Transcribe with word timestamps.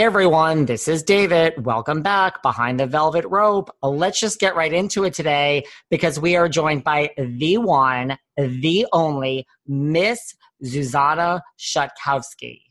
Hey 0.00 0.06
everyone, 0.06 0.64
this 0.64 0.88
is 0.88 1.02
David. 1.02 1.66
Welcome 1.66 2.00
back 2.00 2.40
behind 2.40 2.80
the 2.80 2.86
velvet 2.86 3.26
rope. 3.26 3.68
Let's 3.82 4.18
just 4.18 4.40
get 4.40 4.56
right 4.56 4.72
into 4.72 5.04
it 5.04 5.12
today 5.12 5.64
because 5.90 6.18
we 6.18 6.36
are 6.36 6.48
joined 6.48 6.84
by 6.84 7.10
the 7.18 7.58
one, 7.58 8.16
the 8.34 8.86
only 8.94 9.46
Miss 9.66 10.34
Zuzanna 10.64 11.42
Szadkowski. 11.58 12.62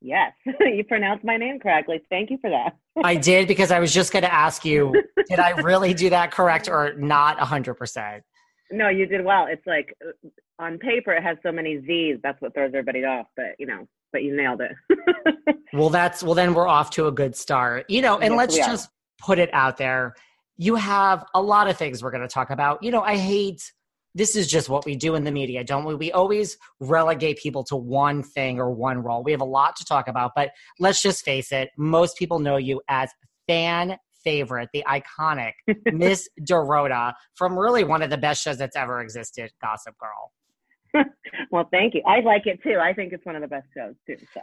Yes, 0.00 0.32
you 0.60 0.82
pronounced 0.88 1.26
my 1.26 1.36
name 1.36 1.60
correctly. 1.60 2.00
Thank 2.08 2.30
you 2.30 2.38
for 2.40 2.48
that. 2.48 2.74
I 3.04 3.16
did 3.30 3.46
because 3.46 3.70
I 3.70 3.78
was 3.78 3.92
just 3.92 4.10
going 4.10 4.22
to 4.22 4.32
ask 4.32 4.64
you, 4.64 4.94
did 5.28 5.40
I 5.40 5.50
really 5.60 5.92
do 5.92 6.08
that 6.08 6.30
correct 6.30 6.70
or 6.70 6.94
not 6.94 7.36
100%? 7.36 8.22
No, 8.72 8.88
you 8.88 9.04
did 9.04 9.22
well. 9.26 9.46
It's 9.46 9.66
like 9.66 9.94
uh, 10.02 10.28
on 10.58 10.78
paper 10.78 11.12
it 11.12 11.22
has 11.22 11.36
so 11.42 11.52
many 11.52 11.82
Z's. 11.86 12.16
That's 12.22 12.40
what 12.40 12.54
throws 12.54 12.68
everybody 12.68 13.04
off. 13.04 13.26
But 13.36 13.56
you 13.58 13.66
know, 13.66 13.86
but 14.14 14.22
you 14.22 14.34
nailed 14.34 14.62
it. 14.62 15.56
well, 15.72 15.90
that's 15.90 16.22
well. 16.22 16.34
Then 16.34 16.54
we're 16.54 16.68
off 16.68 16.90
to 16.90 17.08
a 17.08 17.12
good 17.12 17.36
start. 17.36 17.84
You 17.90 18.00
know, 18.00 18.16
and 18.18 18.32
Yes, 18.34 18.38
let's 18.38 18.56
just 18.56 18.88
put 19.18 19.40
it 19.40 19.50
out 19.52 19.76
there. 19.76 20.14
You 20.56 20.76
have 20.76 21.26
a 21.34 21.42
lot 21.42 21.68
of 21.68 21.76
things 21.76 22.00
we're 22.00 22.12
going 22.12 22.22
to 22.22 22.28
talk 22.28 22.50
about. 22.50 22.82
You 22.82 22.92
know, 22.92 23.02
I 23.02 23.16
hate. 23.16 23.72
This 24.14 24.36
is 24.36 24.46
just 24.46 24.68
what 24.68 24.86
we 24.86 24.94
do 24.94 25.16
in 25.16 25.24
the 25.24 25.32
media, 25.32 25.64
don't 25.64 25.84
we? 25.84 25.96
We 25.96 26.12
always 26.12 26.56
relegate 26.78 27.38
people 27.38 27.64
to 27.64 27.74
one 27.74 28.22
thing 28.22 28.60
or 28.60 28.70
one 28.70 28.98
role. 28.98 29.24
We 29.24 29.32
have 29.32 29.40
a 29.40 29.44
lot 29.46 29.74
to 29.76 29.84
talk 29.84 30.06
about, 30.06 30.30
but 30.36 30.52
let's 30.78 31.02
just 31.02 31.24
face 31.24 31.50
it. 31.50 31.70
Most 31.76 32.16
people 32.16 32.38
know 32.38 32.56
you 32.56 32.80
as 32.88 33.10
fan 33.48 33.98
favorite, 34.22 34.68
the 34.72 34.84
iconic 34.86 35.54
Miss 35.92 36.28
Dorota 36.40 37.14
from 37.34 37.58
really 37.58 37.82
one 37.82 38.02
of 38.02 38.10
the 38.10 38.16
best 38.16 38.40
shows 38.40 38.56
that's 38.56 38.76
ever 38.76 39.00
existed, 39.00 39.50
Gossip 39.60 39.98
Girl. 39.98 40.30
well, 41.50 41.68
thank 41.70 41.94
you. 41.94 42.02
I 42.06 42.20
like 42.20 42.46
it 42.46 42.62
too. 42.62 42.78
I 42.80 42.92
think 42.92 43.12
it's 43.12 43.24
one 43.24 43.36
of 43.36 43.42
the 43.42 43.48
best 43.48 43.66
shows 43.76 43.94
too. 44.06 44.16
So 44.32 44.40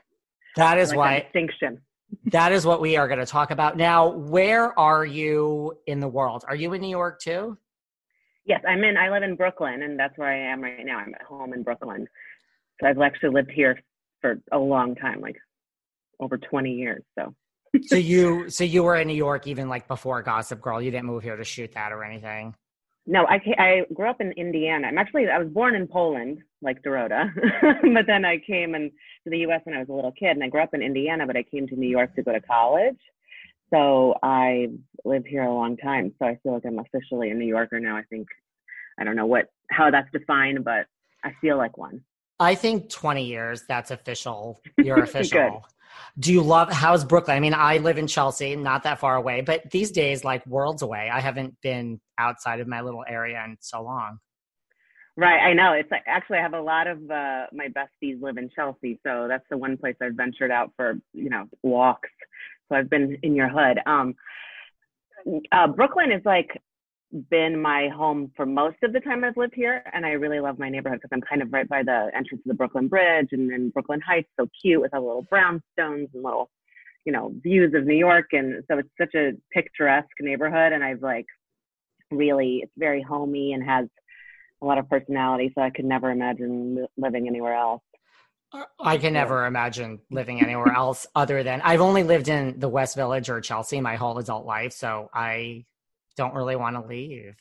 That 0.55 0.77
is 0.77 0.89
like 0.89 0.97
why 0.97 1.13
that 1.13 1.23
distinction. 1.25 1.81
that 2.25 2.51
is 2.51 2.65
what 2.65 2.81
we 2.81 2.97
are 2.97 3.07
going 3.07 3.19
to 3.19 3.25
talk 3.25 3.51
about. 3.51 3.77
Now, 3.77 4.09
where 4.09 4.77
are 4.77 5.05
you 5.05 5.77
in 5.87 5.99
the 5.99 6.07
world? 6.07 6.43
Are 6.47 6.55
you 6.55 6.73
in 6.73 6.81
New 6.81 6.89
York 6.89 7.21
too? 7.21 7.57
Yes, 8.45 8.61
I'm 8.67 8.83
in. 8.83 8.97
I 8.97 9.09
live 9.09 9.23
in 9.23 9.35
Brooklyn, 9.35 9.83
and 9.83 9.97
that's 9.97 10.17
where 10.17 10.27
I 10.27 10.51
am 10.51 10.61
right 10.61 10.85
now. 10.85 10.97
I'm 10.97 11.13
at 11.13 11.21
home 11.21 11.53
in 11.53 11.63
Brooklyn. 11.63 12.07
So 12.79 12.87
I've 12.87 12.99
actually 12.99 13.29
lived 13.29 13.51
here 13.51 13.79
for 14.19 14.39
a 14.51 14.57
long 14.57 14.95
time, 14.95 15.21
like 15.21 15.37
over 16.19 16.37
20 16.37 16.71
years. 16.71 17.03
So 17.17 17.33
so 17.83 17.95
you 17.95 18.49
so 18.49 18.63
you 18.63 18.83
were 18.83 18.95
in 18.95 19.07
New 19.07 19.13
York 19.13 19.47
even 19.47 19.69
like 19.69 19.87
before 19.87 20.21
Gossip 20.21 20.61
Girl. 20.61 20.81
You 20.81 20.91
didn't 20.91 21.05
move 21.05 21.23
here 21.23 21.35
to 21.35 21.43
shoot 21.43 21.71
that 21.73 21.91
or 21.91 22.03
anything. 22.03 22.55
No, 23.11 23.25
I 23.27 23.41
I 23.57 23.81
grew 23.93 24.09
up 24.09 24.21
in 24.21 24.31
Indiana. 24.31 24.87
I'm 24.87 24.97
actually 24.97 25.27
I 25.27 25.37
was 25.37 25.49
born 25.49 25.75
in 25.75 25.85
Poland, 25.85 26.39
like 26.61 26.81
Dorota, 26.81 27.29
but 27.93 28.07
then 28.07 28.23
I 28.23 28.37
came 28.37 28.73
and 28.73 28.89
to 29.25 29.29
the 29.29 29.39
U.S. 29.39 29.59
when 29.65 29.75
I 29.75 29.79
was 29.79 29.89
a 29.89 29.93
little 29.93 30.13
kid, 30.13 30.29
and 30.29 30.43
I 30.43 30.47
grew 30.47 30.63
up 30.63 30.73
in 30.73 30.81
Indiana, 30.81 31.27
but 31.27 31.35
I 31.35 31.43
came 31.43 31.67
to 31.67 31.75
New 31.75 31.89
York 31.89 32.15
to 32.15 32.23
go 32.23 32.31
to 32.31 32.39
college. 32.39 32.97
So 33.69 34.15
I 34.23 34.67
lived 35.03 35.27
here 35.27 35.43
a 35.43 35.53
long 35.53 35.75
time. 35.75 36.13
So 36.19 36.25
I 36.25 36.39
feel 36.41 36.53
like 36.53 36.63
I'm 36.65 36.79
officially 36.79 37.31
a 37.31 37.33
New 37.33 37.45
Yorker 37.45 37.81
now. 37.81 37.97
I 37.97 38.03
think 38.03 38.29
I 38.97 39.03
don't 39.03 39.17
know 39.17 39.25
what 39.25 39.47
how 39.69 39.91
that's 39.91 40.09
defined, 40.13 40.63
but 40.63 40.85
I 41.21 41.33
feel 41.41 41.57
like 41.57 41.77
one. 41.77 42.01
I 42.39 42.55
think 42.55 42.89
20 42.89 43.25
years 43.25 43.63
that's 43.67 43.91
official. 43.91 44.61
You're 44.77 45.03
official. 45.03 45.65
Do 46.19 46.33
you 46.33 46.41
love 46.41 46.71
how's 46.71 47.05
Brooklyn? 47.05 47.37
I 47.37 47.39
mean, 47.39 47.53
I 47.53 47.77
live 47.77 47.97
in 47.97 48.07
Chelsea, 48.07 48.55
not 48.55 48.83
that 48.83 48.99
far 48.99 49.15
away, 49.15 49.41
but 49.41 49.69
these 49.71 49.91
days 49.91 50.23
like 50.23 50.45
worlds 50.45 50.81
away. 50.81 51.09
I 51.11 51.19
haven't 51.19 51.59
been 51.61 51.99
outside 52.17 52.59
of 52.59 52.67
my 52.67 52.81
little 52.81 53.03
area 53.07 53.43
in 53.45 53.57
so 53.61 53.81
long. 53.81 54.19
Right, 55.17 55.39
I 55.39 55.53
know. 55.53 55.73
It's 55.73 55.91
like 55.91 56.03
actually 56.07 56.37
I 56.39 56.41
have 56.41 56.53
a 56.53 56.61
lot 56.61 56.87
of 56.87 56.97
uh, 57.09 57.45
my 57.51 57.67
besties 57.67 58.21
live 58.21 58.37
in 58.37 58.49
Chelsea, 58.55 58.99
so 59.05 59.27
that's 59.27 59.45
the 59.49 59.57
one 59.57 59.77
place 59.77 59.95
I've 60.01 60.15
ventured 60.15 60.51
out 60.51 60.71
for 60.75 60.95
you 61.13 61.29
know 61.29 61.45
walks. 61.63 62.09
So 62.69 62.75
I've 62.75 62.89
been 62.89 63.17
in 63.21 63.35
your 63.35 63.49
hood. 63.49 63.79
Um, 63.85 64.15
uh, 65.51 65.67
Brooklyn 65.67 66.11
is 66.11 66.21
like 66.25 66.61
been 67.29 67.61
my 67.61 67.89
home 67.89 68.31
for 68.35 68.45
most 68.45 68.77
of 68.83 68.93
the 68.93 68.99
time 68.99 69.23
I've 69.23 69.37
lived 69.37 69.53
here, 69.55 69.83
and 69.93 70.05
I 70.05 70.11
really 70.11 70.39
love 70.39 70.59
my 70.59 70.69
neighborhood 70.69 70.99
because 71.01 71.13
I'm 71.13 71.21
kind 71.21 71.41
of 71.41 71.51
right 71.51 71.67
by 71.67 71.83
the 71.83 72.09
entrance 72.15 72.43
to 72.43 72.47
the 72.47 72.53
Brooklyn 72.53 72.87
Bridge, 72.87 73.29
and 73.31 73.51
then 73.51 73.69
Brooklyn 73.69 74.01
Heights, 74.01 74.29
so 74.39 74.47
cute 74.61 74.81
with 74.81 74.93
all 74.93 75.01
the 75.01 75.07
little 75.07 75.27
brownstones 75.31 76.13
and 76.13 76.23
little 76.23 76.49
you 77.05 77.11
know 77.11 77.33
views 77.41 77.73
of 77.73 77.85
New 77.85 77.95
York, 77.95 78.27
and 78.31 78.63
so 78.69 78.77
it's 78.77 78.89
such 78.97 79.13
a 79.15 79.31
picturesque 79.51 80.09
neighborhood, 80.19 80.71
and 80.71 80.83
I've 80.83 81.01
like 81.01 81.25
really 82.11 82.61
it's 82.63 82.73
very 82.77 83.01
homey 83.01 83.53
and 83.53 83.63
has 83.63 83.87
a 84.61 84.65
lot 84.65 84.77
of 84.77 84.89
personality, 84.89 85.51
so 85.55 85.61
I 85.61 85.69
could 85.69 85.85
never 85.85 86.11
imagine 86.11 86.85
living 86.97 87.27
anywhere 87.27 87.55
else. 87.55 87.81
I 88.79 88.97
can 88.97 89.13
never 89.13 89.45
imagine 89.45 89.99
living 90.11 90.41
anywhere 90.41 90.73
else 90.73 91.07
other 91.15 91.41
than 91.41 91.61
I've 91.61 91.79
only 91.79 92.03
lived 92.03 92.27
in 92.27 92.59
the 92.59 92.67
West 92.67 92.95
Village 92.95 93.29
or 93.29 93.39
Chelsea 93.41 93.81
my 93.81 93.95
whole 93.95 94.17
adult 94.17 94.45
life, 94.45 94.73
so 94.73 95.09
I 95.13 95.65
don't 96.15 96.33
really 96.33 96.55
want 96.55 96.75
to 96.75 96.87
leave. 96.87 97.35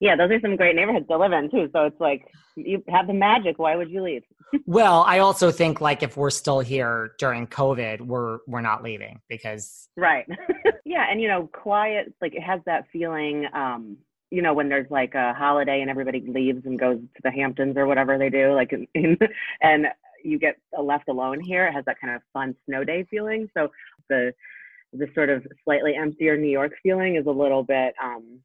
Yeah, 0.00 0.16
those 0.16 0.30
are 0.30 0.40
some 0.40 0.56
great 0.56 0.74
neighborhoods 0.74 1.06
to 1.08 1.18
live 1.18 1.32
in 1.32 1.50
too. 1.50 1.68
So 1.72 1.84
it's 1.84 2.00
like 2.00 2.26
you 2.56 2.82
have 2.88 3.06
the 3.06 3.12
magic. 3.12 3.58
Why 3.58 3.76
would 3.76 3.90
you 3.90 4.02
leave? 4.02 4.22
Well, 4.66 5.04
I 5.06 5.20
also 5.20 5.52
think 5.52 5.80
like 5.80 6.02
if 6.02 6.16
we're 6.16 6.30
still 6.30 6.58
here 6.58 7.12
during 7.20 7.46
COVID, 7.46 8.00
we're 8.00 8.38
we're 8.48 8.60
not 8.60 8.82
leaving 8.82 9.20
because 9.28 9.88
Right. 9.96 10.26
yeah, 10.84 11.06
and 11.10 11.20
you 11.20 11.28
know, 11.28 11.48
quiet. 11.52 12.12
Like 12.20 12.34
it 12.34 12.42
has 12.42 12.60
that 12.66 12.86
feeling. 12.92 13.46
Um, 13.52 13.98
you 14.30 14.42
know, 14.42 14.54
when 14.54 14.68
there's 14.68 14.90
like 14.90 15.14
a 15.14 15.34
holiday 15.34 15.80
and 15.80 15.90
everybody 15.90 16.20
leaves 16.26 16.64
and 16.64 16.78
goes 16.78 16.98
to 16.98 17.22
the 17.22 17.30
Hamptons 17.30 17.76
or 17.76 17.86
whatever 17.86 18.16
they 18.16 18.30
do, 18.30 18.52
like 18.54 18.72
in, 18.72 18.86
in 18.94 19.18
and 19.60 19.86
you 20.22 20.38
get 20.38 20.56
left 20.80 21.08
alone 21.08 21.40
here. 21.40 21.66
It 21.66 21.72
has 21.72 21.84
that 21.86 22.00
kind 22.00 22.14
of 22.14 22.22
fun 22.32 22.54
snow 22.66 22.84
day 22.84 23.06
feeling. 23.10 23.48
So 23.56 23.68
the 24.08 24.32
the 24.92 25.08
sort 25.14 25.30
of 25.30 25.46
slightly 25.64 25.94
emptier 25.94 26.36
New 26.36 26.50
York 26.50 26.72
feeling 26.82 27.16
is 27.16 27.26
a 27.26 27.30
little 27.30 27.62
bit, 27.62 27.94
um, 28.02 28.40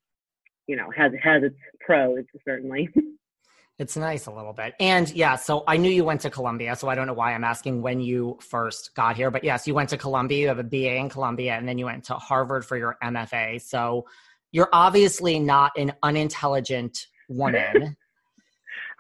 you 0.68 0.75
know, 0.75 0.89
has 0.95 1.12
has 1.21 1.44
its 1.44 1.56
pros 1.80 2.24
certainly. 2.45 2.89
it's 3.80 3.97
nice 3.97 4.27
a 4.27 4.31
little 4.31 4.53
bit. 4.53 4.74
And 4.80 5.12
yeah, 5.12 5.36
so 5.36 5.63
I 5.68 5.77
knew 5.77 5.92
you 5.92 6.06
went 6.06 6.21
to 6.21 6.30
Columbia, 6.30 6.75
so 6.75 6.88
I 6.88 6.95
don't 6.95 7.07
know 7.07 7.13
why 7.13 7.33
I'm 7.33 7.44
asking 7.44 7.81
when 7.81 8.00
you 8.00 8.38
first 8.42 8.95
got 8.95 9.15
here, 9.15 9.30
but 9.30 9.44
yes, 9.44 9.68
you 9.68 9.74
went 9.74 9.89
to 9.89 9.97
Columbia, 9.97 10.39
you 10.39 10.47
have 10.47 10.59
a 10.59 10.63
BA 10.63 10.95
in 10.95 11.09
Columbia, 11.09 11.53
and 11.53 11.68
then 11.68 11.77
you 11.77 11.86
went 11.86 12.06
to 12.06 12.13
Harvard 12.13 12.65
for 12.65 12.77
your 12.77 12.98
MFA. 13.03 13.62
So 13.62 14.06
you're 14.51 14.69
obviously 14.71 15.39
not 15.39 15.74
an 15.77 15.94
unintelligent 16.03 17.07
woman. 17.27 17.98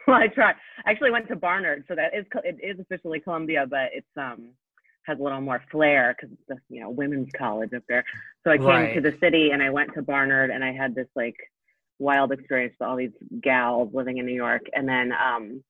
well, 0.07 0.17
I 0.17 0.27
tried. 0.27 0.55
I 0.85 0.91
actually 0.91 1.11
went 1.11 1.27
to 1.29 1.35
Barnard, 1.35 1.85
so 1.87 1.95
that 1.95 2.13
is 2.13 2.25
it 2.43 2.57
is 2.61 2.79
officially 2.79 3.19
Columbia, 3.19 3.65
but 3.67 3.89
it's 3.93 4.07
um 4.17 4.49
has 5.05 5.19
a 5.19 5.23
little 5.23 5.41
more 5.41 5.63
flair 5.71 6.15
because 6.15 6.35
it's 6.49 6.61
you 6.69 6.81
know 6.81 6.89
women's 6.89 7.29
college 7.37 7.73
up 7.73 7.83
there. 7.87 8.03
So 8.43 8.51
I 8.51 8.57
came 8.57 8.65
Right. 8.67 8.95
to 8.95 9.01
the 9.01 9.17
city 9.19 9.51
and 9.51 9.61
I 9.61 9.69
went 9.69 9.93
to 9.93 10.01
Barnard 10.01 10.49
and 10.49 10.63
I 10.63 10.71
had 10.71 10.95
this 10.95 11.07
like 11.15 11.35
wild 11.99 12.31
experience 12.31 12.75
with 12.79 12.87
all 12.87 12.95
these 12.95 13.11
gals 13.41 13.93
living 13.93 14.17
in 14.17 14.25
New 14.25 14.33
York, 14.35 14.63
and 14.73 14.87
then 14.87 15.13
um, 15.13 15.63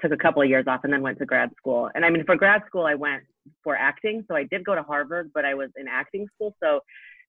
took 0.00 0.12
a 0.12 0.16
couple 0.16 0.42
of 0.42 0.48
years 0.48 0.66
off 0.66 0.80
and 0.84 0.92
then 0.92 1.02
went 1.02 1.18
to 1.18 1.26
grad 1.26 1.50
school. 1.56 1.90
And 1.94 2.04
I 2.04 2.10
mean, 2.10 2.24
for 2.24 2.36
grad 2.36 2.62
school, 2.66 2.84
I 2.84 2.94
went 2.94 3.22
for 3.62 3.76
acting. 3.76 4.24
So 4.28 4.36
I 4.36 4.44
did 4.44 4.64
go 4.64 4.74
to 4.74 4.82
Harvard, 4.82 5.30
but 5.32 5.44
I 5.44 5.54
was 5.54 5.70
in 5.76 5.88
acting 5.88 6.26
school, 6.34 6.54
so 6.62 6.80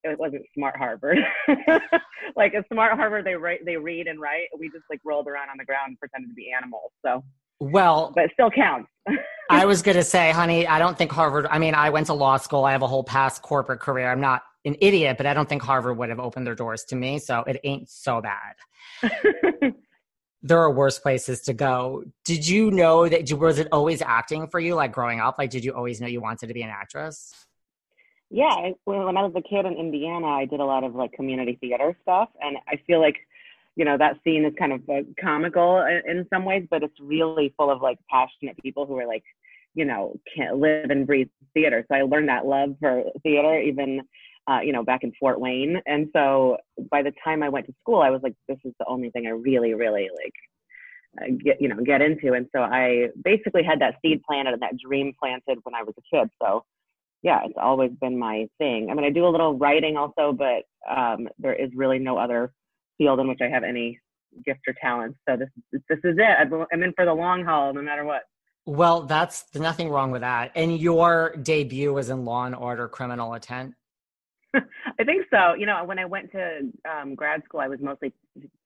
it 0.03 0.19
wasn't 0.19 0.43
smart 0.53 0.77
Harvard. 0.77 1.17
like 2.35 2.53
a 2.53 2.63
smart 2.71 2.93
Harvard, 2.97 3.25
they 3.25 3.35
write, 3.35 3.65
they 3.65 3.77
read 3.77 4.07
and 4.07 4.19
write. 4.19 4.47
We 4.57 4.69
just 4.69 4.85
like 4.89 4.99
rolled 5.03 5.27
around 5.27 5.49
on 5.49 5.57
the 5.57 5.65
ground 5.65 5.89
and 5.89 5.99
pretended 5.99 6.29
to 6.29 6.35
be 6.35 6.51
animals. 6.55 6.91
So, 7.03 7.23
Well, 7.59 8.11
but 8.15 8.25
it 8.25 8.31
still 8.33 8.51
counts. 8.51 8.89
I 9.49 9.65
was 9.65 9.81
going 9.81 9.95
to 9.95 10.03
say, 10.03 10.31
honey, 10.31 10.67
I 10.67 10.77
don't 10.77 10.97
think 10.97 11.11
Harvard, 11.11 11.47
I 11.49 11.57
mean, 11.57 11.73
I 11.73 11.89
went 11.89 12.07
to 12.07 12.13
law 12.13 12.37
school. 12.37 12.65
I 12.65 12.73
have 12.73 12.81
a 12.81 12.87
whole 12.87 13.03
past 13.03 13.41
corporate 13.41 13.79
career. 13.79 14.11
I'm 14.11 14.19
not 14.19 14.43
an 14.65 14.75
idiot, 14.81 15.15
but 15.17 15.25
I 15.25 15.33
don't 15.33 15.47
think 15.47 15.61
Harvard 15.61 15.97
would 15.97 16.09
have 16.09 16.19
opened 16.19 16.45
their 16.45 16.55
doors 16.55 16.83
to 16.85 16.95
me. 16.95 17.19
So 17.19 17.43
it 17.47 17.59
ain't 17.63 17.89
so 17.89 18.21
bad. 18.21 19.73
There 20.43 20.59
are 20.59 20.71
worse 20.71 20.99
places 20.99 21.41
to 21.41 21.53
go. 21.53 22.03
Did 22.23 22.47
you 22.47 22.69
know 22.69 23.09
that, 23.09 23.29
was 23.33 23.57
it 23.57 23.67
always 23.71 24.03
acting 24.03 24.47
for 24.47 24.59
you, 24.59 24.75
like 24.75 24.93
growing 24.93 25.19
up? 25.19 25.35
Like, 25.39 25.49
did 25.49 25.65
you 25.65 25.73
always 25.73 25.99
know 25.99 26.05
you 26.05 26.21
wanted 26.21 26.47
to 26.47 26.53
be 26.53 26.61
an 26.61 26.69
actress? 26.69 27.33
yeah, 28.29 28.71
when 28.83 29.05
when 29.05 29.17
I 29.17 29.23
was 29.23 29.33
a 29.35 29.41
kid 29.41 29.65
in 29.65 29.73
Indiana, 29.73 30.27
I 30.27 30.45
did 30.45 30.59
a 30.59 30.65
lot 30.65 30.83
of 30.83 30.95
like 30.95 31.13
community 31.13 31.57
theater 31.61 31.95
stuff, 32.01 32.29
and 32.41 32.57
I 32.67 32.75
feel 32.85 32.99
like, 32.99 33.15
you 33.77 33.85
know, 33.85 33.97
that 33.97 34.17
scene 34.23 34.43
is 34.45 34.53
kind 34.59 34.73
of 34.73 34.81
uh, 34.89 35.03
comical 35.21 35.81
in, 35.85 36.01
in 36.11 36.27
some 36.33 36.45
ways, 36.45 36.67
but 36.69 36.83
it's 36.83 36.99
really 37.01 37.53
full 37.57 37.71
of 37.71 37.81
like 37.81 37.99
passionate 38.09 38.57
people 38.63 38.85
who 38.87 38.97
are 38.99 39.07
like, 39.07 39.23
you 39.75 39.85
know, 39.85 40.15
can't 40.35 40.57
live 40.57 40.89
and 40.89 41.07
breathe 41.07 41.29
theater. 41.53 41.85
So 41.89 41.95
I 41.95 42.03
learned 42.03 42.29
that 42.29 42.45
love 42.45 42.71
for 42.81 43.03
theater 43.23 43.59
even, 43.61 44.01
uh, 44.49 44.61
you 44.63 44.73
know, 44.73 44.83
back 44.83 45.03
in 45.03 45.13
Fort 45.19 45.39
Wayne, 45.39 45.75
and 45.85 46.09
so 46.15 46.57
by 46.91 47.01
the 47.03 47.13
time 47.23 47.43
I 47.43 47.49
went 47.49 47.67
to 47.67 47.75
school, 47.81 48.01
I 48.01 48.09
was 48.09 48.21
like, 48.23 48.35
this 48.49 48.59
is 48.65 48.73
the 48.79 48.87
only 48.87 49.09
thing 49.11 49.27
I 49.27 49.31
really, 49.31 49.73
really 49.73 50.09
like. 50.23 50.37
uh, 51.21 51.31
Get 51.43 51.61
you 51.61 51.69
know 51.69 51.77
get 51.83 52.01
into 52.01 52.33
and 52.33 52.47
so 52.53 52.59
I 52.61 53.07
basically 53.23 53.63
had 53.63 53.79
that 53.81 53.95
seed 54.01 54.21
planted 54.27 54.53
and 54.53 54.61
that 54.61 54.77
dream 54.85 55.13
planted 55.21 55.59
when 55.63 55.75
I 55.75 55.83
was 55.83 55.95
a 55.97 56.15
kid 56.17 56.29
so 56.41 56.63
yeah, 57.23 57.41
it's 57.45 57.57
always 57.61 57.91
been 57.99 58.17
my 58.17 58.47
thing. 58.59 58.89
I 58.89 58.93
mean, 58.93 59.05
I 59.05 59.09
do 59.09 59.25
a 59.25 59.29
little 59.29 59.57
writing 59.57 59.97
also, 59.97 60.33
but 60.33 60.63
um, 60.89 61.27
there 61.39 61.53
is 61.53 61.71
really 61.75 61.99
no 61.99 62.17
other 62.17 62.51
field 62.97 63.19
in 63.19 63.27
which 63.27 63.39
I 63.41 63.47
have 63.47 63.63
any 63.63 63.99
gift 64.45 64.61
or 64.67 64.75
talent. 64.81 65.15
So 65.27 65.37
this 65.37 65.49
this 65.89 65.99
is 66.03 66.17
it. 66.17 66.67
I'm 66.71 66.83
in 66.83 66.93
for 66.93 67.05
the 67.05 67.13
long 67.13 67.43
haul, 67.43 67.73
no 67.73 67.81
matter 67.81 68.05
what. 68.05 68.23
Well, 68.65 69.03
that's 69.03 69.43
there's 69.43 69.63
nothing 69.63 69.89
wrong 69.89 70.11
with 70.11 70.21
that. 70.21 70.51
And 70.55 70.77
your 70.77 71.35
debut 71.41 71.93
was 71.93 72.09
in 72.09 72.25
Law 72.25 72.45
and 72.45 72.55
Order 72.55 72.87
Criminal 72.87 73.33
Intent. 73.33 73.73
I 74.53 75.03
think 75.05 75.25
so. 75.31 75.53
You 75.53 75.65
know, 75.65 75.83
when 75.85 75.99
I 75.99 76.05
went 76.05 76.31
to 76.33 76.69
um, 76.89 77.15
grad 77.15 77.43
school, 77.45 77.61
I 77.61 77.67
was 77.67 77.79
mostly 77.81 78.13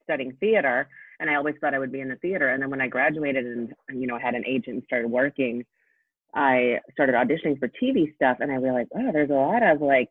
studying 0.03 0.35
theater, 0.39 0.89
and 1.19 1.29
I 1.29 1.35
always 1.35 1.55
thought 1.61 1.73
I 1.73 1.79
would 1.79 1.91
be 1.91 2.01
in 2.01 2.09
the 2.09 2.15
theater. 2.15 2.49
And 2.49 2.61
then 2.61 2.69
when 2.69 2.81
I 2.81 2.87
graduated 2.87 3.45
and 3.45 3.73
you 3.93 4.07
know 4.07 4.17
had 4.17 4.33
an 4.33 4.43
agent 4.47 4.75
and 4.75 4.83
started 4.83 5.07
working, 5.09 5.65
I 6.33 6.79
started 6.93 7.15
auditioning 7.15 7.59
for 7.59 7.67
TV 7.67 8.13
stuff, 8.15 8.37
and 8.39 8.51
I 8.51 8.55
realized, 8.55 8.89
oh, 8.95 9.11
there's 9.11 9.29
a 9.29 9.33
lot 9.33 9.63
of 9.63 9.81
like, 9.81 10.09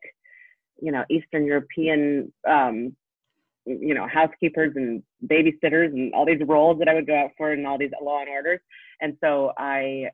you 0.81 0.91
know, 0.91 1.03
Eastern 1.09 1.45
European, 1.45 2.31
um, 2.47 2.95
you 3.79 3.93
know, 3.93 4.07
housekeepers 4.07 4.73
and 4.75 5.03
babysitters 5.25 5.87
and 5.87 6.13
all 6.13 6.25
these 6.25 6.41
roles 6.47 6.79
that 6.79 6.87
I 6.87 6.93
would 6.93 7.07
go 7.07 7.15
out 7.15 7.31
for, 7.37 7.51
and 7.51 7.65
all 7.65 7.77
these 7.77 7.91
Law 8.01 8.21
and 8.21 8.29
Orders. 8.29 8.59
And 9.01 9.17
so 9.23 9.51
I, 9.57 10.09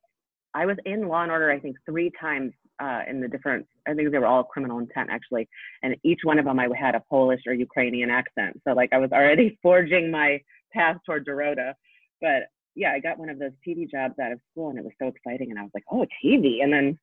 I 0.54 0.65
was 0.65 0.77
in 0.86 1.07
Law 1.07 1.24
and 1.24 1.31
Order, 1.31 1.51
I 1.51 1.59
think, 1.59 1.77
three 1.86 2.12
times 2.19 2.54
uh, 2.80 3.01
in 3.09 3.21
the 3.21 3.27
different. 3.27 3.65
I 3.88 3.94
think 3.94 4.12
they 4.12 4.18
were 4.18 4.25
all 4.25 4.44
criminal 4.44 4.80
intent 4.80 5.09
actually, 5.09 5.48
and 5.83 5.95
each 6.04 6.19
one 6.24 6.39
of 6.39 6.45
them 6.45 6.59
I 6.59 6.68
had 6.80 6.95
a 6.95 7.04
Polish 7.09 7.42
or 7.48 7.54
Ukrainian 7.54 8.09
accent. 8.09 8.62
So 8.68 8.74
like 8.74 8.94
I 8.94 8.98
was 8.98 9.12
already 9.12 9.57
forging 9.63 10.12
my 10.12 10.42
path 10.74 10.98
toward 11.06 11.25
Dorota. 11.25 11.74
But 12.21 12.44
yeah, 12.75 12.92
I 12.92 13.00
got 13.00 13.18
one 13.18 13.30
of 13.30 13.39
those 13.39 13.51
TV 13.68 13.89
jobs 13.89 14.15
out 14.21 14.31
of 14.31 14.39
school, 14.51 14.69
and 14.69 14.77
it 14.77 14.86
was 14.86 14.94
so 15.01 15.07
exciting. 15.07 15.50
And 15.50 15.59
I 15.59 15.63
was 15.63 15.71
like, 15.74 15.83
oh, 15.92 16.04
it's 16.04 16.12
TV. 16.24 16.63
And 16.63 16.71
then 16.71 17.00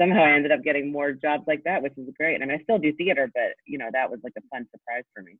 somehow 0.00 0.24
I 0.24 0.32
ended 0.32 0.52
up 0.52 0.62
getting 0.62 0.90
more 0.90 1.12
jobs 1.12 1.44
like 1.46 1.64
that, 1.64 1.82
which 1.82 1.92
is 1.96 2.08
great. 2.16 2.40
I 2.42 2.46
mean, 2.46 2.58
I 2.58 2.62
still 2.62 2.78
do 2.78 2.92
theater, 2.92 3.30
but 3.34 3.54
you 3.66 3.78
know, 3.78 3.88
that 3.92 4.10
was 4.10 4.20
like 4.22 4.34
a 4.38 4.42
fun 4.50 4.66
surprise 4.70 5.04
for 5.14 5.22
me. 5.22 5.36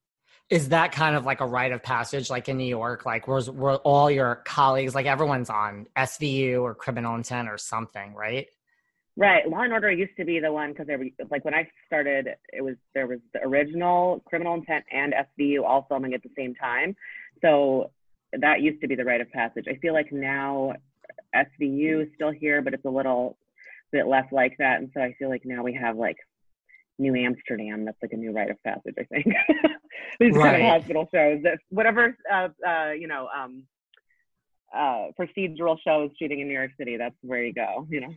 Is 0.50 0.70
that 0.70 0.92
kind 0.92 1.16
of 1.16 1.24
like 1.24 1.40
a 1.40 1.46
rite 1.46 1.72
of 1.72 1.82
passage, 1.82 2.30
like 2.30 2.48
in 2.48 2.56
New 2.56 2.64
York? 2.64 3.06
Like, 3.06 3.28
were, 3.28 3.42
were 3.52 3.76
all 3.76 4.10
your 4.10 4.36
colleagues, 4.44 4.94
like 4.94 5.06
everyone's 5.06 5.50
on 5.50 5.86
SVU 5.96 6.62
or 6.62 6.74
Criminal 6.74 7.14
Intent 7.14 7.48
or 7.48 7.58
something, 7.58 8.14
right? 8.14 8.46
Right. 9.16 9.48
Law 9.48 9.62
and 9.62 9.72
Order 9.72 9.90
used 9.90 10.16
to 10.16 10.24
be 10.24 10.38
the 10.38 10.52
one 10.52 10.70
because 10.70 10.86
there 10.86 10.98
was 10.98 11.08
like 11.30 11.44
when 11.44 11.54
I 11.54 11.68
started, 11.86 12.28
it 12.52 12.62
was 12.62 12.76
there 12.94 13.08
was 13.08 13.18
the 13.34 13.40
original 13.42 14.22
Criminal 14.26 14.54
Intent 14.54 14.84
and 14.92 15.12
SVU 15.12 15.64
all 15.64 15.86
filming 15.88 16.14
at 16.14 16.22
the 16.22 16.30
same 16.36 16.54
time. 16.54 16.94
So 17.42 17.90
that 18.32 18.60
used 18.60 18.80
to 18.82 18.88
be 18.88 18.94
the 18.94 19.04
rite 19.04 19.20
of 19.20 19.30
passage. 19.30 19.64
I 19.68 19.74
feel 19.76 19.92
like 19.92 20.12
now 20.12 20.74
SVU 21.34 22.02
is 22.02 22.08
still 22.14 22.30
here, 22.30 22.62
but 22.62 22.74
it's 22.74 22.84
a 22.84 22.90
little 22.90 23.36
bit 23.92 24.06
less 24.06 24.26
like 24.32 24.56
that. 24.58 24.80
And 24.80 24.90
so 24.94 25.00
I 25.00 25.14
feel 25.18 25.28
like 25.28 25.42
now 25.44 25.62
we 25.62 25.74
have 25.74 25.96
like 25.96 26.16
New 26.98 27.14
Amsterdam. 27.14 27.84
That's 27.84 27.98
like 28.02 28.12
a 28.12 28.16
new 28.16 28.32
rite 28.32 28.50
of 28.50 28.62
passage. 28.62 28.94
I 28.98 29.04
think 29.04 29.26
these 30.20 30.36
kind 30.36 30.62
of 30.62 30.68
hospital 30.68 31.08
shows 31.12 31.42
that 31.44 31.58
whatever 31.70 32.16
uh, 32.32 32.48
uh, 32.66 32.90
you 32.90 33.08
know 33.08 33.28
um, 33.36 33.64
uh, 34.74 35.08
procedural 35.18 35.76
shows 35.84 36.10
shooting 36.18 36.40
in 36.40 36.48
New 36.48 36.54
York 36.54 36.72
City. 36.78 36.96
That's 36.96 37.16
where 37.22 37.42
you 37.44 37.52
go. 37.52 37.86
You 37.90 38.00
know. 38.00 38.14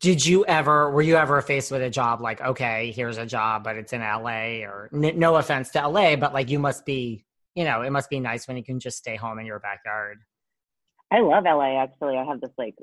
Did 0.00 0.24
you 0.24 0.46
ever, 0.46 0.90
were 0.90 1.02
you 1.02 1.16
ever 1.16 1.42
faced 1.42 1.70
with 1.70 1.82
a 1.82 1.90
job 1.90 2.22
like, 2.22 2.40
okay, 2.40 2.90
here's 2.90 3.18
a 3.18 3.26
job, 3.26 3.64
but 3.64 3.76
it's 3.76 3.92
in 3.92 4.00
LA 4.00 4.62
or 4.64 4.88
n- 4.94 5.18
no 5.18 5.36
offense 5.36 5.68
to 5.72 5.86
LA, 5.86 6.16
but 6.16 6.32
like 6.32 6.48
you 6.48 6.58
must 6.58 6.86
be, 6.86 7.26
you 7.54 7.64
know, 7.64 7.82
it 7.82 7.90
must 7.90 8.08
be 8.08 8.18
nice 8.18 8.48
when 8.48 8.56
you 8.56 8.64
can 8.64 8.80
just 8.80 8.96
stay 8.96 9.16
home 9.16 9.38
in 9.38 9.44
your 9.44 9.58
backyard. 9.58 10.20
I 11.10 11.20
love 11.20 11.44
LA 11.44 11.82
actually. 11.82 12.16
I 12.16 12.24
have 12.24 12.40
this 12.40 12.52
like 12.56 12.76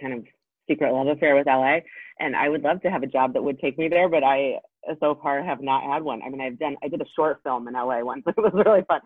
kind 0.00 0.14
of 0.14 0.24
secret 0.68 0.92
love 0.92 1.06
affair 1.08 1.34
with 1.34 1.46
LA 1.46 1.78
and 2.20 2.36
I 2.36 2.48
would 2.48 2.62
love 2.62 2.80
to 2.82 2.90
have 2.90 3.02
a 3.02 3.06
job 3.06 3.34
that 3.34 3.42
would 3.42 3.58
take 3.58 3.78
me 3.78 3.88
there, 3.88 4.08
but 4.08 4.22
I 4.22 4.58
so 5.00 5.18
far 5.22 5.42
have 5.42 5.60
not 5.60 5.82
had 5.84 6.02
one. 6.02 6.22
I 6.22 6.28
mean, 6.28 6.40
I've 6.40 6.58
done 6.58 6.76
I 6.82 6.88
did 6.88 7.00
a 7.00 7.06
short 7.16 7.40
film 7.44 7.68
in 7.68 7.74
LA 7.74 8.00
once. 8.02 8.22
It 8.26 8.36
was 8.36 8.52
really 8.54 8.82
fun. 8.86 9.00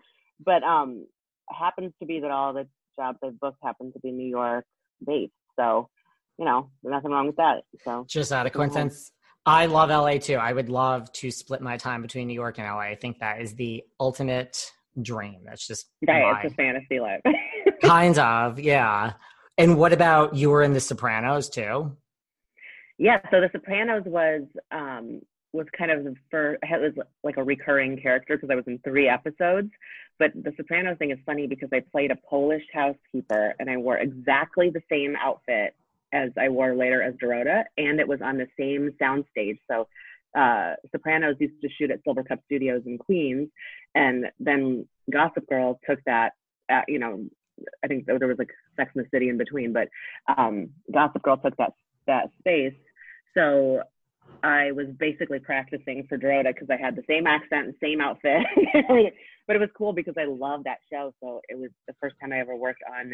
But 0.45 0.63
um 0.63 1.05
happens 1.49 1.93
to 1.99 2.05
be 2.05 2.19
that 2.19 2.31
all 2.31 2.53
the 2.53 2.67
jobs 2.97 3.19
I've 3.23 3.39
booked 3.39 3.59
happen 3.63 3.91
to 3.93 3.99
be 3.99 4.11
New 4.11 4.27
York 4.27 4.65
based. 5.05 5.31
So, 5.57 5.89
you 6.37 6.45
know, 6.45 6.69
nothing 6.83 7.11
wrong 7.11 7.27
with 7.27 7.37
that. 7.37 7.63
So 7.83 8.05
Just 8.09 8.31
out 8.31 8.45
of 8.45 8.53
coincidence. 8.53 9.11
I 9.45 9.65
love 9.67 9.89
LA 9.89 10.17
too. 10.17 10.35
I 10.35 10.51
would 10.51 10.67
love 10.67 11.11
to 11.13 11.31
split 11.31 11.61
my 11.61 11.77
time 11.77 12.01
between 12.01 12.27
New 12.27 12.33
York 12.33 12.59
and 12.59 12.67
LA. 12.67 12.79
I 12.81 12.95
think 12.95 13.19
that 13.19 13.41
is 13.41 13.55
the 13.55 13.81
ultimate 13.99 14.71
dream. 15.01 15.39
That's 15.45 15.65
just 15.65 15.89
right, 16.05 16.21
my- 16.33 16.41
it's 16.43 16.53
a 16.53 16.55
fantasy 16.55 16.99
life. 16.99 17.21
kind 17.81 18.19
of, 18.19 18.59
yeah. 18.59 19.13
And 19.57 19.77
what 19.77 19.91
about 19.91 20.35
you 20.35 20.49
were 20.49 20.61
in 20.61 20.73
The 20.73 20.79
Sopranos 20.79 21.49
too? 21.49 21.95
Yeah, 22.97 23.19
so 23.31 23.41
The 23.41 23.49
Sopranos 23.51 24.03
was 24.05 24.43
um 24.71 25.21
was 25.53 25.65
kind 25.75 25.91
of 25.91 26.03
the 26.03 26.15
first 26.29 26.59
it 26.61 26.95
was 26.95 27.05
like 27.23 27.37
a 27.37 27.43
recurring 27.43 27.99
character 27.99 28.35
because 28.35 28.49
I 28.51 28.55
was 28.55 28.65
in 28.67 28.79
three 28.79 29.07
episodes. 29.07 29.71
But 30.19 30.31
the 30.35 30.53
Sopranos 30.57 30.97
thing 30.97 31.11
is 31.11 31.19
funny 31.25 31.47
because 31.47 31.69
I 31.73 31.79
played 31.91 32.11
a 32.11 32.15
Polish 32.29 32.63
housekeeper 32.73 33.55
and 33.59 33.69
I 33.69 33.77
wore 33.77 33.97
exactly 33.97 34.69
the 34.69 34.81
same 34.89 35.15
outfit 35.15 35.75
as 36.13 36.31
I 36.37 36.49
wore 36.49 36.75
later 36.75 37.01
as 37.01 37.13
Dorota, 37.15 37.63
and 37.77 37.99
it 37.99 38.07
was 38.07 38.21
on 38.21 38.37
the 38.37 38.47
same 38.59 38.91
soundstage. 39.01 39.59
So 39.69 39.87
uh, 40.37 40.75
Sopranos 40.91 41.35
used 41.39 41.61
to 41.61 41.69
shoot 41.69 41.91
at 41.91 42.03
Silvercup 42.05 42.39
Studios 42.45 42.83
in 42.85 42.97
Queens, 42.97 43.49
and 43.95 44.27
then 44.39 44.87
Gossip 45.11 45.47
Girl 45.47 45.79
took 45.87 45.99
that. 46.05 46.33
At, 46.69 46.83
you 46.89 46.99
know, 46.99 47.25
I 47.83 47.87
think 47.87 48.05
there 48.05 48.27
was 48.27 48.37
like 48.37 48.51
Sex 48.75 48.91
in 48.95 49.01
the 49.01 49.07
City 49.11 49.29
in 49.29 49.37
between, 49.37 49.73
but 49.73 49.87
um, 50.37 50.69
Gossip 50.93 51.23
Girl 51.23 51.37
took 51.37 51.55
that 51.57 51.73
that 52.07 52.29
space. 52.39 52.73
So 53.33 53.81
I 54.43 54.71
was 54.71 54.87
basically 54.99 55.39
practicing 55.39 56.05
for 56.07 56.17
Dorota 56.17 56.53
because 56.53 56.69
I 56.69 56.77
had 56.77 56.95
the 56.95 57.03
same 57.07 57.27
accent 57.27 57.67
and 57.67 57.75
same 57.81 58.01
outfit. 58.01 58.43
but 59.47 59.55
it 59.55 59.59
was 59.59 59.69
cool 59.77 59.93
because 59.93 60.15
I 60.17 60.25
love 60.25 60.63
that 60.65 60.79
show. 60.91 61.13
So 61.21 61.41
it 61.49 61.57
was 61.57 61.69
the 61.87 61.95
first 62.01 62.15
time 62.21 62.33
I 62.33 62.39
ever 62.39 62.55
worked 62.55 62.83
on 62.99 63.13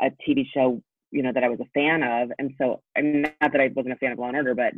a 0.00 0.10
TV 0.26 0.44
show, 0.52 0.82
you 1.10 1.22
know, 1.22 1.32
that 1.32 1.44
I 1.44 1.48
was 1.48 1.60
a 1.60 1.70
fan 1.74 2.02
of. 2.02 2.30
And 2.38 2.52
so 2.58 2.82
I'm 2.96 3.22
not 3.22 3.32
that 3.40 3.60
I 3.60 3.70
wasn't 3.74 3.94
a 3.94 3.96
fan 3.96 4.12
of 4.12 4.18
Law 4.18 4.28
and 4.28 4.36
Order, 4.36 4.54
but 4.54 4.72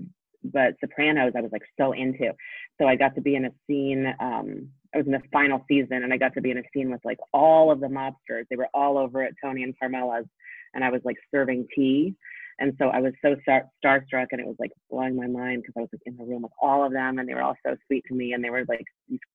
but 0.44 0.74
Sopranos 0.80 1.32
I 1.36 1.40
was 1.40 1.50
like 1.52 1.64
so 1.78 1.92
into. 1.92 2.32
So 2.78 2.86
I 2.86 2.96
got 2.96 3.14
to 3.16 3.20
be 3.20 3.34
in 3.34 3.46
a 3.46 3.50
scene. 3.66 4.14
Um, 4.20 4.68
I 4.96 5.00
was 5.00 5.06
in 5.06 5.12
the 5.12 5.22
final 5.30 5.62
season, 5.68 6.04
and 6.04 6.12
I 6.12 6.16
got 6.16 6.32
to 6.34 6.40
be 6.40 6.50
in 6.50 6.56
a 6.56 6.62
scene 6.72 6.90
with 6.90 7.02
like 7.04 7.18
all 7.34 7.70
of 7.70 7.80
the 7.80 7.86
mobsters. 7.86 8.44
They 8.48 8.56
were 8.56 8.68
all 8.72 8.96
over 8.96 9.22
at 9.22 9.34
Tony 9.44 9.62
and 9.62 9.78
Carmela's, 9.78 10.24
and 10.72 10.82
I 10.82 10.88
was 10.88 11.02
like 11.04 11.16
serving 11.30 11.66
tea. 11.74 12.14
And 12.58 12.72
so 12.78 12.86
I 12.88 13.00
was 13.00 13.12
so 13.20 13.36
star- 13.42 13.68
starstruck, 13.84 14.28
and 14.30 14.40
it 14.40 14.46
was 14.46 14.56
like 14.58 14.72
blowing 14.90 15.14
my 15.14 15.26
mind 15.26 15.62
because 15.62 15.74
I 15.76 15.80
was 15.80 15.90
like 15.92 16.00
in 16.06 16.16
the 16.16 16.24
room 16.24 16.42
with 16.42 16.52
all 16.62 16.82
of 16.82 16.92
them, 16.92 17.18
and 17.18 17.28
they 17.28 17.34
were 17.34 17.42
all 17.42 17.56
so 17.66 17.76
sweet 17.86 18.04
to 18.08 18.14
me, 18.14 18.32
and 18.32 18.42
they 18.42 18.48
were 18.48 18.64
like 18.66 18.86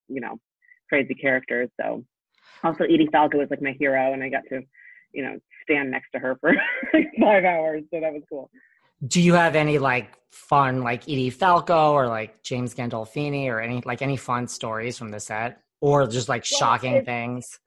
you 0.07 0.21
know, 0.21 0.39
crazy 0.89 1.13
characters. 1.13 1.69
So 1.79 2.03
also 2.63 2.85
Edie 2.85 3.09
Falco 3.11 3.37
was 3.37 3.51
like 3.51 3.61
my 3.61 3.75
hero, 3.77 4.13
and 4.13 4.23
I 4.23 4.29
got 4.29 4.43
to, 4.49 4.61
you 5.13 5.23
know, 5.23 5.37
stand 5.63 5.91
next 5.91 6.09
to 6.13 6.19
her 6.19 6.37
for 6.41 6.55
like 6.91 7.11
five 7.21 7.45
hours. 7.45 7.83
So 7.93 7.99
that 7.99 8.13
was 8.13 8.23
cool. 8.27 8.49
Do 9.05 9.21
you 9.21 9.33
have 9.33 9.55
any 9.55 9.79
like 9.79 10.17
fun 10.31 10.81
like 10.81 11.03
Edie 11.03 11.29
Falco 11.29 11.93
or 11.93 12.07
like 12.07 12.43
James 12.43 12.73
Gandolfini 12.73 13.47
or 13.47 13.59
any 13.59 13.81
like 13.85 14.01
any 14.01 14.17
fun 14.17 14.47
stories 14.47 14.97
from 14.97 15.09
the 15.09 15.19
set 15.19 15.61
or 15.79 16.07
just 16.07 16.29
like 16.29 16.45
well, 16.51 16.59
shocking 16.59 17.03
things? 17.03 17.59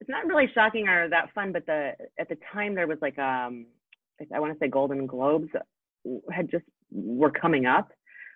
It's 0.00 0.10
not 0.10 0.26
really 0.26 0.50
shocking 0.54 0.88
or 0.88 1.08
that 1.08 1.32
fun, 1.34 1.52
but 1.52 1.66
the 1.66 1.92
at 2.18 2.28
the 2.28 2.36
time 2.52 2.74
there 2.74 2.86
was 2.86 2.98
like 3.00 3.18
um 3.18 3.66
I 4.34 4.40
want 4.40 4.52
to 4.52 4.58
say 4.58 4.68
Golden 4.68 5.06
Globes 5.06 5.48
had 6.30 6.50
just 6.50 6.64
were 6.90 7.30
coming 7.30 7.66
up 7.66 7.90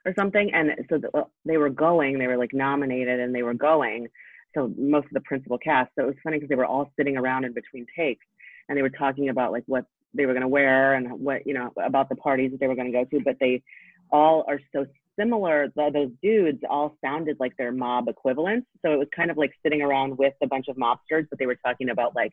or 0.05 0.15
something, 0.15 0.51
and 0.53 0.71
so 0.89 0.99
the, 0.99 1.25
they 1.45 1.57
were 1.57 1.71
going. 1.71 2.19
They 2.19 2.27
were 2.27 2.39
like 2.39 2.55
nominated 2.55 3.21
and 3.21 3.35
they 3.35 3.43
were 3.43 3.55
going. 3.55 4.09
So 4.55 4.73
most 4.79 5.07
of 5.07 5.13
the 5.13 5.21
principal 5.21 5.59
cast. 5.59 5.91
So 5.97 6.05
it 6.05 6.07
was 6.07 6.17
funny 6.25 6.39
because 6.39 6.49
they 6.49 6.55
were 6.57 6.67
all 6.67 6.91
sitting 6.97 7.17
around 7.17 7.45
in 7.45 7.53
between 7.53 7.87
takes, 7.97 8.25
and 8.69 8.77
they 8.77 8.83
were 8.83 8.91
talking 8.91 9.29
about 9.29 9.53
like 9.53 9.65
what 9.67 9.85
they 10.19 10.27
were 10.27 10.35
going 10.35 10.43
to 10.43 10.49
wear 10.49 10.95
and 10.95 11.11
what 11.19 11.47
you 11.47 11.55
know 11.55 11.73
about 11.83 12.11
the 12.11 12.17
parties 12.17 12.51
that 12.51 12.61
they 12.61 12.67
were 12.67 12.75
going 12.75 12.93
to 12.93 12.93
go 12.93 13.05
to. 13.05 13.25
But 13.25 13.37
they 13.41 13.63
all 14.11 14.45
are 14.47 14.61
so 14.75 14.85
similar. 15.19 15.73
Those 15.75 16.11
dudes 16.23 16.63
all 16.69 16.97
sounded 17.03 17.39
like 17.41 17.57
their 17.57 17.73
mob 17.73 18.09
equivalents. 18.09 18.67
So 18.85 18.93
it 18.93 18.99
was 18.99 19.09
kind 19.15 19.31
of 19.31 19.39
like 19.39 19.53
sitting 19.63 19.81
around 19.81 20.19
with 20.19 20.35
a 20.43 20.47
bunch 20.47 20.67
of 20.69 20.77
mobsters, 20.77 21.27
but 21.31 21.39
they 21.39 21.47
were 21.47 21.57
talking 21.57 21.89
about 21.91 22.15
like 22.15 22.33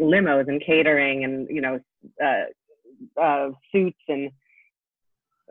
limos 0.00 0.48
and 0.48 0.62
catering 0.64 1.24
and 1.24 1.48
you 1.50 1.60
know 1.60 1.80
uh, 2.22 3.20
uh, 3.20 3.50
suits 3.72 3.98
and 4.08 4.30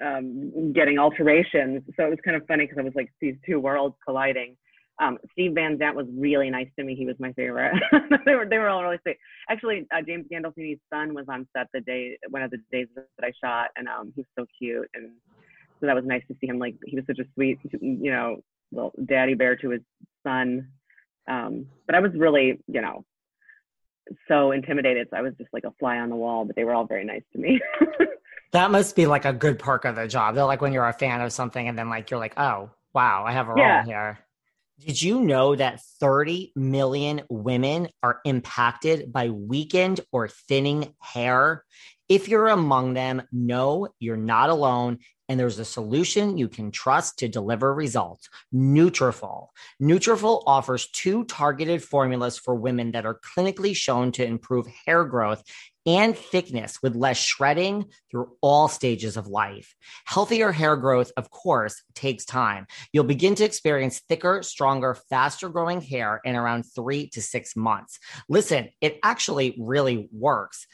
um, 0.06 0.74
getting 0.74 0.98
alterations. 0.98 1.84
So 1.98 2.06
it 2.06 2.10
was 2.10 2.20
kind 2.24 2.38
of 2.38 2.46
funny 2.48 2.66
because 2.66 2.78
it 2.78 2.86
was 2.86 2.96
like 2.96 3.12
these 3.20 3.36
two 3.46 3.60
worlds 3.60 3.96
colliding. 4.06 4.56
Um, 5.00 5.18
Steve 5.32 5.54
Van 5.54 5.78
Zandt 5.78 5.96
was 5.96 6.08
really 6.14 6.50
nice 6.50 6.68
to 6.78 6.84
me. 6.84 6.94
He 6.94 7.06
was 7.06 7.16
my 7.20 7.32
favorite. 7.34 7.74
they 8.26 8.36
were 8.36 8.46
they 8.46 8.58
were 8.58 8.68
all 8.68 8.84
really 8.84 9.00
sweet. 9.02 9.18
Actually, 9.50 9.88
uh, 9.96 10.02
James 10.06 10.26
Gandolfini's 10.32 10.80
son 10.94 11.14
was 11.14 11.26
on 11.30 11.48
set 11.56 11.68
the 11.74 11.80
day 11.82 12.18
one 12.30 12.42
of 12.42 12.52
the 12.52 12.58
days 12.72 12.88
that 12.96 13.06
I 13.24 13.32
shot, 13.42 13.70
and 13.78 13.88
um, 13.88 14.12
he 14.16 14.22
was 14.22 14.28
so 14.38 14.46
cute, 14.58 14.90
and 14.94 15.12
so 15.80 15.88
that 15.88 15.96
was 15.96 16.06
nice 16.06 16.24
to 16.28 16.36
see 16.42 16.48
him. 16.48 16.60
Like 16.60 16.76
he 16.86 16.96
was 16.98 17.06
such 17.08 17.20
a 17.20 17.26
sweet, 17.34 17.60
you 17.82 18.12
know, 18.12 18.44
little 18.72 18.94
daddy 19.06 19.36
bear 19.36 19.56
to 19.58 19.70
his 19.70 19.82
son. 20.24 20.68
Um, 21.28 21.68
but 21.86 21.96
I 21.96 22.00
was 22.00 22.12
really, 22.16 22.60
you 22.68 22.82
know, 22.82 23.06
so 24.28 24.52
intimidated. 24.52 25.08
So 25.12 25.18
I 25.18 25.22
was 25.22 25.34
just 25.38 25.50
like 25.54 25.64
a 25.64 25.74
fly 25.80 25.98
on 26.00 26.10
the 26.10 26.16
wall. 26.16 26.46
But 26.46 26.56
they 26.56 26.64
were 26.64 26.74
all 26.74 26.86
very 26.86 27.06
nice 27.06 27.24
to 27.34 27.40
me. 27.40 27.62
that 28.52 28.72
must 28.72 28.96
be 28.96 29.08
like 29.08 29.26
a 29.26 29.34
good 29.34 29.60
perk 29.60 29.86
of 29.86 29.96
the 29.96 30.08
job. 30.08 30.36
They're 30.36 30.46
like 30.46 30.62
when 30.62 30.74
you're 30.74 30.88
a 30.88 30.94
fan 30.94 31.22
of 31.22 31.32
something, 31.32 31.68
and 31.68 31.78
then 31.78 31.90
like 31.90 32.12
you're 32.12 32.20
like, 32.20 32.38
oh 32.38 32.72
wow, 32.94 33.24
I 33.26 33.32
have 33.32 33.48
a 33.48 33.54
yeah. 33.56 33.78
role 33.78 33.86
here. 33.86 34.20
Did 34.86 35.02
you 35.02 35.20
know 35.20 35.56
that 35.56 35.82
30 36.00 36.54
million 36.56 37.24
women 37.30 37.90
are 38.02 38.22
impacted 38.24 39.12
by 39.12 39.30
weakened 39.30 40.00
or 40.14 40.30
thinning 40.30 40.94
hair? 41.00 41.66
If 42.08 42.30
you're 42.30 42.48
among 42.48 42.94
them, 42.94 43.24
know 43.34 43.90
you're 44.00 44.16
not 44.16 44.50
alone 44.50 45.00
and 45.28 45.38
there's 45.38 45.60
a 45.60 45.66
solution 45.66 46.38
you 46.38 46.48
can 46.48 46.72
trust 46.72 47.20
to 47.20 47.28
deliver 47.28 47.74
results. 47.74 48.30
Nutrafol. 48.54 49.48
Nutrafol 49.82 50.44
offers 50.48 50.90
two 50.92 51.26
targeted 51.26 51.84
formulas 51.84 52.38
for 52.38 52.56
women 52.56 52.92
that 52.94 53.06
are 53.06 53.20
clinically 53.20 53.76
shown 53.76 54.14
to 54.14 54.26
improve 54.26 54.66
hair 54.86 55.04
growth 55.04 55.44
and 55.90 56.16
thickness 56.16 56.84
with 56.84 56.96
less 56.96 57.18
shredding 57.18 57.86
through 58.12 58.32
all 58.42 58.68
stages 58.68 59.18
of 59.18 59.26
life. 59.26 59.74
Healthier 60.06 60.52
hair 60.52 60.76
growth, 60.76 61.12
of 61.18 61.32
course, 61.32 61.82
takes 61.96 62.26
time. 62.26 62.68
You'll 62.94 63.06
begin 63.06 63.34
to 63.36 63.44
experience 63.44 64.02
thicker, 64.08 64.44
stronger, 64.44 64.94
faster 65.10 65.50
growing 65.50 65.82
hair 65.82 66.22
in 66.24 66.36
around 66.36 66.64
three 66.64 67.10
to 67.10 67.24
six 67.24 67.56
months. 67.56 67.98
Listen, 68.30 68.70
it 68.82 69.00
actually 69.02 69.58
really 69.60 70.08
works. 70.12 70.68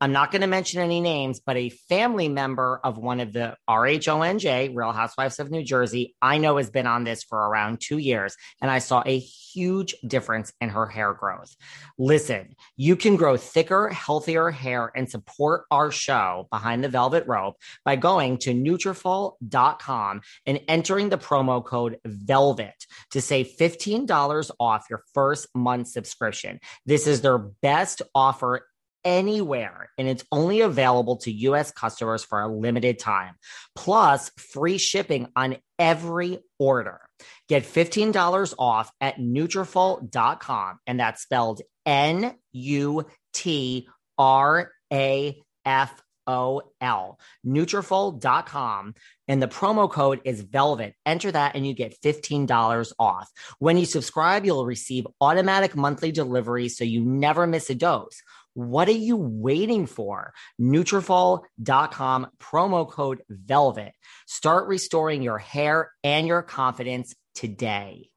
I'm 0.00 0.12
not 0.12 0.30
going 0.30 0.42
to 0.42 0.46
mention 0.46 0.80
any 0.80 1.00
names, 1.00 1.40
but 1.40 1.56
a 1.56 1.70
family 1.70 2.28
member 2.28 2.80
of 2.84 2.98
one 2.98 3.18
of 3.18 3.32
the 3.32 3.56
RHONJ, 3.68 4.76
Real 4.76 4.92
Housewives 4.92 5.40
of 5.40 5.50
New 5.50 5.64
Jersey, 5.64 6.14
I 6.22 6.38
know 6.38 6.56
has 6.58 6.70
been 6.70 6.86
on 6.86 7.02
this 7.02 7.24
for 7.24 7.36
around 7.36 7.80
two 7.80 7.98
years, 7.98 8.36
and 8.62 8.70
I 8.70 8.78
saw 8.78 9.02
a 9.04 9.18
huge 9.18 9.96
difference 10.06 10.52
in 10.60 10.68
her 10.68 10.86
hair 10.86 11.12
growth. 11.14 11.56
Listen, 11.98 12.54
you 12.76 12.94
can 12.94 13.16
grow 13.16 13.36
thicker, 13.36 13.88
healthier 13.88 14.50
hair 14.50 14.92
and 14.94 15.10
support 15.10 15.64
our 15.72 15.90
show 15.90 16.46
behind 16.52 16.84
the 16.84 16.88
velvet 16.88 17.24
rope 17.26 17.56
by 17.84 17.96
going 17.96 18.38
to 18.38 18.54
Nutrafol.com 18.54 20.20
and 20.46 20.60
entering 20.68 21.08
the 21.08 21.18
promo 21.18 21.64
code 21.64 21.98
VELVET 22.06 22.86
to 23.10 23.20
save 23.20 23.50
$15 23.58 24.50
off 24.60 24.86
your 24.88 25.02
first 25.12 25.48
month 25.56 25.88
subscription. 25.88 26.60
This 26.86 27.08
is 27.08 27.20
their 27.20 27.38
best 27.38 28.02
offer 28.14 28.67
anywhere 29.04 29.90
and 29.98 30.08
it's 30.08 30.24
only 30.32 30.60
available 30.60 31.16
to 31.18 31.32
US 31.32 31.70
customers 31.70 32.24
for 32.24 32.40
a 32.40 32.48
limited 32.48 32.98
time. 32.98 33.34
Plus 33.74 34.30
free 34.52 34.78
shipping 34.78 35.28
on 35.36 35.56
every 35.78 36.38
order. 36.58 37.00
Get 37.48 37.64
$15 37.64 38.54
off 38.58 38.90
at 39.00 39.16
Nutrafol.com 39.16 40.78
and 40.86 41.00
that's 41.00 41.22
spelled 41.22 41.62
N 41.86 42.34
U 42.52 43.06
T 43.32 43.88
R 44.18 44.72
A 44.92 45.42
F 45.64 46.02
O 46.28 46.62
L. 46.80 47.18
Nutrafol.com 47.44 48.94
and 49.26 49.42
the 49.42 49.48
promo 49.48 49.90
code 49.90 50.20
is 50.24 50.42
VELVET. 50.42 50.94
Enter 51.06 51.32
that 51.32 51.56
and 51.56 51.66
you 51.66 51.74
get 51.74 52.00
$15 52.02 52.92
off. 52.98 53.30
When 53.58 53.78
you 53.78 53.86
subscribe, 53.86 54.44
you'll 54.44 54.66
receive 54.66 55.06
automatic 55.20 55.74
monthly 55.74 56.12
delivery 56.12 56.68
so 56.68 56.84
you 56.84 57.04
never 57.04 57.46
miss 57.46 57.70
a 57.70 57.74
dose. 57.74 58.22
What 58.58 58.88
are 58.88 58.90
you 58.90 59.16
waiting 59.16 59.86
for? 59.86 60.32
Nutrafol.com 60.60 62.26
promo 62.40 62.90
code 62.90 63.22
VELVET. 63.30 63.92
Start 64.26 64.66
restoring 64.66 65.22
your 65.22 65.38
hair 65.38 65.92
and 66.02 66.26
your 66.26 66.42
confidence 66.42 67.14
today. 67.36 68.10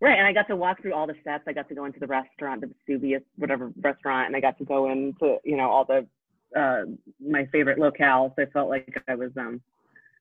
Right, 0.00 0.16
and 0.16 0.26
I 0.26 0.32
got 0.32 0.48
to 0.48 0.56
walk 0.56 0.80
through 0.80 0.94
all 0.94 1.06
the 1.06 1.16
steps. 1.20 1.44
I 1.46 1.52
got 1.52 1.68
to 1.68 1.74
go 1.74 1.84
into 1.84 2.00
the 2.00 2.06
restaurant, 2.06 2.62
the 2.62 2.70
Vesuvius, 2.88 3.20
whatever 3.36 3.70
restaurant, 3.82 4.28
and 4.28 4.34
I 4.34 4.40
got 4.40 4.56
to 4.56 4.64
go 4.64 4.90
into 4.90 5.36
you 5.44 5.58
know 5.58 5.68
all 5.68 5.84
the 5.84 6.06
uh, 6.58 6.84
my 7.20 7.44
favorite 7.52 7.78
locales. 7.78 8.32
I 8.38 8.46
felt 8.46 8.70
like 8.70 9.02
I 9.06 9.14
was 9.14 9.32
um 9.36 9.60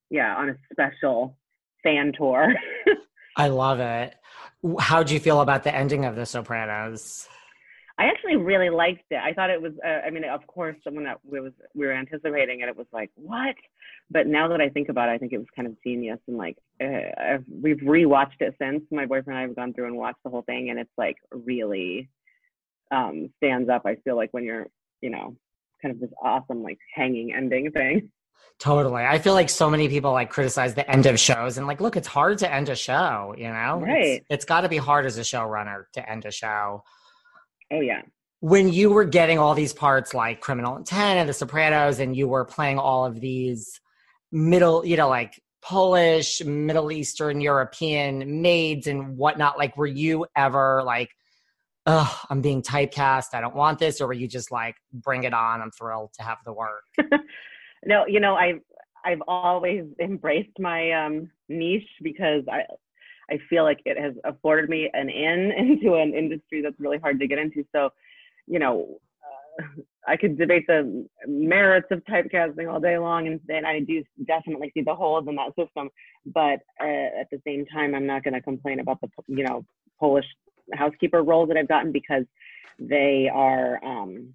yeah 0.09 0.35
on 0.35 0.49
a 0.49 0.57
special 0.69 1.37
fan 1.81 2.11
tour. 2.17 2.53
I 3.37 3.47
love 3.47 3.79
it. 3.79 4.15
How'd 4.79 5.11
you 5.11 5.21
feel 5.21 5.39
about 5.39 5.63
the 5.63 5.73
ending 5.73 6.03
of 6.03 6.17
The 6.17 6.25
Sopranos? 6.25 7.29
I 7.97 8.05
actually 8.05 8.38
really 8.38 8.71
liked 8.71 9.03
it. 9.12 9.19
I 9.23 9.33
thought 9.33 9.51
it 9.51 9.62
was. 9.62 9.73
Uh, 9.85 10.05
I 10.05 10.09
mean, 10.09 10.23
of 10.23 10.45
course, 10.47 10.75
someone 10.83 11.03
that 11.03 11.19
we 11.23 11.39
was 11.39 11.53
we 11.75 11.85
were 11.85 11.93
anticipating 11.93 12.62
it. 12.62 12.69
It 12.69 12.75
was 12.75 12.88
like 12.91 13.12
what? 13.15 13.55
But 14.09 14.25
now 14.27 14.47
that 14.47 14.62
I 14.62 14.69
think 14.69 14.89
about 14.89 15.09
it, 15.09 15.13
I 15.13 15.17
think 15.19 15.31
it 15.31 15.38
was 15.38 15.47
kind 15.55 15.67
of 15.67 15.75
genius. 15.85 16.19
And 16.27 16.38
like, 16.38 16.57
uh, 16.81 17.38
we've 17.47 17.77
rewatched 17.77 18.41
it 18.41 18.55
since. 18.59 18.81
My 18.91 19.05
boyfriend 19.05 19.38
and 19.38 19.38
I 19.38 19.41
have 19.41 19.55
gone 19.55 19.73
through 19.73 19.88
and 19.88 19.95
watched 19.95 20.23
the 20.23 20.31
whole 20.31 20.41
thing, 20.41 20.71
and 20.71 20.79
it's 20.79 20.91
like 20.97 21.17
really 21.31 22.09
um, 22.91 23.29
stands 23.38 23.69
up. 23.69 23.83
I 23.85 23.95
feel 24.03 24.15
like 24.15 24.29
when 24.31 24.43
you're, 24.43 24.67
you 25.01 25.12
know, 25.12 25.35
kind 25.81 25.93
of 25.93 26.00
this 26.00 26.09
awesome 26.21 26.63
like 26.63 26.79
hanging 26.95 27.33
ending 27.33 27.71
thing. 27.71 28.09
Totally. 28.59 29.03
I 29.03 29.19
feel 29.19 29.33
like 29.33 29.50
so 29.50 29.69
many 29.69 29.88
people 29.88 30.12
like 30.12 30.29
criticize 30.29 30.73
the 30.73 30.89
end 30.89 31.05
of 31.05 31.19
shows 31.19 31.57
and 31.57 31.67
like, 31.67 31.81
look, 31.81 31.95
it's 31.95 32.07
hard 32.07 32.38
to 32.39 32.51
end 32.51 32.69
a 32.69 32.75
show, 32.75 33.33
you 33.38 33.50
know? 33.50 33.81
Right. 33.81 34.05
it's, 34.05 34.25
it's 34.29 34.45
got 34.45 34.62
to 34.62 34.69
be 34.69 34.77
hard 34.77 35.05
as 35.05 35.17
a 35.17 35.21
showrunner 35.21 35.85
to 35.93 36.09
end 36.09 36.25
a 36.25 36.31
show. 36.31 36.83
Oh 37.73 37.81
yeah. 37.81 38.01
When 38.39 38.71
you 38.71 38.91
were 38.91 39.05
getting 39.05 39.39
all 39.39 39.55
these 39.55 39.73
parts 39.73 40.13
like 40.13 40.41
Criminal 40.41 40.77
Intent 40.77 41.19
and 41.19 41.29
The 41.29 41.33
Sopranos, 41.33 41.99
and 41.99 42.15
you 42.15 42.27
were 42.27 42.45
playing 42.45 42.77
all 42.77 43.05
of 43.05 43.19
these 43.19 43.79
middle, 44.31 44.85
you 44.85 44.97
know, 44.97 45.09
like 45.09 45.41
Polish, 45.61 46.43
Middle 46.43 46.91
Eastern, 46.91 47.39
European 47.41 48.41
maids 48.41 48.85
and 48.85 49.17
whatnot, 49.17 49.57
like, 49.57 49.77
were 49.77 49.87
you 49.87 50.25
ever 50.35 50.83
like, 50.83 51.09
oh, 51.85 52.21
I'm 52.29 52.41
being 52.41 52.61
typecast. 52.61 53.33
I 53.33 53.41
don't 53.41 53.55
want 53.55 53.79
this. 53.79 54.01
Or 54.01 54.07
were 54.07 54.13
you 54.13 54.27
just 54.27 54.51
like, 54.51 54.75
bring 54.91 55.23
it 55.23 55.33
on. 55.33 55.61
I'm 55.61 55.71
thrilled 55.71 56.11
to 56.15 56.23
have 56.23 56.37
the 56.45 56.53
work. 56.53 56.83
no, 57.85 58.05
you 58.07 58.19
know, 58.19 58.35
I've, 58.35 58.59
I've 59.05 59.21
always 59.27 59.85
embraced 59.99 60.59
my 60.59 60.91
um, 60.91 61.31
niche 61.49 61.89
because 62.01 62.43
I, 62.51 62.63
I 63.29 63.39
feel 63.49 63.63
like 63.63 63.79
it 63.85 63.97
has 63.99 64.13
afforded 64.23 64.69
me 64.69 64.89
an 64.93 65.09
in 65.09 65.51
into 65.57 65.95
an 65.95 66.13
industry 66.13 66.61
that's 66.61 66.79
really 66.79 66.99
hard 66.99 67.19
to 67.19 67.27
get 67.27 67.39
into. 67.39 67.65
So, 67.73 67.89
you 68.47 68.59
know, 68.59 68.99
uh, 69.59 69.65
I 70.07 70.17
could 70.17 70.37
debate 70.37 70.65
the 70.67 71.07
merits 71.27 71.87
of 71.91 72.03
typecasting 72.05 72.71
all 72.71 72.79
day 72.79 72.97
long, 72.97 73.27
and 73.27 73.39
then 73.47 73.65
I 73.65 73.79
do 73.79 74.03
definitely 74.25 74.71
see 74.73 74.81
the 74.81 74.95
holes 74.95 75.25
in 75.27 75.35
that 75.35 75.55
system. 75.57 75.89
But 76.25 76.59
uh, 76.81 77.19
at 77.21 77.29
the 77.31 77.41
same 77.45 77.65
time, 77.67 77.95
I'm 77.95 78.05
not 78.05 78.23
going 78.23 78.33
to 78.33 78.41
complain 78.41 78.79
about 78.79 78.99
the 79.01 79.07
you 79.27 79.43
know 79.43 79.65
Polish 79.99 80.25
housekeeper 80.73 81.23
roles 81.23 81.49
that 81.49 81.57
I've 81.57 81.67
gotten 81.67 81.91
because 81.91 82.23
they 82.79 83.29
are, 83.33 83.83
um, 83.83 84.33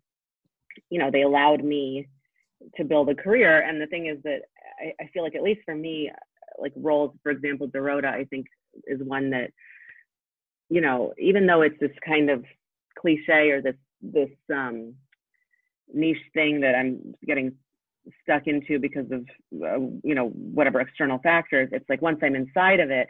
you 0.91 0.99
know, 0.99 1.11
they 1.11 1.23
allowed 1.23 1.65
me 1.65 2.09
to 2.77 2.85
build 2.85 3.09
a 3.09 3.15
career. 3.15 3.61
And 3.61 3.81
the 3.81 3.87
thing 3.87 4.07
is 4.07 4.23
that 4.25 4.43
I, 4.81 4.93
I 5.03 5.09
feel 5.13 5.23
like 5.23 5.35
at 5.35 5.43
least 5.43 5.61
for 5.65 5.75
me, 5.75 6.11
like 6.61 6.73
roles, 6.77 7.15
for 7.23 7.31
example, 7.31 7.69
Dorota, 7.69 8.07
I 8.07 8.25
think 8.25 8.47
is 8.87 9.01
one 9.03 9.31
that 9.31 9.51
you 10.69 10.81
know 10.81 11.13
even 11.19 11.47
though 11.47 11.63
it's 11.63 11.79
this 11.81 11.97
kind 12.05 12.31
of 12.31 12.45
cliche 12.99 13.51
or 13.51 13.63
this 13.63 13.77
this 14.03 14.31
um 14.53 14.95
niche 15.93 16.17
thing 16.35 16.61
that 16.61 16.75
i'm 16.75 17.15
getting 17.27 17.53
stuck 18.23 18.47
into 18.47 18.79
because 18.79 19.07
of 19.11 19.27
uh, 19.63 19.79
you 20.03 20.15
know 20.15 20.29
whatever 20.29 20.81
external 20.81 21.19
factors 21.19 21.69
it's 21.73 21.89
like 21.89 22.03
once 22.03 22.19
i'm 22.23 22.35
inside 22.35 22.81
of 22.81 22.91
it 22.91 23.09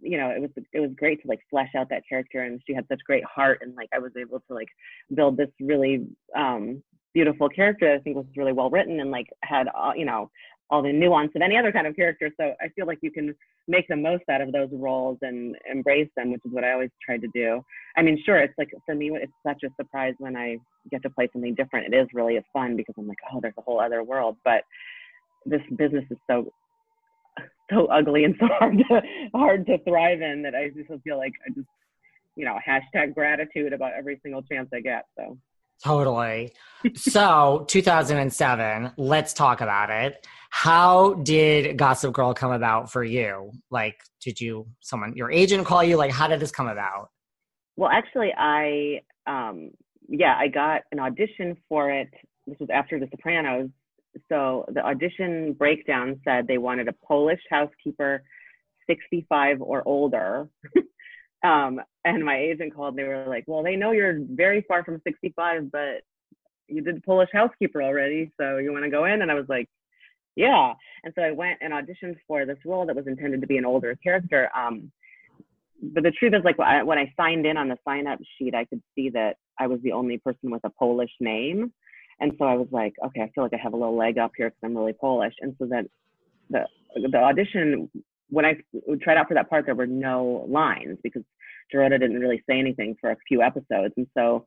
you 0.00 0.18
know 0.18 0.30
it 0.30 0.40
was 0.40 0.50
it 0.72 0.80
was 0.80 0.90
great 0.96 1.20
to 1.22 1.28
like 1.28 1.40
flesh 1.50 1.70
out 1.76 1.88
that 1.88 2.02
character 2.08 2.42
and 2.42 2.60
she 2.66 2.74
had 2.74 2.86
such 2.88 3.00
great 3.04 3.24
heart 3.24 3.58
and 3.62 3.74
like 3.74 3.88
i 3.94 3.98
was 3.98 4.12
able 4.18 4.40
to 4.40 4.54
like 4.54 4.68
build 5.14 5.36
this 5.36 5.50
really 5.60 6.06
um 6.36 6.82
beautiful 7.14 7.48
character 7.48 7.92
i 7.94 7.98
think 7.98 8.16
was 8.16 8.26
really 8.36 8.52
well 8.52 8.70
written 8.70 9.00
and 9.00 9.10
like 9.10 9.28
had 9.42 9.68
uh, 9.68 9.92
you 9.94 10.04
know 10.04 10.30
all 10.70 10.82
the 10.82 10.92
nuance 10.92 11.32
of 11.34 11.42
any 11.42 11.56
other 11.56 11.72
kind 11.72 11.86
of 11.86 11.96
character. 11.96 12.30
So 12.38 12.54
i 12.60 12.68
feel 12.68 12.86
like 12.86 12.98
you 13.02 13.10
can 13.10 13.34
make 13.66 13.86
the 13.88 13.96
most 13.96 14.24
out 14.30 14.40
of 14.40 14.52
those 14.52 14.70
roles 14.72 15.18
and 15.22 15.56
embrace 15.70 16.08
them 16.16 16.32
which 16.32 16.40
is 16.44 16.52
what 16.52 16.64
i 16.64 16.72
always 16.72 16.90
tried 17.04 17.22
to 17.22 17.28
do. 17.34 17.64
I 17.96 18.02
mean 18.02 18.20
sure 18.24 18.38
it's 18.38 18.54
like 18.58 18.70
for 18.86 18.94
me 18.94 19.10
it's 19.14 19.32
such 19.46 19.62
a 19.62 19.72
surprise 19.76 20.14
when 20.18 20.36
i 20.36 20.56
get 20.90 21.02
to 21.02 21.10
play 21.10 21.28
something 21.32 21.54
different. 21.54 21.92
It 21.92 21.96
is 21.96 22.08
really 22.12 22.36
a 22.36 22.44
fun 22.52 22.76
because 22.76 22.94
i'm 22.98 23.08
like 23.08 23.18
oh 23.32 23.40
there's 23.40 23.54
a 23.58 23.62
whole 23.62 23.80
other 23.80 24.02
world. 24.02 24.36
But 24.44 24.62
this 25.46 25.62
business 25.76 26.04
is 26.10 26.18
so 26.28 26.52
so 27.70 27.86
ugly 27.86 28.24
and 28.24 28.34
so 28.38 28.46
hard 28.58 28.78
to 28.78 29.02
hard 29.34 29.66
to 29.66 29.78
thrive 29.84 30.20
in 30.22 30.42
that 30.42 30.54
I 30.54 30.68
just 30.68 31.02
feel 31.04 31.18
like 31.18 31.32
I 31.46 31.50
just 31.50 31.68
you 32.36 32.44
know 32.44 32.58
hashtag 32.66 33.14
gratitude 33.14 33.72
about 33.72 33.92
every 33.94 34.20
single 34.22 34.42
chance 34.42 34.68
I 34.72 34.80
get. 34.80 35.06
So 35.16 35.38
totally. 35.84 36.52
so 36.94 37.64
2007, 37.68 38.92
let's 38.96 39.32
talk 39.32 39.60
about 39.60 39.90
it. 39.90 40.26
How 40.50 41.14
did 41.14 41.76
Gossip 41.76 42.12
Girl 42.12 42.32
come 42.32 42.52
about 42.52 42.90
for 42.90 43.04
you? 43.04 43.52
Like, 43.70 44.00
did 44.20 44.40
you 44.40 44.66
someone 44.80 45.14
your 45.14 45.30
agent 45.30 45.66
call 45.66 45.84
you? 45.84 45.96
Like, 45.96 46.10
how 46.10 46.26
did 46.26 46.40
this 46.40 46.50
come 46.50 46.68
about? 46.68 47.10
Well, 47.76 47.90
actually, 47.90 48.32
I 48.36 49.00
um 49.26 49.70
yeah 50.08 50.36
I 50.38 50.48
got 50.48 50.82
an 50.92 50.98
audition 50.98 51.56
for 51.68 51.90
it. 51.90 52.08
This 52.46 52.58
was 52.58 52.70
after 52.72 52.98
The 52.98 53.08
Sopranos, 53.10 53.68
so 54.28 54.64
the 54.72 54.84
audition 54.84 55.52
breakdown 55.52 56.20
said 56.24 56.46
they 56.46 56.58
wanted 56.58 56.88
a 56.88 56.94
Polish 57.06 57.40
housekeeper, 57.50 58.22
65 58.88 59.60
or 59.60 59.86
older. 59.86 60.48
um, 61.42 61.80
and 62.04 62.24
my 62.24 62.38
agent 62.38 62.74
called. 62.74 62.96
They 62.96 63.04
were 63.04 63.26
like, 63.28 63.44
"Well, 63.46 63.62
they 63.62 63.76
know 63.76 63.92
you're 63.92 64.18
very 64.20 64.64
far 64.66 64.84
from 64.84 65.00
65, 65.04 65.70
but 65.70 66.02
you 66.66 66.82
did 66.82 67.02
Polish 67.04 67.30
housekeeper 67.32 67.82
already, 67.82 68.32
so 68.38 68.58
you 68.58 68.72
want 68.72 68.84
to 68.84 68.90
go 68.90 69.04
in?" 69.04 69.22
And 69.22 69.30
I 69.30 69.34
was 69.34 69.48
like, 69.48 69.68
"Yeah." 70.36 70.74
And 71.04 71.12
so 71.16 71.22
I 71.22 71.30
went 71.32 71.58
and 71.60 71.72
auditioned 71.72 72.16
for 72.26 72.44
this 72.44 72.58
role 72.64 72.86
that 72.86 72.96
was 72.96 73.06
intended 73.06 73.40
to 73.40 73.46
be 73.46 73.58
an 73.58 73.64
older 73.64 73.96
character. 74.02 74.50
Um, 74.56 74.90
but 75.80 76.02
the 76.02 76.10
truth 76.10 76.34
is, 76.34 76.42
like 76.44 76.58
when 76.58 76.98
I 76.98 77.12
signed 77.16 77.46
in 77.46 77.56
on 77.56 77.68
the 77.68 77.78
sign-up 77.84 78.18
sheet, 78.36 78.54
I 78.54 78.64
could 78.64 78.82
see 78.94 79.10
that 79.10 79.36
I 79.58 79.68
was 79.68 79.80
the 79.82 79.92
only 79.92 80.18
person 80.18 80.50
with 80.50 80.64
a 80.64 80.70
Polish 80.70 81.12
name. 81.20 81.72
And 82.20 82.32
so 82.38 82.46
I 82.46 82.54
was 82.54 82.66
like, 82.72 82.94
okay, 83.04 83.22
I 83.22 83.30
feel 83.30 83.44
like 83.44 83.54
I 83.54 83.62
have 83.62 83.74
a 83.74 83.76
little 83.76 83.96
leg 83.96 84.18
up 84.18 84.32
here 84.36 84.48
because 84.48 84.58
I'm 84.64 84.76
really 84.76 84.92
Polish. 84.92 85.34
And 85.40 85.54
so 85.58 85.66
then 85.66 85.88
the 86.50 86.66
the 86.94 87.18
audition, 87.18 87.90
when 88.30 88.44
I 88.44 88.56
tried 89.02 89.16
out 89.16 89.28
for 89.28 89.34
that 89.34 89.48
part, 89.48 89.66
there 89.66 89.74
were 89.74 89.86
no 89.86 90.46
lines 90.48 90.98
because 91.02 91.22
Dorota 91.74 91.98
didn't 91.98 92.20
really 92.20 92.42
say 92.48 92.58
anything 92.58 92.96
for 93.00 93.10
a 93.10 93.16
few 93.26 93.42
episodes. 93.42 93.94
And 93.96 94.06
so 94.16 94.46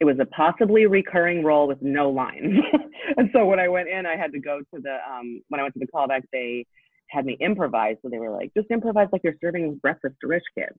it 0.00 0.04
was 0.04 0.16
a 0.20 0.26
possibly 0.26 0.86
recurring 0.86 1.44
role 1.44 1.68
with 1.68 1.80
no 1.82 2.10
lines. 2.10 2.58
and 3.16 3.30
so 3.32 3.44
when 3.44 3.60
I 3.60 3.68
went 3.68 3.88
in, 3.88 4.06
I 4.06 4.16
had 4.16 4.32
to 4.32 4.40
go 4.40 4.60
to 4.60 4.80
the 4.80 4.96
um, 5.08 5.42
when 5.48 5.60
I 5.60 5.62
went 5.62 5.74
to 5.74 5.80
the 5.80 5.86
callback, 5.86 6.22
they 6.32 6.66
had 7.10 7.26
me 7.26 7.36
improvise. 7.40 7.96
So 8.02 8.08
they 8.08 8.18
were 8.18 8.30
like, 8.30 8.52
just 8.56 8.70
improvise 8.70 9.08
like 9.12 9.22
you're 9.24 9.34
serving 9.40 9.76
breakfast 9.76 10.14
to 10.22 10.28
rich 10.28 10.44
kids. 10.56 10.76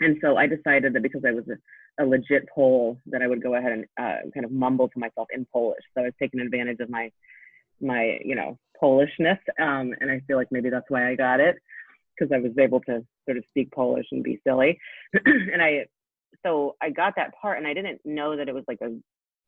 And 0.00 0.18
so 0.20 0.36
I 0.36 0.46
decided 0.46 0.92
that 0.92 1.02
because 1.02 1.22
I 1.26 1.32
was 1.32 1.44
a, 1.48 2.02
a 2.02 2.04
legit 2.04 2.46
Pole, 2.54 2.98
that 3.06 3.22
I 3.22 3.26
would 3.26 3.42
go 3.42 3.54
ahead 3.54 3.72
and 3.72 3.84
uh, 3.98 4.28
kind 4.34 4.44
of 4.44 4.52
mumble 4.52 4.88
to 4.88 4.98
myself 4.98 5.28
in 5.32 5.46
Polish. 5.50 5.82
So 5.94 6.02
I 6.02 6.04
was 6.04 6.12
taking 6.20 6.40
advantage 6.40 6.80
of 6.80 6.90
my 6.90 7.10
my 7.80 8.18
you 8.24 8.34
know 8.34 8.58
Polishness, 8.80 9.38
um, 9.60 9.94
and 10.00 10.10
I 10.10 10.20
feel 10.26 10.36
like 10.36 10.48
maybe 10.50 10.70
that's 10.70 10.88
why 10.88 11.08
I 11.08 11.14
got 11.14 11.40
it 11.40 11.56
because 12.18 12.32
I 12.32 12.38
was 12.38 12.52
able 12.58 12.80
to 12.80 13.04
sort 13.26 13.36
of 13.36 13.44
speak 13.50 13.70
Polish 13.72 14.06
and 14.12 14.22
be 14.22 14.40
silly. 14.46 14.78
and 15.24 15.62
I 15.62 15.86
so 16.44 16.76
I 16.82 16.90
got 16.90 17.14
that 17.16 17.34
part, 17.40 17.58
and 17.58 17.66
I 17.66 17.74
didn't 17.74 18.00
know 18.04 18.36
that 18.36 18.48
it 18.48 18.54
was 18.54 18.64
like 18.68 18.80
a 18.82 18.96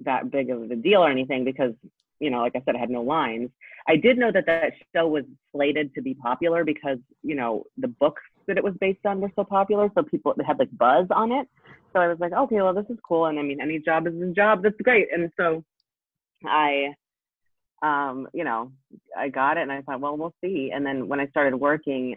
that 0.01 0.31
big 0.31 0.51
of 0.51 0.71
a 0.71 0.77
deal 0.77 1.05
or 1.05 1.11
anything 1.11 1.45
because 1.45 1.75
you 2.21 2.31
know, 2.31 2.41
like 2.41 2.57
I 2.57 2.63
said, 2.65 2.75
I 2.75 2.79
had 2.79 2.91
no 2.91 3.03
lines. 3.03 3.51
I 3.87 3.97
did 3.97 4.19
know 4.19 4.33
that 4.33 4.47
that 4.47 4.73
show 4.95 5.07
was 5.07 5.25
slated 5.53 5.95
to 5.95 6.03
be 6.03 6.15
popular 6.15 6.65
because, 6.65 6.99
you 7.23 7.35
know, 7.35 7.65
the 7.77 7.89
books 7.89 8.23
that 8.47 8.57
it 8.57 8.65
was 8.65 8.75
based 8.81 9.05
on 9.07 9.21
were 9.21 9.31
so 9.37 9.45
popular. 9.45 9.89
So 9.95 10.03
people 10.03 10.35
had 10.47 10.59
like 10.59 10.77
buzz 10.77 11.07
on 11.11 11.33
it. 11.33 11.49
So 11.93 12.01
I 12.01 12.09
was 12.09 12.19
like, 12.21 12.33
okay, 12.33 12.57
well, 12.57 12.75
this 12.75 12.87
is 12.91 12.99
cool. 13.07 13.27
And 13.27 13.39
I 13.39 13.43
mean, 13.43 13.61
any 13.61 13.79
job 13.79 14.07
is 14.07 14.15
a 14.21 14.33
job. 14.33 14.63
That's 14.63 14.81
great. 14.83 15.09
And 15.13 15.31
so 15.39 15.65
I, 16.45 16.95
um, 17.83 18.29
you 18.33 18.45
know, 18.45 18.73
I 19.17 19.29
got 19.29 19.57
it 19.57 19.63
and 19.63 19.73
I 19.73 19.83
thought, 19.83 20.01
well, 20.01 20.17
we'll 20.17 20.35
see. 20.43 20.71
And 20.75 20.85
then 20.85 21.09
when 21.09 21.21
I 21.21 21.27
started 21.29 21.57
working, 21.57 22.17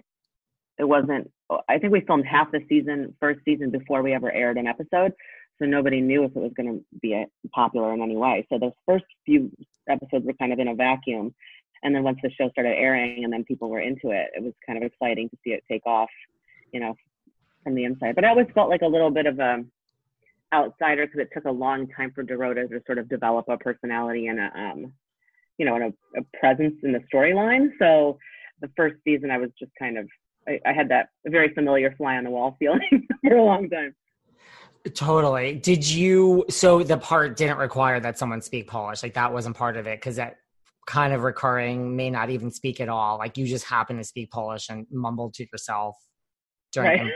it 0.78 0.84
wasn't, 0.84 1.32
I 1.70 1.78
think 1.78 1.94
we 1.94 2.02
filmed 2.02 2.26
half 2.26 2.52
the 2.52 2.62
season, 2.68 3.16
first 3.20 3.42
season 3.46 3.70
before 3.70 4.02
we 4.02 4.14
ever 4.14 4.32
aired 4.32 4.58
an 4.58 4.68
episode 4.68 5.14
so 5.62 5.68
nobody 5.68 6.02
knew 6.02 6.24
if 6.24 6.36
it 6.36 6.40
was 6.40 6.52
going 6.58 6.80
to 6.80 7.00
be 7.02 7.24
popular 7.54 7.94
in 7.94 8.02
any 8.02 8.18
way. 8.18 8.48
So 8.50 8.58
those 8.58 8.74
first 8.86 9.06
few 9.26 9.52
episodes 9.88 10.26
were 10.26 10.34
kind 10.34 10.52
of 10.52 10.60
in 10.60 10.70
a 10.70 10.76
vacuum, 10.76 11.34
and 11.84 11.94
then 11.94 12.04
once 12.04 12.18
the 12.24 12.32
show 12.32 12.50
started 12.50 12.76
airing 12.76 13.24
and 13.24 13.32
then 13.32 13.44
people 13.44 13.70
were 13.70 13.80
into 13.80 14.10
it, 14.10 14.30
it 14.36 14.44
was 14.44 14.54
kind 14.66 14.78
of 14.78 14.84
exciting 14.84 15.30
to 15.30 15.38
see 15.44 15.52
it 15.52 15.64
take 15.70 15.86
off, 15.86 16.10
you 16.74 16.80
know, 16.80 16.96
from 17.64 17.76
the 17.76 17.84
inside. 17.84 18.16
But 18.16 18.26
I 18.26 18.30
always 18.30 18.48
felt 18.56 18.70
like 18.70 18.82
a 18.82 18.88
little 18.88 19.12
bit 19.12 19.28
of 19.28 19.40
a 19.40 19.64
outsider 20.54 21.06
because 21.06 21.22
it 21.22 21.30
took 21.34 21.46
a 21.46 21.52
long 21.52 21.88
time 21.96 22.12
for 22.14 22.24
Dorota 22.24 22.68
to 22.68 22.82
sort 22.86 22.98
of 22.98 23.08
develop 23.08 23.46
a 23.48 23.58
personality 23.58 24.28
and 24.28 24.40
a, 24.40 24.52
um, 24.58 24.94
you 25.62 25.68
know, 25.68 25.76
and 25.76 25.94
a, 26.16 26.20
a 26.20 26.40
presence 26.40 26.74
in 26.82 26.92
the 26.92 27.04
storyline. 27.14 27.70
So 27.78 28.18
the 28.62 28.70
first 28.76 28.96
season, 29.04 29.30
I 29.30 29.38
was 29.38 29.52
just 29.60 29.72
kind 29.78 29.96
of 29.96 30.08
I, 30.48 30.60
I, 30.66 30.74
had 30.74 30.90
that 30.90 31.10
very 31.28 31.54
familiar 31.54 31.94
fly 31.96 32.18
on 32.18 32.24
the 32.24 32.32
wall 32.32 32.56
feeling 32.60 33.08
for 33.24 33.36
a 33.36 33.44
long 33.44 33.70
time. 33.70 33.94
Totally. 34.96 35.54
Did 35.54 35.88
you? 35.88 36.46
So 36.50 36.82
the 36.82 36.98
part 36.98 37.38
didn't 37.38 37.58
require 37.58 38.00
that 38.00 38.18
someone 38.18 38.42
speak 38.42 38.68
Polish. 38.68 39.04
Like 39.04 39.14
that 39.14 39.32
wasn't 39.32 39.56
part 39.56 39.78
of 39.78 39.86
it 39.86 40.00
because 40.00 40.16
that 40.16 40.38
kind 40.88 41.14
of 41.14 41.22
recurring 41.22 41.96
may 41.96 42.10
not 42.10 42.32
even 42.32 42.50
speak 42.50 42.82
at 42.82 42.90
all. 42.90 43.20
Like 43.20 43.38
you 43.38 43.46
just 43.46 43.66
happen 43.66 43.98
to 43.98 44.04
speak 44.04 44.32
Polish 44.32 44.68
and 44.68 44.88
mumble 44.90 45.30
to 45.36 45.46
yourself 45.54 45.96
during. 46.72 47.04
Right. 47.04 47.12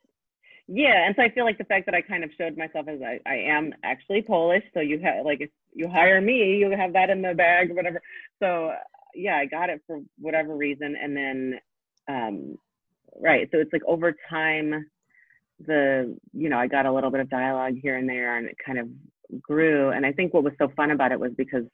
yeah, 0.66 1.04
and 1.06 1.14
so 1.14 1.24
I 1.24 1.30
feel 1.30 1.44
like 1.44 1.58
the 1.58 1.64
fact 1.64 1.84
that 1.84 1.94
I 1.94 2.00
kind 2.00 2.24
of 2.24 2.30
showed 2.38 2.56
myself 2.56 2.88
as 2.88 3.00
I, 3.02 3.20
I 3.30 3.34
am 3.34 3.74
actually 3.84 4.22
Polish. 4.22 4.64
So 4.72 4.80
you 4.80 4.98
have 5.00 5.26
like 5.26 5.42
if 5.42 5.50
you 5.74 5.88
hire 5.88 6.20
me, 6.20 6.56
you 6.56 6.70
have 6.70 6.92
that 6.92 7.10
in 7.10 7.22
the 7.22 7.34
bag, 7.34 7.74
whatever. 7.74 8.00
So 8.40 8.72
yeah, 9.14 9.36
I 9.36 9.46
got 9.46 9.70
it 9.70 9.80
for 9.86 10.00
whatever 10.18 10.56
reason, 10.56 10.96
and 11.00 11.16
then 11.16 11.60
um, 12.08 12.56
right. 13.20 13.48
So 13.52 13.58
it's 13.58 13.72
like 13.72 13.82
over 13.86 14.14
time 14.30 14.86
the 15.66 16.16
you 16.32 16.48
know 16.48 16.58
i 16.58 16.66
got 16.66 16.86
a 16.86 16.92
little 16.92 17.10
bit 17.10 17.20
of 17.20 17.30
dialogue 17.30 17.74
here 17.80 17.96
and 17.96 18.08
there 18.08 18.36
and 18.36 18.48
it 18.48 18.56
kind 18.64 18.78
of 18.78 18.88
grew 19.40 19.90
and 19.90 20.04
i 20.04 20.12
think 20.12 20.32
what 20.34 20.44
was 20.44 20.52
so 20.58 20.68
fun 20.76 20.90
about 20.90 21.12
it 21.12 21.20
was 21.20 21.32
because 21.36 21.64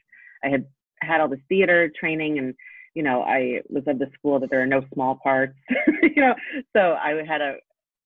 i 0.45 0.49
had 0.49 0.65
had 1.01 1.21
all 1.21 1.29
this 1.29 1.39
theater 1.49 1.91
training 1.99 2.39
and 2.39 2.55
you 2.95 3.03
know 3.03 3.23
i 3.23 3.61
was 3.69 3.85
of 3.87 3.99
the 3.99 4.11
school 4.15 4.39
that 4.39 4.51
there 4.51 4.61
are 4.61 4.67
no 4.67 4.83
small 4.93 5.19
parts 5.23 5.55
you 6.03 6.21
know 6.21 6.35
so 6.75 6.95
i 6.95 7.23
had 7.27 7.41
a 7.41 7.55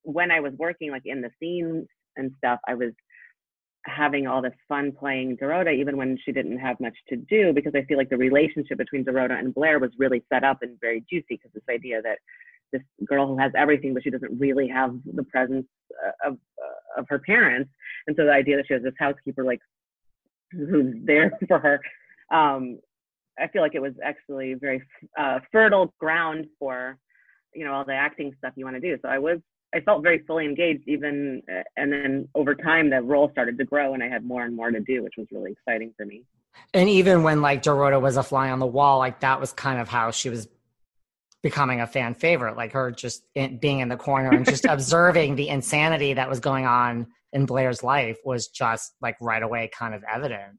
when 0.03 0.31
i 0.31 0.41
was 0.41 0.53
working 0.59 0.91
like 0.91 1.03
in 1.05 1.21
the 1.21 1.31
scenes 1.41 1.87
and 2.17 2.33
stuff 2.39 2.59
i 2.69 2.75
was 2.75 2.93
having 3.85 4.27
all 4.27 4.41
this 4.41 4.53
fun 4.69 4.93
playing 4.93 5.37
Dorota, 5.37 5.75
even 5.75 5.97
when 5.97 6.19
she 6.25 6.33
didn't 6.33 6.59
have 6.59 6.79
much 6.81 6.95
to 7.09 7.17
do, 7.17 7.53
because 7.53 7.73
I 7.75 7.83
feel 7.83 7.99
like 7.99 8.11
the 8.11 8.17
relationship 8.17 8.79
between 8.79 9.05
Dorota 9.05 9.39
and 9.39 9.55
Blair 9.55 9.79
was 9.79 9.91
really 9.99 10.23
set 10.33 10.45
up 10.45 10.59
and 10.63 10.81
very 10.81 11.05
juicy. 11.11 11.25
Because 11.31 11.51
this 11.53 11.63
idea 11.69 12.01
that 12.03 12.19
this 12.73 12.83
girl 13.05 13.27
who 13.27 13.39
has 13.39 13.53
everything, 13.57 13.95
but 13.95 14.03
she 14.03 14.11
doesn't 14.11 14.39
really 14.39 14.69
have 14.69 14.95
the 15.15 15.25
presence 15.25 15.67
uh, 16.05 16.31
of 16.31 16.35
uh, 16.35 17.01
of 17.01 17.07
her 17.09 17.19
parents. 17.19 17.71
And 18.07 18.17
so 18.17 18.25
the 18.25 18.33
idea 18.33 18.57
that 18.57 18.67
she 18.67 18.75
has 18.75 18.83
this 18.83 18.95
housekeeper 18.99 19.45
like 19.45 19.61
who's 20.53 20.95
there 21.05 21.39
for 21.49 21.59
her, 21.59 21.81
um, 22.31 22.79
I 23.39 23.49
feel 23.49 23.63
like 23.63 23.75
it 23.75 23.83
was 23.83 23.95
actually 24.05 24.55
very 24.55 24.83
uh, 25.19 25.41
fertile 25.51 25.93
ground 25.99 26.47
for 26.59 26.99
you 27.55 27.65
know 27.65 27.73
all 27.73 27.85
the 27.85 27.95
acting 27.95 28.35
stuff 28.39 28.55
you 28.57 28.65
want 28.65 28.77
to 28.77 28.81
do. 28.81 28.99
So 29.03 29.09
I 29.09 29.19
was 29.19 29.39
I 29.75 29.81
felt 29.81 30.03
very 30.03 30.19
fully 30.27 30.45
engaged 30.45 30.83
even 30.87 31.43
uh, 31.51 31.63
and 31.77 31.93
then 31.93 32.29
over 32.35 32.55
time 32.55 32.91
the 32.91 33.01
role 33.01 33.31
started 33.33 33.59
to 33.59 33.65
grow 33.65 33.95
and 33.95 34.03
I 34.03 34.09
had 34.09 34.25
more 34.25 34.45
and 34.45 34.55
more 34.55 34.71
to 34.71 34.81
do, 34.81 35.03
which 35.03 35.15
was 35.17 35.27
really 35.31 35.53
exciting 35.53 35.95
for 35.97 36.05
me. 36.05 36.25
And 36.75 36.89
even 36.89 37.23
when 37.23 37.41
like 37.41 37.63
Dorota 37.63 38.01
was 38.01 38.17
a 38.17 38.23
fly 38.23 38.51
on 38.51 38.59
the 38.59 38.67
wall, 38.67 38.99
like 38.99 39.21
that 39.21 39.41
was 39.41 39.53
kind 39.53 39.81
of 39.81 39.89
how 39.89 40.11
she 40.11 40.29
was 40.29 40.49
becoming 41.43 41.81
a 41.81 41.87
fan 41.87 42.15
favorite, 42.15 42.57
like 42.57 42.73
her 42.73 42.91
just 42.91 43.25
in, 43.35 43.59
being 43.59 43.81
in 43.81 43.89
the 43.89 43.97
corner 43.97 44.31
and 44.31 44.45
just 44.45 44.65
observing 44.69 45.37
the 45.37 45.49
insanity 45.49 46.15
that 46.15 46.29
was 46.29 46.41
going 46.41 46.67
on 46.67 47.07
in 47.33 47.47
Blair's 47.47 47.83
life 47.83 48.19
was 48.25 48.49
just 48.49 48.95
like 49.01 49.17
right 49.21 49.43
away 49.43 49.71
kind 49.77 49.95
of 49.95 50.05
evident. 50.13 50.59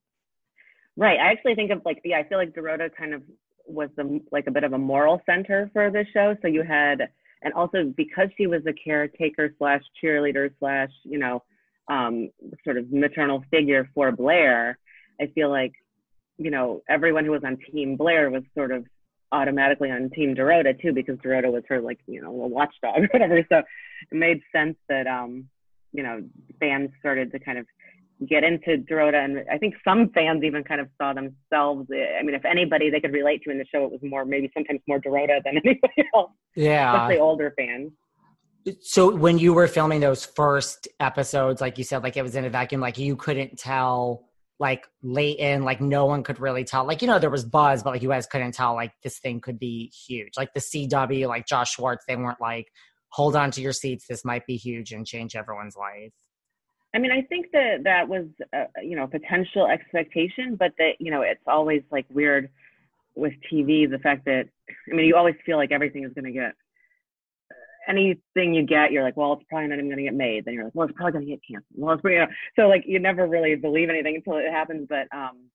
Right. 0.97 1.19
I 1.19 1.31
actually 1.31 1.55
think 1.55 1.71
of 1.71 1.81
like, 1.85 2.01
yeah, 2.03 2.17
I 2.17 2.27
feel 2.27 2.37
like 2.37 2.53
Dorota 2.53 2.89
kind 2.95 3.13
of 3.13 3.23
was 3.65 3.89
the, 3.95 4.21
like 4.31 4.45
a 4.47 4.51
bit 4.51 4.63
of 4.63 4.73
a 4.73 4.77
moral 4.77 5.21
center 5.25 5.69
for 5.73 5.89
the 5.89 6.05
show. 6.13 6.35
So 6.41 6.47
you 6.47 6.63
had, 6.63 7.09
and 7.43 7.53
also 7.53 7.93
because 7.95 8.29
she 8.37 8.47
was 8.47 8.61
a 8.65 8.73
caretaker 8.73 9.53
slash 9.57 9.81
cheerleader 10.01 10.49
slash, 10.59 10.89
you 11.03 11.19
know, 11.19 11.43
um, 11.89 12.29
sort 12.63 12.77
of 12.77 12.91
maternal 12.91 13.43
figure 13.51 13.89
for 13.93 14.11
Blair, 14.11 14.77
I 15.19 15.27
feel 15.27 15.49
like 15.49 15.73
you 16.37 16.51
know, 16.51 16.81
everyone 16.89 17.25
who 17.25 17.31
was 17.31 17.43
on 17.45 17.57
Team 17.71 17.95
Blair 17.95 18.29
was 18.29 18.43
sort 18.55 18.71
of 18.71 18.85
automatically 19.31 19.91
on 19.91 20.09
Team 20.09 20.35
Dorota 20.35 20.79
too, 20.79 20.93
because 20.93 21.17
Dorota 21.17 21.51
was 21.51 21.63
her 21.69 21.81
like, 21.81 21.99
you 22.07 22.21
know, 22.21 22.29
a 22.29 22.47
watchdog 22.47 22.97
or 22.97 23.07
whatever. 23.11 23.43
So 23.49 23.59
it 23.59 23.65
made 24.11 24.41
sense 24.51 24.75
that, 24.89 25.07
um, 25.07 25.47
you 25.91 26.03
know, 26.03 26.23
fans 26.59 26.89
started 26.99 27.31
to 27.31 27.39
kind 27.39 27.57
of 27.57 27.65
get 28.27 28.43
into 28.43 28.77
Dorota. 28.89 29.23
And 29.23 29.43
I 29.51 29.57
think 29.57 29.75
some 29.85 30.09
fans 30.09 30.43
even 30.43 30.63
kind 30.63 30.81
of 30.81 30.87
saw 31.01 31.13
themselves. 31.13 31.89
Eh, 31.93 32.19
I 32.19 32.23
mean, 32.23 32.35
if 32.35 32.45
anybody 32.45 32.89
they 32.89 32.99
could 32.99 33.13
relate 33.13 33.41
to 33.43 33.51
in 33.51 33.57
the 33.57 33.65
show, 33.65 33.83
it 33.85 33.91
was 33.91 34.01
more, 34.03 34.25
maybe 34.25 34.49
sometimes 34.53 34.81
more 34.87 34.99
Dorota 34.99 35.41
than 35.43 35.57
anybody 35.65 36.09
else. 36.15 36.31
Yeah. 36.55 36.93
Especially 36.93 37.19
older 37.19 37.53
fans. 37.57 37.91
So 38.81 39.13
when 39.13 39.37
you 39.37 39.53
were 39.53 39.67
filming 39.67 39.99
those 39.99 40.25
first 40.25 40.87
episodes, 40.99 41.59
like 41.59 41.77
you 41.77 41.83
said, 41.83 42.01
like 42.01 42.15
it 42.15 42.21
was 42.21 42.35
in 42.35 42.45
a 42.45 42.49
vacuum, 42.49 42.79
like 42.79 42.97
you 42.97 43.15
couldn't 43.15 43.59
tell 43.59 44.25
like 44.59 44.87
late 45.01 45.39
in, 45.39 45.63
like 45.63 45.81
no 45.81 46.05
one 46.05 46.23
could 46.23 46.39
really 46.39 46.63
tell. 46.63 46.85
Like, 46.85 47.01
you 47.01 47.07
know, 47.07 47.19
there 47.19 47.29
was 47.29 47.43
buzz, 47.43 47.83
but 47.83 47.91
like 47.91 48.01
you 48.01 48.09
guys 48.09 48.25
couldn't 48.25 48.53
tell 48.53 48.73
like 48.73 48.93
this 49.03 49.19
thing 49.19 49.41
could 49.41 49.59
be 49.59 49.91
huge. 50.07 50.33
Like 50.37 50.53
the 50.53 50.61
CW, 50.61 51.27
like 51.27 51.45
Josh 51.45 51.73
Schwartz, 51.73 52.05
they 52.07 52.15
weren't 52.15 52.39
like, 52.39 52.67
hold 53.09 53.35
on 53.35 53.51
to 53.51 53.61
your 53.61 53.73
seats, 53.73 54.05
this 54.07 54.23
might 54.23 54.45
be 54.47 54.55
huge 54.55 54.91
and 54.91 55.05
change 55.05 55.35
everyone's 55.35 55.75
life. 55.75 56.13
I 56.95 56.99
mean, 56.99 57.11
I 57.11 57.21
think 57.23 57.47
that 57.53 57.83
that 57.85 58.07
was, 58.07 58.25
uh, 58.55 58.65
you 58.81 58.95
know, 58.95 59.07
potential 59.07 59.67
expectation, 59.67 60.55
but 60.55 60.73
that, 60.77 60.93
you 60.99 61.09
know, 61.11 61.21
it's 61.21 61.41
always 61.47 61.81
like 61.91 62.05
weird 62.11 62.49
with 63.15 63.33
TV, 63.51 63.89
the 63.89 63.99
fact 63.99 64.25
that, 64.25 64.45
I 64.91 64.95
mean, 64.95 65.05
you 65.05 65.15
always 65.15 65.35
feel 65.45 65.57
like 65.57 65.71
everything 65.71 66.03
is 66.03 66.13
going 66.13 66.25
to 66.25 66.31
get 66.31 66.53
anything 67.87 68.53
you 68.53 68.63
get, 68.65 68.91
you're 68.91 69.03
like, 69.03 69.17
well, 69.17 69.33
it's 69.33 69.43
probably 69.49 69.67
not 69.67 69.75
even 69.75 69.87
going 69.87 69.97
to 69.97 70.03
get 70.03 70.13
made. 70.13 70.45
Then 70.45 70.53
you're 70.53 70.65
like, 70.65 70.75
well, 70.75 70.87
it's 70.87 70.95
probably 70.95 71.13
going 71.13 71.25
to 71.25 71.31
get 71.31 71.41
canceled. 71.47 71.73
Well, 71.75 71.95
it's 71.95 72.03
you 72.03 72.19
know, 72.19 72.27
so 72.55 72.67
like 72.67 72.83
you 72.85 72.99
never 72.99 73.27
really 73.27 73.55
believe 73.55 73.89
anything 73.89 74.15
until 74.15 74.37
it 74.37 74.51
happens. 74.51 74.87
But 74.89 75.07
um, 75.15 75.49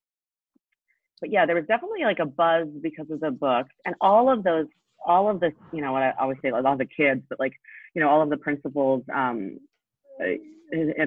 but 1.21 1.31
yeah, 1.31 1.47
there 1.47 1.57
was 1.57 1.67
definitely 1.67 2.05
like 2.05 2.19
a 2.19 2.27
buzz 2.27 2.69
because 2.83 3.11
of 3.11 3.21
the 3.21 3.31
books 3.31 3.71
and 3.85 3.95
all 4.01 4.31
of 4.31 4.45
those, 4.45 4.67
all 5.05 5.31
of 5.31 5.41
this, 5.41 5.53
you 5.73 5.81
know, 5.81 5.93
what 5.93 6.03
I 6.03 6.13
always 6.21 6.39
say, 6.43 6.53
like 6.53 6.65
all 6.65 6.77
the 6.77 6.87
kids, 6.87 7.23
but 7.29 7.41
like 7.41 7.55
you 7.95 8.03
know, 8.03 8.09
all 8.09 8.23
of 8.23 8.31
the 8.31 8.37
principals 8.37 9.03
um, 9.15 9.59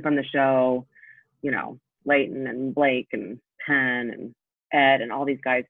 from 0.02 0.16
the 0.16 0.26
show, 0.32 0.86
you 1.42 1.52
know, 1.52 1.80
Leighton 2.06 2.48
and 2.48 2.74
Blake 2.74 3.10
and 3.14 3.40
Penn 3.66 4.12
and 4.12 4.36
Ed 4.74 5.02
and 5.02 5.12
all 5.12 5.26
these 5.26 5.42
guys 5.44 5.64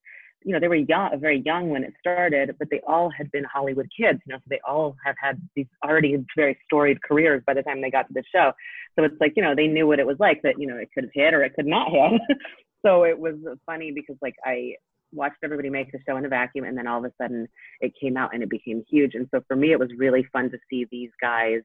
you 0.44 0.54
know, 0.54 0.60
they 0.60 0.68
were 0.68 0.76
young, 0.76 1.20
very 1.20 1.42
young 1.46 1.70
when 1.70 1.84
it 1.84 1.94
started, 2.00 2.56
but 2.58 2.68
they 2.72 2.82
all 2.88 3.10
had 3.16 3.32
been 3.32 3.44
Hollywood 3.44 3.88
kids, 3.96 4.20
you 4.26 4.34
know, 4.34 4.38
so 4.38 4.48
they 4.50 4.60
all 4.68 4.96
have 5.06 5.16
had 5.22 5.40
these 5.56 5.68
already 5.86 6.18
very 6.36 6.58
storied 6.66 7.02
careers 7.04 7.44
by 7.46 7.54
the 7.54 7.62
time 7.62 7.82
they 7.82 7.92
got 7.92 8.08
to 8.08 8.14
the 8.14 8.24
show. 8.34 8.52
So 8.98 9.06
it's 9.06 9.16
like, 9.20 9.34
you 9.36 9.44
know, 9.44 9.54
they 9.56 9.68
knew 9.68 9.88
what 9.88 10.00
it 10.00 10.08
was 10.08 10.18
like 10.20 10.42
that, 10.42 10.56
you 10.60 10.68
know, 10.68 10.78
it 10.78 10.90
could 10.94 11.04
have 11.06 11.14
hit 11.14 11.34
or 11.34 11.44
it 11.44 11.54
could 11.54 11.68
not 11.68 11.92
hit. 11.92 12.20
so 12.86 13.04
it 13.04 13.18
was 13.18 13.36
funny 13.66 13.92
because 13.92 14.16
like 14.22 14.36
I 14.44 14.74
watched 15.14 15.38
everybody 15.44 15.70
make 15.70 15.92
the 15.92 16.00
show 16.08 16.18
in 16.18 16.26
a 16.26 16.30
vacuum 16.30 16.66
and 16.66 16.78
then 16.78 16.88
all 16.88 17.00
of 17.00 17.06
a 17.06 17.14
sudden 17.22 17.48
it 17.80 17.94
came 18.02 18.18
out 18.18 18.34
and 18.34 18.42
it 18.42 18.50
became 18.50 18.84
huge. 18.90 19.14
And 19.14 19.28
so 19.34 19.42
for 19.48 19.56
me, 19.56 19.72
it 19.72 19.80
was 19.80 19.90
really 19.98 20.26
fun 20.34 20.50
to 20.52 20.58
see 20.70 20.88
these 20.92 21.12
guys 21.22 21.62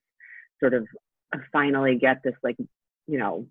sort 0.61 0.75
of 0.75 0.87
finally 1.53 1.97
get 1.97 2.23
this 2.23 2.35
like, 2.43 2.57
you 3.07 3.19
know, 3.19 3.47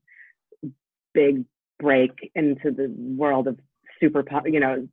big 1.14 1.46
break 1.80 2.32
into 2.36 2.72
the 2.72 2.94
world 2.98 3.48
of 3.48 3.60
super, 4.00 4.24
you 4.46 4.60
know, 4.60 4.88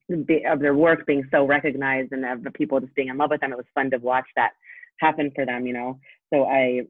of 0.47 0.61
their 0.61 0.75
work 0.75 1.07
being 1.07 1.25
so 1.31 1.45
recognized 1.45 2.13
and 2.13 2.25
of 2.25 2.43
the 2.43 2.51
people 2.51 2.81
just 2.81 2.95
being 2.95 3.09
in 3.09 3.17
love 3.17 3.31
with 3.31 3.41
them. 3.41 3.53
It 3.53 3.57
was 3.57 3.67
fun 3.75 3.91
to 3.91 3.99
watch 3.99 4.27
that 4.37 4.53
happen 4.99 5.33
for 5.35 5.45
them, 5.45 5.67
you 5.67 5.73
know. 5.73 5.99
So 6.33 6.45
I, 6.45 6.83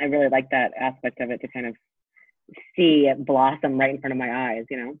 I 0.00 0.04
really 0.04 0.28
like 0.28 0.50
that 0.50 0.72
aspect 0.78 1.20
of 1.20 1.30
it 1.30 1.40
to 1.40 1.48
kind 1.48 1.66
of 1.66 1.74
see 2.76 3.08
it 3.08 3.24
blossom 3.24 3.78
right 3.78 3.90
in 3.90 4.00
front 4.00 4.12
of 4.12 4.18
my 4.18 4.52
eyes, 4.52 4.64
you 4.70 4.76
know. 4.76 4.94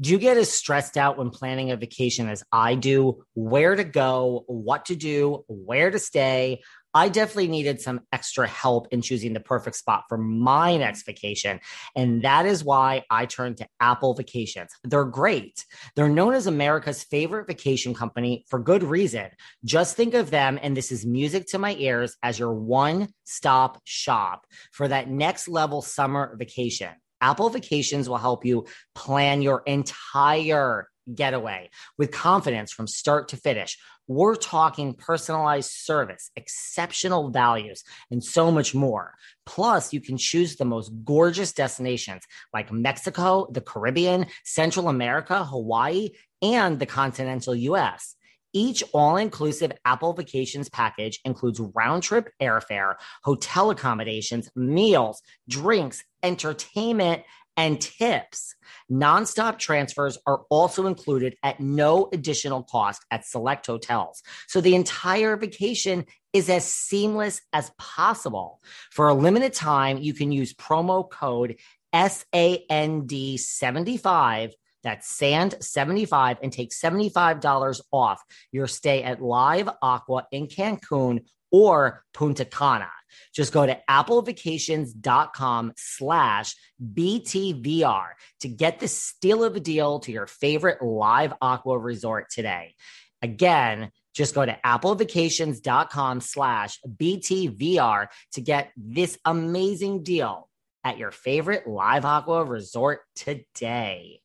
Do 0.00 0.10
you 0.10 0.18
get 0.18 0.38
as 0.38 0.50
stressed 0.50 0.96
out 0.96 1.18
when 1.18 1.28
planning 1.28 1.72
a 1.72 1.76
vacation 1.76 2.28
as 2.28 2.42
I 2.50 2.74
do? 2.74 3.24
Where 3.34 3.76
to 3.76 3.84
go, 3.84 4.44
what 4.46 4.86
to 4.86 4.96
do, 4.96 5.44
where 5.46 5.90
to 5.90 5.98
stay? 5.98 6.62
I 6.92 7.08
definitely 7.08 7.48
needed 7.48 7.80
some 7.80 8.00
extra 8.12 8.46
help 8.46 8.88
in 8.90 9.02
choosing 9.02 9.32
the 9.32 9.40
perfect 9.40 9.76
spot 9.76 10.04
for 10.08 10.18
my 10.18 10.76
next 10.76 11.04
vacation. 11.04 11.60
And 11.94 12.22
that 12.22 12.46
is 12.46 12.64
why 12.64 13.04
I 13.10 13.26
turned 13.26 13.58
to 13.58 13.68
Apple 13.78 14.14
Vacations. 14.14 14.70
They're 14.82 15.04
great. 15.04 15.64
They're 15.94 16.08
known 16.08 16.34
as 16.34 16.46
America's 16.46 17.04
favorite 17.04 17.46
vacation 17.46 17.94
company 17.94 18.44
for 18.48 18.58
good 18.58 18.82
reason. 18.82 19.28
Just 19.64 19.96
think 19.96 20.14
of 20.14 20.30
them, 20.30 20.58
and 20.60 20.76
this 20.76 20.90
is 20.90 21.06
music 21.06 21.46
to 21.48 21.58
my 21.58 21.74
ears, 21.76 22.16
as 22.22 22.38
your 22.38 22.54
one 22.54 23.08
stop 23.24 23.80
shop 23.84 24.46
for 24.72 24.88
that 24.88 25.08
next 25.08 25.48
level 25.48 25.82
summer 25.82 26.36
vacation. 26.36 26.90
Apple 27.20 27.50
Vacations 27.50 28.08
will 28.08 28.16
help 28.16 28.44
you 28.44 28.66
plan 28.94 29.42
your 29.42 29.62
entire 29.66 30.88
getaway 31.14 31.70
with 31.98 32.12
confidence 32.12 32.72
from 32.72 32.86
start 32.86 33.28
to 33.28 33.36
finish. 33.36 33.78
We're 34.10 34.34
talking 34.34 34.94
personalized 34.94 35.70
service, 35.70 36.32
exceptional 36.34 37.30
values, 37.30 37.84
and 38.10 38.24
so 38.24 38.50
much 38.50 38.74
more. 38.74 39.14
Plus, 39.46 39.92
you 39.92 40.00
can 40.00 40.16
choose 40.16 40.56
the 40.56 40.64
most 40.64 40.90
gorgeous 41.04 41.52
destinations 41.52 42.24
like 42.52 42.72
Mexico, 42.72 43.46
the 43.52 43.60
Caribbean, 43.60 44.26
Central 44.44 44.88
America, 44.88 45.44
Hawaii, 45.44 46.08
and 46.42 46.80
the 46.80 46.86
continental 46.86 47.54
US. 47.54 48.16
Each 48.52 48.82
all 48.92 49.16
inclusive 49.16 49.70
Apple 49.84 50.12
Vacations 50.12 50.68
package 50.68 51.20
includes 51.24 51.60
round 51.60 52.02
trip 52.02 52.30
airfare, 52.42 52.96
hotel 53.22 53.70
accommodations, 53.70 54.50
meals, 54.56 55.22
drinks, 55.48 56.02
entertainment, 56.24 57.22
and 57.56 57.80
tips. 57.80 58.54
Nonstop 58.90 59.58
transfers 59.58 60.18
are 60.26 60.42
also 60.50 60.86
included 60.86 61.36
at 61.42 61.60
no 61.60 62.08
additional 62.12 62.62
cost 62.62 63.02
at 63.10 63.26
select 63.26 63.66
hotels. 63.66 64.22
So 64.48 64.60
the 64.60 64.74
entire 64.74 65.36
vacation 65.36 66.04
is 66.32 66.48
as 66.48 66.64
seamless 66.64 67.40
as 67.52 67.72
possible. 67.78 68.60
For 68.90 69.08
a 69.08 69.14
limited 69.14 69.52
time, 69.52 69.98
you 69.98 70.14
can 70.14 70.32
use 70.32 70.54
promo 70.54 71.10
code 71.10 71.56
SAND75 71.94 74.52
that's 74.82 75.14
sand 75.14 75.56
75 75.60 76.38
and 76.42 76.52
take 76.52 76.70
$75 76.70 77.80
off 77.92 78.22
your 78.52 78.66
stay 78.66 79.02
at 79.02 79.20
Live 79.20 79.68
Aqua 79.82 80.26
in 80.32 80.46
Cancun 80.46 81.26
or 81.50 82.04
Punta 82.14 82.44
Cana. 82.44 82.90
Just 83.34 83.52
go 83.52 83.66
to 83.66 83.78
applevacations.com 83.88 85.72
slash 85.76 86.54
BTVR 86.94 88.08
to 88.40 88.48
get 88.48 88.80
the 88.80 88.88
steal 88.88 89.44
of 89.44 89.56
a 89.56 89.60
deal 89.60 90.00
to 90.00 90.12
your 90.12 90.26
favorite 90.26 90.82
live 90.82 91.32
aqua 91.40 91.78
resort 91.78 92.30
today. 92.30 92.74
Again, 93.22 93.90
just 94.14 94.34
go 94.34 94.44
to 94.44 94.58
applevacations.com 94.64 96.20
slash 96.20 96.78
BTVR 96.96 98.08
to 98.32 98.40
get 98.40 98.72
this 98.76 99.18
amazing 99.24 100.02
deal 100.02 100.48
at 100.84 100.98
your 100.98 101.10
favorite 101.10 101.68
live 101.68 102.04
aqua 102.04 102.44
resort 102.44 103.00
today. 103.14 104.20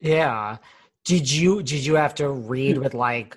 Yeah. 0.00 0.58
Did 1.04 1.30
you 1.30 1.62
did 1.62 1.84
you 1.84 1.94
have 1.96 2.14
to 2.16 2.30
read 2.30 2.78
with 2.78 2.94
like 2.94 3.36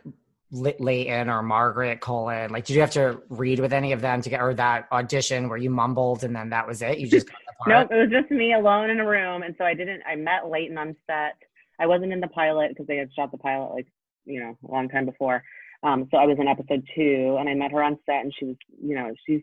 Leighton 0.55 1.29
or 1.29 1.41
Margaret 1.41 1.99
Colin? 1.99 2.51
Like, 2.51 2.65
did 2.65 2.75
you 2.75 2.81
have 2.81 2.91
to 2.91 3.21
read 3.29 3.59
with 3.59 3.73
any 3.73 3.91
of 3.91 4.01
them 4.01 4.21
to 4.21 4.29
get 4.29 4.41
or 4.41 4.53
that 4.55 4.87
audition 4.91 5.49
where 5.49 5.57
you 5.57 5.69
mumbled 5.69 6.23
and 6.23 6.35
then 6.35 6.49
that 6.49 6.67
was 6.67 6.81
it? 6.81 6.99
You 6.99 7.07
just 7.07 7.27
nope, 7.67 7.89
it 7.91 7.95
was 7.95 8.09
just 8.09 8.31
me 8.31 8.53
alone 8.53 8.89
in 8.89 8.99
a 8.99 9.07
room, 9.07 9.43
and 9.43 9.55
so 9.57 9.65
I 9.65 9.73
didn't. 9.73 10.01
I 10.07 10.15
met 10.15 10.49
Leighton 10.49 10.77
on 10.77 10.95
set. 11.07 11.37
I 11.79 11.87
wasn't 11.87 12.13
in 12.13 12.19
the 12.19 12.27
pilot 12.27 12.69
because 12.69 12.87
they 12.87 12.97
had 12.97 13.13
shot 13.13 13.31
the 13.31 13.37
pilot 13.37 13.73
like 13.73 13.87
you 14.25 14.39
know 14.39 14.57
a 14.67 14.71
long 14.71 14.89
time 14.89 15.05
before. 15.05 15.43
Um, 15.83 16.07
so 16.09 16.17
I 16.17 16.25
was 16.25 16.37
in 16.39 16.47
episode 16.47 16.83
two, 16.95 17.37
and 17.39 17.49
I 17.49 17.53
met 17.53 17.71
her 17.71 17.83
on 17.83 17.97
set, 18.05 18.21
and 18.21 18.33
she 18.37 18.45
was 18.45 18.55
you 18.81 18.95
know 18.95 19.13
she's 19.27 19.41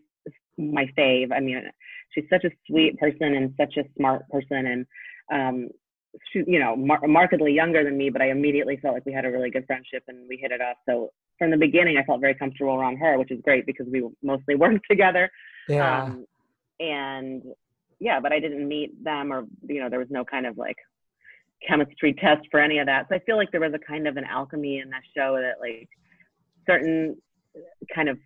my 0.57 0.85
fave. 0.97 1.31
I 1.31 1.39
mean, 1.39 1.63
she's 2.13 2.25
such 2.29 2.43
a 2.43 2.51
sweet 2.67 2.99
person 2.99 3.35
and 3.35 3.53
such 3.57 3.77
a 3.77 3.83
smart 3.97 4.27
person, 4.29 4.65
and 4.67 4.85
um, 5.31 5.69
you 6.33 6.59
know, 6.59 6.75
mar- 6.75 7.05
markedly 7.07 7.53
younger 7.53 7.83
than 7.83 7.97
me, 7.97 8.09
but 8.09 8.21
I 8.21 8.29
immediately 8.29 8.77
felt 8.77 8.93
like 8.93 9.05
we 9.05 9.13
had 9.13 9.25
a 9.25 9.31
really 9.31 9.49
good 9.49 9.65
friendship 9.65 10.03
and 10.07 10.27
we 10.27 10.37
hit 10.37 10.51
it 10.51 10.61
off. 10.61 10.77
So 10.87 11.11
from 11.39 11.51
the 11.51 11.57
beginning, 11.57 11.97
I 11.97 12.03
felt 12.03 12.21
very 12.21 12.35
comfortable 12.35 12.73
around 12.73 12.97
her, 12.97 13.17
which 13.17 13.31
is 13.31 13.39
great 13.43 13.65
because 13.65 13.87
we 13.91 14.07
mostly 14.21 14.55
worked 14.63 14.85
together. 14.89 15.29
Yeah. 15.67 16.03
Um, 16.03 16.25
and 16.79 17.43
yeah, 17.99 18.19
but 18.19 18.31
I 18.31 18.39
didn't 18.39 18.67
meet 18.67 19.03
them 19.03 19.31
or, 19.31 19.45
you 19.67 19.81
know, 19.81 19.89
there 19.89 19.99
was 19.99 20.09
no 20.09 20.25
kind 20.25 20.45
of 20.45 20.57
like 20.57 20.77
chemistry 21.67 22.13
test 22.13 22.41
for 22.51 22.59
any 22.59 22.79
of 22.79 22.87
that. 22.87 23.07
So 23.09 23.15
I 23.15 23.19
feel 23.19 23.37
like 23.37 23.51
there 23.51 23.61
was 23.61 23.73
a 23.73 23.79
kind 23.79 24.07
of 24.07 24.17
an 24.17 24.25
alchemy 24.25 24.79
in 24.79 24.89
that 24.89 25.03
show 25.15 25.37
that 25.39 25.59
like 25.59 25.87
certain 26.67 27.17
kind 27.93 28.09
of 28.09 28.17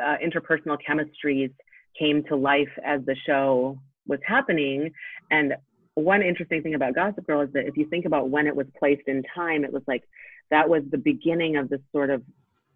uh, 0.00 0.16
interpersonal 0.24 0.76
chemistries 0.86 1.52
came 1.98 2.22
to 2.24 2.36
life 2.36 2.68
as 2.84 3.00
the 3.06 3.16
show 3.26 3.78
was 4.06 4.20
happening. 4.26 4.90
And 5.30 5.54
one 5.96 6.22
interesting 6.22 6.62
thing 6.62 6.74
about 6.74 6.94
Gossip 6.94 7.26
Girl 7.26 7.40
is 7.40 7.52
that 7.54 7.66
if 7.66 7.76
you 7.76 7.86
think 7.88 8.04
about 8.04 8.28
when 8.28 8.46
it 8.46 8.54
was 8.54 8.66
placed 8.78 9.08
in 9.08 9.22
time, 9.34 9.64
it 9.64 9.72
was 9.72 9.82
like 9.86 10.04
that 10.50 10.68
was 10.68 10.82
the 10.90 10.98
beginning 10.98 11.56
of 11.56 11.68
this 11.68 11.80
sort 11.90 12.10
of 12.10 12.22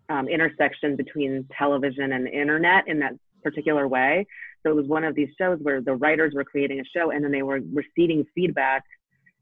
um, 0.09 0.26
intersection 0.26 0.96
between 0.96 1.46
television 1.56 2.12
and 2.12 2.26
internet 2.26 2.88
in 2.88 2.98
that 3.00 3.12
particular 3.42 3.87
way. 3.87 4.26
So 4.62 4.70
it 4.70 4.74
was 4.74 4.87
one 4.87 5.04
of 5.04 5.14
these 5.14 5.28
shows 5.38 5.59
where 5.62 5.80
the 5.80 5.94
writers 5.94 6.33
were 6.35 6.44
creating 6.44 6.80
a 6.80 6.85
show 6.85 7.11
and 7.11 7.22
then 7.22 7.30
they 7.30 7.42
were 7.42 7.61
receiving 7.72 8.24
feedback, 8.35 8.85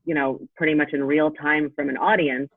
you 0.04 0.14
know, 0.14 0.40
pretty 0.56 0.74
much 0.74 0.92
in 0.92 1.02
real 1.02 1.30
time 1.30 1.72
from 1.74 1.88
an 1.88 1.96
audience 1.96 2.50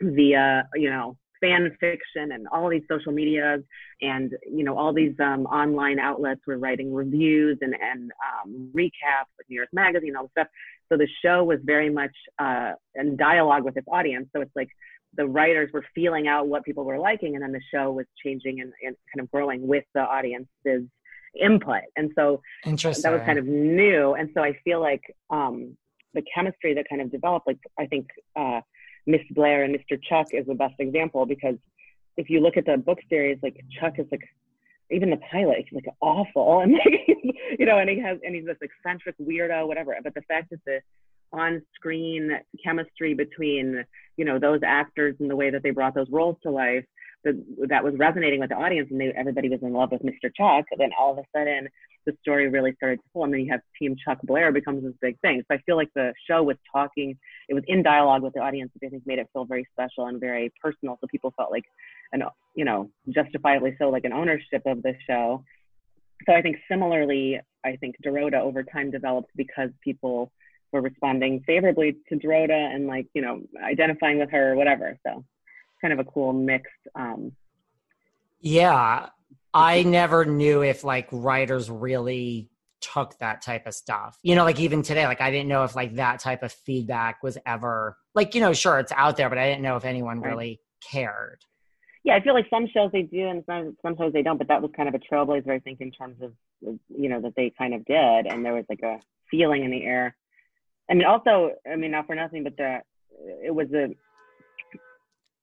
via, 0.00 0.68
you 0.74 0.90
know, 0.90 1.16
fan 1.44 1.70
fiction 1.78 2.32
and 2.32 2.46
all 2.50 2.70
these 2.70 2.82
social 2.88 3.12
medias 3.12 3.62
and 4.00 4.32
you 4.50 4.64
know 4.64 4.78
all 4.78 4.92
these 4.92 5.14
um, 5.20 5.44
online 5.46 5.98
outlets 5.98 6.40
were 6.46 6.56
writing 6.56 6.92
reviews 6.92 7.58
and 7.60 7.74
and 7.74 8.10
um, 8.26 8.70
recaps 8.74 9.30
like 9.38 9.48
New 9.48 9.56
York 9.56 9.68
Magazine 9.72 10.16
all 10.16 10.24
this 10.24 10.30
stuff. 10.32 10.48
So 10.90 10.96
the 10.96 11.08
show 11.22 11.44
was 11.44 11.58
very 11.64 11.90
much 11.90 12.14
uh, 12.38 12.72
in 12.94 13.16
dialogue 13.16 13.64
with 13.64 13.76
its 13.76 13.86
audience. 13.90 14.28
So 14.34 14.40
it's 14.42 14.54
like 14.54 14.68
the 15.16 15.26
writers 15.26 15.70
were 15.72 15.84
feeling 15.94 16.28
out 16.28 16.48
what 16.48 16.64
people 16.64 16.84
were 16.84 16.98
liking, 16.98 17.34
and 17.34 17.42
then 17.42 17.52
the 17.52 17.60
show 17.72 17.92
was 17.92 18.06
changing 18.24 18.60
and, 18.60 18.72
and 18.82 18.96
kind 19.14 19.22
of 19.22 19.30
growing 19.30 19.66
with 19.66 19.84
the 19.94 20.00
audience's 20.00 20.88
input. 21.40 21.82
And 21.96 22.10
so 22.16 22.40
that 23.02 23.12
was 23.12 23.22
kind 23.26 23.38
of 23.38 23.46
new. 23.46 24.14
And 24.14 24.30
so 24.34 24.42
I 24.42 24.56
feel 24.64 24.80
like 24.80 25.02
um, 25.30 25.76
the 26.14 26.22
chemistry 26.34 26.74
that 26.74 26.86
kind 26.88 27.02
of 27.02 27.10
developed, 27.10 27.46
like 27.46 27.58
I 27.78 27.86
think 27.86 28.06
uh, 28.36 28.60
Miss 29.06 29.22
Blair 29.30 29.64
and 29.64 29.74
Mr. 29.74 30.00
Chuck 30.02 30.28
is 30.32 30.46
the 30.46 30.54
best 30.54 30.74
example 30.78 31.26
because 31.26 31.56
if 32.16 32.30
you 32.30 32.40
look 32.40 32.56
at 32.56 32.66
the 32.66 32.76
book 32.76 32.98
series, 33.08 33.38
like 33.42 33.56
Chuck 33.80 33.98
is 33.98 34.06
like 34.10 34.22
even 34.90 35.10
the 35.10 35.20
pilot, 35.30 35.64
he's 35.68 35.74
like 35.74 35.94
awful 36.00 36.60
and 36.62 36.72
like 36.72 37.26
you 37.58 37.66
know, 37.66 37.78
and 37.78 37.90
he 37.90 38.00
has 38.00 38.18
and 38.24 38.34
he's 38.34 38.46
this 38.46 38.56
eccentric 38.60 39.16
weirdo, 39.18 39.66
whatever. 39.66 39.96
But 40.02 40.14
the 40.14 40.22
fact 40.22 40.50
that 40.50 40.60
the 40.66 40.80
on-screen 41.32 42.30
chemistry 42.64 43.12
between 43.12 43.84
you 44.16 44.24
know 44.24 44.38
those 44.38 44.60
actors 44.64 45.16
and 45.18 45.28
the 45.28 45.36
way 45.36 45.50
that 45.50 45.62
they 45.62 45.70
brought 45.70 45.94
those 45.94 46.08
roles 46.10 46.36
to 46.42 46.50
life 46.50 46.84
that 47.24 47.34
that 47.68 47.82
was 47.82 47.94
resonating 47.96 48.38
with 48.38 48.50
the 48.50 48.54
audience 48.54 48.88
and 48.90 49.00
they, 49.00 49.12
everybody 49.16 49.48
was 49.48 49.60
in 49.62 49.72
love 49.72 49.90
with 49.90 50.02
Mr. 50.02 50.30
Chuck. 50.34 50.66
Then 50.78 50.90
all 50.98 51.12
of 51.12 51.18
a 51.18 51.24
sudden 51.36 51.68
the 52.06 52.16
story 52.22 52.48
really 52.48 52.72
started 52.76 52.96
to 52.96 53.02
pull. 53.12 53.24
And 53.24 53.32
then 53.32 53.40
you 53.40 53.50
have 53.50 53.60
Team 53.78 53.96
Chuck 54.02 54.18
Blair 54.22 54.52
becomes 54.52 54.82
this 54.82 54.92
big 55.00 55.18
thing. 55.20 55.42
So 55.48 55.54
I 55.54 55.58
feel 55.66 55.76
like 55.76 55.90
the 55.94 56.12
show 56.28 56.42
was 56.42 56.56
talking, 56.70 57.16
it 57.48 57.54
was 57.54 57.64
in 57.66 57.82
dialogue 57.82 58.22
with 58.22 58.34
the 58.34 58.40
audience, 58.40 58.70
which 58.74 58.86
I 58.86 58.90
think 58.90 59.06
made 59.06 59.18
it 59.18 59.28
feel 59.32 59.44
very 59.44 59.66
special 59.72 60.06
and 60.06 60.20
very 60.20 60.52
personal. 60.62 60.98
So 61.00 61.06
people 61.10 61.32
felt 61.36 61.50
like 61.50 61.64
an, 62.12 62.22
you 62.54 62.64
know, 62.64 62.90
justifiably 63.08 63.76
so, 63.78 63.90
like 63.90 64.04
an 64.04 64.12
ownership 64.12 64.62
of 64.66 64.82
the 64.82 64.94
show. 65.06 65.44
So 66.26 66.34
I 66.34 66.42
think 66.42 66.56
similarly, 66.70 67.40
I 67.64 67.76
think 67.76 67.96
Dorota 68.04 68.40
over 68.40 68.62
time 68.62 68.90
developed 68.90 69.30
because 69.36 69.70
people 69.82 70.30
were 70.72 70.80
responding 70.80 71.42
favorably 71.46 71.96
to 72.08 72.16
Dorota 72.16 72.74
and 72.74 72.86
like, 72.86 73.06
you 73.14 73.22
know, 73.22 73.42
identifying 73.62 74.18
with 74.18 74.30
her 74.30 74.52
or 74.52 74.56
whatever. 74.56 74.98
So 75.06 75.24
kind 75.80 75.92
of 75.92 75.98
a 75.98 76.10
cool 76.10 76.32
mix. 76.32 76.70
Um, 76.94 77.32
yeah. 78.40 79.08
I 79.54 79.84
never 79.84 80.24
knew 80.24 80.62
if 80.62 80.82
like 80.82 81.08
writers 81.12 81.70
really 81.70 82.50
took 82.80 83.16
that 83.18 83.40
type 83.40 83.66
of 83.66 83.74
stuff. 83.74 84.18
You 84.22 84.34
know, 84.34 84.44
like 84.44 84.60
even 84.60 84.82
today, 84.82 85.06
like 85.06 85.20
I 85.20 85.30
didn't 85.30 85.48
know 85.48 85.64
if 85.64 85.74
like 85.74 85.94
that 85.94 86.20
type 86.20 86.42
of 86.42 86.52
feedback 86.52 87.22
was 87.22 87.38
ever 87.46 87.96
like, 88.14 88.34
you 88.34 88.40
know, 88.40 88.52
sure 88.52 88.78
it's 88.78 88.92
out 88.92 89.16
there, 89.16 89.28
but 89.28 89.38
I 89.38 89.48
didn't 89.48 89.62
know 89.62 89.76
if 89.76 89.84
anyone 89.84 90.20
right. 90.20 90.30
really 90.30 90.60
cared. 90.90 91.40
Yeah, 92.02 92.16
I 92.16 92.20
feel 92.20 92.34
like 92.34 92.46
some 92.50 92.68
shows 92.68 92.90
they 92.92 93.02
do 93.02 93.28
and 93.28 93.42
some 93.46 93.76
some 93.80 93.96
shows 93.96 94.12
they 94.12 94.22
don't, 94.22 94.36
but 94.36 94.48
that 94.48 94.60
was 94.60 94.70
kind 94.76 94.88
of 94.88 94.94
a 94.94 94.98
trailblazer, 94.98 95.50
I 95.50 95.58
think, 95.60 95.80
in 95.80 95.90
terms 95.90 96.20
of 96.20 96.32
you 96.60 97.08
know, 97.08 97.20
that 97.20 97.34
they 97.36 97.52
kind 97.56 97.74
of 97.74 97.84
did 97.84 98.26
and 98.26 98.44
there 98.44 98.54
was 98.54 98.66
like 98.68 98.82
a 98.82 99.00
feeling 99.30 99.64
in 99.64 99.70
the 99.70 99.84
air. 99.84 100.16
I 100.90 100.94
mean 100.94 101.06
also, 101.06 101.52
I 101.70 101.76
mean 101.76 101.92
not 101.92 102.06
for 102.06 102.14
nothing, 102.14 102.44
but 102.44 102.56
the 102.56 102.82
it 103.42 103.54
was 103.54 103.68
a 103.72 103.94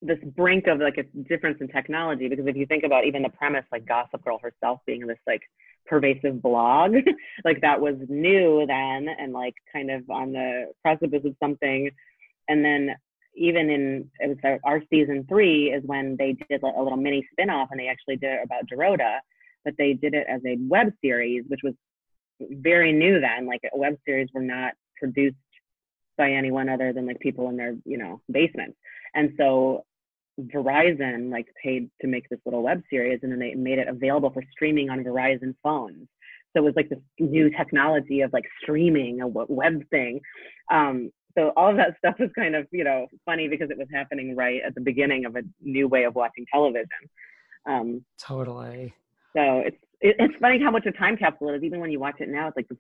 this 0.01 0.19
brink 0.35 0.67
of 0.67 0.79
like 0.79 0.97
a 0.97 1.03
difference 1.29 1.57
in 1.61 1.67
technology 1.67 2.27
because 2.27 2.47
if 2.47 2.55
you 2.55 2.65
think 2.65 2.83
about 2.83 3.05
even 3.05 3.21
the 3.21 3.29
premise 3.29 3.65
like 3.71 3.85
gossip 3.85 4.23
girl 4.23 4.39
herself 4.41 4.79
being 4.87 5.05
this 5.05 5.19
like 5.27 5.41
pervasive 5.85 6.41
blog 6.41 6.93
like 7.45 7.61
that 7.61 7.79
was 7.79 7.95
new 8.09 8.65
then 8.65 9.07
and 9.19 9.31
like 9.31 9.53
kind 9.71 9.91
of 9.91 10.09
on 10.09 10.31
the 10.31 10.71
precipice 10.81 11.23
of 11.25 11.35
something. 11.39 11.91
And 12.47 12.65
then 12.65 12.95
even 13.35 13.69
in 13.69 14.09
it 14.19 14.39
was 14.43 14.59
our 14.65 14.81
season 14.89 15.25
three 15.29 15.71
is 15.71 15.83
when 15.85 16.17
they 16.17 16.33
did 16.33 16.63
like 16.63 16.73
a 16.75 16.81
little 16.81 16.97
mini 16.97 17.25
spin-off 17.31 17.69
and 17.71 17.79
they 17.79 17.87
actually 17.87 18.17
did 18.17 18.31
it 18.31 18.39
about 18.43 18.67
Dorota 18.67 19.19
but 19.63 19.75
they 19.77 19.93
did 19.93 20.15
it 20.15 20.25
as 20.27 20.41
a 20.45 20.57
web 20.67 20.91
series 21.01 21.43
which 21.47 21.61
was 21.63 21.75
very 22.39 22.91
new 22.91 23.19
then. 23.19 23.45
Like 23.45 23.61
web 23.73 23.97
series 24.03 24.29
were 24.33 24.41
not 24.41 24.73
produced 24.97 25.35
by 26.17 26.31
anyone 26.31 26.69
other 26.69 26.91
than 26.91 27.05
like 27.05 27.19
people 27.19 27.49
in 27.49 27.57
their 27.57 27.75
you 27.85 27.99
know 27.99 28.19
basements 28.31 28.77
and 29.13 29.33
so 29.37 29.85
Verizon 30.39 31.31
like 31.31 31.47
paid 31.61 31.89
to 32.01 32.07
make 32.07 32.27
this 32.29 32.39
little 32.45 32.63
web 32.63 32.81
series 32.89 33.19
and 33.23 33.31
then 33.31 33.39
they 33.39 33.53
made 33.53 33.79
it 33.79 33.87
available 33.87 34.29
for 34.29 34.43
streaming 34.51 34.89
on 34.89 35.03
Verizon 35.03 35.53
phones. 35.61 36.07
So 36.53 36.61
it 36.61 36.65
was 36.65 36.73
like 36.75 36.89
this 36.89 36.99
new 37.19 37.49
technology 37.49 38.21
of 38.21 38.33
like 38.33 38.45
streaming 38.61 39.21
a 39.21 39.27
web 39.27 39.83
thing. 39.89 40.19
Um, 40.71 41.11
so 41.37 41.53
all 41.55 41.69
of 41.69 41.77
that 41.77 41.95
stuff 41.97 42.15
was 42.19 42.29
kind 42.35 42.55
of, 42.55 42.67
you 42.71 42.83
know, 42.83 43.07
funny 43.25 43.47
because 43.47 43.69
it 43.69 43.77
was 43.77 43.87
happening 43.93 44.35
right 44.35 44.61
at 44.65 44.75
the 44.75 44.81
beginning 44.81 45.25
of 45.25 45.35
a 45.35 45.43
new 45.61 45.87
way 45.87 46.03
of 46.03 46.15
watching 46.15 46.45
television. 46.51 46.87
Um, 47.65 48.03
totally. 48.19 48.93
So 49.35 49.59
it's, 49.59 49.77
it, 50.01 50.15
it's 50.19 50.33
funny 50.41 50.59
how 50.61 50.71
much 50.71 50.85
a 50.85 50.91
time 50.91 51.15
capsule 51.15 51.49
it 51.49 51.57
is. 51.57 51.63
Even 51.63 51.79
when 51.79 51.91
you 51.91 51.99
watch 51.99 52.19
it 52.19 52.27
now, 52.27 52.47
it's 52.47 52.57
like 52.57 52.67
the 52.67 52.77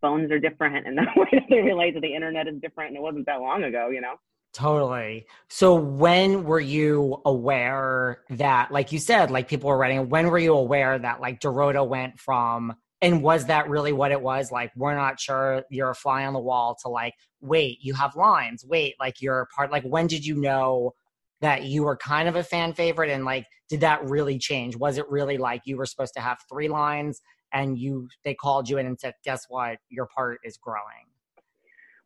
phones 0.00 0.30
are 0.30 0.38
different 0.38 0.86
and 0.86 0.96
the 0.98 1.06
way 1.16 1.28
that 1.32 1.42
they 1.50 1.58
relate 1.58 1.92
to 1.92 2.00
the 2.00 2.14
internet 2.14 2.46
is 2.46 2.60
different. 2.60 2.90
And 2.90 2.98
it 2.98 3.02
wasn't 3.02 3.26
that 3.26 3.40
long 3.40 3.64
ago, 3.64 3.88
you 3.90 4.00
know? 4.00 4.14
Totally. 4.54 5.26
So 5.48 5.74
when 5.74 6.44
were 6.44 6.60
you 6.60 7.20
aware 7.24 8.22
that, 8.30 8.72
like 8.72 8.92
you 8.92 8.98
said, 8.98 9.30
like 9.30 9.48
people 9.48 9.68
were 9.68 9.76
writing, 9.76 10.08
when 10.08 10.28
were 10.28 10.38
you 10.38 10.54
aware 10.54 10.98
that 10.98 11.20
like 11.20 11.40
Dorota 11.40 11.86
went 11.86 12.18
from, 12.18 12.74
and 13.00 13.22
was 13.22 13.46
that 13.46 13.68
really 13.68 13.92
what 13.92 14.10
it 14.10 14.20
was? 14.20 14.50
Like, 14.50 14.72
we're 14.74 14.94
not 14.94 15.20
sure 15.20 15.62
you're 15.70 15.90
a 15.90 15.94
fly 15.94 16.24
on 16.26 16.32
the 16.32 16.40
wall 16.40 16.76
to 16.82 16.88
like, 16.88 17.14
wait, 17.40 17.78
you 17.80 17.94
have 17.94 18.16
lines. 18.16 18.64
Wait, 18.66 18.94
like 18.98 19.20
you're 19.20 19.42
a 19.42 19.46
part, 19.46 19.70
like 19.70 19.84
when 19.84 20.08
did 20.08 20.26
you 20.26 20.34
know 20.34 20.92
that 21.40 21.64
you 21.64 21.84
were 21.84 21.96
kind 21.96 22.28
of 22.28 22.34
a 22.34 22.42
fan 22.42 22.72
favorite? 22.72 23.10
And 23.10 23.24
like, 23.24 23.46
did 23.68 23.80
that 23.82 24.02
really 24.08 24.38
change? 24.38 24.76
Was 24.76 24.98
it 24.98 25.08
really 25.08 25.38
like 25.38 25.62
you 25.64 25.76
were 25.76 25.86
supposed 25.86 26.14
to 26.14 26.20
have 26.20 26.38
three 26.50 26.68
lines 26.68 27.20
and 27.52 27.78
you, 27.78 28.08
they 28.24 28.34
called 28.34 28.68
you 28.68 28.78
in 28.78 28.86
and 28.86 28.98
said, 28.98 29.14
guess 29.24 29.44
what? 29.48 29.78
Your 29.88 30.08
part 30.16 30.40
is 30.42 30.56
growing. 30.56 31.07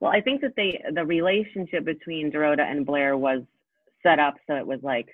Well, 0.02 0.10
I 0.10 0.20
think 0.20 0.40
that 0.40 0.54
they 0.56 0.82
the 0.92 1.06
relationship 1.06 1.84
between 1.84 2.32
Dorota 2.32 2.68
and 2.68 2.84
Blair 2.84 3.16
was 3.16 3.42
set 4.02 4.18
up 4.18 4.34
so 4.48 4.56
it 4.56 4.66
was 4.66 4.80
like 4.82 5.06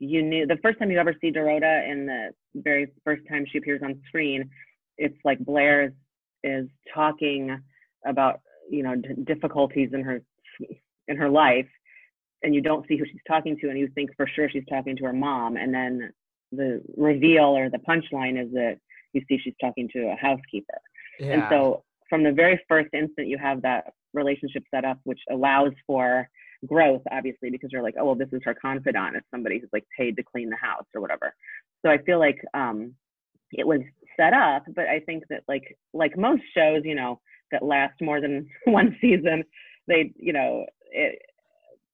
you 0.00 0.20
knew 0.20 0.48
the 0.48 0.56
first 0.64 0.80
time 0.80 0.90
you 0.90 0.98
ever 0.98 1.14
see 1.20 1.30
Dorota 1.30 1.88
in 1.88 2.06
the 2.06 2.30
very 2.56 2.88
first 3.04 3.22
time 3.28 3.46
she 3.48 3.58
appears 3.58 3.82
on 3.84 4.02
screen, 4.08 4.50
it's 4.98 5.16
like 5.24 5.38
Blair 5.38 5.84
is, 5.84 5.92
is 6.42 6.68
talking 6.92 7.56
about 8.04 8.40
you 8.68 8.82
know 8.82 8.96
d- 8.96 9.14
difficulties 9.22 9.90
in 9.92 10.02
her 10.02 10.20
in 11.06 11.16
her 11.16 11.30
life, 11.30 11.68
and 12.42 12.52
you 12.52 12.60
don't 12.60 12.84
see 12.88 12.96
who 12.96 13.04
she's 13.06 13.20
talking 13.28 13.56
to, 13.60 13.68
and 13.68 13.78
you 13.78 13.88
think 13.94 14.10
for 14.16 14.26
sure 14.26 14.50
she's 14.50 14.66
talking 14.68 14.96
to 14.96 15.04
her 15.04 15.12
mom, 15.12 15.56
and 15.56 15.72
then 15.72 16.12
the 16.50 16.82
reveal 16.96 17.56
or 17.56 17.70
the 17.70 17.78
punchline 17.78 18.42
is 18.44 18.52
that 18.54 18.78
you 19.12 19.22
see 19.28 19.38
she's 19.38 19.54
talking 19.60 19.88
to 19.92 20.00
a 20.08 20.16
housekeeper, 20.16 20.80
yeah. 21.20 21.26
and 21.34 21.44
so 21.48 21.84
from 22.08 22.22
the 22.22 22.32
very 22.32 22.60
first 22.68 22.88
instant 22.92 23.28
you 23.28 23.38
have 23.38 23.62
that 23.62 23.92
relationship 24.12 24.64
set 24.74 24.84
up, 24.84 24.98
which 25.04 25.20
allows 25.30 25.72
for 25.86 26.28
growth, 26.66 27.02
obviously, 27.10 27.50
because 27.50 27.70
you're 27.72 27.82
like, 27.82 27.94
oh, 27.98 28.06
well, 28.06 28.14
this 28.14 28.28
is 28.32 28.40
her 28.44 28.54
confidant. 28.54 29.16
It's 29.16 29.26
somebody 29.30 29.58
who's 29.58 29.70
like 29.72 29.84
paid 29.96 30.16
to 30.16 30.22
clean 30.22 30.50
the 30.50 30.56
house 30.56 30.86
or 30.94 31.00
whatever. 31.00 31.34
So 31.84 31.90
I 31.90 31.98
feel 31.98 32.18
like 32.18 32.40
um, 32.54 32.94
it 33.52 33.66
was 33.66 33.80
set 34.16 34.32
up, 34.32 34.64
but 34.74 34.86
I 34.86 35.00
think 35.00 35.24
that 35.28 35.42
like 35.48 35.76
like 35.92 36.16
most 36.16 36.42
shows, 36.54 36.82
you 36.84 36.94
know, 36.94 37.20
that 37.52 37.62
last 37.62 37.94
more 38.00 38.20
than 38.20 38.48
one 38.64 38.96
season, 39.00 39.44
they, 39.86 40.12
you 40.16 40.32
know, 40.32 40.66
it, 40.90 41.20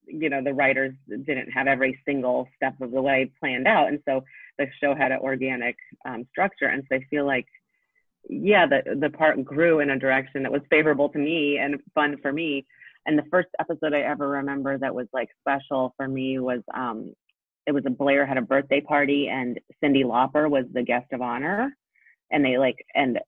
you 0.05 0.29
know, 0.29 0.43
the 0.43 0.53
writers 0.53 0.93
didn't 1.07 1.51
have 1.51 1.67
every 1.67 1.99
single 2.05 2.47
step 2.55 2.73
of 2.81 2.91
the 2.91 3.01
way 3.01 3.31
planned 3.39 3.67
out, 3.67 3.87
and 3.87 3.99
so 4.07 4.23
the 4.57 4.67
show 4.81 4.93
had 4.95 5.11
an 5.11 5.19
organic 5.19 5.75
um, 6.05 6.25
structure. 6.29 6.65
And 6.65 6.83
so 6.89 6.97
I 6.97 7.05
feel 7.09 7.25
like 7.25 7.47
yeah, 8.29 8.65
the 8.65 8.95
the 8.99 9.09
part 9.09 9.43
grew 9.43 9.79
in 9.79 9.89
a 9.89 9.99
direction 9.99 10.43
that 10.43 10.51
was 10.51 10.61
favorable 10.69 11.09
to 11.09 11.19
me 11.19 11.57
and 11.57 11.79
fun 11.93 12.17
for 12.21 12.31
me. 12.31 12.65
And 13.05 13.17
the 13.17 13.25
first 13.29 13.49
episode 13.59 13.93
I 13.93 14.01
ever 14.01 14.27
remember 14.27 14.77
that 14.77 14.95
was 14.95 15.07
like 15.13 15.29
special 15.41 15.93
for 15.97 16.07
me 16.07 16.39
was 16.39 16.61
um 16.73 17.13
it 17.65 17.71
was 17.71 17.83
a 17.85 17.89
Blair 17.89 18.25
had 18.25 18.37
a 18.37 18.41
birthday 18.41 18.81
party 18.81 19.29
and 19.29 19.59
Cyndi 19.83 20.03
Lauper 20.03 20.49
was 20.49 20.65
the 20.73 20.83
guest 20.83 21.07
of 21.11 21.21
honor. 21.21 21.75
And 22.31 22.43
they 22.43 22.57
like 22.57 22.77
and 22.95 23.19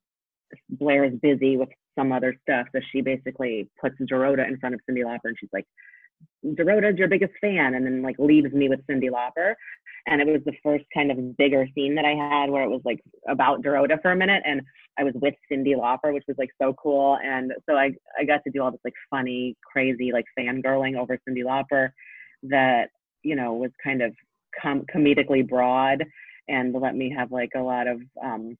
Blair 0.69 1.03
is 1.05 1.13
busy 1.21 1.57
with 1.57 1.69
some 1.97 2.11
other 2.11 2.35
stuff. 2.43 2.67
So 2.73 2.79
she 2.91 3.01
basically 3.01 3.69
puts 3.81 3.95
Dorota 3.99 4.47
in 4.47 4.57
front 4.59 4.75
of 4.75 4.81
Cyndi 4.89 5.03
Lauper 5.03 5.25
and 5.25 5.37
she's 5.39 5.49
like, 5.51 5.65
Dorota's 6.45 6.97
your 6.97 7.07
biggest 7.07 7.33
fan, 7.41 7.75
and 7.75 7.85
then 7.85 8.01
like 8.01 8.17
leaves 8.19 8.53
me 8.53 8.69
with 8.69 8.85
Cyndi 8.87 9.09
Lauper. 9.09 9.55
And 10.07 10.21
it 10.21 10.27
was 10.27 10.41
the 10.45 10.53
first 10.61 10.85
kind 10.93 11.11
of 11.11 11.35
bigger 11.35 11.67
scene 11.73 11.95
that 11.95 12.05
I 12.05 12.11
had 12.11 12.51
where 12.51 12.63
it 12.63 12.69
was 12.69 12.81
like 12.85 12.99
about 13.27 13.63
Dorota 13.63 13.99
for 14.01 14.11
a 14.11 14.15
minute, 14.15 14.43
and 14.45 14.61
I 14.99 15.03
was 15.03 15.13
with 15.15 15.33
Cyndi 15.51 15.75
Lauper, 15.75 16.13
which 16.13 16.25
was 16.27 16.37
like 16.37 16.51
so 16.61 16.73
cool. 16.73 17.17
And 17.23 17.51
so 17.67 17.75
I 17.75 17.91
I 18.19 18.23
got 18.25 18.43
to 18.43 18.51
do 18.51 18.61
all 18.61 18.71
this 18.71 18.81
like 18.83 18.93
funny, 19.09 19.55
crazy 19.71 20.11
like 20.11 20.25
fangirling 20.37 20.97
over 20.97 21.17
Cyndi 21.27 21.43
Lauper 21.43 21.89
that 22.43 22.89
you 23.23 23.35
know 23.35 23.53
was 23.53 23.71
kind 23.83 24.01
of 24.01 24.13
com- 24.61 24.85
comedically 24.93 25.47
broad 25.47 26.03
and 26.47 26.73
let 26.73 26.95
me 26.95 27.13
have 27.15 27.31
like 27.31 27.51
a 27.55 27.61
lot 27.61 27.87
of 27.87 27.99
um, 28.23 28.57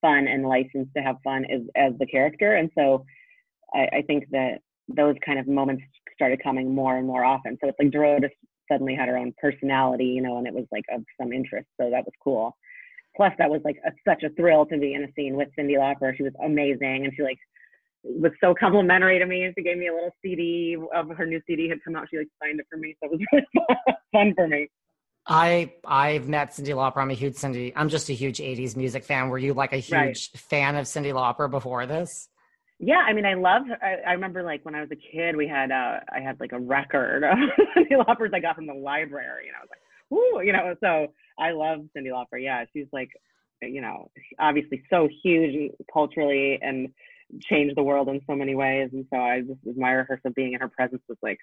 fun 0.00 0.26
and 0.26 0.46
license 0.46 0.88
to 0.96 1.02
have 1.02 1.16
fun 1.22 1.44
as 1.44 1.60
as 1.76 1.92
the 1.98 2.06
character. 2.06 2.54
And 2.54 2.70
so 2.76 3.04
I, 3.74 3.88
I 3.98 4.02
think 4.06 4.24
that 4.30 4.58
those 4.88 5.16
kind 5.24 5.38
of 5.38 5.48
moments 5.48 5.82
started 6.16 6.42
coming 6.42 6.74
more 6.74 6.96
and 6.96 7.06
more 7.06 7.24
often. 7.24 7.56
So 7.62 7.68
it's 7.68 7.78
like 7.78 7.90
Dorota 7.90 8.28
suddenly 8.70 8.94
had 8.94 9.08
her 9.08 9.16
own 9.16 9.32
personality, 9.40 10.06
you 10.06 10.22
know, 10.22 10.38
and 10.38 10.46
it 10.46 10.54
was 10.54 10.64
like 10.72 10.84
of 10.92 11.02
some 11.20 11.32
interest. 11.32 11.68
So 11.80 11.90
that 11.90 12.04
was 12.04 12.12
cool. 12.22 12.56
Plus, 13.16 13.32
that 13.38 13.48
was 13.48 13.60
like 13.64 13.76
a, 13.86 13.92
such 14.06 14.22
a 14.24 14.30
thrill 14.30 14.66
to 14.66 14.76
be 14.76 14.94
in 14.94 15.04
a 15.04 15.12
scene 15.16 15.36
with 15.36 15.48
Cyndi 15.58 15.76
Lauper. 15.76 16.14
She 16.16 16.22
was 16.22 16.32
amazing, 16.44 17.04
and 17.04 17.12
she 17.16 17.22
like 17.22 17.38
was 18.04 18.32
so 18.42 18.54
complimentary 18.58 19.18
to 19.18 19.26
me. 19.26 19.44
And 19.44 19.54
she 19.56 19.64
gave 19.64 19.78
me 19.78 19.88
a 19.88 19.92
little 19.92 20.14
CD 20.22 20.76
of 20.94 21.08
her 21.16 21.24
new 21.24 21.40
CD 21.46 21.68
had 21.68 21.78
come 21.82 21.96
out. 21.96 22.08
She 22.10 22.18
like 22.18 22.28
signed 22.42 22.60
it 22.60 22.66
for 22.70 22.76
me, 22.76 22.94
so 23.02 23.10
it 23.10 23.12
was 23.12 23.20
really 23.32 23.96
fun 24.12 24.34
for 24.34 24.48
me. 24.48 24.68
I 25.26 25.72
I've 25.84 26.28
met 26.28 26.50
Cyndi 26.50 26.68
Lauper. 26.68 26.98
I'm 26.98 27.10
a 27.10 27.14
huge 27.14 27.34
Cyndi. 27.34 27.72
I'm 27.74 27.88
just 27.88 28.10
a 28.10 28.12
huge 28.12 28.38
'80s 28.38 28.76
music 28.76 29.02
fan. 29.02 29.28
Were 29.28 29.38
you 29.38 29.54
like 29.54 29.72
a 29.72 29.78
huge 29.78 29.92
right. 29.92 30.18
fan 30.36 30.76
of 30.76 30.84
Cyndi 30.84 31.12
Lauper 31.12 31.50
before 31.50 31.86
this? 31.86 32.28
Yeah, 32.78 32.98
I 33.06 33.12
mean, 33.14 33.24
I 33.24 33.34
love. 33.34 33.62
I, 33.82 33.96
I 34.06 34.12
remember 34.12 34.42
like 34.42 34.64
when 34.64 34.74
I 34.74 34.80
was 34.82 34.90
a 34.92 34.96
kid, 34.96 35.34
we 35.34 35.48
had 35.48 35.70
uh, 35.70 36.00
I 36.14 36.20
had 36.20 36.38
like 36.40 36.52
a 36.52 36.60
record 36.60 37.24
of 37.24 37.38
Cyndi 37.76 37.92
Lauper's 37.92 38.32
I 38.34 38.40
got 38.40 38.56
from 38.56 38.66
the 38.66 38.74
library, 38.74 39.48
and 39.48 39.56
I 39.56 39.60
was 39.60 39.70
like, 39.70 40.18
ooh, 40.18 40.46
you 40.46 40.52
know. 40.52 40.74
So 40.80 41.12
I 41.38 41.52
love 41.52 41.80
Cyndi 41.96 42.08
Lauper. 42.10 42.42
Yeah, 42.42 42.64
she's 42.72 42.86
like, 42.92 43.10
you 43.62 43.80
know, 43.80 44.10
obviously 44.38 44.82
so 44.90 45.08
huge 45.22 45.72
culturally 45.92 46.58
and 46.60 46.88
changed 47.42 47.76
the 47.76 47.82
world 47.82 48.08
in 48.08 48.20
so 48.26 48.34
many 48.36 48.54
ways, 48.54 48.90
and 48.92 49.06
so 49.10 49.18
I 49.18 49.40
just 49.40 49.60
admire 49.66 50.04
her. 50.04 50.20
So 50.22 50.30
being 50.36 50.52
in 50.52 50.60
her 50.60 50.68
presence 50.68 51.02
was 51.08 51.18
like 51.22 51.38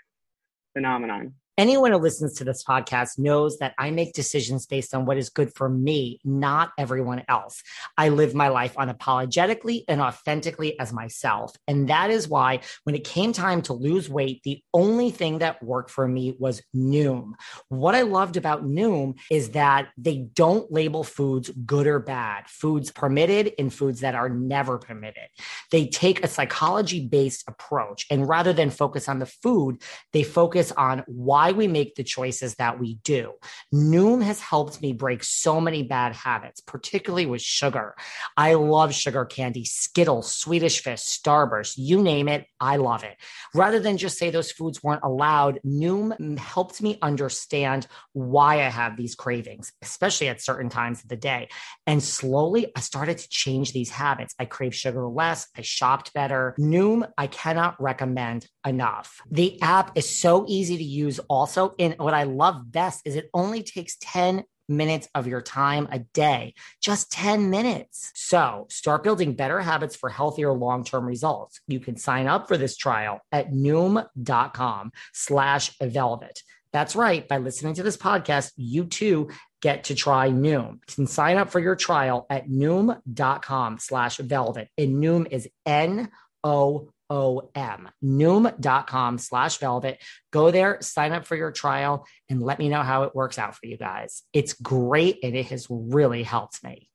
phenomenon. 0.73 1.33
Anyone 1.55 1.91
who 1.91 1.99
listens 1.99 2.33
to 2.33 2.43
this 2.43 2.63
podcast 2.63 3.19
knows 3.19 3.59
that 3.59 3.75
I 3.77 3.91
make 3.91 4.13
decisions 4.13 4.65
based 4.65 4.95
on 4.95 5.05
what 5.05 5.17
is 5.17 5.29
good 5.29 5.53
for 5.53 5.69
me, 5.69 6.19
not 6.23 6.71
everyone 6.79 7.21
else. 7.29 7.61
I 7.95 8.09
live 8.09 8.33
my 8.33 8.47
life 8.47 8.73
unapologetically 8.73 9.83
and 9.87 10.01
authentically 10.01 10.79
as 10.79 10.91
myself. 10.91 11.55
And 11.67 11.89
that 11.89 12.09
is 12.09 12.27
why 12.27 12.61
when 12.85 12.95
it 12.95 13.03
came 13.03 13.33
time 13.33 13.61
to 13.63 13.73
lose 13.73 14.09
weight, 14.09 14.41
the 14.43 14.63
only 14.73 15.11
thing 15.11 15.39
that 15.39 15.61
worked 15.61 15.91
for 15.91 16.07
me 16.07 16.35
was 16.39 16.63
Noom. 16.75 17.33
What 17.69 17.93
I 17.93 18.01
loved 18.01 18.35
about 18.35 18.65
Noom 18.65 19.19
is 19.29 19.51
that 19.51 19.89
they 19.95 20.25
don't 20.33 20.71
label 20.71 21.03
foods 21.03 21.51
good 21.67 21.85
or 21.85 21.99
bad, 21.99 22.47
foods 22.47 22.89
permitted 22.89 23.53
and 23.59 23.71
foods 23.71 23.99
that 23.99 24.15
are 24.15 24.29
never 24.29 24.79
permitted. 24.79 25.27
They 25.71 25.85
take 25.85 26.23
a 26.23 26.27
psychology 26.27 27.05
based 27.05 27.43
approach. 27.47 28.07
And 28.09 28.27
rather 28.27 28.53
than 28.53 28.71
focus 28.71 29.07
on 29.07 29.19
the 29.19 29.27
food, 29.27 29.83
they 30.13 30.23
focus 30.23 30.71
on 30.71 31.03
why 31.05 31.42
why 31.43 31.51
we 31.51 31.67
make 31.67 31.95
the 31.95 32.05
choices 32.05 32.55
that 32.55 32.79
we 32.79 32.95
do. 33.03 33.33
Noom 33.73 34.23
has 34.23 34.39
helped 34.39 34.81
me 34.81 34.93
break 34.93 35.25
so 35.25 35.59
many 35.59 35.83
bad 35.83 36.15
habits, 36.15 36.61
particularly 36.61 37.25
with 37.25 37.41
sugar. 37.41 37.95
I 38.37 38.53
love 38.53 38.93
sugar 38.93 39.25
candy, 39.25 39.65
Skittles, 39.65 40.33
Swedish 40.33 40.81
Fish, 40.81 41.01
Starburst, 41.01 41.73
you 41.75 42.01
name 42.01 42.29
it, 42.29 42.45
I 42.61 42.77
love 42.77 43.03
it. 43.03 43.17
Rather 43.53 43.81
than 43.81 43.97
just 43.97 44.17
say 44.17 44.29
those 44.29 44.53
foods 44.53 44.81
weren't 44.81 45.03
allowed, 45.03 45.59
Noom 45.65 46.37
helped 46.39 46.81
me 46.81 46.97
understand 47.01 47.87
why 48.13 48.61
I 48.61 48.69
have 48.69 48.95
these 48.95 49.15
cravings, 49.15 49.73
especially 49.81 50.29
at 50.29 50.41
certain 50.41 50.69
times 50.69 51.03
of 51.03 51.09
the 51.09 51.17
day. 51.17 51.49
And 51.85 52.01
slowly 52.01 52.71
I 52.73 52.79
started 52.79 53.17
to 53.17 53.27
change 53.27 53.73
these 53.73 53.89
habits. 53.89 54.33
I 54.39 54.45
crave 54.45 54.73
sugar 54.73 55.05
less, 55.09 55.49
I 55.57 55.61
shopped 55.61 56.13
better. 56.13 56.55
Noom, 56.57 57.05
I 57.17 57.27
cannot 57.27 57.81
recommend 57.81 58.47
enough. 58.65 59.19
The 59.29 59.61
app 59.61 59.97
is 59.97 60.09
so 60.09 60.45
easy 60.47 60.77
to 60.77 60.83
use 60.83 61.19
also. 61.33 61.73
And 61.79 61.95
what 61.97 62.13
I 62.13 62.23
love 62.23 62.71
best 62.71 63.01
is 63.05 63.15
it 63.15 63.29
only 63.33 63.63
takes 63.63 63.97
10 64.01 64.43
minutes 64.69 65.09
of 65.13 65.27
your 65.27 65.41
time 65.41 65.87
a 65.91 65.99
day, 65.99 66.53
just 66.81 67.11
10 67.11 67.49
minutes. 67.49 68.11
So 68.15 68.67
start 68.69 69.03
building 69.03 69.33
better 69.33 69.59
habits 69.59 69.95
for 69.95 70.09
healthier 70.09 70.53
long-term 70.53 71.05
results. 71.05 71.59
You 71.67 71.79
can 71.79 71.97
sign 71.97 72.27
up 72.27 72.47
for 72.47 72.57
this 72.57 72.77
trial 72.77 73.19
at 73.31 73.51
noom.com 73.51 74.91
slash 75.13 75.71
velvet. 75.81 76.41
That's 76.71 76.95
right. 76.95 77.27
By 77.27 77.37
listening 77.37 77.75
to 77.75 77.83
this 77.83 77.97
podcast, 77.97 78.51
you 78.55 78.85
too 78.85 79.29
get 79.61 79.85
to 79.85 79.95
try 79.95 80.29
Noom. 80.29 80.73
You 80.89 80.95
can 80.95 81.07
sign 81.07 81.37
up 81.37 81.51
for 81.51 81.59
your 81.59 81.75
trial 81.75 82.25
at 82.29 82.49
noom.com 82.49 83.77
slash 83.77 84.17
velvet. 84.17 84.69
And 84.77 85.01
Noom 85.01 85.27
is 85.29 85.47
N 85.65 86.09
O 86.43 86.89
O-M, 87.13 87.89
noom.com 88.03 89.19
slash 89.19 89.57
velvet. 89.59 90.01
Go 90.31 90.49
there, 90.49 90.79
sign 90.81 91.11
up 91.11 91.27
for 91.27 91.35
your 91.35 91.51
trial, 91.51 92.07
and 92.27 92.41
let 92.41 92.57
me 92.57 92.69
know 92.69 92.81
how 92.81 93.03
it 93.03 93.13
works 93.13 93.37
out 93.37 93.55
for 93.55 93.67
you 93.67 93.77
guys. 93.77 94.23
It's 94.33 94.53
great 94.53 95.19
and 95.21 95.35
it 95.35 95.45
has 95.47 95.67
really 95.69 96.23
helped 96.23 96.63
me. 96.63 96.89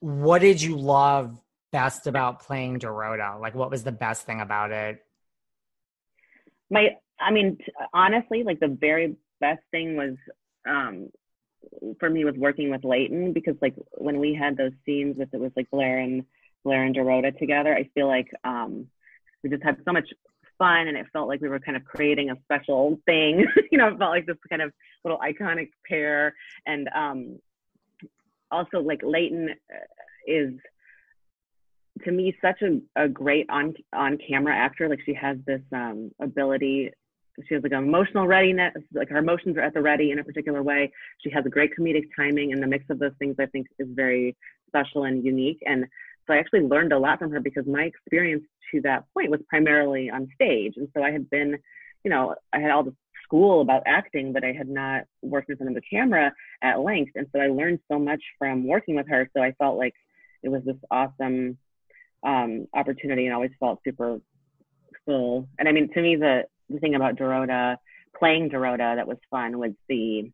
What 0.00 0.40
did 0.40 0.60
you 0.60 0.76
love 0.76 1.38
best 1.70 2.08
about 2.08 2.40
playing 2.40 2.80
Dorota? 2.80 3.40
Like, 3.40 3.54
what 3.54 3.70
was 3.70 3.84
the 3.84 3.92
best 3.92 4.26
thing 4.26 4.40
about 4.40 4.72
it? 4.72 4.98
My, 6.68 6.96
I 7.20 7.30
mean, 7.30 7.58
honestly, 7.94 8.42
like 8.42 8.58
the 8.58 8.76
very 8.80 9.14
best 9.40 9.62
thing 9.70 9.94
was 9.94 10.16
um, 10.68 11.10
for 12.00 12.10
me 12.10 12.24
was 12.24 12.34
working 12.34 12.70
with 12.70 12.82
Leighton 12.82 13.32
because, 13.32 13.54
like, 13.62 13.74
when 13.92 14.18
we 14.18 14.34
had 14.34 14.56
those 14.56 14.72
scenes 14.84 15.16
with 15.16 15.32
it 15.32 15.38
was 15.38 15.52
like 15.54 15.70
Blair 15.70 15.98
and 15.98 16.24
Blair 16.64 16.84
and 16.84 16.94
Dorota 16.94 17.36
together. 17.38 17.74
I 17.74 17.88
feel 17.94 18.06
like 18.06 18.28
um, 18.44 18.86
we 19.42 19.50
just 19.50 19.62
had 19.62 19.76
so 19.84 19.92
much 19.92 20.08
fun 20.58 20.88
and 20.88 20.96
it 20.96 21.06
felt 21.12 21.26
like 21.26 21.40
we 21.40 21.48
were 21.48 21.58
kind 21.58 21.76
of 21.76 21.84
creating 21.84 22.30
a 22.30 22.36
special 22.44 23.00
thing. 23.06 23.46
you 23.72 23.78
know, 23.78 23.88
it 23.88 23.98
felt 23.98 24.10
like 24.10 24.26
this 24.26 24.36
kind 24.48 24.62
of 24.62 24.72
little 25.04 25.18
iconic 25.18 25.70
pair. 25.88 26.34
And 26.66 26.88
um, 26.94 27.38
also, 28.50 28.80
like 28.80 29.00
Leighton 29.02 29.48
uh, 29.50 29.86
is 30.26 30.52
to 32.04 32.12
me 32.12 32.36
such 32.40 32.62
a, 32.62 32.80
a 32.96 33.08
great 33.08 33.48
on 33.50 33.74
on 33.94 34.18
camera 34.18 34.54
actor. 34.56 34.88
Like 34.88 35.00
she 35.04 35.14
has 35.14 35.38
this 35.46 35.62
um, 35.72 36.10
ability. 36.20 36.90
She 37.48 37.54
has 37.54 37.62
like 37.62 37.72
emotional 37.72 38.26
readiness, 38.26 38.74
like 38.92 39.08
her 39.08 39.16
emotions 39.16 39.56
are 39.56 39.62
at 39.62 39.72
the 39.72 39.80
ready 39.80 40.10
in 40.10 40.18
a 40.18 40.24
particular 40.24 40.62
way. 40.62 40.92
She 41.22 41.30
has 41.30 41.46
a 41.46 41.48
great 41.48 41.70
comedic 41.78 42.08
timing, 42.14 42.52
and 42.52 42.62
the 42.62 42.66
mix 42.66 42.84
of 42.90 42.98
those 42.98 43.14
things 43.18 43.36
I 43.40 43.46
think 43.46 43.66
is 43.78 43.88
very 43.90 44.36
special 44.68 45.04
and 45.04 45.24
unique. 45.24 45.62
And 45.66 45.86
so 46.30 46.34
I 46.34 46.38
actually 46.38 46.60
learned 46.60 46.92
a 46.92 46.98
lot 46.98 47.18
from 47.18 47.32
her 47.32 47.40
because 47.40 47.66
my 47.66 47.82
experience 47.82 48.44
to 48.72 48.80
that 48.82 49.04
point 49.14 49.30
was 49.30 49.40
primarily 49.48 50.10
on 50.10 50.28
stage. 50.34 50.74
And 50.76 50.88
so 50.96 51.02
I 51.02 51.10
had 51.10 51.28
been, 51.28 51.58
you 52.04 52.10
know, 52.10 52.36
I 52.52 52.60
had 52.60 52.70
all 52.70 52.84
the 52.84 52.94
school 53.24 53.60
about 53.60 53.82
acting, 53.86 54.32
but 54.32 54.44
I 54.44 54.52
had 54.52 54.68
not 54.68 55.04
worked 55.22 55.50
in 55.50 55.56
front 55.56 55.70
of 55.70 55.74
the 55.74 55.88
camera 55.88 56.32
at 56.62 56.80
length. 56.80 57.12
And 57.16 57.26
so 57.32 57.40
I 57.40 57.48
learned 57.48 57.80
so 57.90 57.98
much 57.98 58.22
from 58.38 58.66
working 58.66 58.94
with 58.94 59.08
her. 59.08 59.28
So 59.36 59.42
I 59.42 59.52
felt 59.52 59.76
like 59.76 59.94
it 60.42 60.50
was 60.50 60.62
this 60.64 60.76
awesome 60.90 61.58
um, 62.22 62.68
opportunity 62.74 63.26
and 63.26 63.34
always 63.34 63.50
felt 63.58 63.80
super 63.84 64.20
full. 65.04 65.48
And 65.58 65.68
I 65.68 65.72
mean, 65.72 65.92
to 65.94 66.00
me, 66.00 66.14
the, 66.14 66.44
the 66.68 66.78
thing 66.78 66.94
about 66.94 67.16
Dorota, 67.16 67.76
playing 68.16 68.50
Dorota 68.50 68.96
that 68.96 69.08
was 69.08 69.18
fun 69.30 69.58
was 69.58 69.72
the 69.88 70.30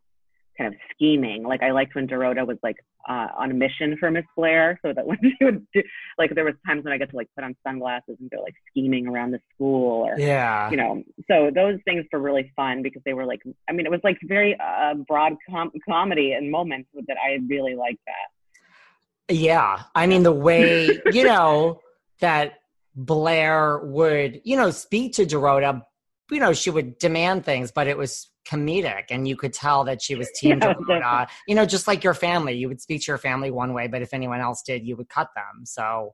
kind 0.57 0.73
of 0.73 0.79
scheming. 0.91 1.43
Like 1.43 1.63
I 1.63 1.71
liked 1.71 1.95
when 1.95 2.07
Dorota 2.07 2.45
was 2.45 2.57
like 2.63 2.77
uh, 3.07 3.27
on 3.37 3.51
a 3.51 3.53
mission 3.53 3.97
for 3.99 4.11
Miss 4.11 4.25
Blair, 4.35 4.79
so 4.83 4.93
that 4.93 5.05
when 5.07 5.19
she 5.21 5.43
would 5.43 5.65
do, 5.73 5.83
like 6.17 6.33
there 6.35 6.45
was 6.45 6.55
times 6.65 6.83
when 6.83 6.93
I 6.93 6.97
get 6.97 7.09
to 7.11 7.15
like 7.15 7.29
put 7.35 7.43
on 7.43 7.55
sunglasses 7.65 8.17
and 8.19 8.29
go 8.29 8.41
like 8.41 8.55
scheming 8.69 9.07
around 9.07 9.31
the 9.31 9.39
school, 9.53 10.05
or 10.05 10.19
yeah, 10.19 10.69
you 10.69 10.77
know. 10.77 11.03
So 11.29 11.51
those 11.53 11.79
things 11.85 12.05
were 12.11 12.19
really 12.19 12.51
fun 12.55 12.81
because 12.81 13.01
they 13.05 13.13
were 13.13 13.25
like, 13.25 13.41
I 13.69 13.73
mean, 13.73 13.85
it 13.85 13.91
was 13.91 14.01
like 14.03 14.17
very 14.23 14.57
uh, 14.59 14.95
broad 15.07 15.33
com- 15.49 15.71
comedy 15.87 16.33
and 16.33 16.51
moments 16.51 16.89
that 17.07 17.17
I 17.23 17.39
really 17.47 17.75
liked 17.75 18.01
that. 18.05 19.35
Yeah, 19.35 19.83
I 19.93 20.07
mean 20.07 20.23
the 20.23 20.31
way 20.31 21.01
you 21.11 21.23
know 21.23 21.81
that 22.19 22.59
Blair 22.97 23.79
would, 23.79 24.41
you 24.43 24.57
know, 24.57 24.71
speak 24.71 25.13
to 25.13 25.25
Dorota. 25.25 25.83
You 26.29 26.39
know, 26.39 26.53
she 26.53 26.69
would 26.69 26.97
demand 26.97 27.45
things, 27.45 27.71
but 27.71 27.87
it 27.87 27.97
was 27.97 28.29
comedic 28.47 29.05
and 29.09 29.27
you 29.27 29.35
could 29.35 29.53
tell 29.53 29.83
that 29.83 30.01
she 30.01 30.15
was 30.15 30.29
team 30.33 30.59
yeah, 30.89 31.25
you 31.47 31.55
know 31.55 31.65
just 31.65 31.85
like 31.85 32.01
your 32.01 32.13
family 32.13 32.53
you 32.53 32.69
would 32.69 32.79
speak 32.79 33.01
to 33.01 33.11
your 33.11 33.17
family 33.17 33.51
one 33.51 33.73
way 33.73 33.87
but 33.87 34.01
if 34.01 34.13
anyone 34.13 34.39
else 34.39 34.61
did 34.61 34.85
you 34.85 34.95
would 34.95 35.09
cut 35.09 35.27
them 35.35 35.65
so 35.65 36.13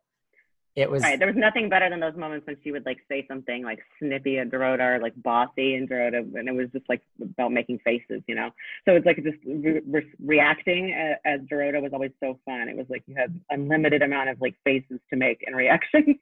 it 0.76 0.90
was 0.90 1.04
right 1.04 1.20
there 1.20 1.28
was 1.28 1.38
nothing 1.38 1.70
better 1.70 1.90
than 1.90 2.00
those 2.00 2.16
moments 2.16 2.48
when 2.48 2.58
she 2.64 2.72
would 2.72 2.86
like 2.86 3.00
say 3.08 3.26
something 3.28 3.64
like 3.64 3.80
snippy 4.00 4.38
and 4.38 4.52
Dorota 4.52 4.98
or 4.98 5.00
like 5.00 5.14
bossy 5.22 5.76
and 5.76 5.90
Dorota 5.90 6.20
and 6.20 6.50
it 6.50 6.54
was 6.54 6.70
just 6.74 6.90
like 6.90 7.02
about 7.22 7.52
making 7.52 7.80
faces 7.80 8.24
you 8.28 8.36
know? 8.36 8.50
So 8.86 8.96
it's 8.96 9.06
like 9.06 9.18
just 9.18 9.38
re- 9.46 9.82
re- 9.86 10.14
reacting 10.24 10.94
as, 10.94 11.18
as 11.26 11.42
Dorota 11.42 11.82
was 11.82 11.92
always 11.94 12.12
so 12.20 12.40
fun. 12.46 12.70
It 12.70 12.78
was 12.78 12.86
like 12.90 13.04
you 13.08 13.16
had 13.16 13.40
unlimited 13.50 14.02
amount 14.02 14.30
of 14.30 14.42
like 14.42 14.56
faces 14.64 15.00
to 15.10 15.16
make 15.16 15.44
and 15.46 15.56
reactions. 15.56 16.18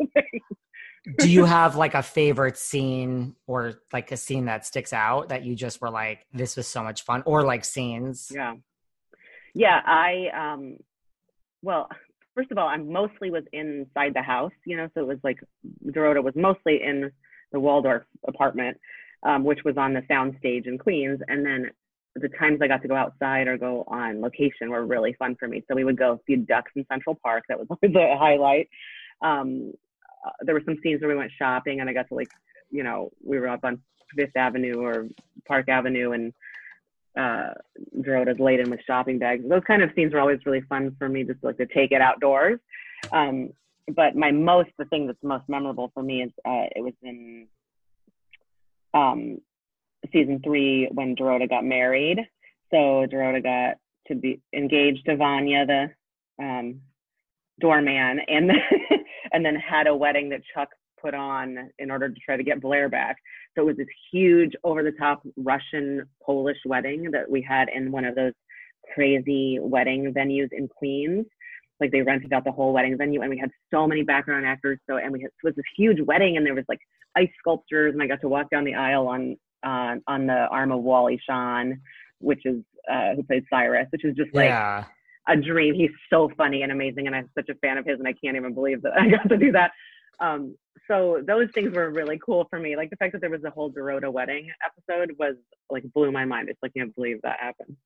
Do 1.17 1.29
you 1.29 1.45
have 1.45 1.75
like 1.75 1.95
a 1.95 2.03
favorite 2.03 2.57
scene 2.57 3.35
or 3.47 3.81
like 3.91 4.11
a 4.11 4.17
scene 4.17 4.45
that 4.45 4.65
sticks 4.65 4.93
out 4.93 5.29
that 5.29 5.43
you 5.43 5.55
just 5.55 5.81
were 5.81 5.89
like 5.89 6.25
this 6.33 6.55
was 6.55 6.67
so 6.67 6.83
much 6.83 7.03
fun 7.03 7.23
or 7.25 7.43
like 7.43 7.65
scenes? 7.65 8.31
Yeah. 8.33 8.55
Yeah 9.53 9.81
i 9.85 10.27
um 10.33 10.77
well 11.61 11.89
first 12.35 12.51
of 12.51 12.57
all 12.57 12.67
i 12.67 12.77
mostly 12.77 13.31
was 13.31 13.43
inside 13.53 14.13
the 14.13 14.21
house 14.21 14.51
you 14.65 14.77
know 14.77 14.87
so 14.93 15.01
it 15.01 15.07
was 15.07 15.19
like 15.23 15.39
dorota 15.87 16.23
was 16.23 16.33
mostly 16.35 16.81
in 16.83 17.11
the 17.51 17.59
waldorf 17.59 18.03
apartment 18.27 18.77
um, 19.23 19.43
which 19.43 19.59
was 19.63 19.77
on 19.77 19.93
the 19.93 20.03
sound 20.07 20.35
stage 20.39 20.65
in 20.65 20.77
queens. 20.77 21.19
And 21.27 21.45
then 21.45 21.69
the 22.15 22.29
times 22.39 22.59
i 22.61 22.67
got 22.67 22.81
to 22.81 22.87
go 22.89 22.95
outside 22.95 23.47
or 23.47 23.57
go 23.57 23.85
on 23.87 24.21
location 24.21 24.69
were 24.69 24.85
really 24.85 25.13
fun 25.13 25.35
for 25.39 25.47
me. 25.47 25.63
So 25.67 25.75
we 25.75 25.83
would 25.83 25.97
go 25.97 26.19
feed 26.27 26.47
ducks 26.47 26.71
in 26.75 26.85
central 26.91 27.17
park. 27.21 27.43
That 27.47 27.59
was 27.59 27.67
always 27.69 27.95
a 27.95 28.17
highlight. 28.17 28.69
Um, 29.21 29.73
uh, 30.25 30.31
there 30.41 30.55
were 30.55 30.63
some 30.65 30.77
scenes 30.83 31.01
where 31.01 31.09
we 31.09 31.15
went 31.15 31.31
shopping 31.37 31.79
and 31.79 31.89
I 31.89 31.93
got 31.93 32.07
to 32.09 32.15
like, 32.15 32.31
you 32.69 32.83
know, 32.83 33.11
we 33.23 33.39
were 33.39 33.47
up 33.47 33.63
on 33.63 33.81
Fifth 34.15 34.35
Avenue 34.35 34.81
or 34.81 35.07
Park 35.47 35.69
Avenue 35.69 36.11
and 36.11 36.33
uh 37.17 37.53
Dorota 37.97 38.39
laden 38.39 38.69
with 38.69 38.79
shopping 38.85 39.19
bags. 39.19 39.43
Those 39.47 39.63
kind 39.65 39.81
of 39.81 39.91
scenes 39.95 40.13
were 40.13 40.19
always 40.19 40.39
really 40.45 40.61
fun 40.61 40.95
for 40.97 41.09
me 41.09 41.23
just 41.23 41.43
like 41.43 41.57
to 41.57 41.65
take 41.65 41.91
it 41.91 42.01
outdoors. 42.01 42.59
Um 43.11 43.51
but 43.95 44.15
my 44.15 44.31
most 44.31 44.69
the 44.77 44.85
thing 44.85 45.07
that's 45.07 45.23
most 45.23 45.43
memorable 45.47 45.91
for 45.93 46.03
me 46.03 46.23
is 46.23 46.31
uh 46.45 46.67
it 46.75 46.83
was 46.83 46.93
in 47.03 47.47
um 48.93 49.39
season 50.11 50.41
three 50.43 50.89
when 50.91 51.15
Dorota 51.15 51.49
got 51.49 51.63
married. 51.63 52.19
So 52.71 53.05
Dorota 53.11 53.43
got 53.43 53.77
to 54.07 54.15
be 54.15 54.41
engaged 54.53 55.05
to 55.05 55.15
Vanya, 55.15 55.65
the 55.65 55.89
um 56.43 56.81
doorman, 57.59 58.19
and 58.27 58.49
then 58.49 58.57
and 59.31 59.45
then 59.45 59.55
had 59.55 59.87
a 59.87 59.95
wedding 59.95 60.29
that 60.29 60.41
Chuck 60.53 60.69
put 61.01 61.13
on 61.13 61.69
in 61.79 61.91
order 61.91 62.09
to 62.09 62.19
try 62.23 62.37
to 62.37 62.43
get 62.43 62.61
Blair 62.61 62.89
back. 62.89 63.17
So 63.55 63.63
it 63.63 63.65
was 63.65 63.77
this 63.77 63.87
huge, 64.11 64.53
over 64.63 64.83
the 64.83 64.91
top 64.93 65.21
Russian 65.37 66.03
Polish 66.23 66.57
wedding 66.65 67.09
that 67.11 67.29
we 67.29 67.41
had 67.41 67.69
in 67.73 67.91
one 67.91 68.05
of 68.05 68.15
those 68.15 68.33
crazy 68.93 69.59
wedding 69.59 70.13
venues 70.13 70.49
in 70.51 70.67
Queens. 70.67 71.25
Like 71.79 71.91
they 71.91 72.01
rented 72.01 72.31
out 72.31 72.43
the 72.43 72.51
whole 72.51 72.73
wedding 72.73 72.95
venue, 72.97 73.21
and 73.21 73.29
we 73.29 73.39
had 73.39 73.49
so 73.73 73.87
many 73.87 74.03
background 74.03 74.45
actors. 74.45 74.77
So 74.87 74.97
and 74.97 75.11
we 75.11 75.21
had, 75.21 75.31
it 75.43 75.43
was 75.43 75.55
this 75.55 75.65
huge 75.75 75.97
wedding, 76.05 76.37
and 76.37 76.45
there 76.45 76.53
was 76.53 76.65
like 76.69 76.79
ice 77.17 77.31
sculptures, 77.39 77.93
and 77.93 78.03
I 78.03 78.07
got 78.07 78.21
to 78.21 78.29
walk 78.29 78.51
down 78.51 78.65
the 78.65 78.75
aisle 78.75 79.07
on 79.07 79.35
uh, 79.63 79.95
on 80.07 80.27
the 80.27 80.47
arm 80.51 80.71
of 80.71 80.83
Wally 80.83 81.19
Shawn, 81.27 81.81
which 82.19 82.45
is 82.45 82.57
uh, 82.91 83.15
who 83.15 83.23
plays 83.23 83.43
Cyrus, 83.49 83.87
which 83.91 84.05
is 84.05 84.15
just 84.15 84.33
like 84.33 84.45
yeah. 84.45 84.85
a 85.27 85.35
dream. 85.35 85.73
He's 85.73 85.89
so 86.09 86.29
funny 86.37 86.61
and 86.61 86.71
amazing, 86.71 87.07
and 87.07 87.15
I'm 87.15 87.29
such 87.35 87.49
a 87.49 87.55
fan 87.55 87.77
of 87.77 87.85
his, 87.85 87.99
and 87.99 88.07
I 88.07 88.13
can't 88.13 88.37
even 88.37 88.53
believe 88.53 88.81
that 88.83 88.93
I 88.99 89.09
got 89.09 89.27
to 89.29 89.37
do 89.37 89.51
that. 89.53 89.71
Um, 90.19 90.55
so 90.87 91.21
those 91.25 91.49
things 91.53 91.75
were 91.75 91.89
really 91.89 92.19
cool 92.23 92.47
for 92.49 92.59
me. 92.59 92.75
Like 92.75 92.89
the 92.89 92.95
fact 92.95 93.13
that 93.13 93.21
there 93.21 93.29
was 93.29 93.43
a 93.43 93.49
whole 93.49 93.71
Dorota 93.71 94.11
wedding 94.11 94.49
episode 94.65 95.15
was 95.19 95.35
like 95.69 95.83
blew 95.93 96.11
my 96.11 96.25
mind. 96.25 96.49
It's 96.49 96.59
like 96.61 96.71
I 96.75 96.79
can't 96.79 96.95
believe 96.95 97.19
that 97.23 97.37
happened. 97.39 97.77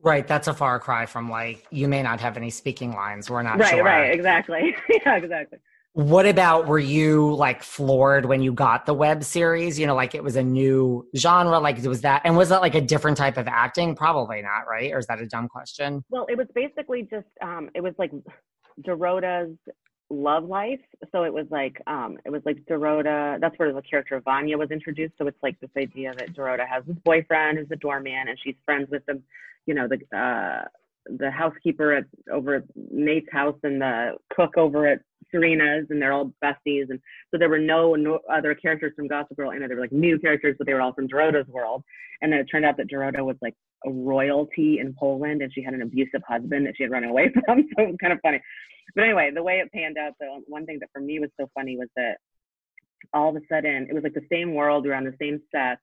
Right, 0.00 0.26
that's 0.26 0.48
a 0.48 0.54
far 0.54 0.80
cry 0.80 1.06
from 1.06 1.30
like 1.30 1.66
you 1.70 1.86
may 1.86 2.02
not 2.02 2.20
have 2.20 2.36
any 2.36 2.50
speaking 2.50 2.92
lines. 2.92 3.30
We're 3.30 3.42
not 3.42 3.58
right, 3.58 3.70
sure. 3.70 3.84
right, 3.84 4.12
exactly. 4.12 4.74
yeah, 4.88 5.16
exactly. 5.16 5.58
What 5.94 6.26
about 6.26 6.66
were 6.66 6.78
you 6.78 7.34
like 7.34 7.62
floored 7.62 8.24
when 8.24 8.42
you 8.42 8.52
got 8.52 8.86
the 8.86 8.94
web 8.94 9.22
series? 9.22 9.78
You 9.78 9.86
know, 9.86 9.94
like 9.94 10.14
it 10.14 10.24
was 10.24 10.36
a 10.36 10.42
new 10.42 11.06
genre. 11.16 11.60
Like 11.60 11.82
was 11.84 12.00
that, 12.00 12.22
and 12.24 12.36
was 12.36 12.48
that 12.48 12.62
like 12.62 12.74
a 12.74 12.80
different 12.80 13.16
type 13.16 13.36
of 13.36 13.46
acting? 13.46 13.94
Probably 13.94 14.42
not, 14.42 14.66
right? 14.68 14.90
Or 14.90 14.98
is 14.98 15.06
that 15.06 15.20
a 15.20 15.26
dumb 15.26 15.48
question? 15.48 16.02
Well, 16.08 16.26
it 16.28 16.38
was 16.38 16.46
basically 16.54 17.02
just 17.02 17.28
um, 17.42 17.68
it 17.74 17.82
was 17.82 17.94
like 17.98 18.10
Dorota's 18.80 19.56
love 20.12 20.44
life. 20.44 20.80
So 21.10 21.24
it 21.24 21.32
was 21.32 21.46
like 21.50 21.80
um, 21.86 22.18
it 22.24 22.30
was 22.30 22.42
like 22.44 22.58
Dorota. 22.66 23.40
That's 23.40 23.58
where 23.58 23.72
the 23.72 23.82
character 23.82 24.16
of 24.16 24.24
Vanya 24.24 24.58
was 24.58 24.70
introduced. 24.70 25.14
So 25.18 25.26
it's 25.26 25.42
like 25.42 25.58
this 25.60 25.70
idea 25.76 26.12
that 26.18 26.34
Dorota 26.34 26.66
has 26.68 26.84
this 26.86 26.96
boyfriend 27.04 27.58
who's 27.58 27.70
a 27.72 27.76
doorman, 27.76 28.28
and 28.28 28.38
she's 28.42 28.54
friends 28.64 28.88
with 28.90 29.04
the, 29.06 29.20
you 29.66 29.74
know, 29.74 29.88
the 29.88 30.16
uh, 30.16 30.64
the 31.06 31.30
housekeeper 31.30 31.92
at 31.92 32.04
over 32.30 32.56
at 32.56 32.64
Nate's 32.76 33.32
house 33.32 33.58
and 33.62 33.80
the 33.80 34.12
cook 34.36 34.56
over 34.56 34.86
at 34.86 35.00
Serena's, 35.32 35.86
and 35.90 36.00
they're 36.00 36.12
all 36.12 36.32
besties. 36.44 36.90
And 36.90 37.00
so 37.30 37.38
there 37.38 37.48
were 37.48 37.58
no, 37.58 37.94
no 37.94 38.20
other 38.32 38.54
characters 38.54 38.92
from 38.94 39.08
Gossip 39.08 39.36
Girl. 39.36 39.50
I 39.50 39.58
know 39.58 39.66
there 39.66 39.76
were 39.76 39.82
like 39.82 39.92
new 39.92 40.18
characters, 40.18 40.56
but 40.58 40.66
they 40.66 40.74
were 40.74 40.80
all 40.80 40.92
from 40.92 41.08
Dorota's 41.08 41.48
world. 41.48 41.82
And 42.20 42.32
then 42.32 42.40
it 42.40 42.44
turned 42.44 42.64
out 42.64 42.76
that 42.76 42.90
Dorota 42.90 43.24
was 43.24 43.36
like 43.42 43.54
royalty 43.86 44.78
in 44.78 44.94
Poland, 44.98 45.42
and 45.42 45.52
she 45.52 45.62
had 45.62 45.74
an 45.74 45.82
abusive 45.82 46.22
husband 46.26 46.66
that 46.66 46.76
she 46.76 46.82
had 46.82 46.92
run 46.92 47.04
away 47.04 47.30
from. 47.46 47.66
So 47.76 47.82
it 47.82 47.88
was 47.88 47.96
kind 48.00 48.12
of 48.12 48.20
funny. 48.22 48.40
But 48.94 49.04
anyway, 49.04 49.30
the 49.34 49.42
way 49.42 49.54
it 49.58 49.72
panned 49.72 49.98
out, 49.98 50.12
the 50.20 50.42
one 50.46 50.66
thing 50.66 50.78
that 50.80 50.90
for 50.92 51.00
me 51.00 51.18
was 51.18 51.30
so 51.38 51.48
funny 51.54 51.76
was 51.76 51.88
that 51.96 52.16
all 53.12 53.30
of 53.30 53.36
a 53.36 53.46
sudden 53.50 53.86
it 53.88 53.94
was 53.94 54.02
like 54.02 54.14
the 54.14 54.26
same 54.30 54.54
world, 54.54 54.86
on 54.86 55.04
the 55.04 55.14
same 55.20 55.40
set, 55.54 55.78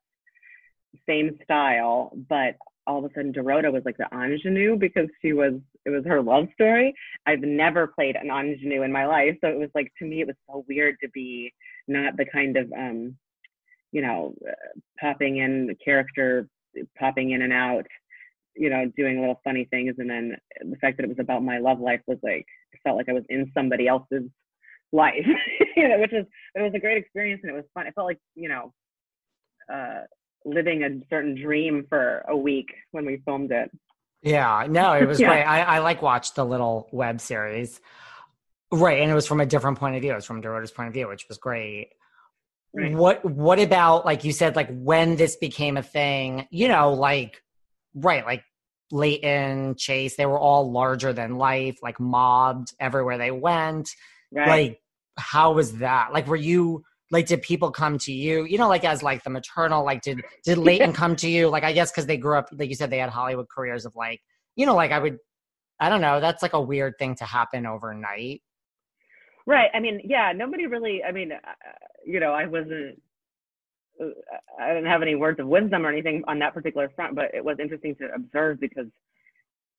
same 1.07 1.37
style, 1.43 2.11
but 2.29 2.55
all 2.87 2.99
of 2.99 3.05
a 3.05 3.13
sudden 3.13 3.33
Dorota 3.33 3.71
was 3.71 3.83
like 3.85 3.97
the 3.97 4.07
ingenue 4.11 4.75
because 4.75 5.07
she 5.21 5.33
was 5.33 5.53
it 5.85 5.91
was 5.91 6.03
her 6.05 6.21
love 6.21 6.47
story. 6.53 6.93
I've 7.25 7.41
never 7.41 7.87
played 7.87 8.15
an 8.15 8.31
ingenue 8.31 8.81
in 8.81 8.91
my 8.91 9.05
life, 9.05 9.37
so 9.41 9.49
it 9.49 9.59
was 9.59 9.69
like 9.75 9.91
to 9.99 10.05
me 10.05 10.21
it 10.21 10.27
was 10.27 10.35
so 10.47 10.65
weird 10.67 10.95
to 11.03 11.09
be 11.09 11.53
not 11.87 12.17
the 12.17 12.25
kind 12.25 12.57
of 12.57 12.71
um 12.73 13.15
you 13.91 14.01
know 14.01 14.33
uh, 14.47 14.79
popping 14.99 15.37
in 15.37 15.75
character 15.83 16.47
popping 16.97 17.31
in 17.31 17.41
and 17.41 17.53
out 17.53 17.85
you 18.55 18.69
know 18.69 18.91
doing 18.97 19.19
little 19.19 19.39
funny 19.43 19.65
things 19.65 19.95
and 19.97 20.09
then 20.09 20.35
the 20.69 20.75
fact 20.77 20.97
that 20.97 21.03
it 21.03 21.09
was 21.09 21.19
about 21.19 21.43
my 21.43 21.59
love 21.59 21.79
life 21.79 22.01
was 22.07 22.17
like 22.23 22.45
I 22.73 22.77
felt 22.83 22.97
like 22.97 23.09
I 23.09 23.13
was 23.13 23.23
in 23.29 23.51
somebody 23.53 23.87
else's 23.87 24.29
life 24.91 25.25
you 25.75 25.87
know 25.87 25.99
which 25.99 26.13
is 26.13 26.25
it 26.55 26.61
was 26.61 26.73
a 26.73 26.79
great 26.79 26.97
experience 26.97 27.41
and 27.43 27.51
it 27.51 27.55
was 27.55 27.65
fun 27.73 27.87
It 27.87 27.95
felt 27.95 28.07
like 28.07 28.19
you 28.35 28.49
know 28.49 28.73
uh 29.71 30.01
living 30.45 30.83
a 30.83 30.89
certain 31.09 31.35
dream 31.39 31.85
for 31.89 32.25
a 32.27 32.35
week 32.35 32.69
when 32.91 33.05
we 33.05 33.21
filmed 33.25 33.51
it. 33.51 33.69
Yeah, 34.21 34.65
no, 34.69 34.93
it 34.93 35.05
was 35.05 35.19
Yeah. 35.19 35.27
great. 35.27 35.43
I, 35.43 35.61
I 35.61 35.79
like 35.79 36.01
watched 36.01 36.35
the 36.35 36.45
little 36.45 36.87
web 36.91 37.21
series. 37.21 37.79
Right, 38.71 39.01
and 39.01 39.09
it 39.09 39.15
was 39.15 39.25
from 39.27 39.41
a 39.41 39.45
different 39.45 39.79
point 39.79 39.95
of 39.95 40.01
view. 40.01 40.11
It 40.11 40.15
was 40.15 40.25
from 40.25 40.41
Dorota's 40.41 40.71
point 40.71 40.87
of 40.87 40.93
view, 40.93 41.07
which 41.07 41.27
was 41.27 41.37
great. 41.37 41.89
Right. 42.73 42.93
What 42.93 43.25
what 43.25 43.59
about 43.59 44.05
like 44.05 44.23
you 44.23 44.31
said, 44.31 44.55
like 44.55 44.69
when 44.69 45.15
this 45.15 45.35
became 45.35 45.75
a 45.77 45.83
thing, 45.83 46.47
you 46.51 46.67
know, 46.67 46.93
like 46.93 47.41
right, 47.95 48.25
like 48.25 48.43
Leighton, 48.91 49.75
Chase, 49.75 50.15
they 50.15 50.25
were 50.25 50.39
all 50.39 50.71
larger 50.71 51.13
than 51.13 51.37
life, 51.37 51.77
like 51.81 51.99
mobbed 51.99 52.73
everywhere 52.79 53.17
they 53.17 53.31
went. 53.31 53.89
Right. 54.31 54.47
Like, 54.47 54.81
how 55.17 55.53
was 55.53 55.77
that? 55.77 56.13
Like, 56.13 56.27
were 56.27 56.35
you 56.35 56.83
like, 57.11 57.27
did 57.27 57.41
people 57.41 57.71
come 57.71 57.97
to 57.99 58.11
you? 58.11 58.45
You 58.45 58.57
know, 58.57 58.67
like 58.67 58.85
as 58.85 59.01
like 59.01 59.23
the 59.23 59.29
maternal, 59.29 59.83
like 59.83 60.01
did 60.01 60.21
did 60.43 60.57
Leighton 60.59 60.93
come 60.93 61.15
to 61.17 61.29
you? 61.29 61.49
Like, 61.49 61.63
I 61.63 61.73
guess 61.73 61.91
because 61.91 62.05
they 62.05 62.17
grew 62.17 62.37
up, 62.37 62.49
like 62.51 62.69
you 62.69 62.75
said, 62.75 62.89
they 62.89 62.99
had 62.99 63.09
Hollywood 63.09 63.47
careers 63.49 63.85
of 63.85 63.95
like, 63.95 64.21
you 64.55 64.65
know, 64.65 64.75
like 64.75 64.91
I 64.91 64.99
would, 64.99 65.17
I 65.79 65.89
don't 65.89 66.01
know, 66.01 66.19
that's 66.19 66.43
like 66.43 66.53
a 66.53 66.61
weird 66.61 66.93
thing 66.99 67.15
to 67.15 67.25
happen 67.25 67.65
overnight. 67.65 68.41
Right. 69.49 69.71
I 69.73 69.79
mean, 69.79 69.99
yeah, 70.03 70.31
nobody 70.35 70.67
really, 70.67 71.03
I 71.03 71.11
mean, 71.11 71.31
uh, 71.31 71.37
you 72.05 72.19
know, 72.19 72.33
I 72.33 72.45
wasn't, 72.45 73.01
uh, 73.99 74.09
I 74.61 74.67
didn't 74.75 74.85
have 74.85 75.01
any 75.01 75.15
words 75.15 75.39
of 75.39 75.47
wisdom 75.47 75.87
or 75.87 75.89
anything 75.89 76.23
on 76.27 76.37
that 76.37 76.53
particular 76.53 76.91
front, 76.95 77.15
but 77.15 77.33
it 77.33 77.43
was 77.43 77.57
interesting 77.59 77.95
to 77.95 78.13
observe 78.13 78.59
because, 78.59 78.85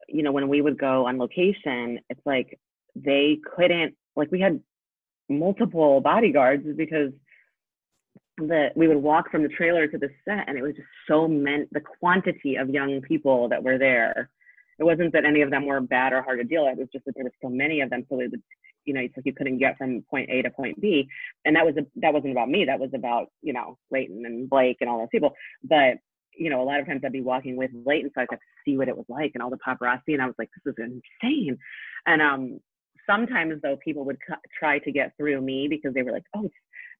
you 0.08 0.24
know, 0.24 0.32
when 0.32 0.48
we 0.48 0.60
would 0.60 0.76
go 0.76 1.06
on 1.06 1.18
location, 1.18 2.00
it's 2.10 2.20
like 2.26 2.58
they 2.96 3.38
couldn't, 3.54 3.94
like, 4.16 4.32
we 4.32 4.40
had 4.40 4.60
multiple 5.28 6.00
bodyguards 6.00 6.66
because 6.76 7.12
the 8.38 8.70
we 8.74 8.88
would 8.88 8.96
walk 8.96 9.30
from 9.30 9.44
the 9.44 9.48
trailer 9.50 9.86
to 9.86 9.98
the 9.98 10.08
set 10.24 10.48
and 10.48 10.58
it 10.58 10.62
was 10.62 10.74
just 10.74 10.88
so 11.06 11.28
meant 11.28 11.72
the 11.72 11.80
quantity 12.00 12.56
of 12.56 12.70
young 12.70 13.00
people 13.02 13.48
that 13.50 13.62
were 13.62 13.78
there 13.78 14.30
it 14.80 14.84
wasn't 14.84 15.12
that 15.12 15.26
any 15.26 15.42
of 15.42 15.50
them 15.50 15.66
were 15.66 15.80
bad 15.80 16.12
or 16.12 16.22
hard 16.22 16.38
to 16.38 16.44
deal 16.44 16.64
with 16.64 16.78
it 16.78 16.80
was 16.80 16.88
just 16.92 17.04
that 17.04 17.14
there 17.14 17.24
were 17.24 17.32
so 17.42 17.48
many 17.48 17.80
of 17.80 17.90
them 17.90 18.04
so 18.08 18.18
it 18.20 18.30
would 18.30 18.42
you 18.86 18.94
know 18.94 19.00
it's 19.00 19.16
like 19.16 19.26
you 19.26 19.34
couldn't 19.34 19.58
get 19.58 19.76
from 19.76 20.02
point 20.10 20.28
a 20.30 20.42
to 20.42 20.50
point 20.50 20.80
b 20.80 21.06
and 21.44 21.54
that 21.54 21.64
was 21.64 21.76
a, 21.76 21.86
that 21.96 22.12
wasn't 22.12 22.32
about 22.32 22.48
me 22.48 22.64
that 22.64 22.80
was 22.80 22.90
about 22.94 23.28
you 23.42 23.52
know 23.52 23.78
Leighton 23.90 24.24
and 24.24 24.48
blake 24.48 24.78
and 24.80 24.88
all 24.88 24.98
those 24.98 25.08
people 25.12 25.34
but 25.62 25.98
you 26.36 26.48
know 26.48 26.62
a 26.62 26.64
lot 26.64 26.80
of 26.80 26.86
times 26.86 27.02
i'd 27.04 27.12
be 27.12 27.20
walking 27.20 27.56
with 27.56 27.70
Leighton 27.84 28.10
so 28.14 28.22
i 28.22 28.26
to 28.26 28.38
see 28.64 28.76
what 28.76 28.88
it 28.88 28.96
was 28.96 29.06
like 29.08 29.32
and 29.34 29.42
all 29.42 29.50
the 29.50 29.58
paparazzi 29.58 30.14
and 30.14 30.22
i 30.22 30.26
was 30.26 30.34
like 30.38 30.50
this 30.64 30.74
is 30.74 31.00
insane 31.22 31.58
and 32.06 32.22
um 32.22 32.58
sometimes 33.08 33.60
though 33.62 33.76
people 33.84 34.04
would 34.04 34.18
cu- 34.26 34.34
try 34.58 34.78
to 34.78 34.92
get 34.92 35.12
through 35.16 35.40
me 35.40 35.68
because 35.68 35.92
they 35.92 36.02
were 36.02 36.12
like 36.12 36.24
oh 36.34 36.48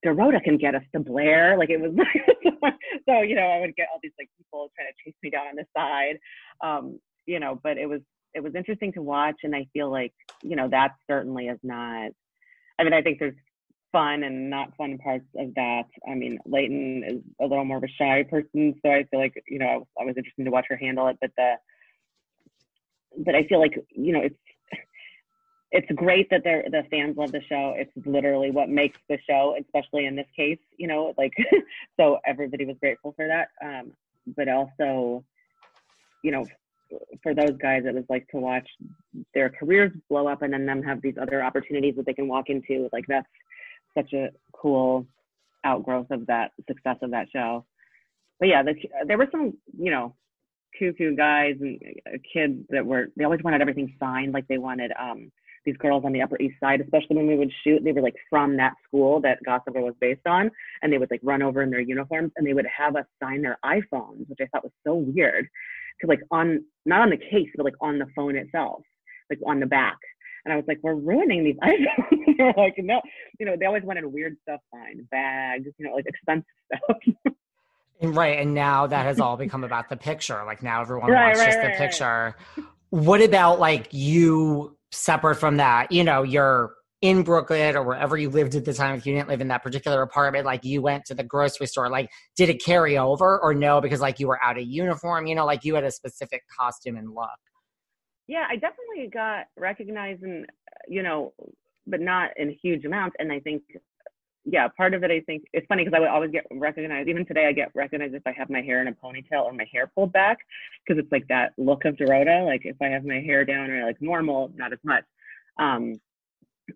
Dorota 0.04 0.42
can 0.42 0.56
get 0.56 0.74
us 0.74 0.82
to 0.94 1.00
Blair. 1.00 1.58
Like 1.58 1.68
it 1.70 1.78
was 1.78 1.92
so, 3.06 3.20
you 3.20 3.34
know, 3.34 3.42
I 3.42 3.60
would 3.60 3.76
get 3.76 3.88
all 3.92 4.00
these 4.02 4.12
like 4.18 4.30
people 4.38 4.70
trying 4.74 4.88
to 4.88 4.94
chase 5.04 5.14
me 5.22 5.28
down 5.30 5.48
on 5.48 5.56
the 5.56 5.66
side. 5.76 6.18
Um, 6.62 6.98
you 7.30 7.38
know, 7.38 7.60
but 7.62 7.78
it 7.78 7.88
was 7.88 8.00
it 8.34 8.42
was 8.42 8.54
interesting 8.54 8.92
to 8.92 9.02
watch 9.02 9.36
and 9.44 9.54
I 9.54 9.66
feel 9.72 9.90
like, 9.90 10.12
you 10.42 10.56
know, 10.56 10.68
that 10.68 10.94
certainly 11.08 11.46
is 11.46 11.58
not 11.62 12.10
I 12.78 12.84
mean, 12.84 12.92
I 12.92 13.02
think 13.02 13.18
there's 13.18 13.36
fun 13.92 14.24
and 14.24 14.50
not 14.50 14.76
fun 14.76 14.98
parts 14.98 15.26
of 15.36 15.54
that. 15.54 15.84
I 16.08 16.14
mean, 16.14 16.38
Leighton 16.46 17.04
is 17.06 17.20
a 17.40 17.46
little 17.46 17.64
more 17.64 17.76
of 17.76 17.84
a 17.84 17.88
shy 17.88 18.24
person, 18.28 18.74
so 18.82 18.90
I 18.90 19.04
feel 19.10 19.20
like, 19.20 19.34
you 19.46 19.58
know, 19.58 19.86
I 20.00 20.04
was, 20.04 20.16
interesting 20.16 20.44
to 20.46 20.50
watch 20.50 20.66
her 20.70 20.76
handle 20.76 21.08
it, 21.08 21.18
but 21.20 21.30
the 21.36 21.54
but 23.24 23.34
I 23.34 23.44
feel 23.44 23.60
like, 23.60 23.74
you 23.90 24.12
know, 24.12 24.22
it's 24.22 24.36
it's 25.72 25.90
great 25.94 26.28
that 26.30 26.42
they're 26.42 26.64
the 26.68 26.82
fans 26.90 27.16
love 27.16 27.30
the 27.30 27.42
show. 27.48 27.74
It's 27.76 27.92
literally 28.06 28.50
what 28.50 28.68
makes 28.68 28.98
the 29.08 29.18
show, 29.28 29.56
especially 29.60 30.06
in 30.06 30.16
this 30.16 30.26
case, 30.34 30.58
you 30.78 30.88
know, 30.88 31.14
like 31.16 31.34
so 32.00 32.18
everybody 32.26 32.64
was 32.64 32.76
grateful 32.80 33.12
for 33.14 33.26
that. 33.28 33.48
Um, 33.64 33.92
but 34.36 34.48
also, 34.48 35.24
you 36.22 36.32
know, 36.32 36.46
for 37.22 37.34
those 37.34 37.56
guys, 37.60 37.82
it 37.86 37.94
was 37.94 38.04
like 38.08 38.26
to 38.28 38.38
watch 38.38 38.68
their 39.34 39.50
careers 39.50 39.92
blow 40.08 40.26
up 40.26 40.42
and 40.42 40.52
then 40.52 40.66
them 40.66 40.82
have 40.82 41.02
these 41.02 41.16
other 41.20 41.42
opportunities 41.42 41.94
that 41.96 42.06
they 42.06 42.14
can 42.14 42.28
walk 42.28 42.48
into. 42.48 42.88
Like 42.92 43.04
that's 43.08 43.28
such 43.96 44.12
a 44.12 44.28
cool 44.52 45.06
outgrowth 45.64 46.10
of 46.10 46.26
that 46.26 46.52
success 46.68 46.96
of 47.02 47.10
that 47.10 47.28
show. 47.32 47.64
But 48.38 48.48
yeah, 48.48 48.62
the, 48.62 48.74
there 49.06 49.18
were 49.18 49.28
some, 49.30 49.54
you 49.78 49.90
know, 49.90 50.14
cuckoo 50.78 51.16
guys 51.16 51.56
and 51.60 51.80
kids 52.32 52.60
that 52.70 52.86
were 52.86 53.08
they 53.16 53.24
always 53.24 53.42
wanted 53.42 53.60
everything 53.60 53.94
signed, 53.98 54.32
like 54.32 54.46
they 54.48 54.58
wanted 54.58 54.92
um 54.98 55.30
these 55.64 55.76
girls 55.76 56.04
on 56.04 56.12
the 56.12 56.22
Upper 56.22 56.40
East 56.40 56.56
Side, 56.58 56.80
especially 56.80 57.16
when 57.16 57.26
we 57.26 57.36
would 57.36 57.52
shoot, 57.62 57.84
they 57.84 57.92
were 57.92 58.00
like 58.00 58.16
from 58.30 58.56
that 58.56 58.72
school 58.86 59.20
that 59.20 59.42
Gossip 59.44 59.74
Girl 59.74 59.84
was 59.84 59.94
based 60.00 60.26
on, 60.26 60.50
and 60.82 60.92
they 60.92 60.98
would 60.98 61.10
like 61.10 61.20
run 61.22 61.42
over 61.42 61.62
in 61.62 61.70
their 61.70 61.80
uniforms 61.80 62.32
and 62.36 62.46
they 62.46 62.54
would 62.54 62.66
have 62.66 62.96
us 62.96 63.04
sign 63.22 63.42
their 63.42 63.58
iPhones, 63.64 64.28
which 64.28 64.38
I 64.40 64.46
thought 64.46 64.64
was 64.64 64.72
so 64.86 64.94
weird, 64.94 65.48
because 65.98 66.08
like 66.08 66.20
on 66.30 66.64
not 66.86 67.00
on 67.02 67.10
the 67.10 67.16
case, 67.16 67.48
but 67.56 67.64
like 67.64 67.74
on 67.80 67.98
the 67.98 68.06
phone 68.16 68.36
itself, 68.36 68.82
like 69.30 69.38
on 69.46 69.60
the 69.60 69.66
back. 69.66 69.96
And 70.44 70.52
I 70.54 70.56
was 70.56 70.64
like, 70.66 70.78
we're 70.82 70.94
ruining 70.94 71.44
these 71.44 71.56
iPhones. 71.62 72.36
They're 72.38 72.54
like, 72.56 72.74
no, 72.78 73.00
you 73.38 73.46
know, 73.46 73.56
they 73.58 73.66
always 73.66 73.82
wanted 73.82 74.06
weird 74.06 74.36
stuff 74.42 74.60
signed, 74.72 75.08
bags, 75.10 75.66
you 75.78 75.86
know, 75.86 75.94
like 75.94 76.06
expensive 76.06 76.46
stuff. 76.74 76.96
right. 78.02 78.38
And 78.38 78.54
now 78.54 78.86
that 78.86 79.04
has 79.06 79.20
all 79.20 79.36
become 79.36 79.64
about 79.64 79.88
the 79.88 79.96
picture. 79.96 80.42
Like 80.44 80.62
now 80.62 80.80
everyone 80.80 81.10
Right, 81.10 81.24
wants 81.26 81.40
right, 81.40 81.46
just 81.46 81.58
right, 81.58 81.72
the 81.72 81.78
picture. 81.78 82.36
What 82.90 83.22
about 83.22 83.60
like 83.60 83.88
you 83.92 84.76
separate 84.92 85.36
from 85.36 85.58
that? 85.58 85.92
You 85.92 86.04
know, 86.04 86.22
you're 86.22 86.74
in 87.02 87.22
Brooklyn 87.22 87.76
or 87.76 87.82
wherever 87.82 88.16
you 88.16 88.28
lived 88.28 88.54
at 88.54 88.64
the 88.64 88.74
time, 88.74 88.96
if 88.96 89.06
you 89.06 89.14
didn't 89.14 89.28
live 89.28 89.40
in 89.40 89.48
that 89.48 89.62
particular 89.62 90.02
apartment, 90.02 90.44
like 90.44 90.64
you 90.64 90.82
went 90.82 91.06
to 91.06 91.14
the 91.14 91.24
grocery 91.24 91.66
store, 91.66 91.88
like 91.88 92.10
did 92.36 92.48
it 92.48 92.62
carry 92.62 92.98
over 92.98 93.38
or 93.40 93.54
no? 93.54 93.80
Because 93.80 94.00
like 94.00 94.20
you 94.20 94.28
were 94.28 94.42
out 94.42 94.58
of 94.58 94.64
uniform, 94.64 95.26
you 95.26 95.34
know, 95.34 95.46
like 95.46 95.64
you 95.64 95.74
had 95.74 95.84
a 95.84 95.90
specific 95.90 96.42
costume 96.48 96.96
and 96.96 97.14
look. 97.14 97.30
yeah, 98.26 98.46
I 98.48 98.56
definitely 98.56 99.08
got 99.12 99.46
recognized 99.56 100.22
and 100.22 100.46
you 100.88 101.02
know, 101.02 101.32
but 101.86 102.00
not 102.00 102.30
in 102.36 102.50
huge 102.62 102.84
amounts. 102.84 103.16
And 103.18 103.32
I 103.32 103.40
think, 103.40 103.62
yeah, 104.44 104.68
part 104.68 104.94
of 104.94 105.04
it, 105.04 105.10
I 105.10 105.20
think 105.20 105.44
it's 105.52 105.66
funny 105.66 105.84
because 105.84 105.96
I 105.96 106.00
would 106.00 106.08
always 106.08 106.30
get 106.30 106.46
recognized. 106.50 107.08
Even 107.08 107.24
today, 107.24 107.46
I 107.46 107.52
get 107.52 107.70
recognized 107.74 108.14
if 108.14 108.22
I 108.26 108.32
have 108.32 108.50
my 108.50 108.60
hair 108.60 108.80
in 108.80 108.88
a 108.88 108.92
ponytail 108.92 109.44
or 109.44 109.52
my 109.52 109.66
hair 109.72 109.90
pulled 109.94 110.12
back 110.12 110.38
because 110.86 111.02
it's 111.02 111.12
like 111.12 111.26
that 111.28 111.52
look 111.58 111.84
of 111.84 111.96
Dorota. 111.96 112.44
Like 112.44 112.62
if 112.64 112.76
I 112.82 112.86
have 112.86 113.04
my 113.04 113.20
hair 113.20 113.44
down 113.44 113.70
or 113.70 113.86
like 113.86 114.00
normal, 114.00 114.50
not 114.54 114.72
as 114.72 114.78
much. 114.84 115.04
Um, 115.58 116.00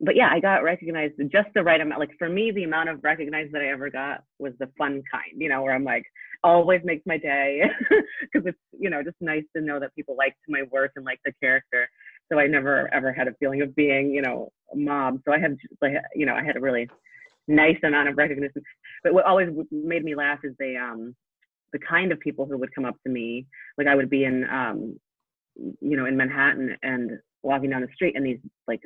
but 0.01 0.17
yeah, 0.17 0.29
I 0.31 0.41
got 0.41 0.63
recognized 0.63 1.15
just 1.31 1.49
the 1.55 1.63
right 1.63 1.81
amount. 1.81 2.01
Like 2.01 2.13
for 2.19 2.29
me, 2.29 2.51
the 2.51 2.65
amount 2.65 2.89
of 2.89 3.03
recognized 3.03 3.53
that 3.53 3.63
I 3.63 3.69
ever 3.69 3.91
got 3.91 4.23
was 4.39 4.53
the 4.59 4.69
fun 4.79 5.03
kind, 5.11 5.33
you 5.37 5.49
know, 5.49 5.63
where 5.63 5.75
I'm 5.75 5.85
like, 5.85 6.05
always 6.43 6.81
makes 6.85 7.05
my 7.07 7.17
day 7.17 7.63
because 8.21 8.47
it's, 8.47 8.59
you 8.79 8.91
know, 8.91 9.03
just 9.03 9.17
nice 9.21 9.45
to 9.57 9.63
know 9.63 9.81
that 9.81 9.95
people 9.95 10.17
liked 10.17 10.37
my 10.49 10.63
work 10.71 10.93
and 10.97 11.05
like 11.05 11.21
the 11.25 11.33
character. 11.43 11.89
So 12.31 12.39
I 12.39 12.47
never 12.47 12.93
ever 12.93 13.13
had 13.13 13.29
a 13.29 13.35
feeling 13.41 13.63
of 13.63 13.75
being, 13.75 14.11
you 14.11 14.23
know, 14.23 14.51
a 14.73 14.77
mob. 14.77 15.21
So 15.25 15.33
I 15.33 15.39
had, 15.39 15.57
like, 15.81 15.95
you 16.15 16.27
know, 16.27 16.35
I 16.35 16.45
had 16.45 16.57
a 16.57 16.61
really 16.61 16.89
nice 17.49 17.79
amount 17.83 18.09
of 18.09 18.17
recognition. 18.17 18.63
But 19.03 19.15
what 19.15 19.27
always 19.27 19.49
made 19.71 20.05
me 20.05 20.15
laugh 20.15 20.41
is 20.45 20.55
they, 20.59 20.77
um, 20.77 21.15
the 21.75 21.79
kind 21.81 22.13
of 22.13 22.21
people 22.21 22.47
who 22.47 22.57
would 22.57 22.75
come 22.75 22.87
up 22.87 22.97
to 23.03 23.13
me. 23.13 23.47
Like 23.77 23.89
I 23.89 23.95
would 23.97 24.09
be 24.09 24.25
in, 24.25 24.45
um, 24.45 24.99
you 25.57 25.97
know, 25.97 26.07
in 26.07 26.17
Manhattan 26.17 26.77
and 26.83 27.19
walking 27.43 27.69
down 27.69 27.83
the 27.83 27.89
street, 27.95 28.17
and 28.17 28.25
these 28.25 28.39
like 28.67 28.81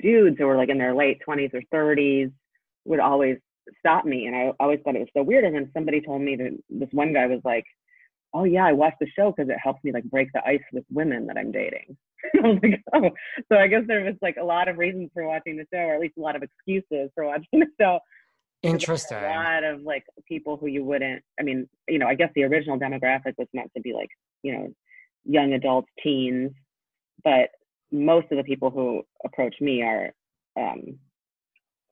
dudes 0.00 0.36
who 0.38 0.46
were 0.46 0.56
like 0.56 0.68
in 0.68 0.78
their 0.78 0.94
late 0.94 1.20
20s 1.26 1.52
or 1.54 1.62
30s 1.72 2.32
would 2.84 3.00
always 3.00 3.38
stop 3.78 4.04
me. 4.04 4.26
And 4.26 4.36
I 4.36 4.52
always 4.60 4.80
thought 4.84 4.96
it 4.96 5.00
was 5.00 5.08
so 5.16 5.22
weird. 5.22 5.44
And 5.44 5.54
then 5.54 5.70
somebody 5.74 6.00
told 6.00 6.22
me 6.22 6.36
that 6.36 6.58
this 6.68 6.88
one 6.92 7.12
guy 7.12 7.26
was 7.26 7.40
like, 7.44 7.64
Oh, 8.34 8.44
yeah, 8.44 8.64
I 8.64 8.72
watched 8.72 8.98
the 8.98 9.06
show 9.14 9.30
because 9.30 9.50
it 9.50 9.58
helps 9.62 9.84
me 9.84 9.92
like 9.92 10.04
break 10.04 10.32
the 10.32 10.46
ice 10.46 10.62
with 10.72 10.84
women 10.90 11.26
that 11.26 11.36
I'm 11.36 11.52
dating. 11.52 11.96
I 12.42 12.48
was 12.48 12.58
like, 12.62 12.82
Oh, 12.94 13.10
so 13.50 13.58
I 13.58 13.66
guess 13.66 13.82
there 13.86 14.04
was 14.04 14.14
like 14.22 14.36
a 14.40 14.44
lot 14.44 14.68
of 14.68 14.78
reasons 14.78 15.10
for 15.12 15.26
watching 15.26 15.56
the 15.56 15.66
show, 15.72 15.80
or 15.80 15.94
at 15.94 16.00
least 16.00 16.16
a 16.16 16.22
lot 16.22 16.36
of 16.36 16.42
excuses 16.42 17.10
for 17.14 17.24
watching 17.24 17.46
the 17.52 17.66
show. 17.80 17.98
Interesting. 18.62 19.18
A 19.18 19.22
lot 19.22 19.64
of 19.64 19.82
like 19.82 20.04
people 20.26 20.56
who 20.56 20.66
you 20.66 20.84
wouldn't, 20.84 21.22
I 21.38 21.42
mean, 21.42 21.68
you 21.88 21.98
know, 21.98 22.06
I 22.06 22.14
guess 22.14 22.30
the 22.34 22.44
original 22.44 22.78
demographic 22.78 23.34
was 23.36 23.48
meant 23.52 23.70
to 23.76 23.82
be 23.82 23.92
like, 23.92 24.08
you 24.42 24.52
know, 24.52 24.74
young 25.24 25.52
adults, 25.52 25.88
teens, 26.02 26.52
but 27.24 27.50
most 27.92 28.26
of 28.30 28.38
the 28.38 28.44
people 28.44 28.70
who 28.70 29.02
approach 29.24 29.54
me 29.60 29.82
are 29.82 30.12
um, 30.56 30.98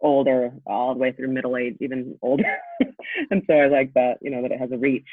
older, 0.01 0.53
all 0.66 0.94
the 0.94 1.01
way 1.01 1.12
through 1.12 1.28
middle 1.28 1.57
age, 1.57 1.76
even 1.80 2.18
older. 2.22 2.57
and 3.30 3.42
so 3.46 3.55
I 3.55 3.66
like 3.68 3.92
that, 3.94 4.18
you 4.22 4.30
know, 4.30 4.42
that 4.42 4.53
it 4.53 4.59
has 4.59 4.72
a 4.72 4.78
reach. 4.78 5.07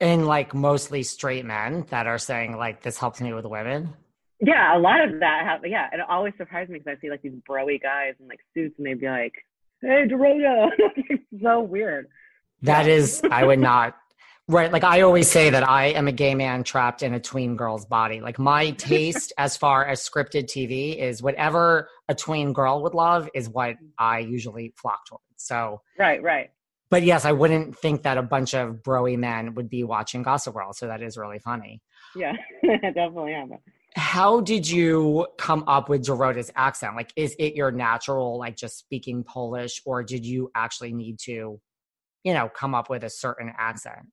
And 0.00 0.26
like 0.26 0.54
mostly 0.54 1.02
straight 1.02 1.44
men 1.44 1.84
that 1.90 2.06
are 2.06 2.18
saying 2.18 2.56
like 2.56 2.82
this 2.82 2.98
helps 2.98 3.20
me 3.20 3.32
with 3.32 3.44
women. 3.44 3.94
Yeah, 4.40 4.76
a 4.76 4.78
lot 4.78 5.00
of 5.00 5.18
that. 5.18 5.44
Have, 5.44 5.66
yeah, 5.66 5.88
it 5.92 5.98
always 6.08 6.32
surprised 6.36 6.70
me 6.70 6.78
because 6.78 6.96
I 6.96 7.00
see 7.00 7.10
like 7.10 7.22
these 7.22 7.32
broy 7.48 7.82
guys 7.82 8.14
in 8.20 8.28
like 8.28 8.38
suits, 8.54 8.76
and 8.78 8.86
they'd 8.86 9.00
be 9.00 9.08
like, 9.08 9.32
"Hey, 9.80 10.06
Dorota," 10.06 10.68
it's 10.78 11.24
so 11.42 11.60
weird. 11.60 12.06
That 12.62 12.86
Yeah. 12.86 12.92
is, 12.92 13.20
I 13.28 13.44
would 13.44 13.58
not. 13.58 13.96
Right. 14.50 14.72
Like 14.72 14.82
I 14.82 15.02
always 15.02 15.30
say 15.30 15.50
that 15.50 15.68
I 15.68 15.88
am 15.88 16.08
a 16.08 16.12
gay 16.12 16.34
man 16.34 16.64
trapped 16.64 17.02
in 17.02 17.12
a 17.12 17.20
tween 17.20 17.54
girl's 17.54 17.84
body. 17.84 18.22
Like 18.22 18.38
my 18.38 18.70
taste 18.78 19.32
as 19.36 19.58
far 19.58 19.84
as 19.84 20.00
scripted 20.00 20.44
TV 20.44 20.96
is 20.96 21.22
whatever 21.22 21.90
a 22.08 22.14
tween 22.14 22.54
girl 22.54 22.82
would 22.82 22.94
love 22.94 23.28
is 23.34 23.48
what 23.50 23.76
I 23.98 24.20
usually 24.20 24.72
flock 24.76 25.06
towards. 25.06 25.22
So, 25.36 25.82
Right, 25.98 26.22
right. 26.22 26.50
but 26.88 27.02
yes, 27.02 27.26
I 27.26 27.32
wouldn't 27.32 27.76
think 27.76 28.04
that 28.04 28.16
a 28.16 28.22
bunch 28.22 28.54
of 28.54 28.76
broy 28.76 29.18
men 29.18 29.54
would 29.54 29.68
be 29.68 29.84
watching 29.84 30.22
Gossip 30.22 30.54
Girl. 30.54 30.72
So 30.72 30.86
that 30.86 31.02
is 31.02 31.18
really 31.18 31.38
funny. 31.38 31.82
Yeah, 32.16 32.32
definitely 32.64 33.34
am. 33.34 33.52
How 33.96 34.40
did 34.40 34.68
you 34.68 35.26
come 35.36 35.62
up 35.66 35.90
with 35.90 36.04
Dorota's 36.06 36.50
accent? 36.56 36.96
Like, 36.96 37.12
is 37.16 37.36
it 37.38 37.54
your 37.54 37.70
natural, 37.70 38.38
like 38.38 38.56
just 38.56 38.78
speaking 38.78 39.24
Polish, 39.24 39.82
or 39.84 40.02
did 40.02 40.24
you 40.24 40.50
actually 40.54 40.92
need 40.94 41.18
to, 41.24 41.60
you 42.24 42.32
know, 42.34 42.48
come 42.48 42.74
up 42.74 42.88
with 42.88 43.04
a 43.04 43.10
certain 43.10 43.52
accent? 43.58 44.06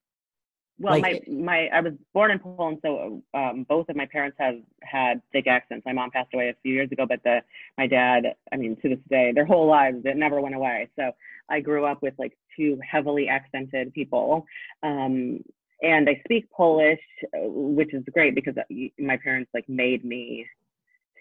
Well, 0.77 0.99
Like 0.99 1.25
my 1.27 1.33
my 1.33 1.67
I 1.67 1.79
was 1.79 1.93
born 2.13 2.31
in 2.31 2.39
Poland, 2.39 2.79
so 2.81 3.23
um, 3.33 3.65
both 3.67 3.87
of 3.87 3.95
my 3.95 4.05
parents 4.05 4.35
have 4.39 4.55
had 4.83 5.21
thick 5.31 5.47
accents. 5.47 5.85
My 5.85 5.93
mom 5.93 6.11
passed 6.11 6.33
away 6.33 6.49
a 6.49 6.55
few 6.63 6.73
years 6.73 6.91
ago, 6.91 7.05
but 7.07 7.23
the 7.23 7.41
my 7.77 7.87
dad, 7.87 8.35
I 8.51 8.57
mean, 8.57 8.75
to 8.81 8.89
this 8.89 8.99
day, 9.09 9.31
their 9.31 9.45
whole 9.45 9.67
lives 9.67 9.99
it 10.03 10.17
never 10.17 10.41
went 10.41 10.53
away. 10.53 10.89
So 10.97 11.11
I 11.49 11.61
grew 11.61 11.85
up 11.85 12.01
with 12.01 12.13
like 12.17 12.37
two 12.57 12.77
heavily 12.89 13.29
accented 13.29 13.93
people, 13.93 14.45
um, 14.83 15.39
and 15.81 16.09
I 16.09 16.21
speak 16.25 16.51
Polish, 16.51 16.99
which 17.33 17.93
is 17.93 18.03
great 18.11 18.35
because 18.35 18.57
uh, 18.57 18.63
my 18.99 19.15
parents 19.15 19.51
like 19.53 19.69
made 19.69 20.03
me 20.03 20.45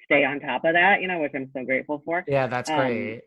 stay 0.04 0.24
on 0.24 0.40
top 0.40 0.64
of 0.64 0.74
that, 0.74 1.00
you 1.00 1.06
know, 1.06 1.20
which 1.20 1.32
I'm 1.34 1.50
so 1.54 1.64
grateful 1.64 2.02
for 2.04 2.24
Yeah, 2.26 2.48
that's 2.48 2.70
Um, 2.70 2.76
great. 2.76 3.22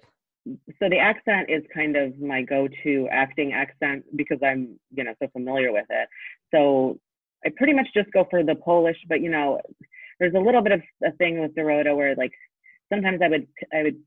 So 0.79 0.89
the 0.89 0.97
accent 0.97 1.49
is 1.49 1.63
kind 1.73 1.95
of 1.95 2.19
my 2.19 2.41
go-to 2.41 3.07
acting 3.11 3.53
accent 3.53 4.03
because 4.15 4.39
I'm, 4.43 4.79
you 4.93 5.03
know, 5.03 5.13
so 5.21 5.27
familiar 5.33 5.71
with 5.71 5.85
it. 5.89 6.07
So 6.53 6.99
I 7.45 7.49
pretty 7.55 7.73
much 7.73 7.87
just 7.93 8.11
go 8.11 8.25
for 8.29 8.43
the 8.43 8.55
Polish, 8.55 8.97
but 9.07 9.21
you 9.21 9.29
know, 9.29 9.59
there's 10.19 10.33
a 10.35 10.39
little 10.39 10.61
bit 10.61 10.73
of 10.73 10.81
a 11.05 11.11
thing 11.13 11.39
with 11.39 11.55
Dorota 11.55 11.95
where 11.95 12.15
like 12.15 12.31
sometimes 12.91 13.19
I 13.23 13.29
would 13.29 13.47
I 13.73 13.83
would 13.83 13.97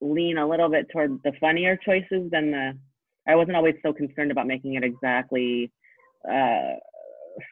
lean 0.00 0.38
a 0.38 0.48
little 0.48 0.68
bit 0.68 0.86
toward 0.92 1.18
the 1.24 1.32
funnier 1.40 1.76
choices 1.76 2.30
than 2.30 2.50
the. 2.50 2.78
I 3.26 3.34
wasn't 3.34 3.56
always 3.56 3.74
so 3.82 3.92
concerned 3.92 4.30
about 4.30 4.46
making 4.46 4.74
it 4.74 4.84
exactly 4.84 5.70
uh, 6.30 6.76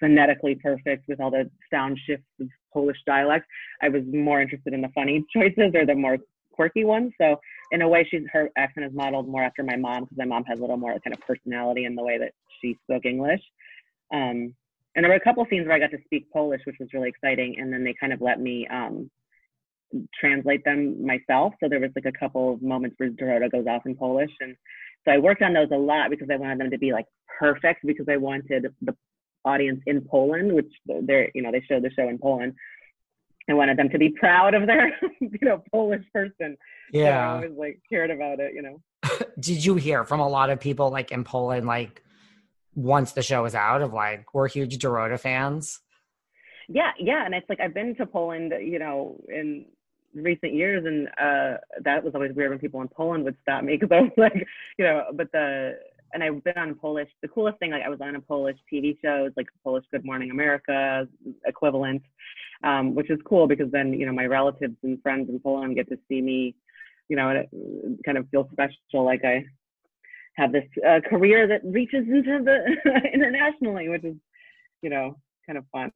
phonetically 0.01 0.55
perfect 0.55 1.05
with 1.09 1.20
all 1.20 1.30
the 1.30 1.51
sound 1.72 1.99
shifts 2.07 2.24
of 2.41 2.49
Polish 2.72 2.97
dialect. 3.07 3.47
I 3.82 3.89
was 3.89 4.03
more 4.11 4.41
interested 4.41 4.72
in 4.72 4.80
the 4.80 4.89
funny 4.95 5.24
choices 5.37 5.72
or 5.74 5.84
the 5.84 5.95
more 5.95 6.18
quirky 6.57 6.85
ones. 6.85 7.13
So 7.21 7.39
in 7.71 7.83
a 7.83 7.89
way, 7.89 8.07
she's 8.11 8.23
her 8.33 8.51
accent 8.57 8.87
is 8.87 8.93
modeled 8.95 9.29
more 9.29 9.43
after 9.43 9.63
my 9.63 9.77
mom 9.77 10.05
because 10.05 10.19
my 10.19 10.25
mom 10.25 10.45
has 10.45 10.59
a 10.59 10.61
little 10.61 10.77
more 10.77 10.99
kind 11.01 11.15
of 11.15 11.21
personality 11.21 11.85
in 11.85 11.95
the 11.95 12.03
way 12.03 12.19
that 12.19 12.33
she 12.61 12.77
spoke 12.85 13.05
English. 13.05 13.43
Um, 14.13 14.55
and 14.95 15.05
there 15.05 15.11
were 15.11 15.17
a 15.17 15.21
couple 15.21 15.47
scenes 15.51 15.67
where 15.67 15.77
I 15.77 15.79
got 15.79 15.91
to 15.91 16.03
speak 16.05 16.33
Polish, 16.33 16.63
which 16.65 16.77
was 16.81 16.89
really 16.95 17.11
exciting. 17.11 17.57
And 17.59 17.73
then 17.73 17.85
they 17.85 17.95
kind 18.01 18.13
of 18.13 18.23
let 18.23 18.41
me 18.41 18.67
um, 18.69 19.11
translate 20.19 20.65
them 20.65 21.05
myself. 21.05 21.53
So 21.63 21.69
there 21.69 21.81
was 21.81 21.91
like 21.95 22.07
a 22.07 22.19
couple 22.19 22.55
of 22.55 22.63
moments 22.63 22.97
where 22.99 23.11
Dorota 23.11 23.51
goes 23.51 23.67
off 23.67 23.87
in 23.87 23.95
Polish, 23.95 24.33
and 24.41 24.57
so 25.05 25.13
I 25.13 25.19
worked 25.19 25.43
on 25.43 25.53
those 25.53 25.69
a 25.73 25.77
lot 25.77 26.11
because 26.11 26.29
I 26.33 26.37
wanted 26.37 26.61
them 26.61 26.71
to 26.71 26.79
be 26.79 26.93
like 26.93 27.07
perfect 27.39 27.87
because 27.87 28.07
I 28.09 28.17
wanted 28.17 28.67
the 28.83 28.97
audience 29.45 29.81
in 29.87 30.01
Poland, 30.03 30.53
which 30.53 30.73
they're 31.03 31.31
you 31.35 31.43
know 31.43 31.53
they 31.53 31.63
show 31.69 31.81
the 31.81 31.91
show 31.91 32.09
in 32.09 32.19
Poland. 32.19 32.55
I 33.49 33.55
wanted 33.55 33.79
them 33.79 33.89
to 33.91 33.99
be 33.99 34.11
proud 34.11 34.55
of 34.55 34.67
their 34.67 34.89
you 35.21 35.39
know 35.43 35.63
Polish 35.73 36.05
person. 36.13 36.57
So 36.93 36.99
I 37.01 37.01
Yeah. 37.01 37.35
always 37.35 37.53
like 37.57 37.81
cared 37.89 38.11
about 38.11 38.41
it, 38.41 38.55
you 38.55 38.63
know. 38.63 38.81
Did 39.41 39.65
you 39.65 39.77
hear 39.77 40.05
from 40.05 40.21
a 40.21 40.29
lot 40.29 40.51
of 40.51 40.61
people 40.61 40.91
like 40.91 41.13
in 41.13 41.25
Poland, 41.25 41.67
like 41.67 42.03
once 42.75 43.13
the 43.13 43.23
show 43.23 43.43
was 43.43 43.55
out, 43.55 43.83
of 43.83 43.93
like 43.93 44.35
we're 44.35 44.49
huge 44.49 44.79
Dorota 44.79 45.19
fans? 45.19 45.81
Yeah, 46.69 46.91
yeah, 46.99 47.25
and 47.25 47.35
it's 47.35 47.49
like 47.49 47.61
I've 47.61 47.75
been 47.75 47.95
to 47.97 48.07
Poland, 48.07 48.53
you 48.61 48.79
know, 48.79 49.17
in 49.29 49.67
recent 50.15 50.53
years, 50.53 50.85
and 50.85 51.07
uh, 51.09 51.59
that 51.85 52.03
was 52.03 52.15
always 52.15 52.33
weird 52.35 52.51
when 52.51 52.59
people 52.59 52.81
in 52.81 52.89
Poland 52.89 53.23
would 53.25 53.37
stop 53.43 53.63
me 53.63 53.77
because 53.79 53.95
I 53.97 54.01
was 54.03 54.13
like, 54.17 54.47
you 54.79 54.85
know, 54.85 55.05
but 55.15 55.31
the 55.33 55.79
and 56.13 56.23
I've 56.23 56.43
been 56.45 56.57
on 56.57 56.75
Polish. 56.75 57.09
The 57.23 57.29
coolest 57.29 57.59
thing, 57.59 57.71
like 57.73 57.83
I 57.83 57.89
was 57.89 58.01
on 58.01 58.17
a 58.17 58.21
Polish 58.21 58.57
TV 58.73 58.97
show, 59.03 59.27
it's 59.27 59.37
like 59.37 59.49
Polish 59.63 59.85
Good 59.93 60.05
Morning 60.05 60.31
America 60.31 61.07
equivalent, 61.47 62.03
um, 62.63 62.95
which 62.95 63.11
is 63.11 63.19
cool 63.25 63.47
because 63.47 63.71
then 63.71 63.93
you 63.93 64.07
know 64.07 64.13
my 64.13 64.27
relatives 64.27 64.77
and 64.83 65.01
friends 65.03 65.29
in 65.29 65.41
Poland 65.41 65.77
get 65.77 65.89
to 65.89 65.99
see 66.09 66.21
me, 66.21 66.55
you 67.09 67.17
know, 67.17 67.29
and 67.29 67.39
it 67.39 68.05
kind 68.05 68.19
of 68.19 68.29
feels 68.31 68.47
special, 68.53 69.05
like 69.05 69.25
I 69.25 69.45
have 70.37 70.53
this 70.53 70.65
uh, 70.87 71.01
career 71.09 71.47
that 71.47 71.61
reaches 71.65 72.07
into 72.09 72.43
the 72.45 73.11
internationally, 73.15 73.89
which 73.89 74.05
is, 74.05 74.17
you 74.83 74.91
know, 74.91 75.17
kind 75.47 75.59
of 75.59 75.65
fun. 75.73 75.91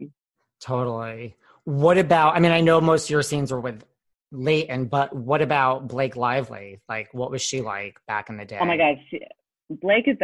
Totally. 0.61 1.37
What 1.65 1.99
about? 1.99 2.37
I 2.37 2.41
mean, 2.41 2.53
I 2.53 2.61
know 2.61 2.81
most 2.81 3.05
of 3.05 3.11
your 3.11 3.23
scenes 3.23 3.53
were 3.53 3.61
with 3.61 3.85
Leighton, 4.33 4.87
but 4.87 5.15
what 5.15 5.43
about 5.43 5.89
Blake 5.89 6.17
Lively? 6.17 6.81
Like, 6.89 7.13
what 7.13 7.31
was 7.31 7.43
she 7.43 7.61
like 7.61 7.99
back 8.07 8.31
in 8.31 8.37
the 8.37 8.45
day? 8.45 8.59
Oh 8.61 8.65
my 8.65 8.77
God, 8.77 8.97
she, 9.11 9.21
Blake 9.69 10.09
is 10.09 10.17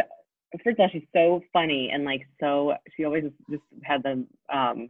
first 0.63 0.79
of 0.79 0.79
all 0.79 0.89
she's 0.91 1.07
so 1.13 1.41
funny 1.51 1.89
and 1.93 2.05
like 2.05 2.21
so 2.39 2.73
she 2.95 3.03
always 3.03 3.25
just 3.49 3.63
had 3.83 4.01
the 4.03 4.25
um 4.53 4.89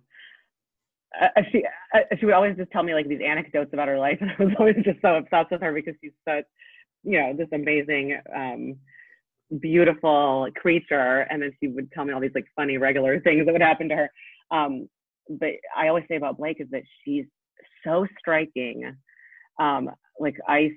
she 1.51 1.63
she 2.19 2.25
would 2.25 2.33
always 2.33 2.55
just 2.57 2.71
tell 2.71 2.83
me 2.83 2.93
like 2.93 3.07
these 3.07 3.21
anecdotes 3.25 3.71
about 3.73 3.87
her 3.87 3.99
life 3.99 4.17
and 4.21 4.31
I 4.31 4.43
was 4.43 4.53
always 4.59 4.75
just 4.83 5.01
so 5.01 5.15
obsessed 5.15 5.51
with 5.51 5.61
her 5.61 5.73
because 5.73 5.95
she's 6.01 6.11
such 6.27 6.45
you 7.03 7.19
know 7.19 7.33
this 7.33 7.47
amazing 7.53 8.19
um 8.35 8.75
beautiful 9.61 10.47
creature 10.57 11.21
and 11.29 11.41
then 11.41 11.53
she 11.59 11.67
would 11.69 11.89
tell 11.93 12.03
me 12.03 12.13
all 12.13 12.19
these 12.19 12.31
like 12.35 12.47
funny 12.55 12.77
regular 12.77 13.19
things 13.21 13.45
that 13.45 13.51
would 13.51 13.61
happen 13.61 13.89
to 13.89 13.95
her. 13.95 14.09
Um 14.51 14.89
but 15.29 15.49
I 15.75 15.87
always 15.87 16.05
say 16.07 16.15
about 16.15 16.37
Blake 16.37 16.61
is 16.61 16.67
that 16.71 16.83
she's 17.03 17.25
so 17.83 18.07
striking 18.19 18.95
um 19.59 19.89
like 20.19 20.35
I 20.47 20.71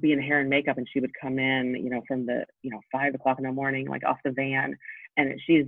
be 0.00 0.12
in 0.12 0.20
hair 0.22 0.40
and 0.40 0.48
makeup 0.48 0.78
and 0.78 0.86
she 0.92 1.00
would 1.00 1.12
come 1.20 1.38
in 1.38 1.74
you 1.74 1.90
know 1.90 2.02
from 2.06 2.26
the 2.26 2.44
you 2.62 2.70
know 2.70 2.80
five 2.90 3.14
o'clock 3.14 3.38
in 3.38 3.44
the 3.44 3.52
morning 3.52 3.88
like 3.88 4.04
off 4.04 4.18
the 4.24 4.32
van 4.32 4.76
and 5.16 5.40
she's 5.46 5.66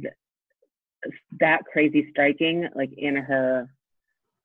that 1.40 1.60
crazy 1.72 2.08
striking 2.10 2.68
like 2.74 2.90
in 2.96 3.16
her 3.16 3.68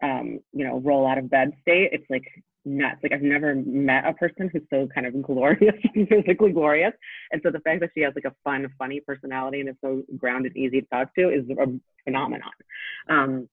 um 0.03 0.39
you 0.53 0.65
know 0.65 0.79
roll 0.79 1.07
out 1.07 1.17
of 1.17 1.29
bed 1.29 1.51
state 1.61 1.89
it's 1.91 2.05
like 2.09 2.23
nuts 2.65 2.99
like 3.01 3.13
i've 3.13 3.21
never 3.21 3.55
met 3.55 4.05
a 4.05 4.13
person 4.13 4.49
who's 4.51 4.61
so 4.69 4.87
kind 4.93 5.07
of 5.07 5.21
glorious 5.21 5.75
physically 6.09 6.51
glorious 6.51 6.93
and 7.31 7.41
so 7.43 7.49
the 7.49 7.59
fact 7.61 7.79
that 7.79 7.89
she 7.93 8.01
has 8.01 8.13
like 8.15 8.25
a 8.25 8.35
fun 8.43 8.67
funny 8.77 8.99
personality 8.99 9.61
and 9.61 9.69
is 9.69 9.75
so 9.81 10.03
grounded 10.17 10.55
easy 10.55 10.81
to 10.81 10.87
talk 10.87 11.13
to 11.15 11.29
is 11.29 11.45
a 11.49 11.67
phenomenon 12.03 12.51
um 13.09 13.47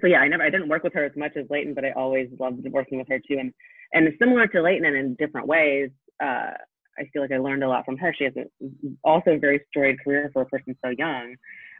so 0.00 0.06
yeah 0.06 0.18
i 0.18 0.28
never 0.28 0.42
i 0.42 0.50
didn't 0.50 0.68
work 0.68 0.82
with 0.82 0.94
her 0.94 1.04
as 1.04 1.12
much 1.14 1.32
as 1.36 1.44
leighton 1.50 1.74
but 1.74 1.84
i 1.84 1.90
always 1.92 2.28
loved 2.40 2.66
working 2.70 2.98
with 2.98 3.08
her 3.08 3.18
too 3.18 3.36
and 3.38 3.52
and 3.94 4.12
similar 4.18 4.46
to 4.48 4.60
Leighton 4.60 4.84
and 4.84 4.96
in 4.96 5.14
different 5.14 5.46
ways, 5.46 5.90
uh, 6.22 6.50
I 6.98 7.04
feel 7.12 7.22
like 7.22 7.32
I 7.32 7.38
learned 7.38 7.64
a 7.64 7.68
lot 7.68 7.84
from 7.84 7.96
her. 7.96 8.14
She 8.16 8.24
has 8.24 8.34
a, 8.36 8.44
also 9.02 9.32
a 9.32 9.38
very 9.38 9.64
storied 9.70 10.02
career 10.02 10.30
for 10.32 10.42
a 10.42 10.46
person 10.46 10.76
so 10.84 10.90
young. 10.90 11.36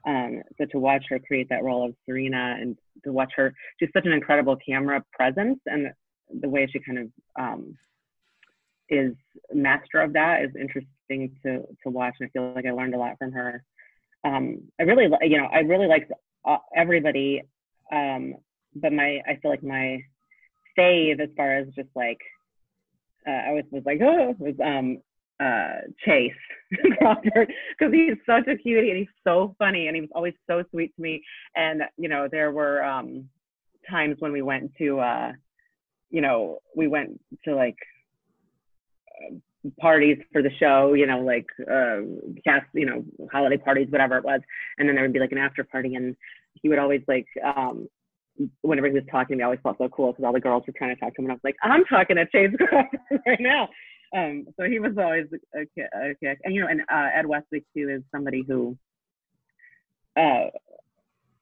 Um, 0.07 0.43
so 0.59 0.67
to 0.67 0.79
watch 0.79 1.05
her 1.09 1.19
create 1.19 1.49
that 1.49 1.65
role 1.65 1.87
of 1.87 1.95
Serena 2.05 2.57
and 2.61 2.77
to 3.05 3.13
watch 3.13 3.33
her, 3.37 3.55
she's 3.79 3.89
such 3.95 4.07
an 4.07 4.13
incredible 4.13 4.57
camera 4.57 5.03
presence 5.13 5.59
and 5.67 5.89
the 6.41 6.49
way 6.49 6.67
she 6.71 6.81
kind 6.81 6.99
of 6.99 7.09
um, 7.39 7.77
is 8.89 9.15
master 9.53 10.01
of 10.01 10.13
that 10.13 10.43
is 10.43 10.51
interesting 10.59 11.35
to 11.43 11.63
to 11.83 11.91
watch. 11.91 12.15
And 12.21 12.29
I 12.29 12.31
feel 12.31 12.53
like 12.55 12.67
I 12.67 12.73
learned 12.73 12.95
a 12.95 12.99
lot 12.99 13.17
from 13.19 13.33
her. 13.33 13.63
Um, 14.25 14.63
I 14.81 14.85
really, 14.85 15.09
you 15.23 15.39
know, 15.39 15.47
I 15.47 15.61
really 15.61 15.87
like 15.87 16.09
uh, 16.45 16.59
everybody, 16.77 17.43
um, 17.93 18.35
but 18.75 18.93
my 18.93 19.21
I 19.27 19.37
feel 19.41 19.51
like 19.51 19.63
my 19.63 20.03
fave 20.79 21.21
as 21.21 21.29
far 21.37 21.57
as 21.57 21.67
just 21.75 21.89
like 21.95 22.19
uh, 23.27 23.31
I 23.31 23.53
was 23.53 23.65
was 23.71 23.83
like 23.87 24.01
oh 24.03 24.35
was 24.39 24.55
um 24.65 24.99
uh 25.41 25.81
Chase 26.05 26.33
Crawford 26.99 27.53
because 27.79 27.93
he's 27.93 28.17
such 28.27 28.47
a 28.49 28.57
cutie 28.57 28.91
and 28.91 28.99
he's 28.99 29.09
so 29.25 29.55
funny 29.59 29.89
and 29.89 29.97
he 29.97 30.01
was 30.01 30.11
always 30.15 30.35
so 30.49 30.63
sweet 30.71 30.95
to 30.97 31.03
me 31.03 31.23
and 31.57 31.83
you 31.97 32.09
know 32.09 32.29
there 32.31 32.53
were 32.53 32.85
um 32.85 33.29
times 33.91 34.17
when 34.21 34.33
we 34.33 34.43
went 34.43 34.71
to 34.79 35.01
uh 35.01 35.33
you 36.11 36.21
know 36.21 36.59
we 36.77 36.87
went 36.87 37.21
to 37.45 37.55
like 37.55 37.77
uh, 39.23 39.35
parties 39.81 40.19
for 40.33 40.43
the 40.43 40.51
show, 40.59 40.93
you 40.93 41.07
know, 41.07 41.21
like 41.21 41.47
uh, 41.61 42.01
cast, 42.45 42.67
you 42.75 42.85
know, 42.85 43.03
holiday 43.33 43.57
parties, 43.57 43.89
whatever 43.91 44.19
it 44.19 44.25
was. 44.25 44.41
And 44.79 44.89
then 44.89 44.95
there 44.95 45.05
would 45.05 45.13
be 45.13 45.21
like 45.21 45.33
an 45.33 45.39
after 45.39 45.65
party, 45.65 45.95
and 45.95 46.15
he 46.53 46.69
would 46.69 46.79
always 46.79 47.01
like 47.09 47.27
um, 47.43 47.89
whenever 48.63 48.89
he 48.89 48.95
was 48.95 49.05
talking 49.11 49.35
to 49.35 49.37
me, 49.39 49.43
I 49.43 49.47
always 49.47 49.61
felt 49.63 49.79
so 49.79 49.89
cool 49.89 50.13
because 50.13 50.25
all 50.25 50.33
the 50.33 50.41
girls 50.41 50.65
were 50.67 50.75
trying 50.77 50.95
to 50.95 51.01
talk 51.01 51.15
to 51.15 51.23
him, 51.23 51.27
and 51.27 51.33
I 51.33 51.35
was 51.35 51.41
like, 51.45 51.57
I'm 51.63 51.85
talking 51.85 52.17
to 52.17 52.27
Chase 52.27 52.51
right 53.27 53.41
now. 53.41 53.69
Um, 54.15 54.47
so 54.57 54.65
he 54.69 54.79
was 54.79 54.93
always 54.97 55.27
a, 55.55 55.61
a 55.61 56.15
kick, 56.15 56.39
and 56.45 56.55
you 56.55 56.61
know, 56.61 56.69
and 56.69 56.83
uh, 56.83 57.09
Ed 57.15 57.27
Westwick 57.27 57.65
too 57.77 57.89
is 57.89 58.03
somebody 58.13 58.45
who, 58.47 58.77
uh, 60.17 60.47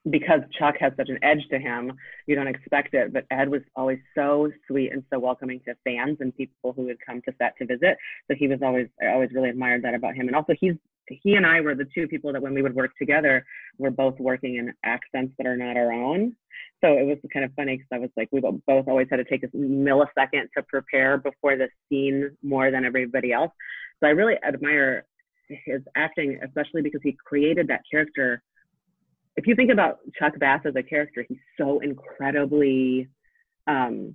because 0.08 0.40
Chuck 0.58 0.76
has 0.80 0.92
such 0.96 1.10
an 1.10 1.18
edge 1.22 1.46
to 1.50 1.58
him, 1.58 1.92
you 2.26 2.34
don't 2.34 2.48
expect 2.48 2.94
it. 2.94 3.12
But 3.12 3.26
Ed 3.30 3.50
was 3.50 3.60
always 3.76 3.98
so 4.14 4.50
sweet 4.66 4.92
and 4.92 5.04
so 5.12 5.18
welcoming 5.18 5.60
to 5.66 5.74
fans 5.84 6.16
and 6.20 6.34
people 6.34 6.72
who 6.72 6.84
would 6.84 6.98
come 7.04 7.20
to 7.22 7.34
set 7.38 7.56
to 7.58 7.66
visit. 7.66 7.98
So 8.28 8.34
he 8.36 8.48
was 8.48 8.60
always, 8.62 8.88
I 9.00 9.12
always 9.12 9.30
really 9.32 9.50
admired 9.50 9.82
that 9.84 9.94
about 9.94 10.14
him. 10.14 10.26
And 10.26 10.34
also, 10.34 10.54
he's 10.58 10.74
he 11.08 11.34
and 11.34 11.46
I 11.46 11.60
were 11.60 11.74
the 11.74 11.86
two 11.94 12.06
people 12.06 12.32
that 12.32 12.42
when 12.42 12.54
we 12.54 12.62
would 12.62 12.74
work 12.74 12.92
together, 12.98 13.44
we're 13.78 13.90
both 13.90 14.18
working 14.18 14.56
in 14.56 14.72
accents 14.84 15.34
that 15.38 15.46
are 15.46 15.56
not 15.56 15.76
our 15.76 15.92
own. 15.92 16.36
So 16.82 16.92
it 16.96 17.06
was 17.06 17.18
kind 17.32 17.44
of 17.44 17.52
funny 17.54 17.76
because 17.76 17.88
I 17.92 17.98
was 17.98 18.10
like, 18.16 18.28
we 18.32 18.40
both 18.40 18.88
always 18.88 19.08
had 19.10 19.16
to 19.16 19.24
take 19.24 19.44
a 19.44 19.48
millisecond 19.48 20.48
to 20.56 20.62
prepare 20.68 21.16
before 21.18 21.56
the 21.56 21.68
scene 21.88 22.36
more 22.42 22.70
than 22.70 22.84
everybody 22.84 23.32
else. 23.32 23.52
So 24.00 24.08
I 24.08 24.10
really 24.10 24.34
admire 24.46 25.06
his 25.48 25.82
acting, 25.96 26.40
especially 26.44 26.82
because 26.82 27.00
he 27.02 27.16
created 27.24 27.68
that 27.68 27.82
character. 27.90 28.42
If 29.36 29.46
you 29.46 29.54
think 29.54 29.70
about 29.70 30.00
Chuck 30.18 30.38
Bass 30.38 30.60
as 30.64 30.74
a 30.76 30.82
character, 30.82 31.24
he's 31.28 31.38
so 31.58 31.80
incredibly 31.80 33.08
um, 33.66 34.14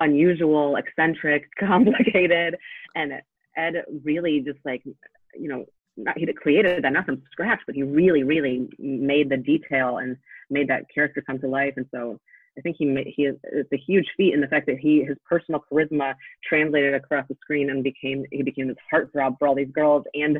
unusual, 0.00 0.76
eccentric, 0.76 1.44
complicated, 1.60 2.56
and 2.94 3.12
Ed 3.56 3.84
really 4.02 4.40
just 4.40 4.58
like 4.64 4.82
you 4.84 5.48
know 5.48 5.66
not 5.96 6.16
he 6.18 6.26
created 6.32 6.84
that 6.84 6.92
not 6.92 7.06
from 7.06 7.22
scratch, 7.30 7.60
but 7.66 7.74
he 7.74 7.82
really, 7.82 8.22
really 8.22 8.68
made 8.78 9.28
the 9.28 9.36
detail 9.36 9.98
and 9.98 10.16
made 10.50 10.68
that 10.68 10.84
character 10.92 11.22
come 11.26 11.38
to 11.40 11.48
life. 11.48 11.74
And 11.76 11.86
so 11.94 12.18
I 12.58 12.60
think 12.60 12.76
he 12.78 12.84
made, 12.84 13.08
he 13.14 13.24
is 13.24 13.36
it's 13.44 13.72
a 13.72 13.76
huge 13.76 14.06
feat 14.16 14.34
in 14.34 14.40
the 14.40 14.46
fact 14.46 14.66
that 14.66 14.78
he 14.78 15.04
his 15.04 15.16
personal 15.28 15.64
charisma 15.70 16.14
translated 16.46 16.94
across 16.94 17.26
the 17.28 17.36
screen 17.40 17.70
and 17.70 17.82
became 17.82 18.24
he 18.30 18.42
became 18.42 18.68
this 18.68 18.76
heartthrob 18.92 19.38
for 19.38 19.48
all 19.48 19.54
these 19.54 19.70
girls 19.72 20.04
and 20.14 20.38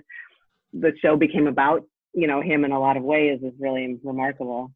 the 0.72 0.92
show 1.02 1.16
became 1.16 1.46
about 1.46 1.84
you 2.14 2.26
know 2.26 2.40
him 2.40 2.64
in 2.64 2.72
a 2.72 2.80
lot 2.80 2.96
of 2.96 3.02
ways 3.02 3.40
is 3.42 3.52
really 3.58 3.98
remarkable. 4.02 4.72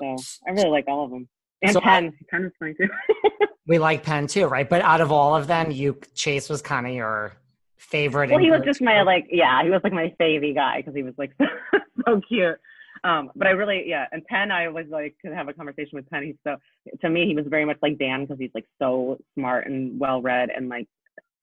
So 0.00 0.16
I 0.46 0.50
really 0.52 0.70
like 0.70 0.84
all 0.88 1.04
of 1.04 1.10
them. 1.10 1.28
And 1.62 1.72
so 1.72 1.80
Penn, 1.80 2.12
Penn 2.30 2.44
is 2.44 2.52
funny 2.58 2.74
too. 2.74 2.88
we 3.66 3.78
like 3.78 4.02
Penn 4.02 4.26
too, 4.26 4.46
right? 4.46 4.68
But 4.68 4.82
out 4.82 5.00
of 5.00 5.10
all 5.10 5.34
of 5.34 5.46
them, 5.46 5.70
you 5.70 5.98
Chase 6.14 6.48
was 6.48 6.60
kind 6.60 6.86
of 6.86 6.92
your 6.92 7.32
favorite. 7.76 8.30
Well, 8.30 8.38
he 8.38 8.50
was 8.50 8.62
just 8.64 8.80
my 8.80 9.02
like, 9.02 9.26
yeah, 9.30 9.62
he 9.62 9.70
was 9.70 9.80
like 9.84 9.92
my 9.92 10.14
favy 10.18 10.54
guy 10.54 10.78
because 10.78 10.94
he 10.94 11.02
was 11.02 11.14
like 11.18 11.32
so 12.06 12.20
cute. 12.28 12.58
Um, 13.04 13.30
but 13.36 13.46
I 13.46 13.50
really, 13.50 13.84
yeah, 13.86 14.06
and 14.10 14.24
Penn, 14.24 14.50
I 14.50 14.68
was 14.68 14.86
like 14.88 15.16
to 15.24 15.34
have 15.34 15.48
a 15.48 15.52
conversation 15.52 15.90
with 15.92 16.08
Penn. 16.10 16.24
He's 16.24 16.36
so, 16.44 16.56
to 17.02 17.10
me, 17.10 17.26
he 17.26 17.34
was 17.34 17.46
very 17.48 17.64
much 17.64 17.78
like 17.82 17.98
Dan 17.98 18.22
because 18.22 18.38
he's 18.38 18.50
like 18.54 18.66
so 18.80 19.18
smart 19.34 19.66
and 19.66 20.00
well 20.00 20.22
read 20.22 20.50
and 20.54 20.68
like, 20.68 20.88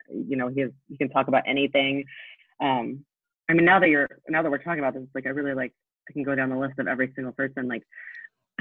you 0.09 0.35
know, 0.35 0.49
he 0.49 0.61
has, 0.61 0.71
he 0.89 0.97
can 0.97 1.09
talk 1.09 1.27
about 1.27 1.43
anything. 1.47 2.05
Um, 2.59 3.05
I 3.49 3.53
mean, 3.53 3.65
now 3.65 3.79
that 3.79 3.89
you're, 3.89 4.09
now 4.27 4.41
that 4.41 4.51
we're 4.51 4.57
talking 4.57 4.79
about 4.79 4.93
this, 4.93 5.03
like, 5.13 5.25
I 5.25 5.29
really 5.29 5.53
like, 5.53 5.73
I 6.09 6.13
can 6.13 6.23
go 6.23 6.35
down 6.35 6.49
the 6.49 6.57
list 6.57 6.79
of 6.79 6.87
every 6.87 7.11
single 7.15 7.33
person, 7.33 7.67
like 7.67 7.83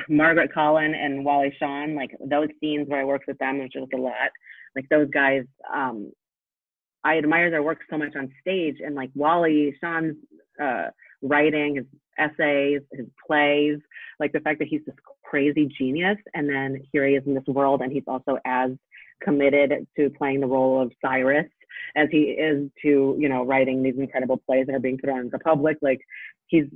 Margaret 0.08 0.52
Colin 0.54 0.94
and 0.94 1.24
Wally 1.24 1.54
Shawn, 1.58 1.94
like 1.94 2.16
those 2.24 2.48
scenes 2.60 2.88
where 2.88 3.00
I 3.00 3.04
worked 3.04 3.26
with 3.26 3.38
them, 3.38 3.58
which 3.58 3.72
was 3.74 3.88
a 3.94 3.98
lot. 3.98 4.30
Like 4.76 4.88
those 4.88 5.08
guys, 5.10 5.44
um, 5.72 6.12
I 7.04 7.18
admire 7.18 7.50
their 7.50 7.62
work 7.62 7.80
so 7.90 7.98
much 7.98 8.14
on 8.16 8.32
stage 8.40 8.76
and 8.84 8.94
like 8.94 9.10
Wally 9.14 9.76
Shawn's 9.80 10.16
uh, 10.62 10.88
writing, 11.20 11.76
his 11.76 11.86
essays, 12.18 12.80
his 12.92 13.06
plays, 13.26 13.78
like 14.20 14.32
the 14.32 14.40
fact 14.40 14.58
that 14.60 14.68
he's 14.68 14.82
this 14.86 14.94
crazy 15.24 15.68
genius 15.78 16.18
and 16.34 16.48
then 16.48 16.82
here 16.92 17.06
he 17.06 17.14
is 17.14 17.24
in 17.26 17.34
this 17.34 17.46
world 17.46 17.80
and 17.80 17.90
he's 17.92 18.04
also 18.06 18.38
as 18.44 18.70
committed 19.22 19.86
to 19.96 20.10
playing 20.10 20.40
the 20.40 20.46
role 20.46 20.80
of 20.80 20.92
Cyrus 21.04 21.46
as 21.96 22.08
he 22.10 22.22
is 22.22 22.70
to, 22.82 23.16
you 23.18 23.28
know, 23.28 23.44
writing 23.44 23.82
these 23.82 23.96
incredible 23.96 24.36
plays 24.46 24.66
that 24.66 24.74
are 24.74 24.80
being 24.80 24.98
put 24.98 25.10
on 25.10 25.30
the 25.30 25.38
public. 25.38 25.78
Like 25.80 26.00
he's 26.46 26.66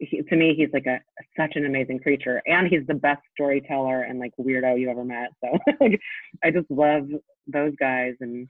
he, 0.00 0.22
to 0.22 0.36
me, 0.36 0.54
he's 0.56 0.70
like 0.72 0.86
a 0.86 0.98
such 1.36 1.56
an 1.56 1.66
amazing 1.66 2.00
creature, 2.00 2.42
and 2.46 2.66
he's 2.68 2.86
the 2.86 2.94
best 2.94 3.20
storyteller 3.34 4.02
and 4.02 4.18
like 4.18 4.32
weirdo 4.40 4.80
you've 4.80 4.88
ever 4.88 5.04
met. 5.04 5.28
So 5.44 5.58
like, 5.80 6.00
I 6.42 6.50
just 6.50 6.70
love 6.70 7.08
those 7.46 7.74
guys, 7.78 8.14
and 8.20 8.48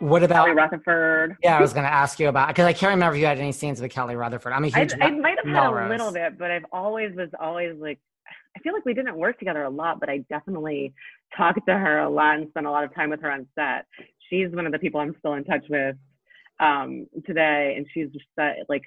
what 0.00 0.22
about 0.22 0.46
Kelly 0.46 0.56
Rutherford? 0.56 1.36
Yeah, 1.42 1.58
I 1.58 1.60
was 1.60 1.72
going 1.72 1.84
to 1.84 1.92
ask 1.92 2.18
you 2.18 2.28
about 2.28 2.48
because 2.48 2.66
I 2.66 2.72
can't 2.72 2.90
remember 2.90 3.14
if 3.14 3.20
you 3.20 3.26
had 3.26 3.38
any 3.38 3.52
scenes 3.52 3.80
with 3.80 3.92
Kelly 3.92 4.16
Rutherford. 4.16 4.52
I'm 4.52 4.64
a 4.64 4.68
huge. 4.68 4.94
I, 5.00 5.06
I 5.06 5.10
might 5.10 5.36
have 5.44 5.54
had 5.54 5.66
a 5.66 5.88
little 5.88 6.12
bit, 6.12 6.38
but 6.38 6.50
I've 6.50 6.64
always 6.72 7.14
was 7.14 7.28
always 7.38 7.76
like. 7.78 7.98
I 8.56 8.60
feel 8.60 8.72
like 8.72 8.84
we 8.84 8.94
didn't 8.94 9.16
work 9.16 9.38
together 9.38 9.62
a 9.62 9.70
lot, 9.70 10.00
but 10.00 10.08
I 10.08 10.18
definitely 10.28 10.92
talked 11.36 11.60
to 11.68 11.72
her 11.74 12.00
a 12.00 12.10
lot 12.10 12.38
and 12.38 12.48
spent 12.48 12.66
a 12.66 12.70
lot 12.70 12.82
of 12.82 12.94
time 12.94 13.10
with 13.10 13.20
her 13.20 13.30
on 13.30 13.46
set. 13.54 13.86
She's 14.28 14.50
one 14.50 14.66
of 14.66 14.72
the 14.72 14.78
people 14.78 15.00
I'm 15.00 15.14
still 15.20 15.34
in 15.34 15.44
touch 15.44 15.64
with 15.68 15.96
um, 16.58 17.06
today, 17.26 17.74
and 17.76 17.86
she's 17.92 18.08
just 18.10 18.26
uh, 18.40 18.50
like, 18.68 18.82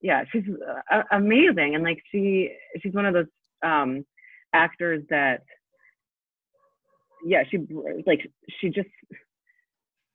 yeah, 0.00 0.24
she's 0.30 0.44
uh, 0.90 1.02
amazing, 1.10 1.74
and 1.74 1.82
like 1.82 2.02
she 2.12 2.52
she's 2.80 2.92
one 2.92 3.06
of 3.06 3.14
those 3.14 3.26
um, 3.64 4.04
actors 4.52 5.02
that, 5.10 5.42
yeah, 7.24 7.42
she 7.50 7.58
like 8.06 8.28
she 8.60 8.68
just 8.68 8.88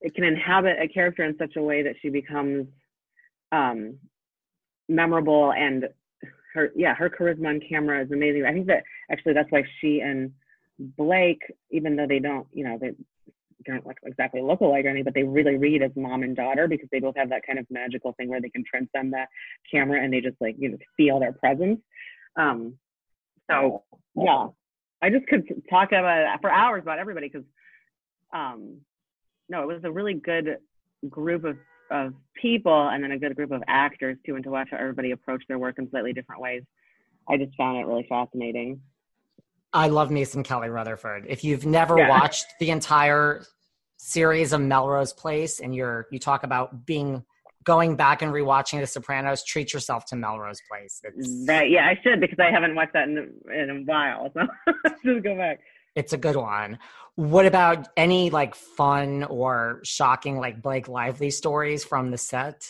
it 0.02 0.14
can 0.16 0.24
inhabit 0.24 0.78
a 0.82 0.88
character 0.88 1.24
in 1.24 1.38
such 1.38 1.56
a 1.56 1.62
way 1.62 1.84
that 1.84 1.96
she 2.02 2.10
becomes 2.10 2.68
um, 3.52 3.98
memorable 4.88 5.52
and 5.52 5.86
her 6.54 6.72
yeah 6.76 6.96
her 6.96 7.10
charisma 7.10 7.50
on 7.50 7.62
camera 7.68 8.04
is 8.04 8.12
amazing 8.12 8.46
i 8.46 8.54
think 8.54 8.68
that 8.68 8.84
actually 9.12 9.34
that's 9.34 9.52
why 9.52 9.64
she 9.80 10.00
and 10.00 10.32
blake 10.80 11.42
even 11.72 11.96
though 11.96 12.08
they 12.08 12.20
don't 12.20 12.48
you 12.54 12.64
know 12.64 12.78
they 12.80 12.92
don't 13.68 13.86
like 13.86 13.98
exactly 14.04 14.42
look 14.42 14.62
alike 14.62 14.86
or 14.86 14.90
anything, 14.90 15.04
but 15.04 15.14
they 15.14 15.24
really 15.24 15.58
read 15.58 15.84
as 15.84 15.92
mom 15.96 16.24
and 16.24 16.36
daughter 16.36 16.68
because 16.68 16.88
they 16.92 17.00
both 17.00 17.16
have 17.18 17.30
that 17.30 17.46
kind 17.46 17.60
of 17.60 17.66
magical 17.70 18.14
thing 18.14 18.30
where 18.30 18.42
they 18.42 18.50
can 18.50 18.64
transcend 18.64 19.14
the 19.14 19.26
camera 19.70 20.04
and 20.04 20.14
they 20.14 20.22
just 20.22 20.38
like 20.40 20.56
you 20.58 20.70
know 20.70 20.78
feel 20.96 21.20
their 21.20 21.34
presence. 21.34 21.80
Um, 22.36 22.76
so 23.50 23.84
yeah, 24.16 24.48
I 25.02 25.10
just 25.10 25.28
could 25.28 25.44
talk 25.70 25.90
about 25.90 26.40
for 26.42 26.52
hours 26.52 26.84
about 26.84 27.00
everybody 27.00 27.30
because 27.30 27.48
um, 28.34 28.78
no, 29.50 29.62
it 29.64 29.68
was 29.68 29.84
a 29.84 29.92
really 29.92 30.14
good 30.14 30.58
group 31.10 31.44
of 31.44 31.58
of 31.90 32.14
people 32.36 32.90
and 32.90 33.02
then 33.02 33.12
a 33.12 33.18
good 33.20 33.34
group 33.36 33.52
of 33.52 33.64
actors 33.68 34.18
too, 34.26 34.36
and 34.36 34.44
to 34.44 34.50
watch 34.50 34.68
how 34.72 34.78
everybody 34.78 35.12
approach 35.12 35.44
their 35.48 35.58
work 35.58 35.76
in 35.80 35.90
slightly 35.90 36.12
different 36.12 36.42
ways. 36.42 36.64
I 37.30 37.38
just 37.38 37.56
found 37.56 37.78
it 37.78 37.86
really 37.86 38.06
fascinating. 38.10 38.82
I 39.74 39.88
love 39.88 40.12
Mason 40.12 40.44
Kelly 40.44 40.70
Rutherford. 40.70 41.26
If 41.30 41.44
you've 41.44 41.66
never 41.66 41.98
Yeah. 41.98 42.10
watched 42.22 42.46
the 42.60 42.72
entire 42.72 43.44
series 43.98 44.54
of 44.54 44.62
Melrose 44.62 45.14
Place 45.14 45.60
and 45.60 45.74
you're 45.74 46.08
you 46.12 46.20
talk 46.20 46.44
about 46.44 46.86
being 46.86 47.24
going 47.64 47.96
back 47.98 48.22
and 48.22 48.32
rewatching 48.32 48.80
The 48.80 48.88
Sopranos, 48.88 49.44
treat 49.44 49.74
yourself 49.74 50.06
to 50.06 50.16
Melrose 50.16 50.62
Place. 50.70 51.02
It's 51.04 51.46
Right? 51.48 51.70
Yeah, 51.70 51.86
I 51.88 52.00
should 52.02 52.22
because 52.22 52.40
I 52.40 52.50
haven't 52.52 52.76
watched 52.76 52.94
that 52.94 53.08
in 53.10 53.34
in 53.54 53.70
a 53.70 53.80
while. 53.86 54.32
So 54.34 54.42
just 55.06 55.24
go 55.24 55.36
back. 55.38 55.60
It's 55.98 56.14
a 56.14 56.18
good 56.18 56.36
one. 56.36 56.78
What 57.16 57.48
about 57.48 57.88
any 57.98 58.30
like 58.30 58.54
fun 58.54 59.24
or 59.24 59.82
shocking 59.84 60.38
like 60.38 60.62
Blake 60.62 60.88
Lively 60.88 61.32
stories 61.32 61.84
from 61.84 62.12
the 62.12 62.20
set? 62.20 62.70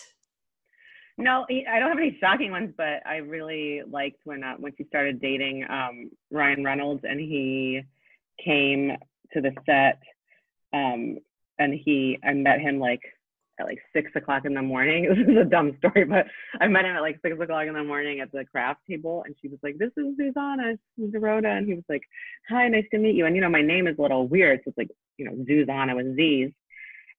No, 1.17 1.45
I 1.49 1.79
don't 1.79 1.89
have 1.89 1.97
any 1.97 2.17
shocking 2.21 2.51
ones, 2.51 2.73
but 2.77 3.05
I 3.05 3.17
really 3.17 3.81
liked 3.89 4.21
when 4.23 4.43
uh, 4.43 4.55
when 4.57 4.71
she 4.77 4.85
started 4.85 5.19
dating 5.19 5.65
um, 5.69 6.09
Ryan 6.31 6.63
Reynolds 6.63 7.03
and 7.03 7.19
he 7.19 7.81
came 8.43 8.95
to 9.33 9.41
the 9.41 9.51
set, 9.65 9.99
um, 10.71 11.17
and 11.59 11.73
he 11.73 12.17
I 12.23 12.33
met 12.33 12.61
him 12.61 12.79
like 12.79 13.01
at 13.59 13.65
like 13.65 13.79
six 13.93 14.11
o'clock 14.15 14.45
in 14.45 14.53
the 14.53 14.61
morning. 14.61 15.07
This 15.17 15.27
is 15.27 15.37
a 15.37 15.45
dumb 15.45 15.75
story, 15.79 16.05
but 16.05 16.27
I 16.61 16.67
met 16.67 16.85
him 16.85 16.95
at 16.95 17.01
like 17.01 17.19
six 17.23 17.35
o'clock 17.39 17.67
in 17.67 17.73
the 17.73 17.83
morning 17.83 18.19
at 18.19 18.31
the 18.31 18.45
craft 18.45 18.81
table, 18.89 19.23
and 19.25 19.35
she 19.41 19.47
was 19.47 19.59
like, 19.63 19.77
"This 19.77 19.91
is 19.97 20.15
Susanna 20.17 20.77
Zerota," 20.99 21.57
and 21.57 21.67
he 21.67 21.73
was 21.73 21.83
like, 21.89 22.03
"Hi, 22.49 22.67
nice 22.67 22.85
to 22.91 22.97
meet 22.97 23.15
you." 23.15 23.25
And 23.25 23.35
you 23.35 23.41
know, 23.41 23.49
my 23.49 23.61
name 23.61 23.87
is 23.87 23.97
a 23.97 24.01
little 24.01 24.27
weird, 24.27 24.61
so 24.63 24.69
it's 24.69 24.77
like 24.77 24.91
you 25.17 25.25
know, 25.25 25.35
Susanna 25.47 25.95
with 25.95 26.15
Z's, 26.15 26.51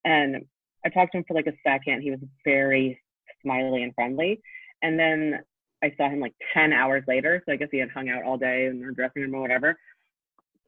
and 0.04 0.44
I 0.84 0.88
talked 0.90 1.12
to 1.12 1.18
him 1.18 1.24
for 1.26 1.34
like 1.34 1.46
a 1.46 1.56
second. 1.64 2.02
He 2.02 2.10
was 2.10 2.20
very 2.44 3.00
smiley 3.42 3.82
and 3.82 3.94
friendly. 3.94 4.40
And 4.82 4.98
then 4.98 5.40
I 5.82 5.92
saw 5.96 6.08
him 6.08 6.20
like 6.20 6.34
10 6.54 6.72
hours 6.72 7.04
later. 7.06 7.42
So 7.46 7.52
I 7.52 7.56
guess 7.56 7.68
he 7.70 7.78
had 7.78 7.90
hung 7.90 8.08
out 8.08 8.24
all 8.24 8.36
day 8.36 8.66
in 8.66 8.80
their 8.80 8.90
dressing 8.90 9.22
room 9.22 9.34
or 9.34 9.40
whatever. 9.40 9.78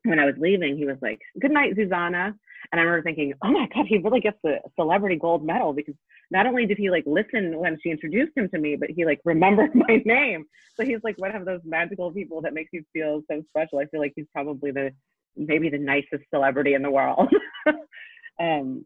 When 0.05 0.19
I 0.19 0.25
was 0.25 0.35
leaving, 0.39 0.77
he 0.77 0.87
was 0.87 0.97
like, 1.03 1.21
Good 1.41 1.51
night, 1.51 1.75
Susanna. 1.77 2.35
And 2.73 2.81
I 2.81 2.85
remember 2.85 3.03
thinking, 3.03 3.35
Oh 3.45 3.51
my 3.51 3.69
God, 3.75 3.87
he 3.87 3.99
really 3.99 4.21
gets 4.21 4.39
the 4.43 4.59
celebrity 4.79 5.17
gold 5.17 5.45
medal 5.45 5.73
because 5.73 5.95
not 6.31 6.47
only 6.47 6.67
did 6.67 6.79
he 6.79 6.91
like 6.91 7.05
listen 7.07 7.59
when 7.59 7.79
she 7.83 7.91
introduced 7.91 8.37
him 8.37 8.49
to 8.51 8.59
me, 8.59 8.77
but 8.77 8.91
he 8.91 9.05
like 9.05 9.21
remembered 9.25 9.75
my 9.75 10.03
name. 10.05 10.45
So 10.77 10.85
he's 10.85 11.01
like 11.03 11.19
one 11.19 11.35
of 11.35 11.45
those 11.45 11.61
magical 11.65 12.13
people 12.13 12.41
that 12.43 12.55
makes 12.55 12.71
you 12.73 12.85
feel 12.93 13.23
so 13.31 13.43
special. 13.49 13.79
I 13.79 13.87
feel 13.87 14.01
like 14.01 14.13
he's 14.17 14.27
probably 14.33 14.71
the 14.71 14.93
maybe 15.37 15.69
the 15.69 15.79
nicest 15.79 16.25
celebrity 16.33 16.75
in 16.75 16.83
the 16.83 16.91
world. 16.91 17.29
um, 18.41 18.85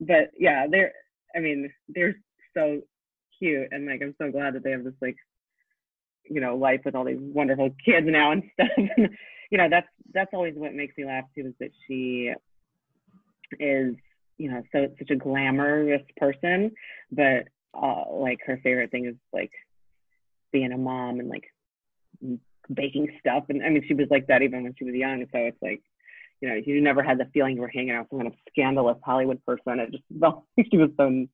but 0.00 0.30
yeah, 0.38 0.66
they're 0.70 0.92
I 1.34 1.40
mean, 1.40 1.70
they're 1.88 2.16
so 2.56 2.80
cute 3.38 3.68
and 3.70 3.86
like 3.86 4.00
I'm 4.02 4.14
so 4.20 4.30
glad 4.30 4.54
that 4.54 4.64
they 4.64 4.70
have 4.70 4.84
this 4.84 4.94
like 5.02 5.16
you 6.24 6.40
know 6.40 6.56
life 6.56 6.80
with 6.84 6.94
all 6.94 7.04
these 7.04 7.18
wonderful 7.20 7.70
kids 7.84 8.06
now 8.08 8.32
and 8.32 8.42
stuff. 8.54 8.68
You 9.50 9.58
know, 9.58 9.68
that's 9.70 9.88
that's 10.12 10.30
always 10.32 10.54
what 10.56 10.74
makes 10.74 10.96
me 10.96 11.04
laugh 11.04 11.24
too 11.34 11.48
is 11.48 11.54
that 11.60 11.70
she 11.86 12.32
is 13.60 13.94
you 14.38 14.50
know 14.50 14.62
so 14.72 14.88
such 14.98 15.10
a 15.10 15.16
glamorous 15.16 16.02
person, 16.16 16.72
but 17.10 17.48
uh, 17.74 18.04
like 18.10 18.40
her 18.46 18.58
favorite 18.62 18.90
thing 18.90 19.06
is 19.06 19.14
like 19.32 19.52
being 20.52 20.72
a 20.72 20.78
mom 20.78 21.20
and 21.20 21.28
like 21.28 21.44
baking 22.72 23.08
stuff. 23.20 23.44
And 23.48 23.64
I 23.64 23.68
mean, 23.68 23.84
she 23.86 23.94
was 23.94 24.08
like 24.10 24.26
that 24.28 24.42
even 24.42 24.64
when 24.64 24.74
she 24.78 24.84
was 24.84 24.94
young. 24.94 25.24
So 25.32 25.38
it's 25.38 25.62
like 25.62 25.82
you 26.40 26.48
know, 26.48 26.54
you 26.54 26.80
never 26.82 27.02
had 27.02 27.18
the 27.18 27.26
feeling 27.32 27.56
you 27.56 27.62
were 27.62 27.68
hanging 27.68 27.92
out 27.92 28.02
with 28.02 28.10
some 28.10 28.18
kind 28.18 28.32
of 28.32 28.38
scandalous 28.50 28.98
Hollywood 29.02 29.44
person. 29.44 29.80
It 29.80 29.92
just 29.92 30.04
felt 30.20 30.44
like 30.56 30.66
she 30.70 30.78
was 30.78 30.90
so 30.96 31.26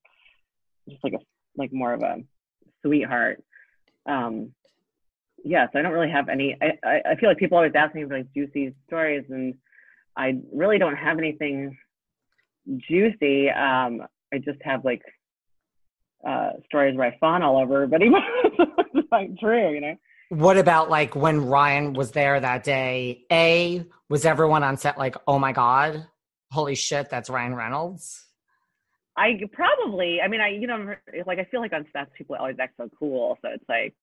just 0.89 1.03
like 1.03 1.15
a 1.15 1.19
like 1.57 1.73
more 1.73 1.93
of 1.93 2.03
a 2.03 2.17
sweetheart. 2.85 3.43
Um, 4.07 4.53
yeah, 5.45 5.67
so 5.73 5.79
I 5.79 5.83
don't 5.83 5.93
really 5.93 6.11
have 6.11 6.29
any. 6.29 6.57
I, 6.61 7.01
I, 7.11 7.17
feel 7.17 7.29
like 7.29 7.39
people 7.39 7.59
always 7.59 7.73
ask 7.75 7.95
me 7.95 8.05
for 8.05 8.19
like 8.19 8.33
juicy 8.33 8.75
stories, 8.87 9.25
and 9.29 9.55
I 10.17 10.41
really 10.53 10.79
don't 10.79 10.97
have 10.97 11.19
anything 11.19 11.77
juicy. 12.89 13.51
Um, 13.51 14.03
I 14.33 14.39
just 14.39 14.61
have 14.63 14.85
like 14.85 15.03
uh, 16.27 16.51
stories 16.67 16.97
where 16.97 17.09
I 17.09 17.19
fawn 17.19 17.43
all 17.43 17.59
over 17.59 17.83
everybody, 17.83 18.11
it's 18.95 19.09
not 19.11 19.39
true, 19.41 19.73
you 19.73 19.81
know. 19.81 19.97
What 20.29 20.57
about 20.57 20.89
like 20.89 21.15
when 21.15 21.45
Ryan 21.45 21.93
was 21.93 22.13
there 22.13 22.39
that 22.41 22.65
day? 22.65 23.25
A, 23.31 23.85
was 24.09 24.25
everyone 24.25 24.63
on 24.63 24.77
set 24.77 24.97
like, 24.97 25.17
oh 25.27 25.39
my 25.39 25.53
God, 25.53 26.07
holy 26.51 26.75
shit, 26.75 27.11
that's 27.11 27.29
Ryan 27.29 27.55
Reynolds? 27.55 28.25
I 29.17 29.39
probably, 29.53 30.21
I 30.23 30.29
mean, 30.29 30.41
I, 30.41 30.49
you 30.49 30.67
know, 30.67 30.95
like 31.27 31.39
I 31.39 31.45
feel 31.51 31.61
like 31.61 31.75
on 31.75 31.85
sets 31.93 32.11
people 32.17 32.37
always 32.37 32.57
act 32.59 32.75
so 32.79 32.89
cool, 32.99 33.37
so 33.43 33.51
it's 33.53 33.65
like, 33.69 33.95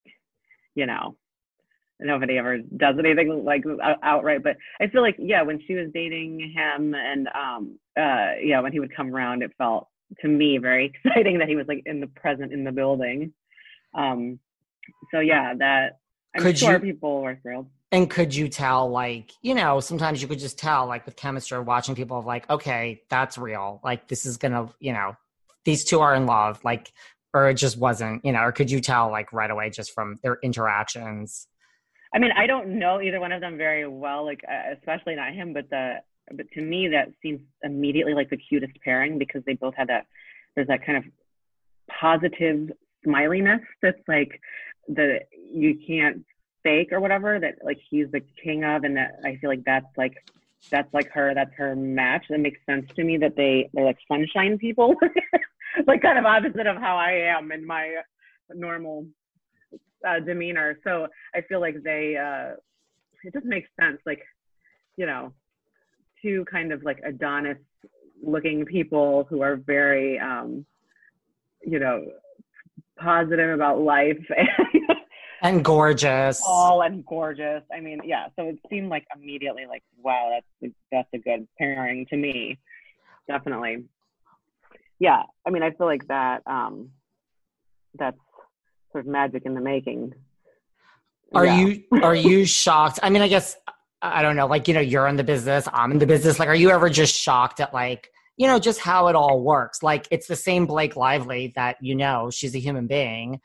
you 0.76 0.86
know, 0.86 1.16
nobody 2.00 2.38
ever 2.38 2.58
does 2.60 2.96
anything 3.00 3.44
like 3.46 3.64
outright. 4.04 4.44
But 4.44 4.58
I 4.80 4.88
feel 4.88 5.02
like, 5.02 5.16
yeah, 5.20 5.42
when 5.42 5.62
she 5.66 5.74
was 5.76 5.88
dating 5.94 6.40
him, 6.56 6.96
and 6.96 7.28
um, 7.28 7.80
uh, 7.98 8.34
yeah, 8.44 8.60
when 8.62 8.72
he 8.72 8.80
would 8.80 8.96
come 8.96 9.14
around, 9.14 9.44
it 9.44 9.52
felt 9.58 9.88
to 10.22 10.28
me 10.28 10.58
very 10.58 10.86
exciting 11.06 11.40
that 11.40 11.48
he 11.48 11.56
was 11.56 11.68
like 11.68 11.84
in 11.86 12.00
the 12.00 12.08
present 12.08 12.54
in 12.54 12.64
the 12.64 12.72
building. 12.72 13.34
Um, 13.94 14.40
so 15.12 15.20
yeah, 15.20 15.54
that 15.58 16.00
I'm 16.36 16.42
Could 16.44 16.58
sure 16.58 16.74
you- 16.74 16.80
people 16.80 17.22
were 17.22 17.38
thrilled. 17.42 17.68
And 17.92 18.08
could 18.08 18.36
you 18.36 18.50
tell, 18.50 18.88
like, 18.92 19.32
you 19.42 19.56
know, 19.56 19.80
sometimes 19.80 20.22
you 20.22 20.28
could 20.28 20.38
just 20.38 20.60
tell, 20.60 20.86
like, 20.86 21.08
with 21.08 21.16
chemistry, 21.16 21.60
watching 21.60 21.96
people 21.96 22.22
like, 22.22 22.48
okay, 22.48 23.02
that's 23.10 23.36
real. 23.36 23.82
Like, 23.84 24.08
this 24.08 24.28
is 24.28 24.38
gonna, 24.38 24.70
you 24.80 24.94
know, 24.94 25.18
these 25.66 25.84
two 25.84 26.00
are 26.00 26.14
in 26.14 26.28
love. 26.28 26.64
Like, 26.64 26.92
or 27.34 27.50
it 27.50 27.56
just 27.56 27.80
wasn't, 27.80 28.24
you 28.24 28.32
know, 28.32 28.42
or 28.44 28.52
could 28.52 28.70
you 28.70 28.80
tell, 28.80 29.10
like, 29.10 29.34
right 29.34 29.50
away 29.50 29.72
just 29.72 29.92
from 29.92 30.18
their 30.22 30.38
interactions? 30.44 31.48
I 32.14 32.20
mean, 32.20 32.32
I 32.36 32.48
don't 32.48 32.80
know 32.80 33.02
either 33.02 33.20
one 33.20 33.32
of 33.32 33.42
them 33.42 33.58
very 33.58 33.88
well, 33.88 34.26
like 34.26 34.42
uh, 34.50 34.74
especially 34.78 35.16
not 35.16 35.34
him, 35.34 35.54
but 35.54 35.70
the 35.70 35.98
but 36.32 36.50
to 36.54 36.62
me 36.62 36.88
that 36.90 37.10
seems 37.22 37.42
immediately 37.64 38.14
like 38.14 38.30
the 38.30 38.38
cutest 38.38 38.74
pairing 38.84 39.18
because 39.18 39.44
they 39.46 39.54
both 39.54 39.74
had 39.76 39.88
that 39.88 40.06
there's 40.56 40.68
that 40.68 40.86
kind 40.86 40.98
of 40.98 41.04
positive 41.90 42.72
smiliness 43.06 43.62
that's 43.82 44.02
like 44.08 44.40
the 44.88 45.20
you 45.34 45.80
can't 45.88 46.24
fake 46.64 46.92
or 46.92 47.00
whatever 47.00 47.40
that 47.40 47.56
like 47.64 47.80
he's 47.90 48.08
the 48.12 48.22
king 48.44 48.64
of 48.64 48.84
and 48.84 48.98
that 48.98 49.12
I 49.24 49.38
feel 49.38 49.50
like 49.50 49.64
that's 49.64 49.88
like 49.98 50.16
that's 50.70 50.94
like 50.94 51.10
her 51.12 51.34
that's 51.34 51.54
her 51.56 51.76
match. 51.76 52.26
That 52.30 52.40
makes 52.40 52.60
sense 52.66 52.90
to 52.96 53.04
me 53.04 53.18
that 53.18 53.36
they 53.36 53.70
they're 53.74 53.86
like 53.86 53.98
sunshine 54.08 54.58
people 54.58 54.96
like 55.88 56.02
kind 56.02 56.18
of 56.18 56.26
opposite 56.26 56.68
of 56.68 56.78
how 56.78 56.98
I 56.98 57.12
am 57.12 57.52
in 57.52 57.66
my 57.66 57.96
normal 58.54 59.06
uh, 60.08 60.20
demeanor. 60.20 60.78
So 60.84 61.08
I 61.36 61.42
feel 61.42 61.60
like 61.60 61.82
they, 61.84 62.18
uh, 62.18 62.56
it 63.24 63.34
just 63.34 63.46
makes 63.46 63.70
sense. 63.80 64.00
Like, 64.06 64.22
you 64.98 65.06
know, 65.06 65.34
two 66.22 66.46
kind 66.52 66.72
of 66.72 66.84
like 66.84 67.00
Adonis 67.06 67.58
looking 68.22 68.66
people 68.66 69.26
who 69.30 69.42
are 69.42 69.56
very, 69.56 70.20
um, 70.20 70.66
you 71.64 71.80
know, 71.80 72.06
positive 72.98 73.52
about 73.52 73.80
life 73.80 74.18
and 75.42 75.64
gorgeous. 75.64 76.42
tall 76.42 76.82
and 76.82 77.06
gorgeous. 77.06 77.64
I 77.74 77.80
mean, 77.80 78.02
yeah. 78.04 78.28
So 78.38 78.50
it 78.50 78.60
seemed 78.70 78.90
like 78.90 79.06
immediately 79.16 79.66
like, 79.68 79.84
wow, 80.02 80.40
that's 80.62 80.74
that's 80.92 81.10
a 81.14 81.18
good 81.18 81.48
pairing 81.58 82.06
to 82.08 82.18
me. 82.18 82.60
Definitely. 83.28 83.86
Yeah. 85.00 85.24
I 85.46 85.50
mean, 85.50 85.64
I 85.64 85.72
feel 85.72 85.88
like 85.88 86.08
that. 86.08 86.42
Um, 86.46 86.90
that's 87.98 88.18
sort 88.92 89.06
of 89.06 89.12
magic 89.12 89.44
in 89.46 89.54
the 89.54 89.62
making. 89.62 90.14
Are 91.34 91.46
Yeah. 91.46 91.60
you 91.60 91.84
are 92.04 92.16
you 92.16 92.46
shocked? 92.46 93.00
I 93.04 93.10
mean, 93.10 93.22
I 93.22 93.28
guess 93.28 93.56
I 94.02 94.22
don't 94.22 94.36
know. 94.36 94.48
Like 94.48 94.68
you 94.68 94.74
know, 94.74 94.80
you're 94.80 95.08
in 95.08 95.16
the 95.18 95.24
business. 95.24 95.68
I'm 95.72 95.92
in 95.92 96.00
the 96.00 96.08
business. 96.08 96.40
Like, 96.40 96.48
are 96.50 96.56
you 96.56 96.70
ever 96.72 96.90
just 96.90 97.14
shocked 97.16 97.60
at 97.60 97.74
like 97.74 98.10
you 98.38 98.48
know 98.48 98.60
just 98.60 98.80
how 98.80 99.08
it 99.08 99.16
all 99.16 99.42
works? 99.44 99.84
Like, 99.84 100.08
it's 100.12 100.28
the 100.28 100.36
same 100.36 100.66
Blake 100.66 100.96
Lively 100.96 101.54
that 101.56 101.78
you 101.82 101.96
know. 101.96 102.30
She's 102.32 102.56
a 102.56 102.60
human 102.60 102.88
being. 102.88 103.40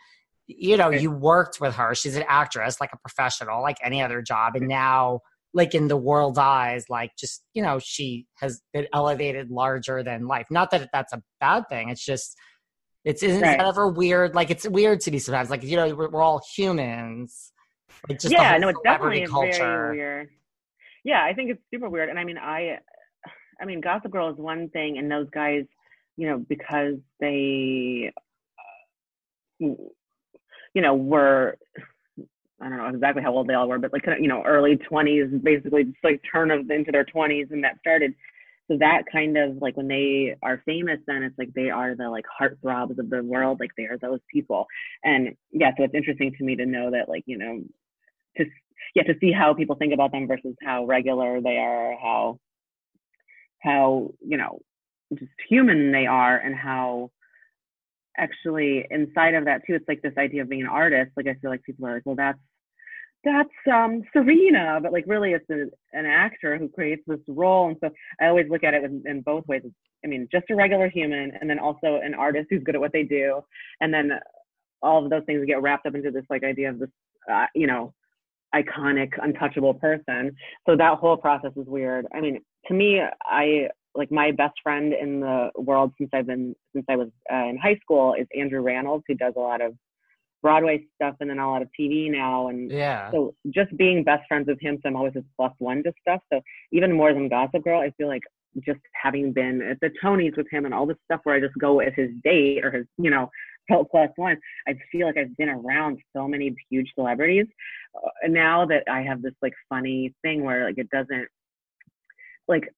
You 0.47 0.76
know, 0.76 0.90
you 0.90 1.11
worked 1.11 1.61
with 1.61 1.74
her. 1.76 1.95
She's 1.95 2.16
an 2.16 2.24
actress, 2.28 2.78
like 2.80 2.90
a 2.92 2.99
professional, 2.99 3.62
like 3.62 3.78
any 3.82 4.03
other 4.03 4.20
job. 4.22 4.57
And 4.57 4.68
now, 4.68 5.20
like 5.55 5.74
in 5.74 5.88
the 5.88 5.97
world's 5.97 6.38
eyes, 6.38 6.84
like 6.88 7.12
just 7.18 7.42
you 7.55 7.62
know, 7.62 7.78
she 7.78 8.26
has 8.40 8.62
been 8.72 8.86
elevated 8.92 9.51
larger 9.51 10.03
than 10.03 10.26
life. 10.26 10.47
Not 10.51 10.70
that 10.70 10.88
that's 10.92 11.12
a 11.12 11.22
bad 11.40 11.68
thing. 11.68 11.90
It's 11.90 12.05
just. 12.05 12.36
It's 13.05 13.23
isn't 13.23 13.43
Right. 13.43 13.59
that 13.59 13.67
ever 13.67 13.89
weird? 13.89 14.35
Like 14.35 14.51
it's 14.51 14.67
weird 14.67 15.01
to 15.01 15.11
me 15.11 15.19
sometimes. 15.19 15.51
Like 15.51 15.63
you 15.63 15.77
know, 15.77 15.95
we're, 15.95 16.09
we're 16.09 16.23
all 16.23 16.43
humans. 16.55 17.53
Like 18.09 18.19
just 18.19 18.33
yeah, 18.33 18.57
no, 18.59 18.69
it's 18.69 18.81
definitely 18.83 19.27
culture. 19.27 19.51
very 19.59 19.97
weird. 19.97 20.31
Yeah, 21.05 21.23
I 21.23 21.35
think 21.35 21.51
it's 21.51 21.63
super 21.73 21.89
weird. 21.91 22.09
And 22.09 22.19
I 22.19 22.25
mean, 22.25 22.39
I, 22.39 22.79
I 23.61 23.65
mean, 23.67 23.81
Gossip 23.81 24.11
Girl 24.11 24.31
is 24.31 24.39
one 24.39 24.71
thing, 24.71 24.97
and 24.99 25.11
those 25.11 25.29
guys, 25.31 25.65
you 26.17 26.29
know, 26.29 26.39
because 26.49 26.95
they, 27.21 28.11
you 29.59 29.77
know, 30.75 30.95
were 30.95 31.59
I 32.61 32.69
don't 32.69 32.79
know 32.79 32.87
exactly 32.89 33.23
how 33.23 33.33
old 33.33 33.49
they 33.49 33.55
all 33.55 33.69
were, 33.69 33.79
but 33.79 33.93
like 33.93 34.07
you 34.19 34.29
know, 34.29 34.43
early 34.45 34.77
twenties, 34.77 35.29
basically 35.43 35.85
just 35.85 35.99
like 36.03 36.23
turn 36.31 36.51
of 36.51 36.71
into 36.71 36.91
their 36.91 37.05
twenties, 37.05 37.49
and 37.51 37.63
that 37.65 37.79
started. 37.81 38.15
So 38.71 38.79
that 38.79 39.03
kind 39.12 39.37
of 39.37 39.59
like 39.61 39.77
when 39.77 39.89
they 39.89 40.37
are 40.43 40.62
famous, 40.65 40.99
then 41.07 41.23
it's 41.23 41.39
like 41.39 41.53
they 41.55 41.71
are 41.71 41.95
the 41.95 42.09
like 42.09 42.25
heartthrobs 42.41 42.99
of 42.99 43.11
the 43.11 43.23
world, 43.23 43.61
like 43.61 43.71
they 43.77 43.85
are 43.85 43.99
those 43.99 44.21
people. 44.33 44.67
And 45.05 45.37
yeah, 45.53 45.73
so 45.77 45.85
it's 45.85 45.95
interesting 45.95 46.33
to 46.39 46.45
me 46.45 46.57
to 46.57 46.67
know 46.67 46.91
that 46.91 47.09
like 47.09 47.25
you 47.27 47.37
know, 47.39 47.62
to 48.39 48.45
yeah 48.95 49.03
to 49.05 49.15
see 49.21 49.33
how 49.33 49.55
people 49.55 49.77
think 49.77 49.93
about 49.93 50.12
them 50.12 50.27
versus 50.27 50.55
how 50.62 50.87
regular 50.87 51.41
they 51.41 51.57
are, 51.59 51.97
how 52.03 52.39
how 53.62 54.11
you 54.27 54.37
know 54.39 54.61
just 55.19 55.31
human 55.49 55.93
they 55.93 56.07
are, 56.07 56.37
and 56.39 56.55
how 56.57 57.11
actually 58.17 58.87
inside 58.91 59.35
of 59.35 59.45
that 59.47 59.62
too 59.67 59.75
it's 59.75 59.89
like 59.89 60.03
this 60.03 60.12
idea 60.19 60.43
of 60.43 60.49
being 60.49 60.62
an 60.62 60.69
artist 60.69 61.11
like 61.17 61.27
i 61.27 61.35
feel 61.35 61.51
like 61.51 61.62
people 61.65 61.87
are 61.87 61.95
like 61.95 62.03
well 62.07 62.15
that's 62.15 62.39
that's 63.25 63.49
um 63.72 64.03
serena 64.12 64.79
but 64.83 64.93
like 64.93 65.05
really 65.07 65.33
it's 65.33 65.49
a, 65.51 65.66
an 65.97 66.07
actor 66.07 66.57
who 66.59 66.68
creates 66.68 67.03
this 67.07 67.20
role 67.29 67.68
and 67.68 67.77
so 67.81 67.91
i 68.20 68.27
always 68.27 68.47
look 68.51 68.64
at 68.64 68.75
it 68.75 68.85
in, 68.85 69.03
in 69.07 69.20
both 69.22 69.47
ways. 69.47 69.62
I 70.05 70.07
mean 70.07 70.29
just 70.31 70.51
a 70.51 70.55
regular 70.55 70.89
human 70.89 71.33
and 71.41 71.49
then 71.49 71.59
also 71.59 72.01
an 72.03 72.14
artist 72.14 72.49
who's 72.51 72.62
good 72.62 72.75
at 72.75 72.81
what 72.81 72.93
they 72.93 73.05
do 73.05 73.43
and 73.81 73.93
then 73.93 74.12
all 74.83 75.03
of 75.03 75.11
those 75.11 75.25
things 75.25 75.45
get 75.47 75.62
wrapped 75.62 75.87
up 75.87 75.95
into 75.95 76.11
this 76.11 76.25
like 76.29 76.45
idea 76.45 76.70
of 76.70 76.79
this 76.79 76.91
uh, 77.33 77.47
you 77.55 77.66
know 77.66 77.95
iconic 78.55 79.11
untouchable 79.20 79.75
person. 79.75 80.37
So 80.66 80.77
that 80.77 80.99
whole 80.99 81.16
process 81.16 81.53
is 81.57 81.66
weird. 81.66 82.07
I 82.14 82.20
mean 82.20 82.41
to 82.68 82.75
me 82.75 83.01
i 83.27 83.68
like 83.95 84.11
my 84.11 84.33
best 84.33 84.55
friend 84.62 84.93
in 84.93 85.20
the 85.20 85.51
world 85.57 85.93
since 85.99 86.11
I've 86.12 86.27
been 86.27 86.55
since 86.72 86.85
I 86.89 86.97
was 86.97 87.09
uh, 87.33 87.45
in 87.49 87.57
high 87.57 87.79
school 87.81 88.14
is 88.14 88.27
Andrew 88.37 88.62
Rannells, 88.62 89.03
who 89.07 89.14
does 89.14 89.35
a 89.37 89.41
lot 89.41 89.61
of 89.61 89.75
Broadway 90.45 90.86
stuff 90.95 91.16
and 91.20 91.30
then 91.30 91.38
a 91.38 91.51
lot 91.51 91.62
of 91.62 91.68
TV 91.78 92.11
now. 92.11 92.49
And 92.49 92.70
yeah, 92.70 93.11
so 93.11 93.34
just 93.51 93.74
being 93.76 94.05
best 94.05 94.22
friends 94.28 94.47
with 94.47 94.61
him, 94.61 94.78
so 94.82 94.88
I'm 94.88 94.97
always 94.97 95.14
his 95.14 95.24
plus 95.36 95.53
one 95.59 95.82
to 95.84 95.92
stuff. 96.03 96.20
So 96.32 96.40
even 96.70 96.92
more 96.92 97.14
than 97.14 97.28
Gossip 97.28 97.64
Girl, 97.64 97.80
I 97.80 97.90
feel 97.97 98.09
like 98.09 98.22
just 98.64 98.80
having 98.92 99.32
been 99.32 99.62
at 99.62 99.80
the 99.80 99.90
Tonys 100.03 100.36
with 100.36 100.47
him 100.51 100.66
and 100.66 100.74
all 100.74 100.86
this 100.86 100.99
stuff 101.07 101.20
where 101.24 101.34
I 101.34 101.40
just 101.40 101.59
go 101.59 101.80
as 101.80 101.92
his 101.97 102.11
date 102.22 102.64
or 102.64 102.70
his, 102.70 102.86
you 102.99 103.11
know, 103.11 103.30
plus 103.90 104.11
one, 104.16 104.36
I 104.68 104.74
feel 104.92 105.07
like 105.07 105.16
I've 105.16 105.36
been 105.38 105.49
around 105.49 105.99
so 106.14 106.28
many 106.28 106.55
huge 106.70 106.92
celebrities. 106.95 107.47
Uh, 107.97 108.28
now 108.28 108.66
that 108.66 108.84
I 108.88 109.01
have 109.01 109.22
this 109.22 109.34
like 109.40 109.55
funny 109.70 110.14
thing 110.22 110.45
where 110.45 110.66
like 110.66 110.78
it 110.78 110.90
doesn't 110.90 111.26
like 112.47 112.68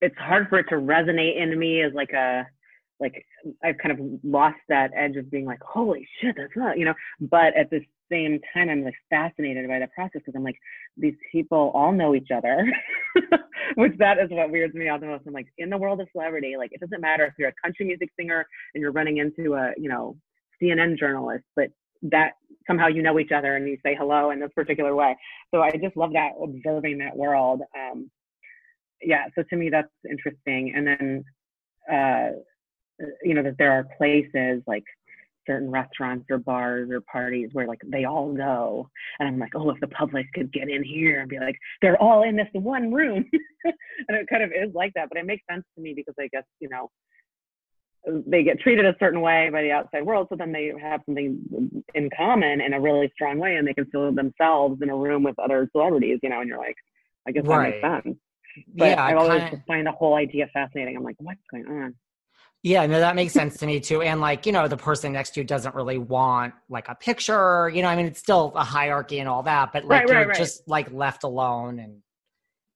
it's 0.00 0.16
hard 0.16 0.48
for 0.48 0.58
it 0.58 0.66
to 0.68 0.76
resonate 0.76 1.40
in 1.40 1.58
me 1.58 1.82
as 1.82 1.92
like 1.92 2.12
a 2.12 2.46
like 3.00 3.24
I've 3.62 3.78
kind 3.78 3.92
of 3.92 4.20
lost 4.24 4.58
that 4.68 4.90
edge 4.96 5.16
of 5.16 5.30
being 5.30 5.44
like, 5.44 5.60
holy 5.62 6.06
shit, 6.20 6.34
that's 6.36 6.56
not, 6.56 6.78
you 6.78 6.84
know. 6.84 6.94
But 7.20 7.56
at 7.56 7.70
the 7.70 7.80
same 8.10 8.40
time, 8.52 8.68
I'm 8.68 8.84
like 8.84 8.94
fascinated 9.10 9.68
by 9.68 9.78
the 9.78 9.88
process 9.94 10.22
because 10.24 10.34
I'm 10.34 10.44
like, 10.44 10.58
these 10.96 11.14
people 11.30 11.70
all 11.74 11.92
know 11.92 12.14
each 12.14 12.30
other, 12.34 12.66
which 13.76 13.92
that 13.98 14.18
is 14.18 14.30
what 14.30 14.50
weirds 14.50 14.74
me 14.74 14.88
out 14.88 15.00
the 15.00 15.06
most. 15.06 15.24
I'm 15.26 15.32
like, 15.32 15.52
in 15.58 15.70
the 15.70 15.78
world 15.78 16.00
of 16.00 16.08
celebrity, 16.12 16.54
like 16.56 16.72
it 16.72 16.80
doesn't 16.80 17.00
matter 17.00 17.24
if 17.24 17.34
you're 17.38 17.50
a 17.50 17.62
country 17.62 17.86
music 17.86 18.10
singer 18.18 18.46
and 18.74 18.82
you're 18.82 18.92
running 18.92 19.18
into 19.18 19.54
a, 19.54 19.72
you 19.76 19.88
know, 19.88 20.16
CNN 20.60 20.98
journalist, 20.98 21.44
but 21.54 21.68
that 22.02 22.32
somehow 22.66 22.86
you 22.86 23.02
know 23.02 23.18
each 23.18 23.32
other 23.32 23.56
and 23.56 23.68
you 23.68 23.76
say 23.84 23.96
hello 23.98 24.30
in 24.30 24.40
this 24.40 24.50
particular 24.54 24.94
way. 24.94 25.16
So 25.52 25.62
I 25.62 25.70
just 25.70 25.96
love 25.96 26.12
that 26.12 26.30
observing 26.42 26.98
that 26.98 27.16
world. 27.16 27.62
Um, 27.76 28.10
yeah, 29.02 29.26
so 29.34 29.42
to 29.48 29.56
me 29.56 29.70
that's 29.70 29.88
interesting. 30.08 30.72
And 30.74 30.86
then, 30.86 31.24
uh, 31.90 32.38
you 33.22 33.34
know, 33.34 33.42
that 33.42 33.58
there 33.58 33.72
are 33.72 33.86
places 33.96 34.62
like 34.66 34.84
certain 35.46 35.70
restaurants 35.70 36.26
or 36.30 36.38
bars 36.38 36.90
or 36.90 37.00
parties 37.00 37.48
where 37.52 37.66
like 37.66 37.80
they 37.86 38.04
all 38.04 38.32
go, 38.32 38.88
and 39.18 39.28
I'm 39.28 39.38
like, 39.38 39.54
oh, 39.54 39.70
if 39.70 39.80
the 39.80 39.88
public 39.88 40.26
could 40.34 40.52
get 40.52 40.68
in 40.68 40.84
here 40.84 41.20
and 41.20 41.28
be 41.28 41.38
like, 41.38 41.56
they're 41.82 42.00
all 42.00 42.22
in 42.22 42.36
this 42.36 42.48
one 42.52 42.92
room, 42.92 43.24
and 43.64 44.16
it 44.16 44.28
kind 44.28 44.42
of 44.42 44.50
is 44.50 44.74
like 44.74 44.92
that. 44.94 45.08
But 45.08 45.18
it 45.18 45.26
makes 45.26 45.44
sense 45.50 45.64
to 45.74 45.82
me 45.82 45.94
because 45.94 46.14
I 46.18 46.28
guess 46.32 46.44
you 46.60 46.68
know 46.68 46.90
they 48.26 48.42
get 48.42 48.60
treated 48.60 48.86
a 48.86 48.94
certain 49.00 49.20
way 49.20 49.50
by 49.50 49.62
the 49.62 49.72
outside 49.72 50.04
world, 50.04 50.28
so 50.30 50.36
then 50.36 50.52
they 50.52 50.72
have 50.80 51.00
something 51.06 51.82
in 51.94 52.10
common 52.16 52.60
in 52.60 52.72
a 52.72 52.80
really 52.80 53.10
strong 53.14 53.38
way, 53.38 53.56
and 53.56 53.66
they 53.66 53.74
can 53.74 53.86
feel 53.86 54.12
themselves 54.12 54.80
in 54.82 54.90
a 54.90 54.96
room 54.96 55.22
with 55.22 55.38
other 55.38 55.68
celebrities, 55.72 56.18
you 56.22 56.28
know, 56.28 56.40
and 56.40 56.48
you're 56.48 56.58
like, 56.58 56.76
I 57.26 57.32
guess 57.32 57.44
right. 57.44 57.80
that 57.82 57.92
makes 57.92 58.04
sense. 58.04 58.18
But 58.74 58.84
yeah, 58.90 59.02
I 59.02 59.14
always 59.14 59.40
kinda... 59.40 59.64
find 59.66 59.86
the 59.86 59.92
whole 59.92 60.14
idea 60.14 60.48
fascinating. 60.52 60.96
I'm 60.96 61.02
like, 61.02 61.16
what's 61.18 61.40
going 61.50 61.66
on? 61.66 61.94
Yeah, 62.64 62.86
no, 62.86 62.98
that 62.98 63.14
makes 63.14 63.32
sense 63.32 63.56
to 63.58 63.66
me 63.66 63.78
too. 63.78 64.02
And 64.02 64.20
like, 64.20 64.44
you 64.44 64.50
know, 64.50 64.66
the 64.66 64.76
person 64.76 65.12
next 65.12 65.30
to 65.30 65.40
you 65.40 65.44
doesn't 65.44 65.76
really 65.76 65.98
want 65.98 66.54
like 66.68 66.88
a 66.88 66.94
picture, 66.96 67.68
you 67.68 67.82
know, 67.82 67.88
I 67.88 67.94
mean, 67.94 68.06
it's 68.06 68.18
still 68.18 68.52
a 68.56 68.64
hierarchy 68.64 69.20
and 69.20 69.28
all 69.28 69.44
that, 69.44 69.72
but 69.72 69.84
like 69.84 70.00
right, 70.00 70.08
you're 70.08 70.28
right, 70.28 70.36
just 70.36 70.66
like 70.66 70.90
left 70.92 71.22
alone 71.22 71.78
and 71.78 72.02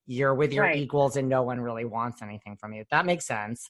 you're 0.06 0.34
with 0.34 0.52
your 0.52 0.70
equals 0.70 1.16
and 1.16 1.28
no 1.28 1.42
one 1.42 1.60
really 1.60 1.84
wants 1.84 2.22
anything 2.22 2.56
from 2.56 2.72
you. 2.72 2.84
That 2.92 3.06
makes 3.06 3.26
sense. 3.26 3.68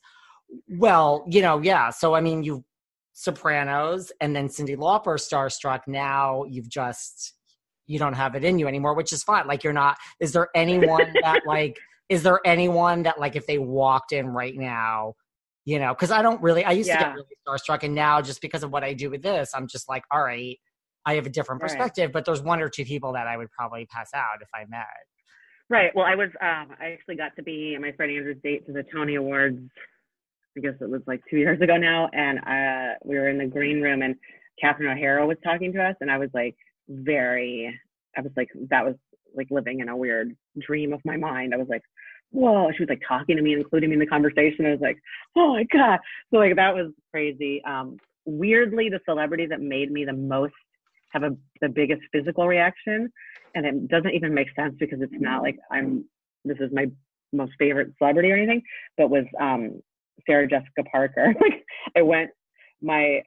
Well, 0.68 1.24
you 1.28 1.40
know, 1.40 1.62
yeah. 1.62 1.88
So, 1.88 2.14
I 2.14 2.20
mean, 2.20 2.42
you 2.42 2.62
Sopranos 3.14 4.12
and 4.20 4.36
then 4.36 4.48
Cyndi 4.48 4.76
Lauper 4.76 5.16
starstruck. 5.18 5.80
Now 5.86 6.44
you've 6.44 6.68
just, 6.68 7.34
you 7.86 7.98
don't 7.98 8.14
have 8.14 8.34
it 8.34 8.44
in 8.44 8.58
you 8.58 8.68
anymore, 8.68 8.94
which 8.94 9.12
is 9.12 9.22
fine. 9.22 9.46
Like, 9.46 9.64
you're 9.64 9.72
not, 9.72 9.96
is 10.20 10.32
there 10.32 10.48
anyone 10.54 11.12
that 11.22 11.40
like, 11.46 11.78
is 12.10 12.22
there 12.22 12.40
anyone 12.44 13.02
that 13.04 13.18
like 13.18 13.34
if 13.34 13.46
they 13.46 13.56
walked 13.56 14.12
in 14.12 14.28
right 14.28 14.56
now 14.56 15.14
you 15.64 15.78
know 15.78 15.94
because 15.94 16.10
i 16.10 16.22
don't 16.22 16.40
really 16.42 16.64
i 16.64 16.72
used 16.72 16.88
yeah. 16.88 16.98
to 16.98 17.04
get 17.04 17.14
really 17.14 17.36
starstruck 17.46 17.82
and 17.82 17.94
now 17.94 18.20
just 18.20 18.40
because 18.40 18.62
of 18.62 18.70
what 18.72 18.82
i 18.82 18.92
do 18.92 19.10
with 19.10 19.22
this 19.22 19.52
i'm 19.54 19.66
just 19.66 19.88
like 19.88 20.04
all 20.10 20.22
right 20.22 20.58
i 21.06 21.14
have 21.14 21.26
a 21.26 21.30
different 21.30 21.60
perspective 21.60 22.06
right. 22.06 22.12
but 22.12 22.24
there's 22.24 22.42
one 22.42 22.60
or 22.60 22.68
two 22.68 22.84
people 22.84 23.12
that 23.12 23.26
i 23.26 23.36
would 23.36 23.50
probably 23.50 23.86
pass 23.86 24.10
out 24.14 24.40
if 24.40 24.48
i 24.54 24.64
met 24.68 24.86
right 25.68 25.92
well 25.94 26.06
i 26.06 26.14
was 26.14 26.28
um 26.40 26.68
i 26.80 26.90
actually 26.92 27.16
got 27.16 27.34
to 27.36 27.42
be 27.42 27.76
my 27.78 27.92
friend 27.92 28.12
andrew's 28.12 28.38
date 28.42 28.66
to 28.66 28.72
the 28.72 28.84
tony 28.92 29.14
awards 29.14 29.58
i 30.56 30.60
guess 30.60 30.74
it 30.80 30.90
was 30.90 31.02
like 31.06 31.20
two 31.30 31.38
years 31.38 31.60
ago 31.60 31.76
now 31.76 32.08
and 32.12 32.38
uh 32.40 32.94
we 33.04 33.16
were 33.16 33.28
in 33.28 33.38
the 33.38 33.46
green 33.46 33.80
room 33.80 34.02
and 34.02 34.16
catherine 34.60 34.90
o'hara 34.90 35.26
was 35.26 35.38
talking 35.44 35.72
to 35.72 35.82
us 35.82 35.94
and 36.00 36.10
i 36.10 36.18
was 36.18 36.30
like 36.34 36.56
very 36.88 37.72
i 38.16 38.20
was 38.20 38.32
like 38.36 38.48
that 38.68 38.84
was 38.84 38.96
like 39.34 39.48
living 39.50 39.80
in 39.80 39.88
a 39.88 39.96
weird 39.96 40.36
dream 40.60 40.92
of 40.92 41.00
my 41.04 41.16
mind. 41.16 41.54
I 41.54 41.56
was 41.56 41.68
like, 41.68 41.82
whoa, 42.32 42.70
she 42.72 42.82
was 42.82 42.88
like 42.88 43.02
talking 43.06 43.36
to 43.36 43.42
me, 43.42 43.52
including 43.52 43.90
me 43.90 43.94
in 43.94 44.00
the 44.00 44.06
conversation. 44.06 44.66
I 44.66 44.72
was 44.72 44.80
like, 44.80 44.98
oh 45.36 45.54
my 45.54 45.64
God. 45.72 46.00
So 46.30 46.38
like 46.38 46.56
that 46.56 46.74
was 46.74 46.90
crazy. 47.10 47.62
Um, 47.64 47.98
weirdly, 48.24 48.88
the 48.88 49.00
celebrity 49.04 49.46
that 49.46 49.60
made 49.60 49.90
me 49.90 50.04
the 50.04 50.12
most 50.12 50.54
have 51.12 51.22
a 51.22 51.36
the 51.60 51.68
biggest 51.68 52.02
physical 52.10 52.48
reaction, 52.48 53.12
and 53.54 53.66
it 53.66 53.88
doesn't 53.88 54.14
even 54.14 54.34
make 54.34 54.48
sense 54.56 54.74
because 54.80 55.00
it's 55.00 55.12
not 55.18 55.42
like 55.42 55.56
I'm 55.70 56.04
this 56.44 56.58
is 56.58 56.70
my 56.72 56.86
most 57.32 57.52
favorite 57.58 57.92
celebrity 57.98 58.30
or 58.30 58.36
anything, 58.36 58.62
but 58.96 59.10
was 59.10 59.24
um 59.40 59.80
Sarah 60.26 60.48
Jessica 60.48 60.84
Parker. 60.90 61.34
like 61.40 61.64
I 61.96 62.02
went 62.02 62.30
my 62.80 63.22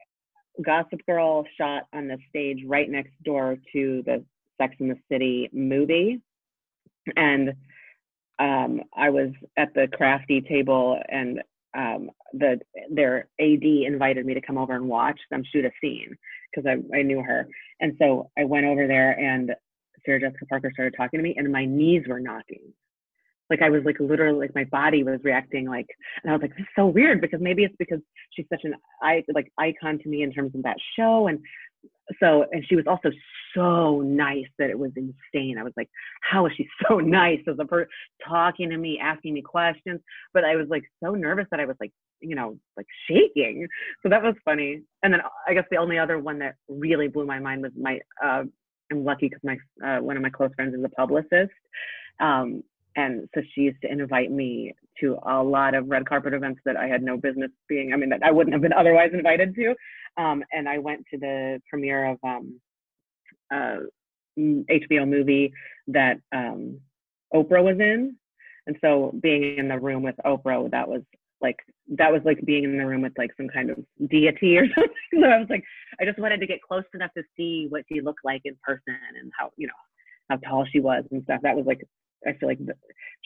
Gossip 0.64 1.04
Girl 1.06 1.44
shot 1.58 1.84
on 1.92 2.08
the 2.08 2.18
stage 2.28 2.58
right 2.66 2.90
next 2.90 3.12
door 3.24 3.56
to 3.72 4.02
the 4.04 4.24
Sex 4.60 4.74
in 4.80 4.88
the 4.88 4.98
City 5.10 5.50
movie. 5.52 6.20
And 7.16 7.54
um, 8.38 8.82
I 8.94 9.10
was 9.10 9.30
at 9.56 9.72
the 9.74 9.88
crafty 9.96 10.40
table 10.40 11.00
and 11.08 11.42
um, 11.76 12.10
the 12.32 12.60
their 12.90 13.28
AD 13.40 13.62
invited 13.62 14.26
me 14.26 14.34
to 14.34 14.40
come 14.40 14.58
over 14.58 14.74
and 14.74 14.88
watch 14.88 15.18
them 15.30 15.42
shoot 15.52 15.64
a 15.64 15.70
scene 15.80 16.16
because 16.54 16.66
I, 16.66 16.98
I 16.98 17.02
knew 17.02 17.22
her. 17.22 17.46
And 17.80 17.94
so 17.98 18.30
I 18.38 18.44
went 18.44 18.66
over 18.66 18.86
there 18.86 19.12
and 19.12 19.52
Sarah 20.04 20.20
Jessica 20.20 20.46
Parker 20.46 20.70
started 20.72 20.94
talking 20.96 21.18
to 21.18 21.22
me 21.24 21.34
and 21.36 21.52
my 21.52 21.64
knees 21.64 22.04
were 22.08 22.20
knocking. 22.20 22.72
Like 23.48 23.62
I 23.62 23.70
was 23.70 23.82
like 23.84 24.00
literally 24.00 24.38
like 24.38 24.54
my 24.54 24.64
body 24.64 25.04
was 25.04 25.20
reacting 25.22 25.68
like 25.68 25.86
and 26.22 26.30
I 26.30 26.34
was 26.34 26.42
like, 26.42 26.56
this 26.56 26.62
is 26.62 26.72
so 26.74 26.86
weird 26.86 27.20
because 27.20 27.40
maybe 27.40 27.64
it's 27.64 27.76
because 27.78 28.00
she's 28.32 28.46
such 28.50 28.62
an 28.64 28.74
I 29.02 29.22
like 29.34 29.52
icon 29.58 29.98
to 29.98 30.08
me 30.08 30.22
in 30.22 30.32
terms 30.32 30.54
of 30.54 30.62
that 30.64 30.76
show 30.98 31.28
and 31.28 31.38
so 32.20 32.44
and 32.52 32.64
she 32.66 32.76
was 32.76 32.86
also 32.86 33.10
so 33.54 34.00
nice 34.02 34.46
that 34.58 34.70
it 34.70 34.78
was 34.78 34.92
insane. 34.96 35.58
I 35.58 35.62
was 35.62 35.72
like, 35.76 35.88
how 36.22 36.46
is 36.46 36.52
she 36.56 36.68
so 36.88 36.98
nice 36.98 37.40
as 37.48 37.56
a 37.58 37.64
person 37.64 37.88
talking 38.26 38.70
to 38.70 38.76
me, 38.76 38.98
asking 39.02 39.34
me 39.34 39.42
questions? 39.42 40.00
But 40.32 40.44
I 40.44 40.56
was 40.56 40.66
like 40.68 40.84
so 41.02 41.12
nervous 41.12 41.46
that 41.50 41.60
I 41.60 41.64
was 41.64 41.76
like, 41.80 41.92
you 42.20 42.34
know, 42.34 42.58
like 42.76 42.86
shaking. 43.08 43.66
So 44.02 44.08
that 44.08 44.22
was 44.22 44.34
funny. 44.44 44.82
And 45.02 45.12
then 45.12 45.20
I 45.46 45.54
guess 45.54 45.64
the 45.70 45.76
only 45.76 45.98
other 45.98 46.18
one 46.18 46.38
that 46.40 46.56
really 46.68 47.08
blew 47.08 47.26
my 47.26 47.38
mind 47.38 47.62
was 47.62 47.72
my 47.78 48.00
uh 48.24 48.44
I'm 48.90 49.04
lucky 49.04 49.28
because 49.28 49.42
my 49.42 49.56
uh, 49.84 50.00
one 50.00 50.16
of 50.16 50.22
my 50.22 50.30
close 50.30 50.50
friends 50.54 50.74
is 50.74 50.84
a 50.84 50.88
publicist. 50.88 51.50
Um, 52.20 52.62
and 52.96 53.28
so 53.34 53.42
she 53.54 53.62
used 53.62 53.80
to 53.82 53.92
invite 53.92 54.30
me 54.30 54.74
to 55.00 55.18
a 55.26 55.42
lot 55.42 55.74
of 55.74 55.88
red 55.88 56.06
carpet 56.06 56.32
events 56.32 56.60
that 56.64 56.76
I 56.76 56.86
had 56.86 57.02
no 57.02 57.18
business 57.18 57.50
being, 57.68 57.92
I 57.92 57.96
mean, 57.96 58.08
that 58.08 58.22
I 58.24 58.30
wouldn't 58.30 58.54
have 58.54 58.62
been 58.62 58.72
otherwise 58.76 59.10
invited 59.12 59.54
to. 59.54 59.74
Um, 60.16 60.42
and 60.52 60.66
I 60.68 60.78
went 60.78 61.04
to 61.12 61.18
the 61.18 61.60
premiere 61.68 62.12
of 62.12 62.18
um, 62.24 62.58
uh, 63.52 63.76
HBO 64.38 65.06
movie 65.06 65.52
that 65.88 66.16
um, 66.32 66.80
Oprah 67.34 67.62
was 67.62 67.78
in. 67.78 68.16
And 68.66 68.76
so 68.80 69.14
being 69.22 69.58
in 69.58 69.68
the 69.68 69.78
room 69.78 70.02
with 70.02 70.16
Oprah, 70.24 70.70
that 70.70 70.88
was 70.88 71.02
like 71.42 71.56
that 71.98 72.10
was 72.10 72.22
like 72.24 72.40
being 72.46 72.64
in 72.64 72.78
the 72.78 72.86
room 72.86 73.02
with 73.02 73.12
like 73.18 73.30
some 73.36 73.48
kind 73.48 73.70
of 73.70 73.76
deity 74.08 74.56
or 74.56 74.66
something. 74.74 75.20
So 75.20 75.26
I 75.26 75.38
was 75.38 75.48
like, 75.50 75.62
I 76.00 76.06
just 76.06 76.18
wanted 76.18 76.40
to 76.40 76.46
get 76.46 76.62
close 76.62 76.82
enough 76.94 77.12
to 77.14 77.22
see 77.36 77.66
what 77.68 77.84
she 77.92 78.00
looked 78.00 78.24
like 78.24 78.40
in 78.44 78.56
person 78.62 78.98
and 79.20 79.30
how 79.38 79.50
you 79.56 79.66
know 79.66 79.72
how 80.30 80.36
tall 80.36 80.66
she 80.72 80.80
was 80.80 81.04
and 81.10 81.22
stuff. 81.24 81.42
That 81.42 81.54
was 81.54 81.66
like 81.66 81.86
I 82.26 82.32
feel 82.34 82.48
like 82.48 82.58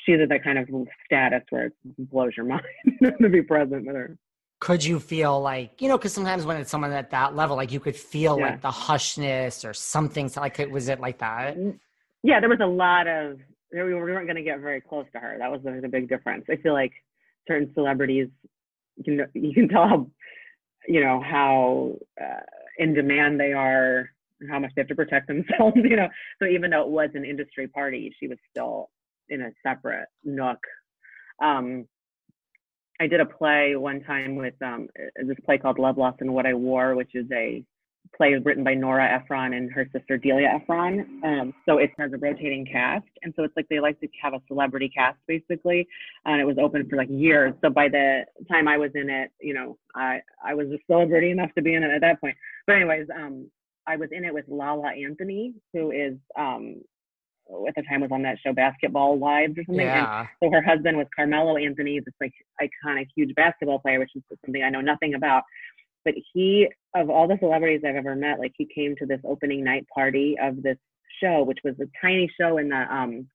she's 0.04 0.20
at 0.20 0.28
that 0.30 0.44
kind 0.44 0.58
of 0.58 0.68
status 1.04 1.42
where 1.50 1.66
it 1.66 1.72
blows 1.98 2.32
your 2.36 2.46
mind 2.54 2.62
to 3.20 3.28
be 3.28 3.42
present 3.42 3.86
with 3.86 3.94
her. 3.96 4.16
Could 4.60 4.84
you 4.84 5.00
feel 5.00 5.40
like 5.40 5.80
you 5.80 5.88
know? 5.88 5.96
Because 5.96 6.12
sometimes 6.12 6.44
when 6.44 6.58
it's 6.58 6.70
someone 6.70 6.92
at 6.92 7.10
that 7.10 7.34
level, 7.34 7.56
like 7.56 7.72
you 7.72 7.80
could 7.80 7.96
feel 7.96 8.38
Yeah. 8.38 8.46
like 8.46 8.60
the 8.60 8.70
hushness 8.70 9.64
or 9.64 9.72
something. 9.72 10.28
So 10.28 10.40
like, 10.42 10.58
was 10.70 10.88
it 10.88 11.00
like 11.00 11.18
that? 11.18 11.56
Yeah, 12.22 12.40
there 12.40 12.50
was 12.50 12.60
a 12.60 12.66
lot 12.66 13.06
of 13.06 13.38
we 13.72 13.94
weren't 13.94 14.26
going 14.26 14.36
to 14.36 14.42
get 14.42 14.60
very 14.60 14.80
close 14.80 15.06
to 15.12 15.18
her. 15.18 15.36
That 15.38 15.50
was 15.50 15.62
the, 15.62 15.78
the 15.80 15.88
big 15.88 16.08
difference. 16.08 16.44
I 16.50 16.56
feel 16.56 16.72
like 16.72 16.92
certain 17.48 17.72
celebrities, 17.72 18.28
you 18.96 19.04
can 19.04 19.26
you 19.42 19.54
can 19.54 19.68
tell 19.68 19.88
how 19.88 20.06
you 20.86 21.00
know 21.02 21.22
how 21.22 21.96
uh, 22.20 22.40
in 22.78 22.92
demand 22.92 23.40
they 23.40 23.52
are, 23.52 24.10
how 24.48 24.58
much 24.58 24.70
they 24.74 24.82
have 24.82 24.88
to 24.88 24.94
protect 24.94 25.26
themselves. 25.28 25.76
You 25.76 25.96
know, 25.96 26.08
so 26.40 26.48
even 26.48 26.70
though 26.70 26.82
it 26.82 26.88
was 26.88 27.10
an 27.14 27.24
industry 27.24 27.68
party, 27.68 28.14
she 28.18 28.28
was 28.28 28.38
still 28.50 28.90
in 29.28 29.42
a 29.42 29.50
separate 29.62 30.08
nook. 30.24 30.58
Um, 31.42 31.86
I 33.00 33.06
did 33.06 33.20
a 33.20 33.26
play 33.26 33.76
one 33.76 34.02
time 34.02 34.36
with 34.36 34.54
um, 34.62 34.88
this 35.24 35.38
play 35.44 35.56
called 35.56 35.78
Love 35.78 35.96
Loss, 35.96 36.16
and 36.20 36.34
What 36.34 36.46
I 36.46 36.52
Wore, 36.52 36.94
which 36.94 37.14
is 37.14 37.26
a 37.32 37.64
play 38.16 38.34
written 38.44 38.64
by 38.64 38.74
Nora 38.74 39.06
Ephron 39.06 39.54
and 39.54 39.70
her 39.72 39.88
sister 39.92 40.16
Delia 40.16 40.48
Ephron. 40.60 41.20
Um, 41.24 41.54
so 41.66 41.78
it 41.78 41.90
has 41.98 42.12
a 42.12 42.18
rotating 42.18 42.66
cast, 42.66 43.06
and 43.22 43.32
so 43.36 43.44
it's 43.44 43.56
like 43.56 43.66
they 43.68 43.80
like 43.80 43.98
to 44.00 44.08
have 44.22 44.34
a 44.34 44.40
celebrity 44.48 44.90
cast 44.94 45.18
basically, 45.26 45.86
and 46.24 46.40
it 46.40 46.44
was 46.44 46.56
open 46.60 46.86
for 46.88 46.96
like 46.96 47.08
years. 47.10 47.54
So 47.62 47.70
by 47.70 47.88
the 47.88 48.24
time 48.50 48.68
I 48.68 48.76
was 48.76 48.90
in 48.94 49.08
it, 49.08 49.30
you 49.40 49.54
know, 49.54 49.78
I 49.94 50.20
I 50.44 50.54
was 50.54 50.66
a 50.68 50.78
celebrity 50.86 51.30
enough 51.30 51.50
to 51.54 51.62
be 51.62 51.74
in 51.74 51.82
it 51.82 51.90
at 51.90 52.00
that 52.02 52.20
point. 52.20 52.36
But 52.66 52.76
anyways, 52.76 53.06
um, 53.14 53.50
I 53.86 53.96
was 53.96 54.10
in 54.12 54.24
it 54.24 54.34
with 54.34 54.44
Lala 54.48 54.90
Anthony, 54.92 55.54
who 55.72 55.90
is 55.90 56.14
um, 56.38 56.76
at 57.68 57.74
the 57.74 57.82
time 57.82 58.00
was 58.00 58.10
on 58.12 58.22
that 58.22 58.38
show 58.44 58.52
Basketball 58.52 59.18
Wives 59.18 59.54
or 59.58 59.64
something. 59.66 59.86
And 59.86 60.28
so 60.42 60.50
her 60.50 60.62
husband 60.62 60.96
was 60.96 61.06
Carmelo 61.14 61.56
Anthony, 61.56 62.00
this 62.00 62.14
like 62.20 62.32
iconic, 62.60 63.08
huge 63.14 63.34
basketball 63.34 63.78
player, 63.80 63.98
which 63.98 64.10
is 64.14 64.22
something 64.44 64.62
I 64.62 64.70
know 64.70 64.80
nothing 64.80 65.14
about. 65.14 65.42
But 66.04 66.14
he, 66.32 66.68
of 66.94 67.10
all 67.10 67.28
the 67.28 67.36
celebrities 67.40 67.82
I've 67.86 67.96
ever 67.96 68.14
met, 68.14 68.38
like 68.38 68.52
he 68.56 68.66
came 68.72 68.94
to 68.96 69.06
this 69.06 69.20
opening 69.24 69.64
night 69.64 69.86
party 69.92 70.36
of 70.40 70.62
this 70.62 70.78
show, 71.22 71.42
which 71.42 71.58
was 71.64 71.74
a 71.80 71.86
tiny 72.00 72.30
show 72.40 72.58
in 72.58 72.68
the 72.70 72.86
um, 72.94 73.28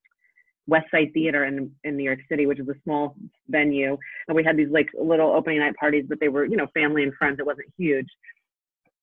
West 0.67 0.87
Side 0.89 1.11
Theater 1.13 1.45
in 1.45 1.71
in 1.83 1.95
New 1.95 2.03
York 2.03 2.19
City, 2.29 2.45
which 2.47 2.59
is 2.59 2.67
a 2.67 2.73
small 2.83 3.15
venue. 3.49 3.97
And 4.27 4.35
we 4.35 4.43
had 4.43 4.57
these 4.57 4.71
like 4.71 4.87
little 4.99 5.31
opening 5.31 5.59
night 5.59 5.75
parties, 5.79 6.05
but 6.07 6.19
they 6.19 6.29
were 6.29 6.45
you 6.45 6.57
know 6.57 6.67
family 6.73 7.03
and 7.03 7.13
friends. 7.13 7.37
It 7.39 7.45
wasn't 7.45 7.67
huge. 7.77 8.07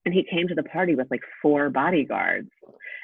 And 0.05 0.14
he 0.14 0.24
came 0.24 0.48
to 0.48 0.55
the 0.55 0.64
party 0.64 0.94
with 0.94 1.09
like 1.11 1.22
four 1.40 1.70
bodyguards, 1.70 2.48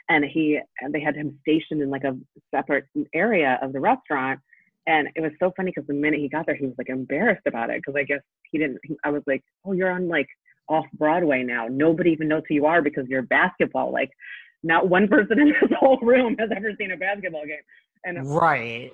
and 0.08 0.24
he 0.24 0.58
and 0.80 0.92
they 0.92 1.00
had 1.00 1.14
him 1.14 1.38
stationed 1.42 1.80
in 1.80 1.90
like 1.90 2.04
a 2.04 2.16
separate 2.54 2.86
area 3.14 3.58
of 3.62 3.72
the 3.72 3.80
restaurant. 3.80 4.40
And 4.86 5.08
it 5.14 5.20
was 5.20 5.32
so 5.38 5.52
funny 5.56 5.70
because 5.70 5.86
the 5.86 5.94
minute 5.94 6.20
he 6.20 6.28
got 6.28 6.46
there, 6.46 6.56
he 6.56 6.66
was 6.66 6.74
like 6.78 6.88
embarrassed 6.88 7.46
about 7.46 7.70
it 7.70 7.76
because 7.76 7.94
I 7.96 8.04
guess 8.04 8.20
he 8.50 8.58
didn't. 8.58 8.78
He, 8.82 8.96
I 9.04 9.10
was 9.10 9.22
like, 9.26 9.44
"Oh, 9.64 9.72
you're 9.72 9.90
on 9.90 10.08
like 10.08 10.28
off 10.68 10.86
Broadway 10.94 11.42
now. 11.42 11.66
Nobody 11.68 12.10
even 12.10 12.28
knows 12.28 12.42
who 12.48 12.54
you 12.54 12.66
are 12.66 12.82
because 12.82 13.06
you're 13.06 13.22
basketball. 13.22 13.92
Like, 13.92 14.10
not 14.62 14.88
one 14.88 15.06
person 15.08 15.38
in 15.38 15.48
this 15.48 15.70
whole 15.78 15.98
room 16.00 16.36
has 16.38 16.50
ever 16.54 16.72
seen 16.78 16.92
a 16.92 16.96
basketball 16.96 17.46
game." 17.46 17.58
And 18.04 18.26
Right. 18.26 18.92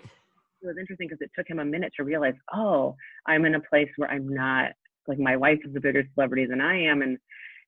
it 0.63 0.67
was 0.67 0.77
interesting 0.79 1.09
because 1.09 1.21
it 1.21 1.31
took 1.37 1.49
him 1.49 1.59
a 1.59 1.65
minute 1.65 1.93
to 1.97 2.05
realize, 2.05 2.35
oh, 2.53 2.97
I'm 3.27 3.45
in 3.45 3.55
a 3.55 3.61
place 3.61 3.91
where 3.97 4.11
I'm 4.11 4.29
not 4.29 4.73
like 5.07 5.19
my 5.19 5.37
wife 5.37 5.59
is 5.65 5.77
a 5.77 5.81
bigger 5.81 6.05
celebrity 6.15 6.47
than 6.47 6.61
I 6.61 6.83
am, 6.83 7.03
and 7.03 7.19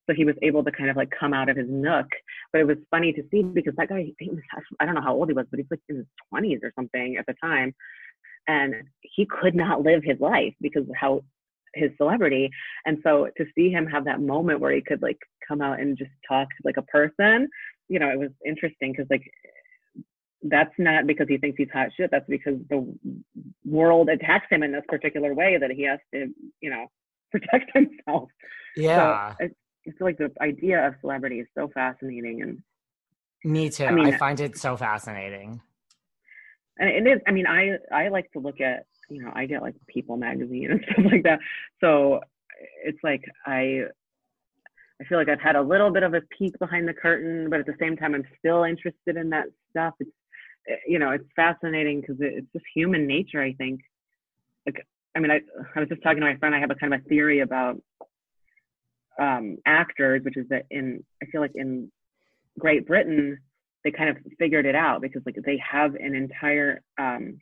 so 0.06 0.14
he 0.14 0.24
was 0.24 0.36
able 0.42 0.62
to 0.64 0.70
kind 0.70 0.90
of 0.90 0.96
like 0.96 1.10
come 1.18 1.34
out 1.34 1.48
of 1.48 1.56
his 1.56 1.66
nook. 1.68 2.06
But 2.52 2.60
it 2.60 2.66
was 2.66 2.78
funny 2.90 3.12
to 3.12 3.22
see 3.30 3.42
because 3.42 3.74
that 3.76 3.88
guy, 3.88 4.12
he 4.18 4.30
was, 4.30 4.40
I 4.80 4.86
don't 4.86 4.94
know 4.94 5.02
how 5.02 5.14
old 5.14 5.28
he 5.28 5.34
was, 5.34 5.46
but 5.50 5.58
he's 5.58 5.66
like 5.70 5.80
in 5.88 5.96
his 5.96 6.06
20s 6.32 6.62
or 6.62 6.72
something 6.76 7.16
at 7.16 7.26
the 7.26 7.34
time, 7.42 7.74
and 8.46 8.74
he 9.02 9.26
could 9.26 9.54
not 9.54 9.82
live 9.82 10.02
his 10.04 10.20
life 10.20 10.54
because 10.60 10.82
of 10.82 10.94
how 10.98 11.22
his 11.74 11.90
celebrity. 11.96 12.50
And 12.84 12.98
so 13.02 13.28
to 13.36 13.44
see 13.54 13.70
him 13.70 13.86
have 13.86 14.04
that 14.04 14.20
moment 14.20 14.60
where 14.60 14.72
he 14.72 14.80
could 14.80 15.02
like 15.02 15.18
come 15.46 15.60
out 15.60 15.80
and 15.80 15.98
just 15.98 16.10
talk 16.26 16.48
to 16.48 16.56
like 16.64 16.76
a 16.76 16.82
person, 16.82 17.48
you 17.88 17.98
know, 17.98 18.10
it 18.10 18.18
was 18.18 18.30
interesting 18.44 18.92
because 18.92 19.06
like 19.10 19.30
that's 20.42 20.72
not 20.78 21.06
because 21.06 21.26
he 21.28 21.38
thinks 21.38 21.56
he's 21.58 21.68
hot 21.72 21.88
shit. 21.96 22.10
That's 22.10 22.28
because 22.28 22.58
the 22.70 22.94
world 23.64 24.08
attacks 24.08 24.46
him 24.50 24.62
in 24.62 24.72
this 24.72 24.84
particular 24.88 25.34
way 25.34 25.58
that 25.58 25.70
he 25.70 25.82
has 25.84 25.98
to, 26.14 26.28
you 26.60 26.70
know, 26.70 26.86
protect 27.30 27.70
himself. 27.74 28.28
Yeah. 28.76 29.34
So 29.40 29.48
I, 29.86 29.90
feel 29.92 30.06
like 30.06 30.18
the 30.18 30.30
idea 30.40 30.86
of 30.86 30.94
celebrity 31.00 31.40
is 31.40 31.46
so 31.54 31.68
fascinating, 31.72 32.42
and 32.42 32.62
Me 33.44 33.70
too. 33.70 33.84
I, 33.84 33.92
mean, 33.92 34.06
I 34.06 34.16
find 34.16 34.40
it 34.40 34.58
so 34.58 34.76
fascinating. 34.76 35.60
and 36.78 36.88
it 36.88 37.10
is. 37.10 37.20
I 37.26 37.32
mean, 37.32 37.46
I 37.46 37.76
I 37.92 38.08
like 38.08 38.30
to 38.32 38.38
look 38.38 38.60
at, 38.60 38.86
you 39.08 39.22
know, 39.22 39.32
I 39.34 39.46
get 39.46 39.62
like 39.62 39.74
People 39.86 40.16
magazine 40.16 40.70
and 40.70 40.84
stuff 40.92 41.04
like 41.10 41.22
that. 41.24 41.40
So 41.80 42.20
it's 42.84 42.98
like 43.02 43.24
I. 43.46 43.84
I 44.98 45.04
feel 45.04 45.18
like 45.18 45.28
I've 45.28 45.42
had 45.42 45.56
a 45.56 45.62
little 45.62 45.90
bit 45.90 46.04
of 46.04 46.14
a 46.14 46.22
peek 46.38 46.58
behind 46.58 46.88
the 46.88 46.94
curtain, 46.94 47.50
but 47.50 47.60
at 47.60 47.66
the 47.66 47.74
same 47.78 47.98
time, 47.98 48.14
I'm 48.14 48.24
still 48.38 48.64
interested 48.64 49.18
in 49.18 49.28
that 49.28 49.44
stuff. 49.68 49.92
It's, 50.00 50.10
eh, 50.70 50.76
you 50.86 50.98
know, 50.98 51.10
it's 51.10 51.28
fascinating 51.36 52.00
because 52.00 52.16
it, 52.18 52.32
it's 52.38 52.52
just 52.54 52.64
human 52.74 53.06
nature. 53.06 53.42
I 53.42 53.52
think. 53.52 53.82
Like, 54.64 54.86
I 55.14 55.20
mean, 55.20 55.30
I 55.30 55.40
I 55.74 55.80
was 55.80 55.90
just 55.90 56.02
talking 56.02 56.20
to 56.20 56.26
my 56.26 56.36
friend. 56.36 56.54
I 56.54 56.60
have 56.60 56.70
a 56.70 56.74
kind 56.74 56.94
of 56.94 57.02
a 57.02 57.08
theory 57.10 57.40
about 57.40 57.78
um, 59.20 59.56
actors, 59.66 60.22
which 60.24 60.36
is 60.36 60.46
that 60.50 60.66
in 60.70 61.04
I 61.22 61.26
feel 61.26 61.40
like 61.40 61.52
in 61.54 61.90
Great 62.58 62.86
Britain 62.86 63.38
they 63.84 63.92
kind 63.92 64.10
of 64.10 64.16
figured 64.38 64.66
it 64.66 64.74
out 64.74 65.00
because 65.00 65.22
like 65.24 65.36
they 65.44 65.58
have 65.58 65.94
an 65.94 66.14
entire 66.14 66.82
um, 66.98 67.38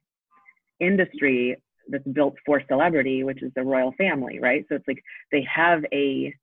industry 0.79 1.57
that's 1.89 2.07
built 2.09 2.35
for 2.45 2.63
celebrity, 2.69 3.25
which 3.25 3.43
is 3.43 3.51
the 3.57 3.63
royal 3.63 3.93
family, 3.97 4.39
right? 4.41 4.65
So 4.69 4.75
it's 4.75 4.89
like 4.89 5.03
they 5.33 5.47
have 5.53 5.85
a 5.93 6.35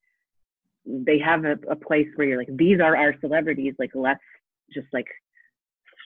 they 0.85 1.19
have 1.19 1.45
a, 1.45 1.57
a 1.69 1.75
place 1.75 2.07
where 2.15 2.27
you're 2.27 2.37
like 2.37 2.55
these 2.55 2.79
are 2.79 2.95
our 2.95 3.15
celebrities, 3.21 3.75
like 3.77 3.91
let's 3.93 4.23
just 4.73 4.87
like 4.91 5.07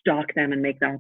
stalk 0.02 0.34
them 0.36 0.52
and 0.52 0.62
make 0.62 0.80
them 0.80 1.00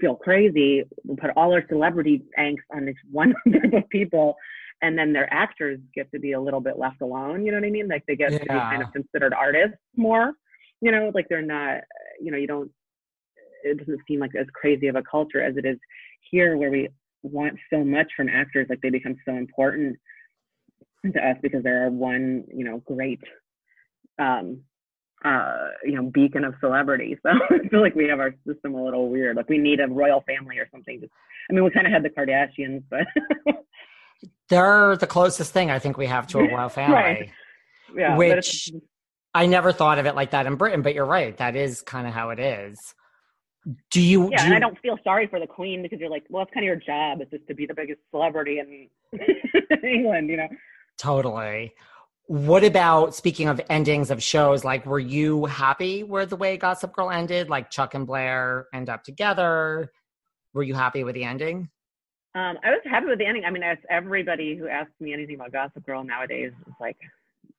feel 0.00 0.14
crazy. 0.14 0.84
We'll 1.04 1.16
put 1.16 1.30
all 1.36 1.52
our 1.52 1.64
celebrity 1.68 2.22
angst 2.38 2.66
on 2.74 2.84
this 2.84 2.96
one 3.10 3.34
group 3.50 3.72
of 3.72 3.88
people 3.88 4.36
and 4.84 4.98
then 4.98 5.14
their 5.14 5.32
actors 5.32 5.80
get 5.94 6.12
to 6.12 6.20
be 6.20 6.32
a 6.32 6.40
little 6.40 6.60
bit 6.60 6.78
left 6.78 7.00
alone. 7.00 7.46
You 7.46 7.52
know 7.52 7.58
what 7.58 7.66
I 7.66 7.70
mean? 7.70 7.88
Like 7.88 8.04
they 8.06 8.16
get 8.16 8.32
to 8.32 8.38
be 8.38 8.46
kind 8.46 8.82
of 8.82 8.92
considered 8.92 9.32
artists 9.32 9.78
more. 9.96 10.32
You 10.82 10.92
know, 10.92 11.10
like 11.14 11.26
they're 11.30 11.40
not. 11.40 11.80
You 12.20 12.30
know, 12.30 12.36
you 12.36 12.46
don't. 12.46 12.70
It 13.64 13.78
doesn't 13.78 14.00
seem 14.06 14.20
like 14.20 14.32
as 14.38 14.46
crazy 14.52 14.88
of 14.88 14.96
a 14.96 15.02
culture 15.02 15.42
as 15.42 15.56
it 15.56 15.64
is 15.64 15.78
here, 16.30 16.58
where 16.58 16.70
we 16.70 16.90
want 17.22 17.54
so 17.72 17.82
much 17.82 18.08
from 18.14 18.28
actors. 18.28 18.66
Like 18.68 18.82
they 18.82 18.90
become 18.90 19.16
so 19.24 19.34
important 19.34 19.96
to 21.10 21.18
us 21.18 21.36
because 21.40 21.62
they're 21.62 21.88
one, 21.88 22.44
you 22.54 22.64
know, 22.64 22.82
great, 22.84 23.20
um, 24.18 24.60
uh, 25.24 25.68
you 25.82 25.92
know, 25.92 26.10
beacon 26.10 26.44
of 26.44 26.54
celebrity. 26.60 27.16
So 27.22 27.30
I 27.30 27.68
feel 27.68 27.80
like 27.80 27.94
we 27.94 28.08
have 28.08 28.20
our 28.20 28.34
system 28.46 28.74
a 28.74 28.84
little 28.84 29.08
weird. 29.08 29.36
Like 29.36 29.48
we 29.48 29.56
need 29.56 29.80
a 29.80 29.88
royal 29.88 30.22
family 30.26 30.58
or 30.58 30.68
something. 30.70 31.00
Just, 31.00 31.12
I 31.50 31.54
mean, 31.54 31.64
we 31.64 31.70
kind 31.70 31.86
of 31.86 31.92
had 31.92 32.02
the 32.02 32.10
Kardashians, 32.10 32.82
but 32.90 33.06
They're 34.48 34.96
the 34.96 35.06
closest 35.06 35.52
thing 35.52 35.70
I 35.70 35.78
think 35.78 35.96
we 35.96 36.06
have 36.06 36.26
to 36.28 36.38
a 36.38 36.48
royal 36.54 36.68
family. 36.68 36.94
Right. 36.94 37.30
yeah. 37.96 38.16
Which- 38.16 38.70
I 39.36 39.46
never 39.46 39.72
thought 39.72 39.98
of 39.98 40.06
it 40.06 40.14
like 40.14 40.30
that 40.30 40.46
in 40.46 40.54
Britain, 40.54 40.82
but 40.82 40.94
you're 40.94 41.04
right. 41.04 41.36
That 41.38 41.56
is 41.56 41.82
kind 41.82 42.06
of 42.06 42.12
how 42.14 42.30
it 42.30 42.38
is. 42.38 42.78
Do 43.90 44.00
you? 44.00 44.30
yeah, 44.30 44.36
do 44.36 44.42
and 44.44 44.50
you 44.50 44.56
I 44.56 44.60
don't 44.60 44.78
feel 44.78 44.96
sorry 45.02 45.26
for 45.26 45.40
the 45.40 45.46
queen 45.46 45.82
because 45.82 45.98
you're 45.98 46.10
like, 46.10 46.24
well, 46.28 46.44
it's 46.44 46.52
kind 46.54 46.62
of 46.64 46.68
your 46.68 46.76
job. 46.76 47.20
It's 47.20 47.32
just 47.32 47.46
to 47.48 47.54
be 47.54 47.66
the 47.66 47.74
biggest 47.74 48.00
celebrity 48.12 48.60
in 48.60 48.88
England, 49.82 50.28
you 50.28 50.36
know. 50.36 50.48
Totally. 50.98 51.72
What 52.26 52.62
about 52.62 53.14
speaking 53.14 53.48
of 53.48 53.60
endings 53.68 54.10
of 54.10 54.22
shows? 54.22 54.64
Like, 54.64 54.86
were 54.86 55.00
you 55.00 55.46
happy 55.46 56.04
with 56.04 56.30
the 56.30 56.36
way 56.36 56.56
Gossip 56.56 56.92
Girl 56.92 57.10
ended? 57.10 57.48
Like 57.50 57.70
Chuck 57.70 57.94
and 57.94 58.06
Blair 58.06 58.68
end 58.72 58.88
up 58.88 59.02
together. 59.02 59.90
Were 60.52 60.62
you 60.62 60.74
happy 60.74 61.02
with 61.02 61.14
the 61.16 61.24
ending? 61.24 61.70
Um, 62.34 62.58
I 62.64 62.70
was 62.70 62.80
happy 62.84 63.06
with 63.06 63.18
the 63.18 63.26
ending. 63.26 63.44
I 63.44 63.50
mean, 63.50 63.62
as 63.62 63.78
everybody 63.88 64.56
who 64.56 64.66
asks 64.66 64.92
me 65.00 65.12
anything 65.12 65.36
about 65.36 65.52
Gossip 65.52 65.86
Girl 65.86 66.02
nowadays 66.02 66.52
is 66.66 66.74
like, 66.80 66.96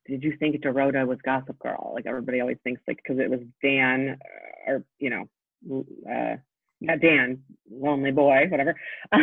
did 0.06 0.22
you 0.22 0.36
think 0.36 0.56
Dorota 0.62 1.06
was 1.06 1.18
Gossip 1.24 1.58
Girl? 1.58 1.92
Like 1.94 2.06
everybody 2.06 2.40
always 2.40 2.58
thinks 2.62 2.82
like 2.86 2.98
because 2.98 3.18
it 3.18 3.30
was 3.30 3.40
Dan 3.62 4.18
uh, 4.68 4.72
or 4.72 4.84
you 4.98 5.10
know, 5.10 5.84
uh, 6.10 6.36
not 6.80 7.00
Dan, 7.00 7.42
lonely 7.70 8.12
boy, 8.12 8.46
whatever. 8.50 8.74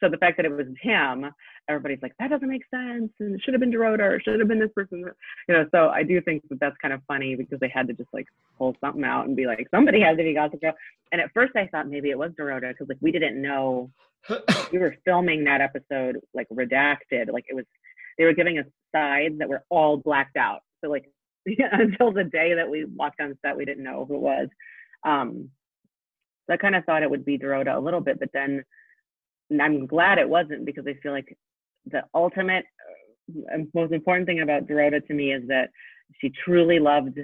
so 0.00 0.08
the 0.08 0.18
fact 0.18 0.36
that 0.36 0.46
it 0.46 0.52
was 0.52 0.66
him, 0.82 1.26
everybody's 1.68 2.02
like, 2.02 2.14
that 2.18 2.30
doesn't 2.30 2.48
make 2.48 2.62
sense, 2.70 3.10
and 3.20 3.34
it 3.34 3.42
should 3.42 3.54
have 3.54 3.60
been 3.60 3.72
Dorota, 3.72 4.00
or 4.00 4.16
it 4.16 4.22
should 4.24 4.38
have 4.38 4.48
been 4.48 4.58
this 4.58 4.72
person, 4.74 5.00
you 5.48 5.54
know. 5.54 5.66
So 5.72 5.88
I 5.88 6.02
do 6.02 6.20
think 6.20 6.42
that 6.48 6.60
that's 6.60 6.76
kind 6.80 6.94
of 6.94 7.00
funny 7.06 7.36
because 7.36 7.60
they 7.60 7.68
had 7.68 7.86
to 7.88 7.92
just 7.94 8.08
like 8.12 8.26
pull 8.58 8.76
something 8.80 9.04
out 9.04 9.26
and 9.26 9.36
be 9.36 9.46
like, 9.46 9.66
somebody 9.70 10.00
has 10.00 10.16
to 10.16 10.22
be 10.22 10.34
Gossip 10.34 10.60
Girl. 10.60 10.74
And 11.12 11.20
at 11.20 11.32
first 11.32 11.56
I 11.56 11.66
thought 11.66 11.88
maybe 11.88 12.10
it 12.10 12.18
was 12.18 12.32
Dorota 12.32 12.70
because 12.70 12.88
like 12.88 12.98
we 13.00 13.12
didn't 13.12 13.40
know 13.40 13.90
we 14.72 14.78
were 14.78 14.96
filming 15.04 15.44
that 15.44 15.60
episode 15.60 16.18
like 16.34 16.48
redacted, 16.48 17.32
like 17.32 17.44
it 17.48 17.54
was 17.54 17.64
they 18.18 18.24
were 18.24 18.34
giving 18.34 18.58
us 18.58 18.66
sides 18.92 19.38
that 19.38 19.48
were 19.48 19.64
all 19.70 19.96
blacked 19.96 20.36
out. 20.36 20.60
So 20.82 20.90
like 20.90 21.10
until 21.46 22.12
the 22.12 22.24
day 22.24 22.54
that 22.54 22.68
we 22.68 22.84
walked 22.84 23.20
on 23.20 23.36
set, 23.44 23.56
we 23.56 23.64
didn't 23.64 23.84
know 23.84 24.04
who 24.06 24.16
it 24.16 24.20
was. 24.20 24.48
Um, 25.04 25.50
so 26.46 26.54
I 26.54 26.56
kind 26.56 26.74
of 26.74 26.84
thought 26.84 27.02
it 27.02 27.10
would 27.10 27.24
be 27.24 27.38
Dorota 27.38 27.76
a 27.76 27.80
little 27.80 28.00
bit, 28.00 28.18
but 28.18 28.30
then 28.32 28.64
I'm 29.58 29.86
glad 29.86 30.18
it 30.18 30.28
wasn't 30.28 30.64
because 30.64 30.84
I 30.86 30.94
feel 31.02 31.12
like 31.12 31.36
the 31.86 32.02
ultimate 32.14 32.64
uh, 33.52 33.58
most 33.74 33.92
important 33.92 34.26
thing 34.26 34.40
about 34.40 34.66
Dorota 34.66 35.04
to 35.06 35.14
me 35.14 35.32
is 35.32 35.46
that 35.48 35.70
she 36.20 36.32
truly 36.44 36.78
loved 36.78 37.18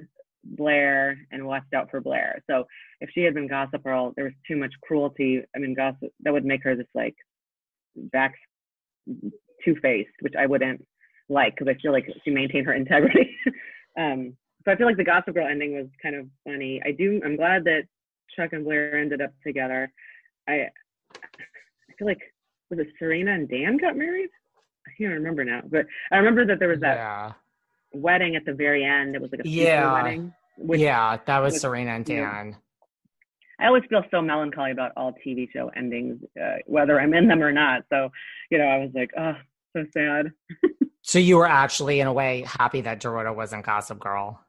Blair 0.45 1.19
and 1.33 1.47
watched 1.47 1.75
out 1.75 1.91
for 1.91 2.01
Blair. 2.01 2.43
So 2.49 2.65
if 3.01 3.11
she 3.13 3.23
had 3.23 3.35
been 3.35 3.49
Gossip 3.49 3.83
Girl, 3.83 4.13
there 4.15 4.25
was 4.25 4.35
too 4.47 4.57
much 4.57 4.73
cruelty. 4.83 5.43
I 5.55 5.59
mean, 5.59 5.75
Gossip 5.75 6.13
that 6.21 6.33
would 6.33 6.45
make 6.45 6.63
her 6.65 6.77
this 6.77 6.87
like 6.95 7.17
back 7.97 8.35
two 9.65 9.77
faced, 9.83 10.11
which 10.21 10.35
I 10.39 10.47
wouldn't 10.47 10.85
like 11.29 11.55
because 11.57 11.69
I 11.69 11.81
feel 11.81 11.93
like 11.93 12.09
she 12.25 12.31
maintained 12.31 12.67
her 12.67 12.75
integrity. 12.75 13.37
um, 13.99 14.37
so 14.65 14.73
I 14.73 14.77
feel 14.77 14.87
like 14.87 14.97
the 14.97 15.05
Gossip 15.05 15.35
Girl 15.35 15.47
ending 15.47 15.75
was 15.75 15.87
kind 16.03 16.17
of 16.17 16.27
funny. 16.45 16.81
I 16.85 16.93
do. 16.93 17.21
I'm 17.25 17.37
glad 17.37 17.65
that 17.65 17.83
Chuck 18.35 18.53
and 18.53 18.65
Blair 18.65 18.99
ended 18.99 19.21
up 19.21 19.33
together. 19.45 19.93
I 20.49 20.69
I 21.15 21.93
feel 21.99 22.07
like 22.07 22.21
was 22.71 22.81
it 22.81 22.89
Serena 22.99 23.33
and 23.33 23.49
Dan 23.49 23.77
got 23.77 23.97
married? 23.97 24.31
I 24.97 25.03
can't 25.03 25.15
remember 25.15 25.45
now, 25.45 25.63
but 25.65 25.87
I 26.11 26.17
remember 26.17 26.47
that 26.47 26.59
there 26.59 26.69
was 26.69 26.81
that 26.81 26.97
yeah. 26.97 27.33
wedding 27.93 28.37
at 28.37 28.45
the 28.45 28.55
very 28.55 28.85
end. 28.85 29.15
It 29.15 29.21
was 29.21 29.31
like 29.31 29.43
a 29.45 29.49
yeah 29.49 29.93
wedding. 29.93 30.33
Which, 30.59 30.81
yeah, 30.81 31.19
that 31.27 31.39
was, 31.41 31.55
was 31.55 31.61
Serena 31.61 31.93
and 31.93 32.05
Dan. 32.05 32.49
Yeah. 32.49 32.55
I 33.59 33.67
always 33.69 33.85
feel 33.89 34.03
so 34.11 34.21
melancholy 34.21 34.71
about 34.71 34.93
all 34.97 35.15
TV 35.27 35.51
show 35.51 35.71
endings, 35.77 36.19
uh, 36.41 36.57
whether 36.67 37.01
I'm 37.01 37.15
in 37.15 37.27
them 37.27 37.43
or 37.43 37.53
not. 37.53 37.83
So, 37.91 38.11
you 38.51 38.59
know, 38.59 38.65
I 38.65 38.79
was 38.79 38.91
like, 38.95 39.11
oh, 39.19 39.35
so 39.75 39.85
sad. 39.93 40.33
so 41.03 41.19
you 41.19 41.37
were 41.37 41.49
actually, 41.49 42.01
in 42.01 42.07
a 42.07 42.13
way, 42.13 42.45
happy 42.47 42.83
that 42.83 43.01
Dorota 43.01 43.35
wasn't 43.35 43.65
Gossip 43.65 43.99
Girl. 43.99 44.41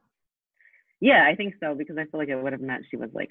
Yeah, 1.00 1.24
I 1.26 1.34
think 1.36 1.54
so 1.60 1.74
because 1.74 1.96
I 1.96 2.04
feel 2.04 2.20
like 2.20 2.28
it 2.28 2.36
would 2.42 2.52
have 2.52 2.60
meant 2.60 2.84
she 2.90 2.96
was 2.96 3.10
like 3.14 3.30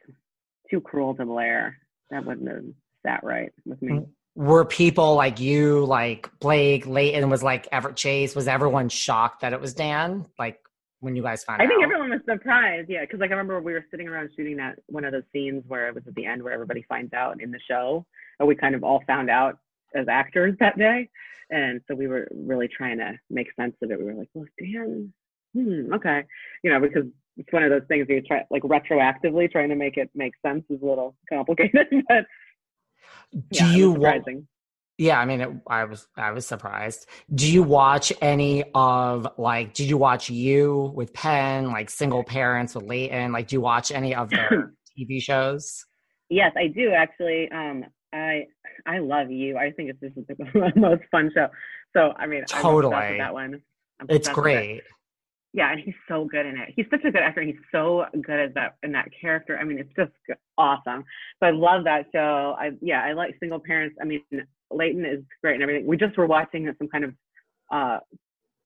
too 0.70 0.82
cruel 0.82 1.16
to 1.16 1.26
Blair. 1.26 1.78
That 2.10 2.26
wouldn't 2.26 2.48
have 2.48 2.64
sat 3.06 3.24
right 3.24 3.52
with 3.66 3.82
me. 3.82 4.02
Were 4.38 4.66
people 4.66 5.16
like 5.16 5.40
you, 5.40 5.84
like 5.84 6.30
Blake, 6.40 6.86
Leighton, 6.86 7.28
was 7.28 7.42
like 7.42 7.68
Everett 7.72 7.96
Chace? 7.96 8.36
Was 8.36 8.48
everyone 8.48 8.88
shocked 8.88 9.42
that 9.42 9.52
it 9.52 9.60
was 9.60 9.74
Dan? 9.74 10.28
Like 10.38 10.60
when 11.00 11.16
you 11.16 11.24
guys 11.24 11.44
found 11.44 11.60
I 11.60 11.66
out? 11.66 11.72
I 11.72 11.74
think 11.74 11.84
everyone 11.84 12.12
was 12.12 12.22
surprised. 12.30 12.88
Yeah, 12.88 13.02
because 13.02 13.20
like 13.20 13.32
I 13.32 13.34
remember 13.34 13.60
we 13.60 13.74
were 13.74 13.84
sitting 13.90 14.08
around 14.08 14.30
shooting 14.36 14.58
that 14.58 14.78
one 14.86 15.06
of 15.06 15.12
those 15.12 15.24
scenes 15.34 15.64
where 15.68 15.88
it 15.88 15.96
was 15.96 16.04
at 16.06 16.14
the 16.14 16.28
end 16.28 16.44
where 16.44 16.54
everybody 16.54 16.86
finds 16.88 17.14
out 17.14 17.42
in 17.42 17.50
the 17.50 17.60
show, 17.68 18.06
and 18.38 18.48
we 18.48 18.54
kind 18.54 18.76
of 18.76 18.84
all 18.84 19.04
found 19.08 19.32
out 19.32 19.58
as 19.96 20.08
actors 20.08 20.56
that 20.60 20.78
day, 20.78 21.10
and 21.50 21.82
so 21.88 21.96
we 21.96 22.06
were 22.06 22.28
really 22.32 22.68
trying 22.68 23.00
to 23.00 23.18
make 23.32 23.48
sense 23.60 23.76
of 23.82 23.90
it. 23.90 23.98
We 23.98 24.06
were 24.06 24.14
like, 24.14 24.30
well, 24.36 24.46
Dan, 24.60 25.12
hmm, 25.56 25.92
okay, 25.94 26.26
you 26.64 26.72
know, 26.72 26.80
because 26.80 27.06
it's 27.38 27.52
one 27.52 27.64
of 27.64 27.72
those 27.72 27.88
things 27.88 28.08
you 28.08 28.22
try 28.22 28.44
like 28.52 28.64
retroactively 28.64 29.52
trying 29.52 29.70
to 29.70 29.76
make 29.76 29.98
it 29.98 30.12
make 30.14 30.34
sense 30.46 30.64
is 30.70 30.82
a 30.82 30.86
little 30.86 31.16
complicated, 31.28 31.88
but 32.08 32.26
do 33.32 33.42
yeah, 33.52 33.76
you 33.76 33.92
wa- 33.92 34.20
yeah, 34.98 35.20
I 35.20 35.26
mean, 35.26 35.42
it, 35.42 35.50
I 35.68 35.86
was 35.86 36.08
I 36.18 36.32
was 36.32 36.48
surprised. 36.48 37.08
Do 37.34 37.52
you 37.52 37.62
watch 37.62 38.12
any 38.22 38.64
of 38.74 39.28
like? 39.38 39.74
Did 39.74 39.88
you 39.88 39.98
watch 39.98 40.30
You 40.30 40.92
with 40.96 41.14
Penn, 41.14 41.68
like 41.68 41.90
Single 41.90 42.24
Parents 42.24 42.74
with 42.74 42.86
Leighton? 42.86 43.32
Like, 43.32 43.48
do 43.48 43.56
you 43.56 43.62
watch 43.62 43.92
any 43.92 44.16
of 44.16 44.30
their 44.32 44.74
TV 45.00 45.22
shows? 45.22 45.86
Yes, 46.30 46.52
I 46.58 46.68
do 46.68 46.92
actually. 46.92 47.50
Um, 47.52 47.86
I 48.12 48.46
I 48.88 48.98
love 48.98 49.30
You. 49.30 49.58
I 49.58 49.72
think 49.72 49.92
it's 49.92 50.00
just 50.00 50.16
the 50.16 50.72
most 50.76 51.04
fun 51.12 51.30
show. 51.34 51.48
So 51.96 52.14
I 52.18 52.26
mean, 52.26 52.44
totally 52.48 53.18
that 53.20 53.34
one. 53.34 53.62
it's 54.10 54.30
great. 54.30 54.82
Yeah, 55.58 55.72
and 55.72 55.82
he's 55.84 55.96
so 56.08 56.26
good 56.26 56.46
in 56.46 56.56
it. 56.56 56.70
He's 56.76 56.86
such 56.92 57.04
a 57.04 57.10
good 57.10 57.24
actor. 57.24 57.42
He's 57.42 57.56
so 57.72 58.06
good 58.22 58.40
at 58.40 58.54
that 58.54 58.76
in 58.84 58.92
that 58.92 59.10
character. 59.20 59.58
I 59.58 59.64
mean, 59.64 59.80
it's 59.80 59.92
just 59.96 60.12
awesome. 60.56 61.04
So 61.40 61.48
I 61.48 61.50
love 61.50 61.86
that 61.86 62.06
show. 62.14 62.56
I 62.60 62.74
yeah, 62.80 63.02
I 63.04 63.14
like 63.14 63.36
Single 63.40 63.60
Parents. 63.60 63.96
I 64.00 64.06
mean, 64.06 64.22
Leighton 64.70 65.04
is 65.04 65.24
great 65.42 65.56
and 65.56 65.64
everything. 65.64 65.88
We 65.88 65.98
just 65.98 66.16
were 66.16 66.28
watching 66.28 66.72
some 66.78 66.88
kind 66.88 67.06
of 67.06 67.14
uh, 67.72 67.98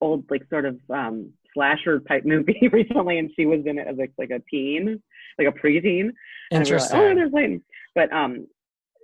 old, 0.02 0.26
like 0.30 0.42
sort 0.50 0.66
of 0.66 0.80
um, 0.90 1.32
slasher 1.54 2.02
type 2.02 2.26
movie 2.26 2.68
recently, 2.70 3.20
and 3.20 3.32
she 3.38 3.46
was 3.46 3.62
in 3.66 3.80
it 3.80 3.88
as 3.88 3.96
like 3.96 4.12
like 4.18 4.32
a 4.32 4.42
teen, 4.52 5.02
like 5.40 5.48
a 5.48 5.58
preteen. 5.58 6.10
Interesting. 6.52 7.00
Like, 7.00 7.12
oh, 7.12 7.16
there's 7.16 7.32
Leighton. 7.32 7.64
But 7.96 8.12
um, 8.12 8.48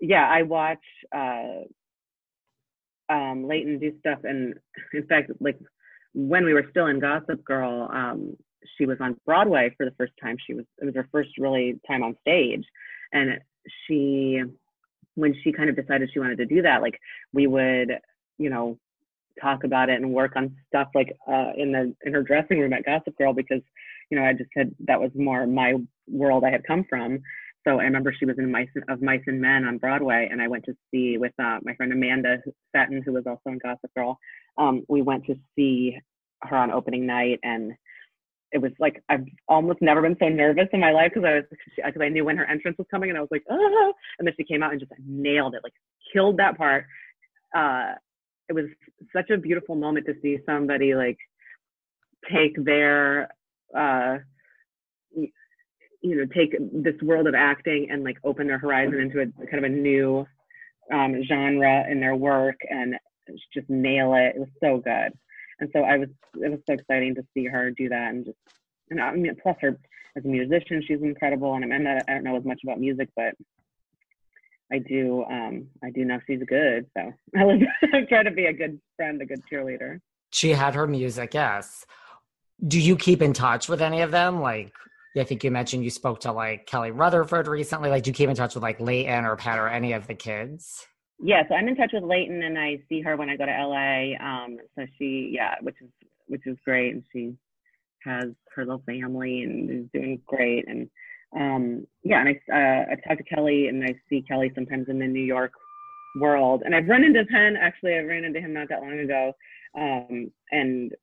yeah, 0.02 0.28
I 0.30 0.42
watch 0.42 0.84
uh, 1.16 1.62
um, 3.08 3.48
Leighton 3.48 3.80
do 3.80 3.94
stuff, 4.02 4.20
and 4.26 4.56
in 4.94 5.08
fact, 5.08 5.32
like 5.40 5.58
when 6.14 6.46
we 6.46 6.54
were 6.54 6.66
still 6.72 6.88
in 6.88 7.00
Gossip 7.00 7.44
Girl, 7.44 7.90
um, 7.92 8.36
she 8.78 8.86
was 8.86 8.98
on 9.00 9.16
Broadway 9.26 9.74
for 9.78 9.86
the 9.86 9.96
first 9.98 10.14
time. 10.22 10.38
She 10.46 10.54
was 10.54 10.66
it 10.82 10.86
was 10.86 10.96
her 10.96 11.08
first 11.12 11.30
really 11.38 11.80
time 11.88 12.04
on 12.04 12.16
stage, 12.22 12.66
and 13.14 13.40
she 13.86 14.42
when 15.16 15.36
she 15.44 15.52
kind 15.52 15.70
of 15.70 15.76
decided 15.76 16.10
she 16.14 16.20
wanted 16.20 16.38
to 16.38 16.46
do 16.46 16.62
that, 16.62 16.82
like 16.82 17.00
we 17.34 17.48
would, 17.48 17.92
you 18.38 18.50
know, 18.50 18.78
talk 19.42 19.64
about 19.64 19.90
it 19.90 20.00
and 20.00 20.14
work 20.14 20.36
on 20.36 20.56
stuff 20.68 20.90
like 20.96 21.16
uh, 21.28 21.52
in 21.58 21.72
the 21.72 21.94
in 22.06 22.14
her 22.14 22.24
dressing 22.24 22.60
room 22.60 22.74
at 22.74 22.86
Gossip 22.86 23.18
Girl 23.18 23.34
because, 23.34 23.62
you 24.10 24.18
know, 24.18 24.24
I 24.24 24.34
just 24.34 24.50
said 24.56 24.74
that 24.88 25.00
was 25.00 25.12
more 25.16 25.46
my 25.48 25.76
world 26.08 26.44
I 26.44 26.52
had 26.52 26.66
come 26.66 26.86
from. 26.90 27.20
So 27.68 27.82
I 27.82 27.84
remember 27.84 28.14
she 28.18 28.26
was 28.26 28.38
in 28.38 28.50
Mice 28.50 28.70
of 28.88 29.02
Mice 29.02 29.24
and 29.28 29.42
Men 29.42 29.66
on 29.66 29.78
Broadway, 29.78 30.30
and 30.32 30.42
I 30.42 30.48
went 30.48 30.64
to 30.66 30.74
see 30.90 31.18
with 31.18 31.34
uh, 31.38 31.60
my 31.64 31.76
friend 31.76 31.92
Amanda 31.92 32.38
Setton, 32.74 33.04
who 33.04 33.12
was 33.12 33.26
also 33.28 33.42
in 33.48 33.58
Gossip 33.58 33.94
Girl. 33.94 34.18
Um, 34.58 34.84
we 34.88 35.02
went 35.02 35.26
to 35.26 35.36
see 35.54 35.98
her 36.44 36.56
on 36.56 36.72
opening 36.72 37.06
night, 37.06 37.40
and 37.44 37.74
it 38.54 38.60
was 38.60 38.72
like 38.80 39.04
I've 39.10 39.26
almost 39.50 39.82
never 39.82 40.02
been 40.02 40.16
so 40.18 40.30
nervous 40.30 40.70
in 40.72 40.80
my 40.80 40.92
life 40.92 41.12
because 41.14 41.28
I 41.28 41.36
was 41.36 41.44
because 41.76 42.02
I 42.02 42.08
knew 42.08 42.24
when 42.24 42.38
her 42.38 42.46
entrance 42.50 42.78
was 42.78 42.88
coming 42.90 43.10
and 43.10 43.18
I 43.18 43.22
was 43.22 43.32
like 43.32 43.44
ah 43.52 43.92
and 44.20 44.26
then 44.26 44.34
she 44.38 44.46
came 44.46 44.64
out 44.64 44.72
and 44.72 44.80
just 44.80 44.94
nailed 45.06 45.54
it 45.54 45.62
like 45.64 45.74
killed 46.14 46.38
that 46.38 46.58
part 46.58 46.86
uh 47.54 47.96
it 48.48 48.54
was 48.54 48.66
such 49.12 49.30
a 49.32 49.38
beautiful 49.38 49.76
moment 49.76 50.06
to 50.06 50.14
see 50.22 50.38
somebody 50.46 50.96
like 50.96 51.18
take 52.32 52.56
their 52.64 53.28
uh 53.78 54.20
you 56.02 56.16
know 56.16 56.26
take 56.26 56.56
this 56.72 57.00
world 57.02 57.28
of 57.28 57.36
acting 57.36 57.90
and 57.90 58.04
like 58.04 58.18
open 58.24 58.48
their 58.48 58.60
horizon 58.60 59.00
into 59.00 59.22
a 59.22 59.46
kind 59.48 59.64
of 59.64 59.72
a 59.72 59.74
new 59.74 60.26
um 60.94 61.22
genre 61.28 61.86
in 61.90 62.00
their 62.00 62.16
work 62.16 62.58
and 62.70 62.96
just 63.54 63.70
nail 63.70 64.14
it 64.14 64.36
it 64.36 64.40
was 64.40 64.50
so 64.64 64.78
good 64.78 65.12
and 65.60 65.70
so 65.74 65.82
I 65.82 65.98
was 65.98 66.10
it 66.36 66.50
was 66.50 66.60
so 66.68 66.74
exciting 66.74 67.16
to 67.16 67.24
see 67.34 67.46
her 67.46 67.72
do 67.72 67.90
that 67.90 68.14
and 68.14 68.26
just 68.26 68.38
and 68.90 69.02
I 69.02 69.14
mean 69.14 69.36
plus 69.42 69.58
her 69.62 69.78
as 70.16 70.26
a 70.26 70.28
musician 70.28 70.84
she's 70.88 71.02
incredible 71.02 71.56
and 71.56 71.74
I'm 71.74 71.84
not 71.84 72.04
I 72.08 72.14
don't 72.14 72.24
know 72.24 72.38
as 72.38 72.46
much 72.46 72.62
about 72.64 72.80
music 72.80 73.10
but 73.16 73.34
I 74.72 74.80
do 74.80 75.24
um 75.30 75.68
I 75.84 75.90
do 75.90 76.06
know 76.06 76.20
she's 76.28 76.44
good 76.48 76.86
so 76.96 77.14
I 77.38 77.44
was 77.44 77.62
I 77.94 78.02
try 78.02 78.24
to 78.24 78.32
be 78.32 78.46
a 78.46 78.54
good 78.54 78.80
friend 78.96 79.22
a 79.22 79.26
good 79.26 79.42
cheerleader. 79.52 80.00
She 80.30 80.52
had 80.52 80.76
her 80.76 80.88
music, 80.88 81.34
yes. 81.34 81.86
Do 82.66 82.80
you 82.80 82.98
keep 82.98 83.22
in 83.22 83.32
touch 83.32 83.70
with 83.70 83.82
any 83.82 84.02
of 84.02 84.12
them? 84.12 84.42
Like 84.42 84.74
I 85.20 85.24
think 85.24 85.44
you 85.44 85.52
mentioned 85.52 85.84
you 85.84 85.90
spoke 85.90 86.22
to 86.22 86.32
like 86.32 86.66
Kelly 86.66 86.92
Rutherford 86.92 87.48
recently. 87.48 87.90
Like, 87.90 88.04
do 88.04 88.10
you 88.10 88.14
keep 88.14 88.30
in 88.30 88.36
touch 88.36 88.56
with 88.56 88.64
like 88.64 88.80
Leighton 88.80 89.26
or 89.26 89.36
Pat 89.36 89.60
or 89.60 89.68
any 89.68 89.94
of 89.94 90.08
the 90.08 90.16
kids? 90.16 90.86
yeah, 91.20 91.44
so 91.48 91.56
I'm 91.56 91.68
in 91.68 91.76
touch 91.76 91.92
with 91.94 92.04
Leighton, 92.04 92.44
and 92.44 92.58
I 92.58 92.80
see 92.88 93.02
her 93.02 93.16
when 93.16 93.30
I 93.30 93.38
go 93.38 93.46
to 93.46 93.52
LA. 93.52 94.16
Um, 94.24 94.58
so 94.76 94.86
she, 94.98 95.32
yeah, 95.34 95.56
which 95.62 95.76
is 95.82 95.90
which 96.28 96.46
is 96.46 96.58
great, 96.64 96.94
and 96.94 97.04
she 97.12 97.34
has 98.04 98.26
her 98.56 98.66
little 98.66 98.84
family 98.86 99.44
and 99.44 99.70
is 99.70 99.86
doing 99.94 100.22
great. 100.28 100.68
And 100.68 100.90
um, 101.36 101.88
yeah, 102.04 102.22
and 102.22 102.30
I 102.30 102.54
uh, 102.54 102.86
I 102.92 103.08
talk 103.08 103.18
to 103.18 103.24
Kelly, 103.24 103.68
and 103.68 103.84
I 103.84 103.96
see 104.10 104.24
Kelly 104.28 104.52
sometimes 104.54 104.90
in 104.90 105.00
the 105.00 105.08
New 105.08 105.24
York 105.24 105.54
world, 106.20 106.62
and 106.64 106.76
I've 106.76 106.88
run 106.88 107.04
into 107.04 107.26
Penn. 107.26 107.56
Actually, 107.60 107.96
I 107.96 108.02
ran 108.02 108.24
into 108.24 108.40
him 108.40 108.54
not 108.54 108.70
that 108.70 108.82
long 108.82 109.00
ago, 109.00 109.34
um, 109.76 110.32
and 110.52 110.94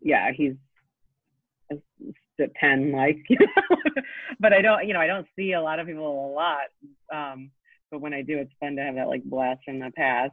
yeah, 0.00 0.30
he's 0.34 0.54
a 2.40 2.48
Penn 2.48 2.92
like, 2.92 3.18
you 3.28 3.38
know? 3.38 4.02
but 4.38 4.52
I 4.52 4.60
don't, 4.62 4.86
you 4.86 4.94
know, 4.94 5.00
I 5.00 5.06
don't 5.06 5.26
see 5.36 5.52
a 5.52 5.60
lot 5.60 5.78
of 5.78 5.86
people 5.86 6.26
a 6.26 6.32
lot. 6.32 6.68
Um, 7.12 7.50
but 7.90 8.00
when 8.00 8.14
I 8.14 8.22
do, 8.22 8.38
it's 8.38 8.52
fun 8.60 8.76
to 8.76 8.82
have 8.82 8.94
that 8.94 9.08
like 9.08 9.24
blast 9.24 9.60
from 9.64 9.80
the 9.80 9.90
past. 9.96 10.32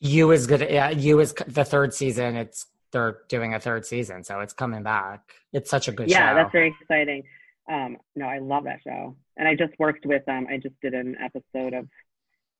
You 0.00 0.32
is 0.32 0.46
good. 0.46 0.60
Yeah, 0.68 0.90
you 0.90 1.20
is 1.20 1.32
the 1.46 1.64
third 1.64 1.94
season. 1.94 2.36
It's 2.36 2.66
they're 2.90 3.18
doing 3.28 3.54
a 3.54 3.60
third 3.60 3.86
season, 3.86 4.24
so 4.24 4.40
it's 4.40 4.52
coming 4.52 4.82
back. 4.82 5.20
It's 5.52 5.70
such 5.70 5.88
a 5.88 5.92
good 5.92 6.10
show 6.10 6.18
yeah, 6.18 6.34
that's 6.34 6.52
very 6.52 6.74
exciting. 6.80 7.22
Um, 7.70 7.96
no, 8.16 8.26
I 8.26 8.38
love 8.38 8.64
that 8.64 8.80
show, 8.84 9.16
and 9.36 9.48
I 9.48 9.54
just 9.54 9.72
worked 9.78 10.04
with 10.04 10.22
um, 10.28 10.46
I 10.50 10.58
just 10.58 10.74
did 10.82 10.92
an 10.92 11.16
episode 11.24 11.72
of 11.72 11.88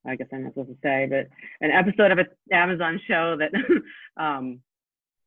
I 0.07 0.17
guess 0.17 0.29
I'm 0.33 0.45
not 0.45 0.55
supposed 0.55 0.71
to 0.71 0.77
say, 0.83 1.07
but 1.09 1.29
an 1.61 1.71
episode 1.71 2.11
of 2.11 2.19
an 2.19 2.27
Amazon 2.53 3.01
show 3.07 3.37
that 3.37 3.53
um, 4.23 4.61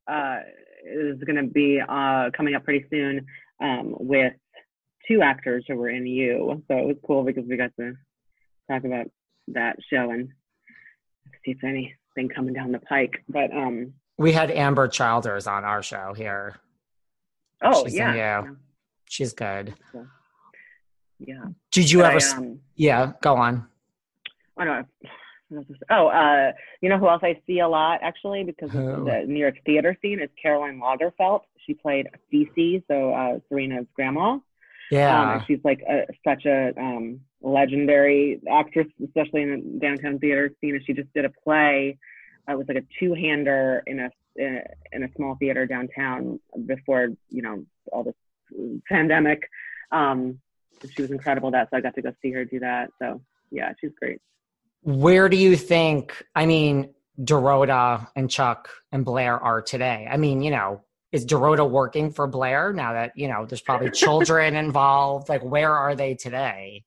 uh, 0.07 0.39
is 0.85 1.19
going 1.23 1.37
to 1.37 1.51
be 1.51 1.79
uh, 1.81 2.29
coming 2.35 2.55
up 2.55 2.63
pretty 2.63 2.85
soon 2.89 3.25
um, 3.61 3.93
with 3.99 4.33
two 5.07 5.21
actors 5.21 5.65
who 5.67 5.75
were 5.75 5.89
in 5.89 6.05
You. 6.05 6.63
So 6.67 6.77
it 6.77 6.85
was 6.85 6.97
cool 7.05 7.23
because 7.23 7.45
we 7.47 7.57
got 7.57 7.71
to 7.79 7.93
talk 8.69 8.83
about 8.83 9.07
that 9.49 9.77
show 9.91 10.11
and 10.11 10.29
see 11.43 11.51
if 11.51 11.63
anything 11.63 12.29
coming 12.33 12.53
down 12.53 12.71
the 12.71 12.79
pike. 12.79 13.23
But 13.29 13.51
um, 13.51 13.93
we 14.17 14.31
had 14.31 14.51
Amber 14.51 14.87
Childers 14.87 15.47
on 15.47 15.63
our 15.63 15.83
show 15.83 16.13
here. 16.15 16.55
Oh 17.61 17.83
She's 17.85 17.95
yeah, 17.95 18.15
yeah. 18.15 18.43
She's 19.07 19.33
good. 19.33 19.73
yeah. 21.19 21.45
Did 21.71 21.91
you 21.91 21.99
But 21.99 22.15
ever? 22.15 22.25
I, 22.25 22.37
um, 22.37 22.59
yeah, 22.75 23.13
go 23.21 23.35
on. 23.35 23.67
I 24.57 24.65
don't 24.65 24.79
know. 24.79 25.09
What 25.49 25.57
else 25.59 25.67
to 25.67 25.73
say? 25.73 25.85
Oh, 25.89 26.07
uh, 26.07 26.51
you 26.81 26.89
know 26.89 26.97
who 26.97 27.07
else 27.07 27.21
I 27.23 27.39
see 27.45 27.59
a 27.59 27.67
lot 27.67 27.99
actually 28.01 28.43
because 28.43 28.69
of 28.69 29.05
the 29.05 29.23
New 29.27 29.39
York 29.39 29.55
theater 29.65 29.97
scene 30.01 30.19
is 30.19 30.29
Caroline 30.41 30.79
Lagerfeld. 30.79 31.41
She 31.65 31.73
played 31.73 32.07
Cece, 32.31 32.83
so 32.87 33.13
uh, 33.13 33.39
Serena's 33.49 33.87
grandma. 33.95 34.31
Um, 34.31 34.41
Yeah. 34.91 35.33
and 35.33 35.43
she's 35.47 35.59
like 35.63 35.81
a, 35.89 36.05
such 36.23 36.45
a 36.45 36.73
um, 36.79 37.21
legendary 37.41 38.39
actress, 38.51 38.87
especially 39.03 39.41
in 39.43 39.49
the 39.73 39.79
downtown 39.79 40.19
theater 40.19 40.51
scene. 40.61 40.75
And 40.75 40.83
she 40.85 40.93
just 40.93 41.11
did 41.13 41.25
a 41.25 41.31
play. 41.43 41.97
Uh, 42.47 42.53
it 42.53 42.57
was 42.57 42.67
like 42.67 42.77
a 42.77 42.85
two-hander 42.99 43.83
in 43.87 43.99
a 43.99 44.09
in 44.35 44.57
a, 44.57 44.95
in 44.95 45.03
a 45.03 45.07
small 45.15 45.35
theater 45.39 45.65
downtown 45.65 46.39
before 46.65 47.09
you 47.29 47.41
know 47.41 47.65
all 47.91 48.03
this 48.03 48.15
pandemic. 48.87 49.49
Um, 49.91 50.39
she 50.95 51.01
was 51.01 51.09
incredible 51.11 51.51
that, 51.51 51.69
so 51.71 51.77
I 51.77 51.81
got 51.81 51.95
to 51.95 52.01
go 52.01 52.13
see 52.21 52.31
her 52.31 52.45
do 52.45 52.59
that. 52.59 52.91
So 53.01 53.21
yeah, 53.51 53.73
she's 53.79 53.91
great. 53.99 54.19
Where 54.85 55.29
do 55.29 55.35
you 55.35 55.55
think? 55.55 56.23
I 56.35 56.45
mean, 56.45 56.93
Dorota 57.19 58.07
and 58.15 58.29
Chuck 58.29 58.69
and 58.91 59.03
Blair 59.03 59.39
are 59.39 59.59
today. 59.59 60.07
I 60.09 60.17
mean, 60.17 60.43
you 60.43 60.51
know, 60.51 60.83
is 61.11 61.25
Dorota 61.25 61.67
working 61.67 62.11
for 62.11 62.27
Blair 62.27 62.71
now 62.71 62.93
that 62.93 63.13
you 63.15 63.27
know 63.27 63.47
there's 63.47 63.61
probably 63.61 63.89
children 64.05 64.55
involved? 64.55 65.27
Like, 65.27 65.43
where 65.43 65.73
are 65.73 65.95
they 65.95 66.13
today? 66.13 66.83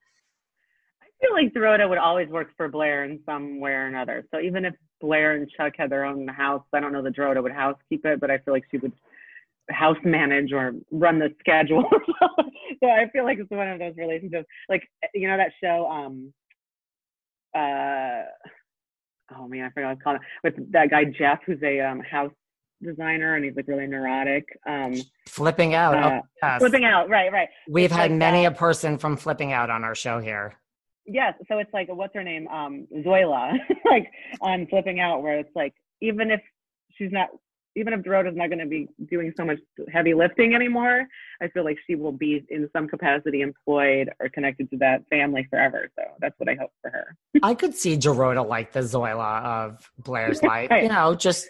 I 1.02 1.06
feel 1.20 1.32
like 1.32 1.52
Dorota 1.52 1.88
would 1.88 1.98
always 1.98 2.28
work 2.28 2.50
for 2.56 2.68
Blair 2.68 3.02
in 3.02 3.18
some 3.26 3.58
way 3.58 3.72
or 3.72 3.86
another. 3.86 4.24
So 4.32 4.40
even 4.40 4.64
if 4.64 4.74
Blair 5.00 5.34
and 5.34 5.50
Chuck 5.50 5.72
had 5.76 5.90
their 5.90 6.04
own 6.04 6.28
house, 6.28 6.62
I 6.72 6.78
don't 6.78 6.92
know 6.92 7.02
that 7.02 7.16
Dorota 7.16 7.42
would 7.42 7.50
housekeep 7.50 8.06
it, 8.06 8.20
but 8.20 8.30
I 8.30 8.38
feel 8.38 8.54
like 8.54 8.64
she 8.70 8.78
would 8.78 8.92
house 9.70 9.96
manage 10.04 10.52
or 10.52 10.72
run 10.92 11.18
the 11.18 11.34
schedule. 11.40 11.84
so 12.80 12.88
I 12.88 13.08
feel 13.12 13.24
like 13.24 13.38
it's 13.40 13.50
one 13.50 13.68
of 13.68 13.80
those 13.80 13.96
relationships. 13.96 14.46
Like 14.68 14.88
you 15.14 15.26
know 15.26 15.36
that 15.36 15.50
show, 15.60 15.90
um, 15.90 16.32
uh, 17.54 18.22
oh 19.36 19.48
man, 19.48 19.64
I 19.64 19.70
forgot 19.70 19.88
what 19.88 19.92
it's 19.92 20.02
called. 20.02 20.18
With 20.44 20.72
that 20.72 20.90
guy 20.90 21.04
Jeff, 21.04 21.40
who's 21.46 21.62
a 21.62 21.80
um, 21.80 22.00
house 22.00 22.32
designer, 22.82 23.34
and 23.34 23.44
he's 23.44 23.56
like 23.56 23.68
really 23.68 23.86
neurotic. 23.86 24.46
Um, 24.66 24.94
Flipping 25.26 25.74
out. 25.74 25.96
Uh, 25.96 26.20
oh, 26.20 26.26
yes. 26.42 26.58
flipping 26.60 26.84
out, 26.84 27.08
right, 27.08 27.32
right. 27.32 27.48
We've 27.68 27.86
it's 27.86 27.94
had 27.94 28.10
like 28.10 28.18
many 28.18 28.44
that. 28.44 28.52
a 28.52 28.54
person 28.54 28.98
from 28.98 29.16
flipping 29.16 29.52
out 29.52 29.70
on 29.70 29.84
our 29.84 29.94
show 29.94 30.20
here. 30.20 30.54
Yes, 31.06 31.34
so 31.48 31.58
it's 31.58 31.72
like 31.72 31.88
what's 31.88 32.14
her 32.14 32.22
name, 32.22 32.46
um, 32.48 32.86
Zoila, 32.98 33.52
like 33.90 34.10
on 34.40 34.66
flipping 34.66 35.00
out, 35.00 35.22
where 35.22 35.38
it's 35.38 35.54
like 35.54 35.74
even 36.02 36.30
if 36.30 36.40
she's 36.96 37.10
not, 37.10 37.28
even 37.78 37.92
if 37.92 38.02
Dorota's 38.02 38.36
not 38.36 38.48
going 38.48 38.58
to 38.58 38.66
be 38.66 38.88
doing 39.08 39.32
so 39.36 39.44
much 39.44 39.58
heavy 39.92 40.14
lifting 40.14 40.54
anymore, 40.54 41.06
I 41.40 41.48
feel 41.48 41.64
like 41.64 41.78
she 41.86 41.94
will 41.94 42.12
be 42.12 42.44
in 42.48 42.68
some 42.72 42.88
capacity 42.88 43.40
employed 43.40 44.10
or 44.20 44.28
connected 44.28 44.68
to 44.70 44.76
that 44.78 45.04
family 45.08 45.46
forever. 45.48 45.88
So 45.96 46.02
that's 46.20 46.34
what 46.38 46.48
I 46.48 46.56
hope 46.56 46.72
for 46.82 46.90
her. 46.90 47.16
I 47.42 47.54
could 47.54 47.74
see 47.74 47.96
Dorota 47.96 48.46
like 48.46 48.72
the 48.72 48.80
Zoila 48.80 49.44
of 49.44 49.90
Blair's 49.98 50.42
life. 50.42 50.70
Right. 50.70 50.82
You 50.82 50.88
know, 50.88 51.14
just 51.14 51.48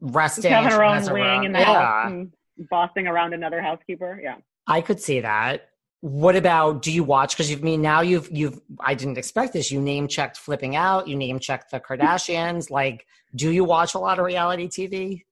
resting. 0.00 0.50
Just 0.50 0.52
having 0.54 0.70
her 0.72 0.82
own 0.82 1.02
her 1.02 1.14
wing 1.14 1.24
own- 1.24 1.44
in 1.46 1.52
the 1.52 1.58
yeah. 1.58 1.74
house 1.74 2.10
and 2.10 2.32
bossing 2.70 3.06
around 3.06 3.34
another 3.34 3.60
housekeeper. 3.60 4.20
Yeah. 4.22 4.36
I 4.66 4.80
could 4.80 5.00
see 5.00 5.20
that. 5.20 5.66
What 6.02 6.34
about 6.34 6.80
do 6.80 6.90
you 6.90 7.04
watch? 7.04 7.36
Because 7.36 7.50
you've 7.50 7.62
mean 7.62 7.82
now 7.82 8.00
you've 8.00 8.30
you've 8.30 8.58
I 8.80 8.94
didn't 8.94 9.18
expect 9.18 9.52
this. 9.52 9.70
You 9.70 9.82
name 9.82 10.08
checked 10.08 10.38
flipping 10.38 10.74
out. 10.74 11.08
You 11.08 11.16
name 11.16 11.38
checked 11.38 11.70
the 11.72 11.80
Kardashians. 11.80 12.70
like, 12.70 13.04
do 13.34 13.50
you 13.50 13.64
watch 13.64 13.94
a 13.94 13.98
lot 13.98 14.18
of 14.18 14.24
reality 14.24 14.66
TV? 14.68 15.24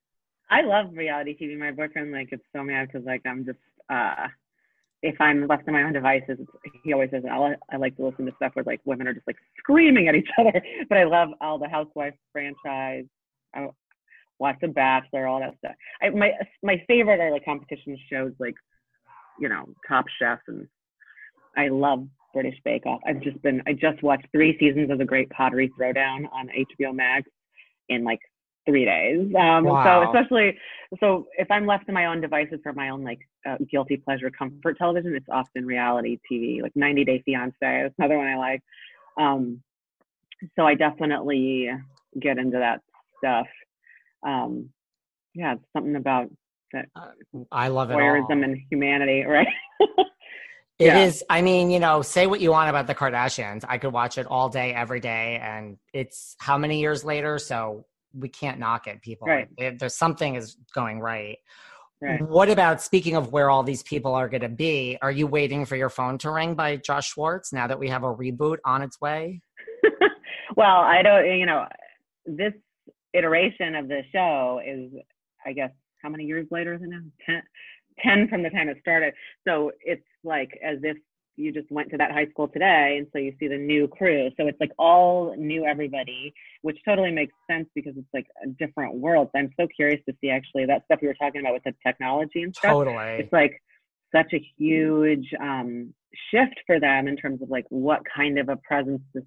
I 0.51 0.63
love 0.63 0.87
reality 0.93 1.37
TV. 1.37 1.59
My 1.59 1.73
boyfriend 1.73 2.13
like 2.13 2.31
gets 2.31 2.43
so 2.55 2.63
mad 2.63 2.89
because 2.89 3.07
like 3.07 3.23
I'm 3.27 3.45
just 3.45 3.59
uh 3.91 4.29
if 5.03 5.21
I'm 5.21 5.47
left 5.47 5.65
to 5.67 5.73
my 5.73 5.85
own 5.85 5.93
devices, 5.93 6.39
he 6.83 6.93
always 6.93 7.11
says 7.11 7.23
I, 7.31 7.55
I 7.71 7.77
like 7.77 7.97
to 7.97 8.07
listen 8.07 8.27
to 8.27 8.33
stuff 8.37 8.53
where 8.55 8.65
like 8.65 8.81
women 8.85 9.07
are 9.07 9.15
just 9.15 9.27
like 9.27 9.37
screaming 9.59 10.09
at 10.09 10.15
each 10.15 10.29
other. 10.39 10.61
But 10.89 10.99
I 10.99 11.05
love 11.05 11.31
all 11.41 11.59
the 11.59 11.69
Housewife 11.69 12.15
franchise. 12.33 13.05
I 13.55 13.69
watch 14.39 14.57
The 14.61 14.69
Bachelor, 14.69 15.27
all 15.27 15.41
that 15.41 15.57
stuff. 15.59 15.75
I, 16.03 16.11
my 16.11 16.33
my 16.63 16.83
favorite 16.87 17.21
are 17.21 17.31
like 17.31 17.45
competition 17.45 17.97
shows 18.11 18.33
like 18.39 18.55
you 19.39 19.49
know 19.49 19.69
Top 19.87 20.07
Chef 20.19 20.41
and 20.49 20.67
I 21.57 21.69
love 21.69 22.07
British 22.35 22.59
Bake 22.65 22.87
Off. 22.87 23.01
I've 23.07 23.21
just 23.21 23.41
been 23.43 23.63
I 23.67 23.73
just 23.73 24.03
watched 24.03 24.27
three 24.33 24.57
seasons 24.59 24.91
of 24.91 24.99
The 24.99 25.05
Great 25.05 25.31
Pottery 25.31 25.71
Throwdown 25.79 26.25
on 26.33 26.49
HBO 26.49 26.95
Max 26.95 27.29
in 27.89 28.05
like 28.05 28.21
three 28.69 28.85
days. 28.85 29.21
Um, 29.35 29.65
Wow. 29.65 30.03
So 30.13 30.19
especially 30.19 30.59
so 31.01 31.27
if 31.39 31.51
I'm 31.51 31.67
left 31.67 31.87
to 31.87 31.93
my 31.93 32.07
own 32.07 32.21
devices 32.21 32.61
for 32.63 32.73
my 32.73 32.91
own 32.91 33.03
like 33.03 33.21
uh, 33.49 33.57
guilty 33.71 33.97
pleasure 33.97 34.31
comfort 34.31 34.77
television, 34.79 35.15
it's 35.15 35.27
often 35.31 35.67
reality 35.67 36.19
TV, 36.31 36.63
like 36.63 36.73
90 36.77 37.05
Day 37.05 37.23
Fiance. 37.25 37.57
That's 37.61 37.95
another 37.99 38.19
one 38.19 38.27
I 38.27 38.37
like. 38.37 38.63
Um, 39.19 39.63
so 40.57 40.67
I 40.67 40.75
definitely 40.75 41.69
get 42.21 42.39
into 42.39 42.59
that 42.59 42.81
stuff. 43.19 43.47
Um, 44.27 44.71
yeah, 45.35 45.55
it's 45.55 45.65
something 45.75 45.97
about 45.97 46.31
I 47.51 47.69
love 47.69 47.91
it. 47.91 47.95
voyeurism 47.95 48.45
and 48.45 48.59
humanity, 48.71 49.25
right? 49.29 49.49
It 50.79 50.87
Yeah. 50.87 51.01
is. 51.01 51.25
I 51.29 51.43
mean, 51.43 51.71
you 51.71 51.81
know, 51.81 52.03
say 52.03 52.27
what 52.27 52.41
you 52.41 52.51
want 52.53 52.71
about 52.71 52.87
the 52.87 52.95
Kardashians. 52.95 53.65
I 53.69 53.79
could 53.79 53.93
watch 53.93 54.17
it 54.17 54.27
all 54.27 54.49
day, 54.49 54.73
every 54.73 55.01
day, 55.01 55.41
and 55.43 55.77
it's 55.93 56.37
how 56.39 56.57
many 56.57 56.81
years 56.81 57.05
later, 57.05 57.39
so 57.39 57.85
we 58.15 58.29
can't 58.29 58.59
knock 58.59 58.87
it. 58.87 59.03
People, 59.03 59.29
Right. 59.29 59.49
There's 59.79 59.95
something 59.95 60.35
is 60.35 60.57
going 60.75 61.01
right. 61.01 61.39
right. 62.01 62.21
What 62.23 62.49
about 62.49 62.81
speaking 62.81 63.17
of 63.17 63.33
where 63.33 63.51
all 63.51 63.63
these 63.63 63.83
people 63.83 64.15
are 64.15 64.29
going 64.29 64.43
to 64.43 64.49
be? 64.49 64.99
Are 65.03 65.11
you 65.11 65.27
waiting 65.27 65.65
for 65.65 65.77
your 65.77 65.91
phone 65.91 66.19
to 66.19 66.31
ring 66.31 66.55
by 66.55 66.77
Josh 66.77 67.13
Schwartz 67.13 67.53
now 67.53 67.67
that 67.67 67.79
we 67.79 67.89
have 67.89 68.05
a 68.05 68.15
reboot 68.15 68.59
on 68.65 68.83
its 68.83 69.01
way? 69.01 69.41
well, 70.57 70.79
I 70.79 71.03
don't, 71.03 71.27
you 71.39 71.47
know, 71.47 71.67
this 72.27 72.53
iteration 73.15 73.75
of 73.75 73.89
the 73.89 74.03
show 74.13 74.61
is, 74.65 74.91
I 75.47 75.53
guess, 75.53 75.71
how 76.03 76.09
many 76.09 76.25
years 76.25 76.47
later 76.51 76.75
is 76.75 76.83
it 76.83 76.89
now? 76.89 77.01
10, 77.27 77.43
10 78.03 78.29
from 78.29 78.43
the 78.43 78.51
time 78.51 78.69
it 78.69 78.79
started. 78.81 79.15
So 79.47 79.73
it's 79.81 80.05
like 80.25 80.51
as 80.65 80.79
if 80.83 80.97
you 81.39 81.53
just 81.53 81.71
went 81.71 81.91
to 81.91 81.97
that 81.97 82.11
high 82.11 82.27
school 82.27 82.49
today 82.49 82.97
and 82.99 83.07
so 83.13 83.19
you 83.19 83.33
see 83.39 83.49
the 83.49 83.57
new 83.57 83.89
crew. 83.89 84.31
So 84.37 84.47
it's 84.47 84.61
like 84.61 84.73
all 84.79 85.35
new 85.37 85.65
everybody, 85.65 86.35
which 86.63 86.79
totally 86.85 87.13
makes 87.13 87.33
sense 87.51 87.69
because 87.75 87.95
it's 87.97 88.09
like 88.13 88.27
a 88.45 88.49
different 88.49 88.97
world. 88.97 89.31
I'm 89.35 89.51
so 89.59 89.67
curious 89.75 90.01
to 90.09 90.15
see 90.21 90.31
actually 90.31 90.67
that 90.67 90.85
stuff 90.85 90.99
we 91.01 91.09
were 91.09 91.15
talking 91.15 91.41
about 91.41 91.55
with 91.55 91.65
the 91.65 91.75
technology 91.87 92.43
and 92.43 92.55
stuff 92.55 92.73
Totally. 92.73 92.97
it's 92.97 93.33
like 93.33 93.63
such 94.15 94.33
a 94.33 94.47
huge 94.59 95.33
um, 95.41 95.95
shift 96.31 96.61
for 96.67 96.81
them 96.81 97.09
in 97.09 97.17
terms 97.17 97.43
of 97.43 97.51
like 97.51 97.67
what 97.69 98.01
kind 98.15 98.39
of 98.39 98.49
a 98.49 98.57
presence 98.57 99.03
this 99.15 99.25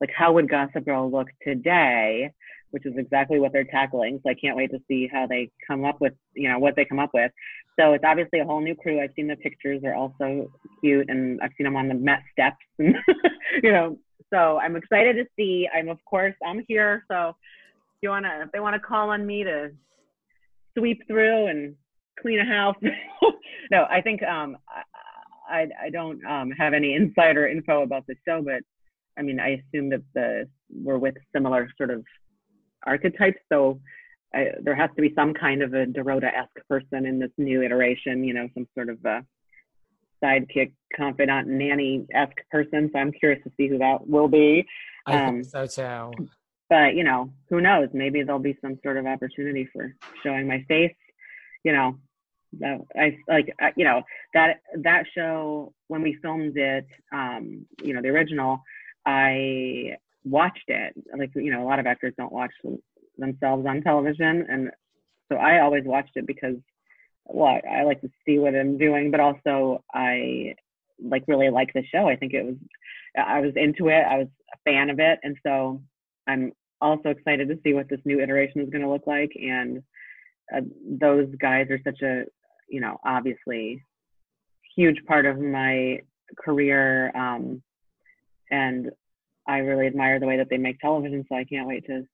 like 0.00 0.10
how 0.14 0.32
would 0.32 0.48
gossip 0.48 0.84
girl 0.84 1.10
look 1.10 1.28
today 1.42 2.30
which 2.70 2.86
is 2.86 2.94
exactly 2.96 3.38
what 3.38 3.52
they're 3.52 3.64
tackling. 3.64 4.20
So 4.22 4.30
i 4.30 4.34
can't 4.34 4.56
wait 4.56 4.70
to 4.70 4.78
see 4.88 5.08
how 5.12 5.26
they 5.26 5.50
come 5.66 5.84
up 5.84 6.00
with 6.00 6.14
you 6.34 6.48
know 6.48 6.58
what 6.58 6.76
they 6.76 6.84
come 6.84 6.98
up 6.98 7.10
with. 7.14 7.32
So 7.78 7.92
it's 7.92 8.04
obviously 8.04 8.40
a 8.40 8.44
whole 8.44 8.60
new 8.60 8.74
crew. 8.74 9.00
I've 9.00 9.10
seen 9.16 9.28
the 9.28 9.36
pictures. 9.36 9.80
They're 9.82 9.96
also 9.96 10.50
cute 10.80 11.08
and 11.08 11.40
i've 11.42 11.52
seen 11.56 11.64
them 11.64 11.76
on 11.76 11.88
the 11.88 11.94
met 11.94 12.22
steps 12.32 12.56
and 12.78 12.96
you 13.62 13.72
know 13.72 13.98
so 14.32 14.58
i'm 14.58 14.76
excited 14.76 15.14
to 15.16 15.24
see. 15.36 15.68
I'm 15.72 15.88
of 15.88 15.98
course 16.04 16.34
i'm 16.44 16.64
here. 16.68 17.04
So 17.10 17.30
if 17.30 18.02
you 18.02 18.10
want 18.10 18.26
to 18.26 18.42
if 18.42 18.52
they 18.52 18.60
want 18.60 18.74
to 18.74 18.80
call 18.80 19.10
on 19.10 19.26
me 19.26 19.44
to 19.44 19.70
sweep 20.76 21.06
through 21.06 21.46
and 21.46 21.74
clean 22.20 22.40
a 22.40 22.44
house. 22.44 22.76
no, 23.70 23.86
I 23.90 24.00
think 24.00 24.22
um, 24.22 24.56
I, 24.68 24.82
I, 25.60 25.68
I 25.86 25.90
don't 25.90 26.24
um, 26.24 26.50
have 26.52 26.74
any 26.74 26.94
insider 26.94 27.46
info 27.46 27.82
about 27.82 28.06
the 28.06 28.14
show, 28.26 28.42
but 28.42 28.62
I 29.18 29.22
mean, 29.22 29.40
I 29.40 29.62
assume 29.62 29.90
that 29.90 30.02
the 30.14 30.48
we're 30.70 30.98
with 30.98 31.14
similar 31.32 31.70
sort 31.76 31.90
of 31.90 32.04
archetypes, 32.86 33.40
so 33.50 33.80
I, 34.34 34.52
there 34.62 34.74
has 34.74 34.90
to 34.96 35.02
be 35.02 35.12
some 35.14 35.34
kind 35.34 35.62
of 35.62 35.74
a 35.74 35.86
Dorota-esque 35.86 36.66
person 36.68 37.06
in 37.06 37.18
this 37.18 37.30
new 37.38 37.62
iteration. 37.62 38.24
You 38.24 38.34
know, 38.34 38.48
some 38.54 38.66
sort 38.74 38.88
of 38.88 39.04
a 39.04 39.24
sidekick, 40.22 40.72
confidant, 40.96 41.48
nanny-esque 41.48 42.40
person. 42.50 42.90
So 42.92 42.98
I'm 42.98 43.12
curious 43.12 43.42
to 43.44 43.52
see 43.56 43.68
who 43.68 43.78
that 43.78 44.06
will 44.06 44.28
be. 44.28 44.66
I 45.06 45.24
um, 45.24 45.42
think 45.42 45.46
so 45.46 45.66
too. 45.66 46.28
But 46.68 46.94
you 46.94 47.04
know, 47.04 47.30
who 47.48 47.60
knows? 47.60 47.88
Maybe 47.92 48.22
there'll 48.22 48.40
be 48.40 48.58
some 48.60 48.78
sort 48.82 48.96
of 48.96 49.06
opportunity 49.06 49.68
for 49.72 49.94
showing 50.22 50.48
my 50.48 50.64
face. 50.68 50.94
You 51.64 51.72
know, 51.72 51.98
that 52.60 52.80
I 52.96 53.16
like. 53.28 53.54
uh, 53.62 53.70
You 53.76 53.84
know 53.84 54.02
that 54.34 54.60
that 54.78 55.04
show 55.14 55.72
when 55.88 56.02
we 56.02 56.18
filmed 56.22 56.56
it. 56.56 56.86
Um, 57.12 57.66
you 57.82 57.94
know, 57.94 58.02
the 58.02 58.08
original. 58.08 58.62
I 59.04 59.96
watched 60.26 60.68
it. 60.68 60.92
Like 61.16 61.30
you 61.34 61.50
know, 61.50 61.62
a 61.62 61.68
lot 61.68 61.78
of 61.78 61.86
actors 61.86 62.14
don't 62.18 62.32
watch 62.32 62.52
themselves 63.16 63.66
on 63.66 63.82
television, 63.82 64.46
and 64.48 64.70
so 65.30 65.38
I 65.38 65.60
always 65.60 65.84
watched 65.84 66.16
it 66.16 66.26
because 66.26 66.56
well, 67.28 67.60
I, 67.68 67.82
like 67.82 68.00
to 68.02 68.10
see 68.24 68.38
what 68.38 68.54
I'm 68.54 68.78
doing, 68.78 69.10
but 69.10 69.20
also 69.20 69.82
I 69.92 70.54
like 71.02 71.24
really 71.26 71.50
like 71.50 71.72
the 71.72 71.84
show. 71.92 72.08
I 72.08 72.16
think 72.16 72.32
it 72.34 72.44
was 72.44 72.54
I 73.16 73.40
was 73.40 73.52
into 73.56 73.88
it. 73.88 74.04
I 74.08 74.18
was 74.18 74.28
a 74.52 74.70
fan 74.70 74.90
of 74.90 75.00
it, 75.00 75.18
and 75.22 75.36
so 75.44 75.82
I'm 76.26 76.52
also 76.80 77.08
excited 77.08 77.48
to 77.48 77.58
see 77.64 77.72
what 77.72 77.88
this 77.88 78.00
new 78.04 78.20
iteration 78.20 78.60
is 78.60 78.70
going 78.70 78.82
to 78.82 78.90
look 78.90 79.06
like. 79.06 79.32
And 79.34 79.82
uh, 80.54 80.60
those 80.88 81.28
guys 81.40 81.68
are 81.70 81.80
such 81.84 82.02
a 82.02 82.24
you 82.68 82.80
know 82.80 82.98
obviously 83.04 83.82
huge 84.76 85.04
part 85.06 85.26
of 85.26 85.38
my 85.38 86.00
career, 86.38 87.16
um, 87.16 87.62
and 88.50 88.90
I 89.46 89.58
really 89.58 89.86
admire 89.86 90.18
the 90.18 90.26
way 90.26 90.38
that 90.38 90.48
they 90.50 90.58
make 90.58 90.80
television. 90.80 91.24
So 91.28 91.36
I 91.36 91.44
can't 91.44 91.68
wait 91.68 91.86
to 91.86 92.06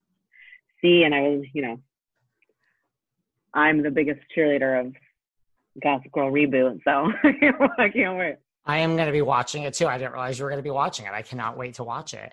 see. 0.80 1.04
And 1.04 1.14
I 1.14 1.20
was 1.22 1.44
you 1.52 1.62
know 1.62 1.78
I'm 3.54 3.82
the 3.82 3.90
biggest 3.90 4.20
cheerleader 4.36 4.80
of 4.80 4.94
Gossip 5.82 6.12
Girl 6.12 6.30
reboot, 6.30 6.80
so 6.84 7.12
I 7.78 7.88
can't 7.88 8.18
wait. 8.18 8.36
I 8.64 8.78
am 8.78 8.94
going 8.94 9.06
to 9.06 9.12
be 9.12 9.22
watching 9.22 9.64
it 9.64 9.74
too. 9.74 9.86
I 9.86 9.98
didn't 9.98 10.12
realize 10.12 10.38
you 10.38 10.44
were 10.44 10.50
going 10.50 10.60
to 10.60 10.62
be 10.62 10.70
watching 10.70 11.06
it. 11.06 11.12
I 11.12 11.22
cannot 11.22 11.56
wait 11.56 11.74
to 11.74 11.84
watch 11.84 12.14
it. 12.14 12.32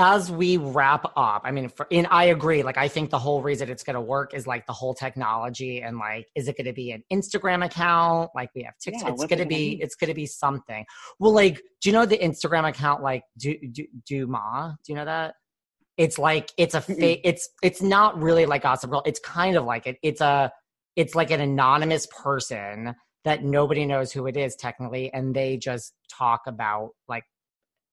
As 0.00 0.30
we 0.30 0.58
wrap 0.58 1.12
up, 1.16 1.42
I 1.44 1.50
mean, 1.50 1.68
for, 1.70 1.88
and 1.90 2.06
I 2.08 2.26
agree. 2.26 2.62
Like, 2.62 2.78
I 2.78 2.86
think 2.86 3.10
the 3.10 3.18
whole 3.18 3.42
reason 3.42 3.68
it's 3.68 3.82
going 3.82 3.94
to 3.94 4.00
work 4.00 4.32
is 4.32 4.46
like 4.46 4.64
the 4.64 4.72
whole 4.72 4.94
technology 4.94 5.82
and 5.82 5.98
like, 5.98 6.28
is 6.36 6.46
it 6.46 6.56
going 6.56 6.66
to 6.66 6.72
be 6.72 6.92
an 6.92 7.02
Instagram 7.12 7.64
account? 7.64 8.30
Like 8.32 8.50
we 8.54 8.62
have 8.62 8.78
TikTok. 8.78 9.02
Yeah, 9.02 9.12
it's 9.14 9.26
going 9.26 9.40
to 9.40 9.44
be, 9.44 9.80
it's 9.82 9.96
going 9.96 10.06
to 10.06 10.14
be 10.14 10.26
something. 10.26 10.86
Well, 11.18 11.32
like, 11.32 11.60
do 11.80 11.88
you 11.88 11.92
know 11.92 12.06
the 12.06 12.16
Instagram 12.16 12.68
account? 12.68 13.02
Like, 13.02 13.24
do 13.38 13.56
do 13.72 13.86
do 14.06 14.26
ma? 14.28 14.68
Do 14.68 14.92
you 14.92 14.94
know 14.94 15.04
that? 15.04 15.34
It's 15.96 16.16
like 16.16 16.52
it's 16.56 16.76
a 16.76 16.80
fake. 16.80 17.22
It's 17.24 17.48
it's 17.60 17.82
not 17.82 18.22
really 18.22 18.46
like 18.46 18.62
Gossip 18.62 18.90
Girl. 18.90 19.02
It's 19.04 19.18
kind 19.18 19.56
of 19.56 19.64
like 19.64 19.88
it. 19.88 19.98
It's 20.04 20.20
a 20.20 20.52
it's 20.94 21.16
like 21.16 21.32
an 21.32 21.40
anonymous 21.40 22.06
person 22.06 22.94
that 23.24 23.42
nobody 23.42 23.84
knows 23.84 24.12
who 24.12 24.28
it 24.28 24.36
is 24.36 24.54
technically, 24.54 25.12
and 25.12 25.34
they 25.34 25.56
just 25.56 25.92
talk 26.08 26.42
about 26.46 26.90
like 27.08 27.24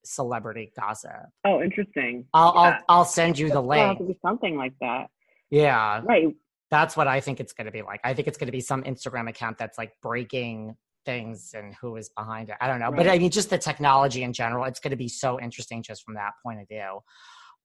celebrity 0.06 0.72
gossip. 0.80 1.11
Oh, 1.45 1.61
interesting. 1.61 2.26
I'll 2.34 2.53
yeah. 2.56 2.61
I'll, 2.61 2.80
I'll 2.90 3.06
send 3.06 3.38
you 3.38 3.49
the 3.49 3.61
link. 3.61 3.99
Something 4.22 4.57
like 4.57 4.73
that. 4.82 5.07
Yeah. 5.49 6.02
Right. 6.03 6.36
That's 6.72 6.98
what 6.98 7.07
I 7.07 7.19
think 7.19 7.40
it's 7.40 7.53
going 7.53 7.65
to 7.65 7.72
be 7.72 7.82
like. 7.82 8.02
I 8.03 8.14
think 8.14 8.27
it's 8.27 8.38
going 8.38 8.48
to 8.48 8.52
be 8.52 8.61
some 8.61 8.84
Instagram 8.84 9.30
account 9.30 9.57
that's 9.57 9.77
like 9.77 9.94
breaking 10.02 10.76
things 11.06 11.53
and 11.56 11.76
who 11.76 11.95
is 11.95 12.10
behind 12.10 12.49
it. 12.49 12.56
I 12.60 12.68
don't 12.68 12.80
know. 12.80 12.90
Right. 12.90 12.98
But 12.98 13.07
I 13.10 13.19
mean, 13.19 13.30
just 13.30 13.49
the 13.49 13.57
technology 13.57 14.23
in 14.23 14.34
general, 14.34 14.65
it's 14.65 14.80
going 14.80 14.91
to 14.91 14.98
be 14.98 15.07
so 15.07 15.40
interesting 15.40 15.84
just 15.84 16.03
from 16.03 16.15
that 16.15 16.32
point 16.44 16.61
of 16.61 16.68
view. 16.68 16.99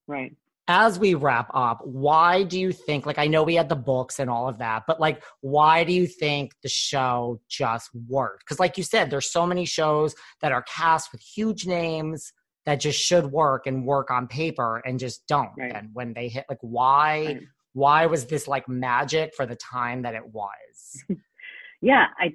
Right. 0.07 0.37
As 0.69 0.99
we 0.99 1.15
wrap 1.15 1.51
up, 1.53 1.85
why 1.85 2.45
do 2.45 2.59
you 2.59 2.71
think, 2.71 3.05
like, 3.05 3.19
I 3.19 3.27
know 3.27 3.43
we 3.43 3.57
had 3.57 3.69
the 3.69 3.75
books 3.75 4.21
and 4.21 4.31
all 4.31 4.49
of 4.49 4.59
that, 4.59 4.85
but 4.87 5.01
like, 5.01 5.23
why 5.41 5.83
do 5.83 5.93
you 5.93 6.07
think 6.07 6.53
the 6.63 6.69
show 6.69 7.41
just 7.49 7.91
worked? 8.09 8.45
Because, 8.45 8.61
like 8.61 8.79
you 8.79 8.85
said, 8.85 9.11
there's 9.11 9.33
so 9.33 9.47
many 9.47 9.65
shows 9.65 10.15
that 10.43 10.53
are 10.53 10.63
cast 10.63 11.11
with 11.11 11.23
huge 11.23 11.67
names 11.67 12.33
that 12.67 12.77
just 12.77 13.01
should 13.01 13.27
work 13.27 13.67
and 13.67 13.85
work 13.85 14.11
on 14.11 14.29
paper 14.29 14.81
and 14.85 15.01
just 15.01 15.27
don't. 15.27 15.51
Right. 15.59 15.75
And 15.75 15.91
when 15.93 16.13
they 16.15 16.29
hit, 16.29 16.45
like, 16.49 16.59
why? 16.61 17.25
Right. 17.25 17.43
Why 17.73 18.07
was 18.07 18.27
this 18.27 18.49
like 18.49 18.69
magic 18.69 19.33
for 19.37 19.47
the 19.47 19.57
time 19.57 20.03
that 20.03 20.15
it 20.15 20.27
was? 20.33 21.05
yeah, 21.81 22.07
I 22.19 22.33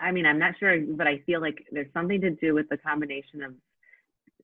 I 0.00 0.12
mean, 0.12 0.26
I'm 0.26 0.38
not 0.38 0.54
sure, 0.58 0.78
but 0.80 1.06
I 1.06 1.18
feel 1.26 1.40
like 1.40 1.64
there's 1.70 1.92
something 1.92 2.20
to 2.20 2.30
do 2.30 2.54
with 2.54 2.68
the 2.68 2.76
combination 2.76 3.42
of 3.42 3.54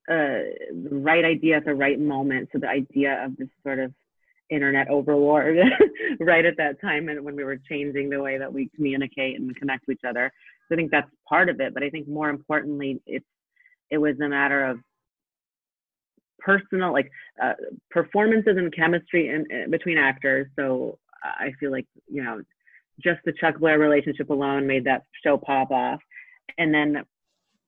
uh, 0.09 0.51
the 0.71 0.89
right 0.91 1.25
idea 1.25 1.57
at 1.57 1.65
the 1.65 1.75
right 1.75 1.99
moment. 1.99 2.49
So 2.53 2.59
the 2.59 2.69
idea 2.69 3.25
of 3.25 3.37
this 3.37 3.49
sort 3.63 3.79
of 3.79 3.93
internet 4.51 4.89
overlord 4.91 5.57
right 6.21 6.45
at 6.45 6.57
that 6.59 6.81
time 6.81 7.09
and 7.09 7.25
when 7.25 7.37
we 7.37 7.45
were 7.45 7.59
changing 7.69 8.11
the 8.11 8.21
way 8.21 8.37
that 8.37 8.53
we 8.53 8.69
communicate 8.75 9.39
and 9.39 9.57
connect 9.57 9.87
with 9.87 9.99
each 9.99 10.09
other. 10.09 10.31
So 10.69 10.75
I 10.75 10.77
think 10.77 10.91
that's 10.91 11.11
part 11.29 11.49
of 11.49 11.61
it. 11.61 11.73
But 11.75 11.83
I 11.83 11.91
think 11.91 12.09
more 12.09 12.31
importantly, 12.31 13.01
it's 13.07 13.27
it 13.91 13.99
was 13.99 14.19
a 14.21 14.29
matter 14.29 14.65
of 14.65 14.79
personal 16.39 16.93
like 16.93 17.11
uh, 17.43 17.55
performances 17.91 18.57
and 18.57 18.75
chemistry 18.75 19.29
in, 19.29 19.47
in, 19.51 19.71
between 19.71 19.99
actors. 19.99 20.49
So 20.57 20.99
I 21.23 21.53
feel 21.61 21.71
like 21.71 21.87
you 22.09 22.23
know 22.23 22.43
just 23.01 23.21
the 23.25 23.33
Chuck 23.33 23.59
Blair 23.59 23.79
relationship 23.79 24.31
alone 24.31 24.67
made 24.67 24.85
that 24.85 25.05
show 25.25 25.37
pop 25.39 25.71
off. 25.71 26.01
And 26.59 26.75
then, 26.75 27.05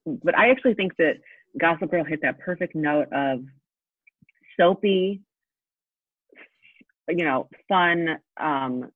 but 0.05 0.37
I 0.37 0.49
actually 0.49 0.75
think 0.75 0.95
that 0.97 1.15
Gossip 1.57 1.91
Girl 1.91 2.03
hit 2.03 2.21
that 2.21 2.39
perfect 2.39 2.75
note 2.75 3.07
of 3.11 3.43
soapy, 4.59 5.21
you 7.09 7.23
know, 7.25 7.47
fun 7.69 8.17
um, 8.37 8.91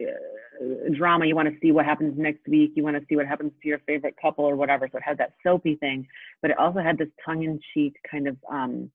uh, 0.00 0.90
drama. 0.92 1.26
You 1.26 1.34
want 1.34 1.48
to 1.48 1.56
see 1.60 1.72
what 1.72 1.84
happens 1.84 2.14
next 2.18 2.46
week. 2.48 2.72
You 2.74 2.82
want 2.82 2.96
to 2.96 3.04
see 3.08 3.16
what 3.16 3.26
happens 3.26 3.52
to 3.62 3.68
your 3.68 3.78
favorite 3.80 4.14
couple 4.20 4.44
or 4.44 4.56
whatever. 4.56 4.88
So 4.90 4.98
it 4.98 5.04
had 5.04 5.18
that 5.18 5.32
soapy 5.42 5.76
thing, 5.76 6.06
but 6.42 6.50
it 6.50 6.58
also 6.58 6.80
had 6.80 6.98
this 6.98 7.08
tongue-in-cheek 7.24 7.96
kind 8.10 8.28
of 8.28 8.36
um, 8.50 8.90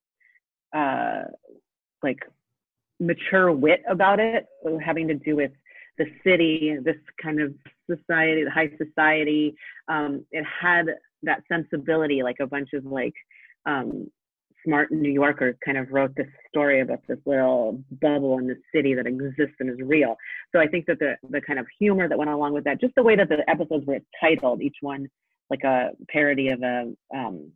uh, 0.73 1.23
like 2.03 2.19
mature 2.99 3.51
wit 3.51 3.83
about 3.89 4.19
it, 4.19 4.45
having 4.83 5.07
to 5.07 5.15
do 5.15 5.35
with 5.35 5.51
the 5.97 6.05
city, 6.23 6.77
this 6.81 6.97
kind 7.21 7.41
of 7.41 7.53
society, 7.89 8.43
the 8.43 8.51
high 8.51 8.71
society. 8.77 9.55
Um, 9.87 10.25
it 10.31 10.45
had 10.45 10.85
that 11.23 11.43
sensibility, 11.51 12.23
like 12.23 12.37
a 12.39 12.47
bunch 12.47 12.69
of 12.73 12.85
like 12.85 13.13
um, 13.65 14.09
smart 14.65 14.91
New 14.91 15.11
Yorkers 15.11 15.55
kind 15.63 15.77
of 15.77 15.91
wrote 15.91 16.15
this 16.15 16.27
story 16.49 16.81
about 16.81 16.99
this 17.07 17.17
little 17.25 17.83
bubble 18.01 18.37
in 18.37 18.47
the 18.47 18.57
city 18.73 18.93
that 18.93 19.07
exists 19.07 19.55
and 19.59 19.69
is 19.69 19.77
real. 19.81 20.15
So 20.53 20.59
I 20.59 20.67
think 20.67 20.85
that 20.87 20.99
the 20.99 21.15
the 21.29 21.41
kind 21.41 21.59
of 21.59 21.67
humor 21.79 22.07
that 22.07 22.17
went 22.17 22.29
along 22.29 22.53
with 22.53 22.63
that, 22.65 22.79
just 22.79 22.95
the 22.95 23.03
way 23.03 23.15
that 23.15 23.29
the 23.29 23.49
episodes 23.49 23.85
were 23.85 23.99
titled, 24.19 24.61
each 24.61 24.77
one 24.81 25.07
like 25.49 25.63
a 25.63 25.89
parody 26.09 26.49
of 26.49 26.61
a 26.63 26.93
um, 27.13 27.51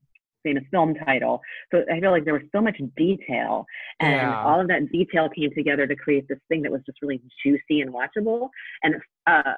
famous 0.46 0.64
film 0.72 0.94
title. 0.94 1.42
So 1.72 1.84
I 1.92 2.00
feel 2.00 2.12
like 2.12 2.24
there 2.24 2.36
was 2.36 2.44
so 2.54 2.62
much 2.62 2.80
detail, 2.96 3.66
and 4.00 4.14
yeah. 4.14 4.44
all 4.46 4.62
of 4.62 4.68
that 4.70 4.90
detail 4.92 5.28
came 5.30 5.50
together 5.54 5.86
to 5.88 5.96
create 5.96 6.26
this 6.30 6.40
thing 6.48 6.62
that 6.62 6.72
was 6.72 6.82
just 6.86 7.00
really 7.02 7.22
juicy 7.44 7.82
and 7.82 7.94
watchable. 7.94 8.50
And 8.84 8.96
uh, 9.28 9.54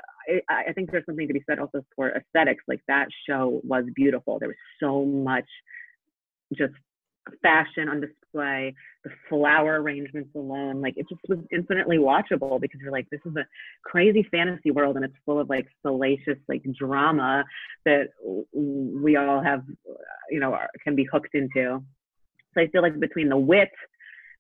I, 0.50 0.64
I 0.70 0.74
think 0.74 0.90
there's 0.92 1.06
something 1.06 1.28
to 1.28 1.34
be 1.34 1.44
said 1.48 1.60
also 1.60 1.86
for 1.96 2.10
aesthetics. 2.12 2.64
Like 2.68 2.82
that 2.88 3.08
show 3.28 3.62
was 3.64 3.84
beautiful. 3.96 4.40
There 4.40 4.50
was 4.50 4.58
so 4.82 5.06
much 5.06 5.46
just 6.58 6.74
fashion 7.41 7.90
on 7.90 8.02
display, 8.02 8.74
the 9.04 9.12
flower 9.30 9.82
arrangements 9.82 10.30
alone, 10.36 10.82
like 10.82 10.95
it 10.98 11.08
just 11.10 11.22
was 11.28 11.40
infinitely 11.52 11.98
watchable 11.98 12.60
because 12.60 12.80
you're 12.82 12.91
like, 12.91 13.10
this 13.10 13.22
is 13.26 13.36
a 13.36 13.45
crazy 13.84 14.24
fantasy 14.32 14.72
world 14.72 14.95
and 14.95 15.06
it's 15.06 15.16
full 15.26 15.40
of 15.40 15.49
like 15.49 15.68
salacious 15.86 16.38
like 16.48 16.64
drama 16.78 17.44
that 17.86 18.10
we 18.54 19.16
all 19.16 19.41
have, 19.41 19.64
you 20.30 20.40
know, 20.40 20.58
can 20.84 20.95
be 20.95 21.08
hooked 21.12 21.36
into. 21.36 21.84
So 22.54 22.62
I 22.62 22.68
feel 22.68 22.82
like 22.82 22.99
between 22.99 23.30
the 23.30 23.38
wit, 23.38 23.72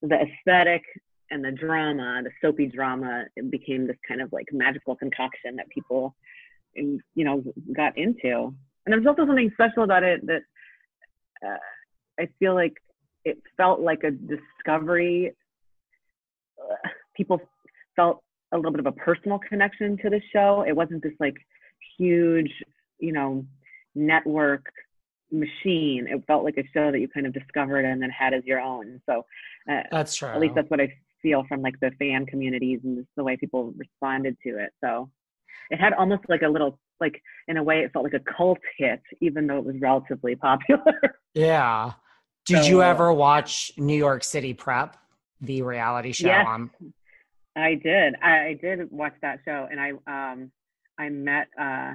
the 0.01 0.19
aesthetic, 0.21 0.83
and 1.29 1.43
the 1.43 1.51
drama, 1.51 2.21
the 2.23 2.31
soapy 2.41 2.67
drama, 2.67 3.25
it 3.35 3.51
became 3.51 3.87
this 3.87 3.97
kind 4.07 4.21
of 4.21 4.31
like 4.31 4.47
magical 4.51 4.95
concoction 4.95 5.57
that 5.57 5.67
people, 5.69 6.15
you 6.73 7.01
know, 7.15 7.43
got 7.75 7.97
into. 7.97 8.53
And 8.85 8.93
there's 8.93 9.05
also 9.05 9.25
something 9.25 9.51
special 9.53 9.83
about 9.83 10.03
it 10.03 10.25
that 10.27 10.41
uh, 11.45 11.57
I 12.19 12.27
feel 12.39 12.53
like 12.55 12.73
it 13.25 13.41
felt 13.57 13.79
like 13.79 14.03
a 14.03 14.11
discovery. 14.11 15.35
People 17.15 17.41
felt 17.95 18.21
a 18.51 18.55
little 18.55 18.71
bit 18.71 18.79
of 18.79 18.85
a 18.85 18.91
personal 18.93 19.39
connection 19.39 19.97
to 19.97 20.09
the 20.09 20.21
show. 20.31 20.63
It 20.67 20.75
wasn't 20.75 21.03
this 21.03 21.13
like 21.19 21.35
huge, 21.97 22.51
you 22.99 23.11
know, 23.11 23.45
network 23.95 24.65
machine. 25.31 26.07
It 26.09 26.23
felt 26.27 26.43
like 26.43 26.57
a 26.57 26.63
show 26.73 26.91
that 26.91 26.99
you 26.99 27.07
kind 27.07 27.25
of 27.25 27.33
discovered 27.33 27.85
and 27.85 28.01
then 28.01 28.09
had 28.09 28.33
as 28.33 28.43
your 28.45 28.59
own. 28.59 29.01
So 29.05 29.25
uh, 29.69 29.83
that's 29.91 30.15
true. 30.15 30.29
At 30.29 30.39
least 30.39 30.55
that's 30.55 30.69
what 30.69 30.79
I 30.79 30.93
feel 31.21 31.43
from 31.47 31.61
like 31.61 31.79
the 31.79 31.91
fan 31.99 32.25
communities 32.25 32.79
and 32.83 33.05
the 33.15 33.23
way 33.23 33.35
people 33.37 33.73
responded 33.75 34.37
to 34.43 34.57
it. 34.57 34.71
So 34.81 35.09
it 35.69 35.79
had 35.79 35.93
almost 35.93 36.23
like 36.29 36.43
a 36.43 36.47
little 36.47 36.79
like 36.99 37.21
in 37.47 37.57
a 37.57 37.63
way 37.63 37.79
it 37.79 37.91
felt 37.91 38.05
like 38.05 38.13
a 38.13 38.33
cult 38.37 38.59
hit 38.77 39.01
even 39.21 39.47
though 39.47 39.57
it 39.57 39.65
was 39.65 39.75
relatively 39.79 40.35
popular. 40.35 40.93
Yeah. 41.33 41.91
Did 42.47 42.63
so, 42.63 42.69
you 42.69 42.81
ever 42.81 43.11
watch 43.11 43.71
New 43.77 43.97
York 43.97 44.23
City 44.23 44.53
Prep, 44.53 44.97
the 45.41 45.61
reality 45.61 46.13
show? 46.13 46.27
Yes, 46.27 46.45
on... 46.47 46.71
I 47.55 47.75
did. 47.75 48.15
I, 48.21 48.47
I, 48.47 48.53
did 48.61 48.91
watch 48.91 49.13
that 49.21 49.39
show 49.45 49.67
and 49.69 49.79
I 49.79 49.89
um 50.07 50.51
I 50.97 51.09
met 51.09 51.47
uh 51.59 51.93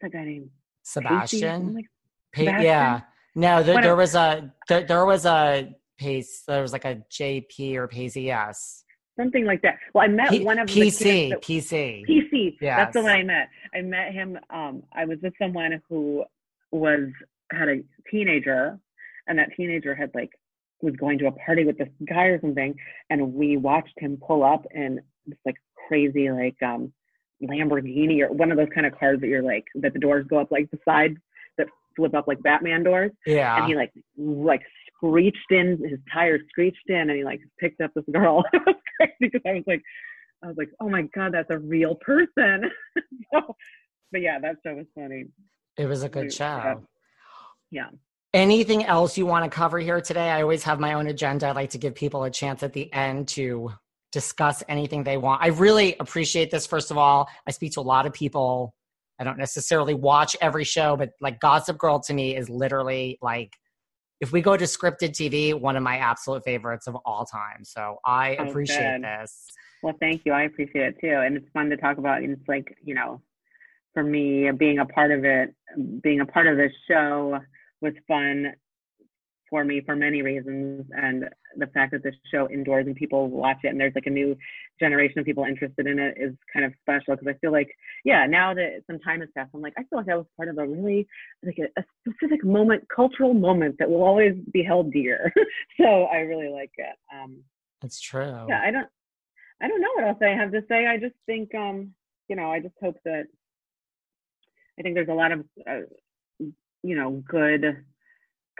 what's 0.00 0.02
that 0.02 0.12
guy 0.12 0.24
named 0.24 0.50
Sebastian? 0.82 1.74
Like, 1.74 1.86
Sebastian? 2.34 2.62
Yeah. 2.62 3.00
No, 3.34 3.62
there, 3.62 3.80
there 3.80 3.96
was 3.96 4.14
a 4.14 4.52
there, 4.68 4.84
there 4.84 5.06
was 5.06 5.26
a 5.26 5.74
Pace. 5.98 6.44
There 6.46 6.62
was 6.62 6.72
like 6.72 6.84
a 6.84 7.02
JP 7.10 7.76
or. 7.76 7.88
Yes. 7.92 8.84
Something 9.18 9.44
like 9.44 9.62
that. 9.62 9.78
Well, 9.94 10.04
I 10.04 10.08
met 10.08 10.30
P- 10.30 10.44
one 10.44 10.58
of 10.58 10.68
the 10.68 10.80
PC. 10.80 11.30
That, 11.30 11.42
PC. 11.42 12.06
PC. 12.08 12.56
Yeah. 12.60 12.76
That's 12.76 12.94
the 12.94 13.02
one 13.02 13.12
I 13.12 13.22
met. 13.24 13.48
I 13.74 13.80
met 13.82 14.12
him. 14.12 14.38
Um, 14.50 14.84
I 14.94 15.04
was 15.04 15.18
with 15.22 15.34
someone 15.40 15.82
who 15.88 16.24
was 16.70 17.08
had 17.50 17.68
a 17.68 17.82
teenager, 18.10 18.78
and 19.28 19.38
that 19.38 19.50
teenager 19.56 19.94
had 19.94 20.10
like 20.14 20.30
was 20.80 20.94
going 20.96 21.18
to 21.18 21.26
a 21.26 21.32
party 21.32 21.64
with 21.64 21.78
this 21.78 21.88
guy 22.08 22.24
or 22.24 22.40
something, 22.40 22.74
and 23.10 23.34
we 23.34 23.56
watched 23.56 23.94
him 23.98 24.18
pull 24.24 24.44
up 24.44 24.64
in 24.74 25.00
this 25.26 25.38
like 25.44 25.56
crazy 25.88 26.30
like 26.30 26.56
um 26.62 26.92
Lamborghini 27.42 28.20
or 28.20 28.32
one 28.32 28.50
of 28.50 28.56
those 28.56 28.68
kind 28.74 28.86
of 28.86 28.98
cars 28.98 29.20
that 29.20 29.28
you're 29.28 29.42
like 29.42 29.64
that 29.76 29.92
the 29.92 29.98
doors 29.98 30.26
go 30.28 30.38
up 30.38 30.50
like 30.50 30.70
the 30.70 30.78
side 30.84 31.16
that 31.56 31.68
flip 31.96 32.14
up 32.14 32.26
like 32.26 32.42
Batman 32.42 32.82
doors. 32.82 33.12
Yeah. 33.26 33.56
And 33.56 33.66
he 33.66 33.76
like 33.76 33.92
like 34.16 34.62
screeched 34.96 35.50
in 35.50 35.78
his 35.88 36.00
tires 36.12 36.40
screeched 36.48 36.88
in 36.88 37.10
and 37.10 37.12
he 37.12 37.24
like 37.24 37.40
picked 37.58 37.80
up 37.80 37.92
this 37.94 38.04
girl. 38.12 38.44
it 38.52 38.62
was 38.66 38.76
crazy 38.96 39.14
because 39.20 39.42
I 39.46 39.52
was 39.52 39.64
like 39.66 39.82
I 40.42 40.46
was 40.46 40.56
like, 40.56 40.70
oh 40.80 40.88
my 40.88 41.02
god, 41.14 41.34
that's 41.34 41.50
a 41.50 41.58
real 41.58 41.96
person. 41.96 42.70
so, 43.34 43.56
but 44.12 44.20
yeah, 44.20 44.38
that 44.40 44.56
show 44.64 44.74
was 44.74 44.86
funny. 44.94 45.26
It 45.76 45.86
was 45.86 46.02
a 46.02 46.08
good 46.08 46.32
show. 46.32 46.82
Yeah. 47.70 47.88
Anything 48.38 48.84
else 48.84 49.18
you 49.18 49.26
want 49.26 49.44
to 49.44 49.50
cover 49.50 49.80
here 49.80 50.00
today? 50.00 50.30
I 50.30 50.42
always 50.42 50.62
have 50.62 50.78
my 50.78 50.92
own 50.92 51.08
agenda. 51.08 51.48
I 51.48 51.50
like 51.50 51.70
to 51.70 51.78
give 51.78 51.96
people 51.96 52.22
a 52.22 52.30
chance 52.30 52.62
at 52.62 52.72
the 52.72 52.90
end 52.92 53.26
to 53.30 53.72
discuss 54.12 54.62
anything 54.68 55.02
they 55.02 55.16
want. 55.16 55.42
I 55.42 55.48
really 55.48 55.96
appreciate 55.98 56.52
this. 56.52 56.64
First 56.64 56.92
of 56.92 56.98
all, 56.98 57.28
I 57.48 57.50
speak 57.50 57.72
to 57.72 57.80
a 57.80 57.82
lot 57.82 58.06
of 58.06 58.12
people. 58.12 58.76
I 59.18 59.24
don't 59.24 59.38
necessarily 59.38 59.94
watch 59.94 60.36
every 60.40 60.62
show, 60.62 60.96
but 60.96 61.10
like 61.20 61.40
Gossip 61.40 61.78
Girl 61.78 61.98
to 62.02 62.14
me 62.14 62.36
is 62.36 62.48
literally 62.48 63.18
like, 63.20 63.50
if 64.20 64.30
we 64.30 64.40
go 64.40 64.56
to 64.56 64.66
scripted 64.66 65.10
TV, 65.10 65.52
one 65.52 65.76
of 65.76 65.82
my 65.82 65.96
absolute 65.96 66.44
favorites 66.44 66.86
of 66.86 66.96
all 67.04 67.24
time. 67.26 67.64
So 67.64 67.96
I 68.06 68.36
Oh, 68.36 68.50
appreciate 68.50 69.00
good. 69.00 69.02
this. 69.02 69.46
Well, 69.82 69.96
thank 69.98 70.22
you. 70.24 70.32
I 70.32 70.42
appreciate 70.42 70.94
it 70.94 71.00
too. 71.00 71.22
And 71.24 71.36
it's 71.36 71.48
fun 71.52 71.70
to 71.70 71.76
talk 71.76 71.98
about. 71.98 72.22
And 72.22 72.34
it's 72.34 72.46
like, 72.48 72.72
you 72.84 72.94
know, 72.94 73.20
for 73.94 74.04
me, 74.04 74.48
being 74.52 74.78
a 74.78 74.86
part 74.86 75.10
of 75.10 75.24
it, 75.24 75.52
being 76.04 76.20
a 76.20 76.26
part 76.26 76.46
of 76.46 76.56
this 76.56 76.72
show 76.88 77.40
was 77.80 77.92
fun 78.06 78.52
for 79.50 79.64
me 79.64 79.80
for 79.84 79.96
many 79.96 80.20
reasons. 80.20 80.84
And 80.92 81.24
the 81.56 81.68
fact 81.68 81.92
that 81.92 82.02
this 82.02 82.14
show 82.30 82.48
indoors 82.50 82.86
and 82.86 82.94
people 82.94 83.28
watch 83.28 83.58
it 83.64 83.68
and 83.68 83.80
there's 83.80 83.94
like 83.94 84.06
a 84.06 84.10
new 84.10 84.36
generation 84.78 85.18
of 85.18 85.24
people 85.24 85.44
interested 85.44 85.86
in 85.86 85.98
it 85.98 86.16
is 86.18 86.34
kind 86.52 86.66
of 86.66 86.72
special 86.82 87.16
because 87.16 87.28
I 87.28 87.38
feel 87.38 87.50
like, 87.50 87.70
yeah, 88.04 88.26
now 88.26 88.52
that 88.52 88.82
some 88.86 88.98
time 89.00 89.20
has 89.20 89.30
passed, 89.34 89.50
I'm 89.54 89.62
like, 89.62 89.72
I 89.78 89.84
feel 89.84 89.98
like 90.00 90.08
I 90.10 90.16
was 90.16 90.26
part 90.36 90.50
of 90.50 90.58
a 90.58 90.66
really, 90.66 91.06
like 91.42 91.56
a, 91.58 91.80
a 91.80 91.84
specific 92.06 92.44
moment, 92.44 92.84
cultural 92.94 93.32
moment 93.32 93.76
that 93.78 93.88
will 93.88 94.02
always 94.02 94.34
be 94.52 94.62
held 94.62 94.92
dear. 94.92 95.32
so 95.80 96.04
I 96.04 96.18
really 96.18 96.50
like 96.52 96.72
it. 96.76 96.96
Um, 97.14 97.42
It's 97.84 98.00
true. 98.00 98.44
yeah 98.48 98.60
i 98.60 98.70
don't 98.72 98.88
i 99.62 99.68
don't 99.68 99.80
know 99.80 99.92
what 99.94 100.04
else 100.08 100.18
i 100.20 100.30
have 100.36 100.50
to 100.50 100.62
say 100.68 100.86
i 100.88 100.96
just 100.98 101.14
think 101.26 101.54
um 101.54 101.94
you 102.28 102.34
know 102.34 102.50
i 102.50 102.58
just 102.58 102.74
hope 102.82 102.96
that 103.04 103.24
i 104.78 104.82
think 104.82 104.96
there's 104.96 105.08
a 105.08 105.14
lot 105.22 105.30
of 105.30 105.40
uh, 105.70 105.86
you 106.88 106.96
know 106.96 107.22
good 107.28 107.84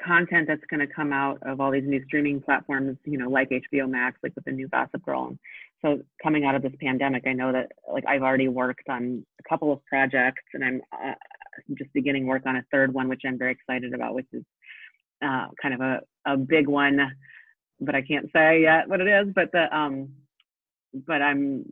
content 0.04 0.46
that's 0.46 0.62
going 0.70 0.80
to 0.80 0.94
come 0.94 1.12
out 1.12 1.38
of 1.42 1.60
all 1.60 1.72
these 1.72 1.86
new 1.86 2.02
streaming 2.04 2.40
platforms 2.40 2.96
you 3.04 3.18
know 3.18 3.28
like 3.28 3.50
hbo 3.50 3.88
max 3.88 4.18
like 4.22 4.32
with 4.36 4.44
the 4.44 4.52
new 4.52 4.68
gossip 4.68 5.02
girl 5.04 5.26
and 5.26 5.38
so 5.82 6.00
coming 6.22 6.44
out 6.44 6.54
of 6.54 6.62
this 6.62 6.72
pandemic 6.80 7.24
i 7.26 7.32
know 7.32 7.50
that 7.52 7.66
like 7.92 8.04
i've 8.06 8.22
already 8.22 8.48
worked 8.48 8.88
on 8.88 9.24
a 9.40 9.48
couple 9.48 9.72
of 9.72 9.84
projects 9.86 10.42
and 10.54 10.64
i'm 10.64 10.80
uh, 10.92 11.14
just 11.76 11.92
beginning 11.92 12.26
work 12.26 12.42
on 12.46 12.56
a 12.56 12.64
third 12.70 12.94
one 12.94 13.08
which 13.08 13.22
i'm 13.26 13.38
very 13.38 13.52
excited 13.52 13.92
about 13.92 14.14
which 14.14 14.28
is 14.32 14.44
uh, 15.20 15.48
kind 15.60 15.74
of 15.74 15.80
a, 15.80 16.00
a 16.26 16.36
big 16.36 16.68
one 16.68 17.10
but 17.80 17.94
I 17.94 18.02
can't 18.02 18.26
say 18.34 18.62
yet 18.62 18.88
what 18.88 19.00
it 19.00 19.08
is. 19.08 19.32
But 19.34 19.52
the 19.52 19.74
um, 19.76 20.10
but 21.06 21.22
I'm, 21.22 21.64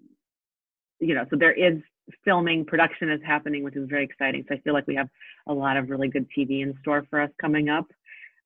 you 1.01 1.15
know, 1.15 1.25
so 1.31 1.37
there 1.37 1.53
is 1.53 1.81
filming, 2.25 2.65
production 2.65 3.11
is 3.11 3.21
happening, 3.25 3.65
which 3.65 3.77
is 3.77 3.89
very 3.89 4.05
exciting. 4.05 4.45
So 4.49 4.55
I 4.55 4.59
feel 4.61 4.75
like 4.75 4.87
we 4.87 4.95
have 4.97 5.09
a 5.47 5.53
lot 5.53 5.77
of 5.77 5.91
really 5.91 6.09
good 6.09 6.27
TV 6.37 6.63
in 6.63 6.75
store 6.81 7.07
for 7.11 7.21
us 7.21 7.31
coming 7.41 7.69
up. 7.69 7.87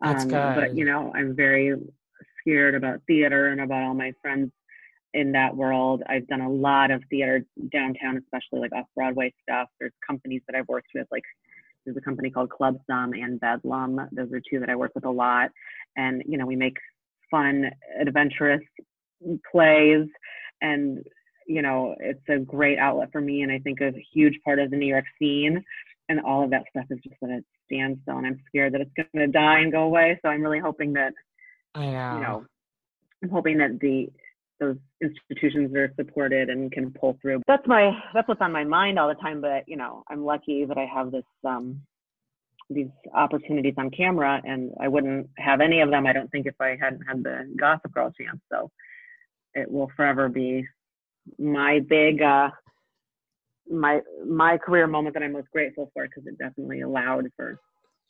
Um. 0.02 0.28
But 0.28 0.74
you 0.74 0.84
know, 0.84 1.12
I'm 1.14 1.36
very 1.36 1.74
scared 2.40 2.74
about 2.74 3.00
theater 3.06 3.48
and 3.48 3.60
about 3.60 3.82
all 3.82 3.94
my 3.94 4.12
friends 4.22 4.50
in 5.12 5.32
that 5.32 5.56
world. 5.56 6.02
I've 6.08 6.26
done 6.28 6.40
a 6.40 6.50
lot 6.50 6.90
of 6.90 7.02
theater 7.10 7.44
downtown, 7.72 8.16
especially 8.16 8.60
like 8.60 8.72
off 8.72 8.86
Broadway 8.94 9.34
stuff. 9.42 9.68
There's 9.78 9.92
companies 10.06 10.42
that 10.46 10.56
I've 10.56 10.68
worked 10.68 10.88
with, 10.94 11.06
like 11.10 11.24
there's 11.84 11.96
a 11.96 12.00
company 12.00 12.30
called 12.30 12.50
Clubbed 12.50 12.80
Thumb 12.86 13.12
and 13.14 13.40
Bedlam. 13.40 14.08
Those 14.12 14.32
are 14.32 14.40
two 14.40 14.60
that 14.60 14.68
I 14.68 14.76
work 14.76 14.92
with 14.94 15.04
a 15.04 15.10
lot. 15.10 15.50
And 15.96 16.22
you 16.26 16.38
know, 16.38 16.46
we 16.46 16.56
make 16.56 16.76
fun, 17.30 17.70
adventurous 18.00 18.62
plays, 19.50 20.06
and 20.60 21.02
you 21.50 21.62
know, 21.62 21.96
it's 21.98 22.22
a 22.28 22.38
great 22.38 22.78
outlet 22.78 23.10
for 23.10 23.20
me, 23.20 23.42
and 23.42 23.50
I 23.50 23.58
think 23.58 23.80
a 23.80 23.92
huge 24.12 24.38
part 24.44 24.60
of 24.60 24.70
the 24.70 24.76
New 24.76 24.86
York 24.86 25.04
scene. 25.18 25.64
And 26.08 26.20
all 26.20 26.44
of 26.44 26.50
that 26.50 26.64
stuff 26.70 26.86
is 26.90 26.98
just 27.02 27.16
at 27.22 27.30
a 27.30 27.44
standstill, 27.66 28.18
and 28.18 28.26
I'm 28.26 28.40
scared 28.48 28.74
that 28.74 28.80
it's 28.80 28.90
going 28.96 29.26
to 29.26 29.32
die 29.32 29.60
and 29.60 29.72
go 29.72 29.82
away. 29.82 30.18
So 30.22 30.28
I'm 30.28 30.42
really 30.42 30.58
hoping 30.60 30.92
that 30.94 31.12
I 31.74 31.86
know. 31.86 32.14
you 32.14 32.20
know, 32.20 32.44
I'm 33.22 33.30
hoping 33.30 33.58
that 33.58 33.78
the 33.80 34.10
those 34.60 34.76
institutions 35.00 35.74
are 35.74 35.92
supported 35.96 36.50
and 36.50 36.70
can 36.70 36.92
pull 36.92 37.16
through. 37.22 37.42
That's 37.46 37.66
my 37.66 37.92
that's 38.14 38.28
what's 38.28 38.40
on 38.40 38.52
my 38.52 38.64
mind 38.64 38.98
all 38.98 39.08
the 39.08 39.14
time. 39.14 39.40
But 39.40 39.68
you 39.68 39.76
know, 39.76 40.04
I'm 40.08 40.24
lucky 40.24 40.64
that 40.64 40.78
I 40.78 40.86
have 40.92 41.10
this 41.10 41.24
um 41.44 41.80
these 42.68 42.90
opportunities 43.14 43.74
on 43.76 43.90
camera, 43.90 44.40
and 44.44 44.72
I 44.80 44.88
wouldn't 44.88 45.30
have 45.38 45.60
any 45.60 45.80
of 45.80 45.90
them. 45.90 46.06
I 46.06 46.12
don't 46.12 46.30
think 46.30 46.46
if 46.46 46.60
I 46.60 46.76
hadn't 46.80 47.02
had 47.02 47.22
the 47.24 47.52
Gossip 47.58 47.92
Girl 47.92 48.12
chance. 48.12 48.40
So 48.52 48.70
it 49.54 49.70
will 49.70 49.90
forever 49.96 50.28
be 50.28 50.66
my 51.38 51.80
big 51.80 52.22
uh 52.22 52.50
my 53.70 54.00
my 54.26 54.58
career 54.58 54.86
moment 54.86 55.14
that 55.14 55.22
I'm 55.22 55.32
most 55.32 55.50
grateful 55.50 55.90
for 55.94 56.06
because 56.06 56.26
it 56.26 56.38
definitely 56.38 56.80
allowed 56.80 57.26
for 57.36 57.60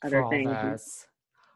for 0.01 0.07
other 0.07 0.23
all 0.23 0.29
things. 0.31 0.57
this. 0.63 1.07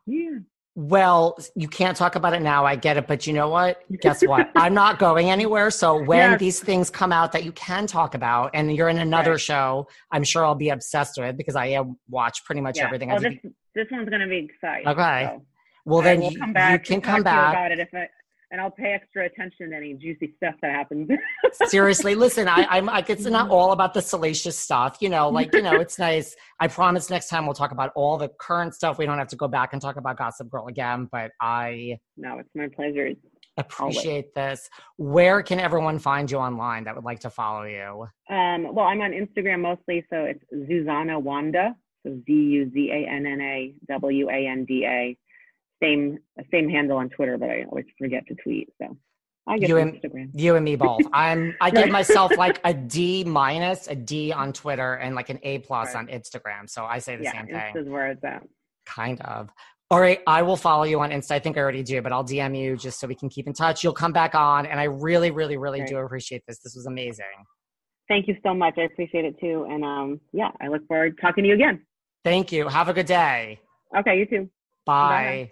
Yeah. 0.05 0.37
Well, 0.77 1.37
you 1.55 1.69
can't 1.69 1.95
talk 1.95 2.15
about 2.15 2.33
it 2.33 2.41
now. 2.41 2.65
I 2.65 2.75
get 2.75 2.97
it. 2.97 3.07
But 3.07 3.25
you 3.25 3.31
know 3.31 3.47
what? 3.47 3.81
Guess 4.01 4.27
what? 4.27 4.51
I'm 4.57 4.73
not 4.73 4.99
going 4.99 5.29
anywhere. 5.29 5.71
So 5.71 6.03
when 6.03 6.31
Yes. 6.31 6.39
these 6.39 6.59
things 6.59 6.89
come 6.89 7.13
out 7.13 7.31
that 7.31 7.45
you 7.45 7.53
can 7.53 7.87
talk 7.87 8.13
about 8.13 8.51
and 8.53 8.75
you're 8.75 8.89
in 8.89 8.97
another 8.99 9.31
Right. 9.31 9.39
show, 9.39 9.87
I'm 10.11 10.25
sure 10.25 10.43
I'll 10.45 10.53
be 10.53 10.69
obsessed 10.69 11.17
with 11.17 11.37
because 11.37 11.55
I 11.55 11.73
uh, 11.75 11.85
watch 12.09 12.43
pretty 12.43 12.59
much 12.59 12.77
yeah. 12.77 12.85
everything. 12.87 13.09
Oh, 13.11 13.15
I 13.15 13.19
this 13.19 13.33
this 13.73 13.87
one's 13.89 14.09
gonna 14.09 14.27
be 14.27 14.37
exciting. 14.51 14.87
Okay. 14.89 15.29
so. 15.31 15.45
Well, 15.85 16.01
I 16.01 16.03
then 16.03 16.21
you, 16.23 16.37
come 16.37 16.51
back 16.53 16.71
you 16.73 16.79
can 16.79 17.01
come 17.01 17.19
to 17.19 17.23
back. 17.23 17.53
about 17.53 17.71
it 17.71 17.79
if 17.79 17.89
I, 17.93 18.09
and 18.55 18.61
I'll 18.61 18.71
pay 18.71 18.93
extra 18.93 19.25
attention 19.25 19.71
to 19.71 19.75
any 19.75 19.95
juicy 19.95 20.33
stuff 20.37 20.55
that 20.61 20.71
happens. 20.71 21.09
Seriously, 21.67 22.15
listen, 22.15 22.47
I, 22.47 22.65
I'm 22.69 22.85
like, 22.85 23.09
it's 23.09 23.25
not 23.25 23.49
all 23.49 23.73
about 23.73 23.93
the 23.93 24.01
salacious 24.01 24.57
stuff, 24.57 24.95
you 25.01 25.09
know, 25.09 25.27
like, 25.27 25.53
you 25.53 25.61
know, 25.61 25.73
it's 25.73 25.99
nice. 25.99 26.37
I 26.61 26.69
promise 26.69 27.09
next 27.09 27.27
time 27.27 27.45
we'll 27.45 27.53
talk 27.53 27.71
about 27.71 27.91
all 27.97 28.17
the 28.17 28.29
current 28.39 28.73
stuff. 28.73 28.97
We 28.97 29.05
don't 29.05 29.17
have 29.17 29.27
to 29.27 29.35
go 29.35 29.49
back 29.49 29.73
and 29.73 29.81
talk 29.81 29.97
about 29.97 30.17
Gossip 30.17 30.49
Girl 30.49 30.67
again, 30.67 31.09
but 31.11 31.31
I 31.41 31.99
no, 32.15 32.39
it's 32.39 32.47
my 32.55 32.69
pleasure. 32.73 33.09
appreciate 33.57 34.33
this. 34.33 34.69
Where 34.95 35.43
can 35.43 35.59
everyone 35.59 35.99
find 35.99 36.31
you 36.31 36.37
online 36.37 36.85
that 36.85 36.95
would 36.95 37.03
like 37.03 37.19
to 37.21 37.29
follow 37.29 37.63
you? 37.63 38.07
Um, 38.33 38.73
well, 38.73 38.85
I'm 38.85 39.01
on 39.01 39.11
Instagram 39.11 39.63
mostly, 39.63 40.05
so 40.09 40.23
it's 40.23 40.45
Zuzanna 40.53 41.21
Wanda, 41.21 41.75
so 42.03 42.17
Z 42.25 42.31
U 42.31 42.71
Z 42.73 42.89
A 42.89 43.05
N 43.05 43.25
N 43.25 43.41
A 43.41 43.73
W 43.89 44.29
A 44.29 44.47
N 44.47 44.63
D 44.63 44.85
A. 44.85 45.17
Same 45.85 46.17
same 46.51 46.69
handle 46.69 46.97
on 46.97 47.09
Twitter, 47.09 47.37
but 47.37 47.49
I 47.49 47.63
always 47.69 47.85
forget 47.99 48.23
to 48.27 48.35
tweet. 48.43 48.69
So 48.81 48.97
I 49.47 49.59
get 49.59 49.69
You 49.69 49.77
and- 49.77 49.93
Instagram. 49.93 50.29
You 50.33 50.55
and 50.55 50.65
me 50.65 50.75
both. 50.87 51.01
I'm 51.13 51.55
I 51.61 51.69
give 51.69 51.89
myself 51.89 52.35
like 52.37 52.59
a 52.63 52.73
D 52.73 53.23
minus, 53.23 53.87
a 53.87 53.95
D 53.95 54.31
on 54.31 54.51
Twitter, 54.53 54.93
and 54.95 55.15
like 55.15 55.29
an 55.29 55.39
A 55.43 55.59
plus 55.59 55.93
Right. 55.93 55.99
on 56.01 56.07
Instagram. 56.07 56.67
So 56.69 56.85
I 56.85 56.97
say 56.99 57.15
the 57.17 57.23
Yeah, 57.25 57.33
same 57.33 57.47
thing. 57.47 57.73
this 57.75 57.83
is 57.83 57.89
where 57.89 58.07
it's 58.11 58.23
at. 58.23 58.43
Kind 58.85 59.21
of. 59.21 59.49
All 59.91 59.99
right, 59.99 60.19
I 60.25 60.41
will 60.41 60.57
follow 60.57 60.83
you 60.83 60.99
on 61.01 61.11
Insta. 61.11 61.33
I 61.33 61.39
think 61.39 61.57
I 61.57 61.61
already 61.61 61.83
do, 61.83 62.01
but 62.01 62.11
I'll 62.11 62.23
DM 62.25 62.57
you 62.59 62.75
just 62.75 62.99
so 62.99 63.05
we 63.07 63.13
can 63.13 63.29
keep 63.29 63.45
in 63.45 63.53
touch. 63.53 63.83
You'll 63.83 63.93
come 63.93 64.11
back 64.11 64.33
on, 64.33 64.65
and 64.65 64.79
I 64.79 64.85
really, 64.85 65.29
really, 65.29 65.57
really 65.57 65.83
do 65.83 65.97
appreciate 65.99 66.41
this. 66.47 66.57
This 66.63 66.75
was 66.75 66.87
amazing. 66.87 67.25
Thank 68.07 68.27
you 68.27 68.35
so 68.43 68.53
much. 68.55 68.73
I 68.79 68.81
appreciate 68.83 69.25
it 69.25 69.39
too. 69.39 69.67
And 69.69 69.85
um, 69.85 70.19
yeah, 70.33 70.49
I 70.59 70.69
look 70.69 70.87
forward 70.87 71.15
to 71.17 71.21
talking 71.21 71.43
to 71.43 71.49
you 71.49 71.53
again. 71.55 71.85
Thank 72.23 72.51
you. 72.51 72.67
Have 72.67 72.89
a 72.89 72.93
good 72.93 73.05
day. 73.05 73.59
Okay, 73.95 74.17
you 74.17 74.25
too. 74.25 74.49
Bye. 74.87 75.51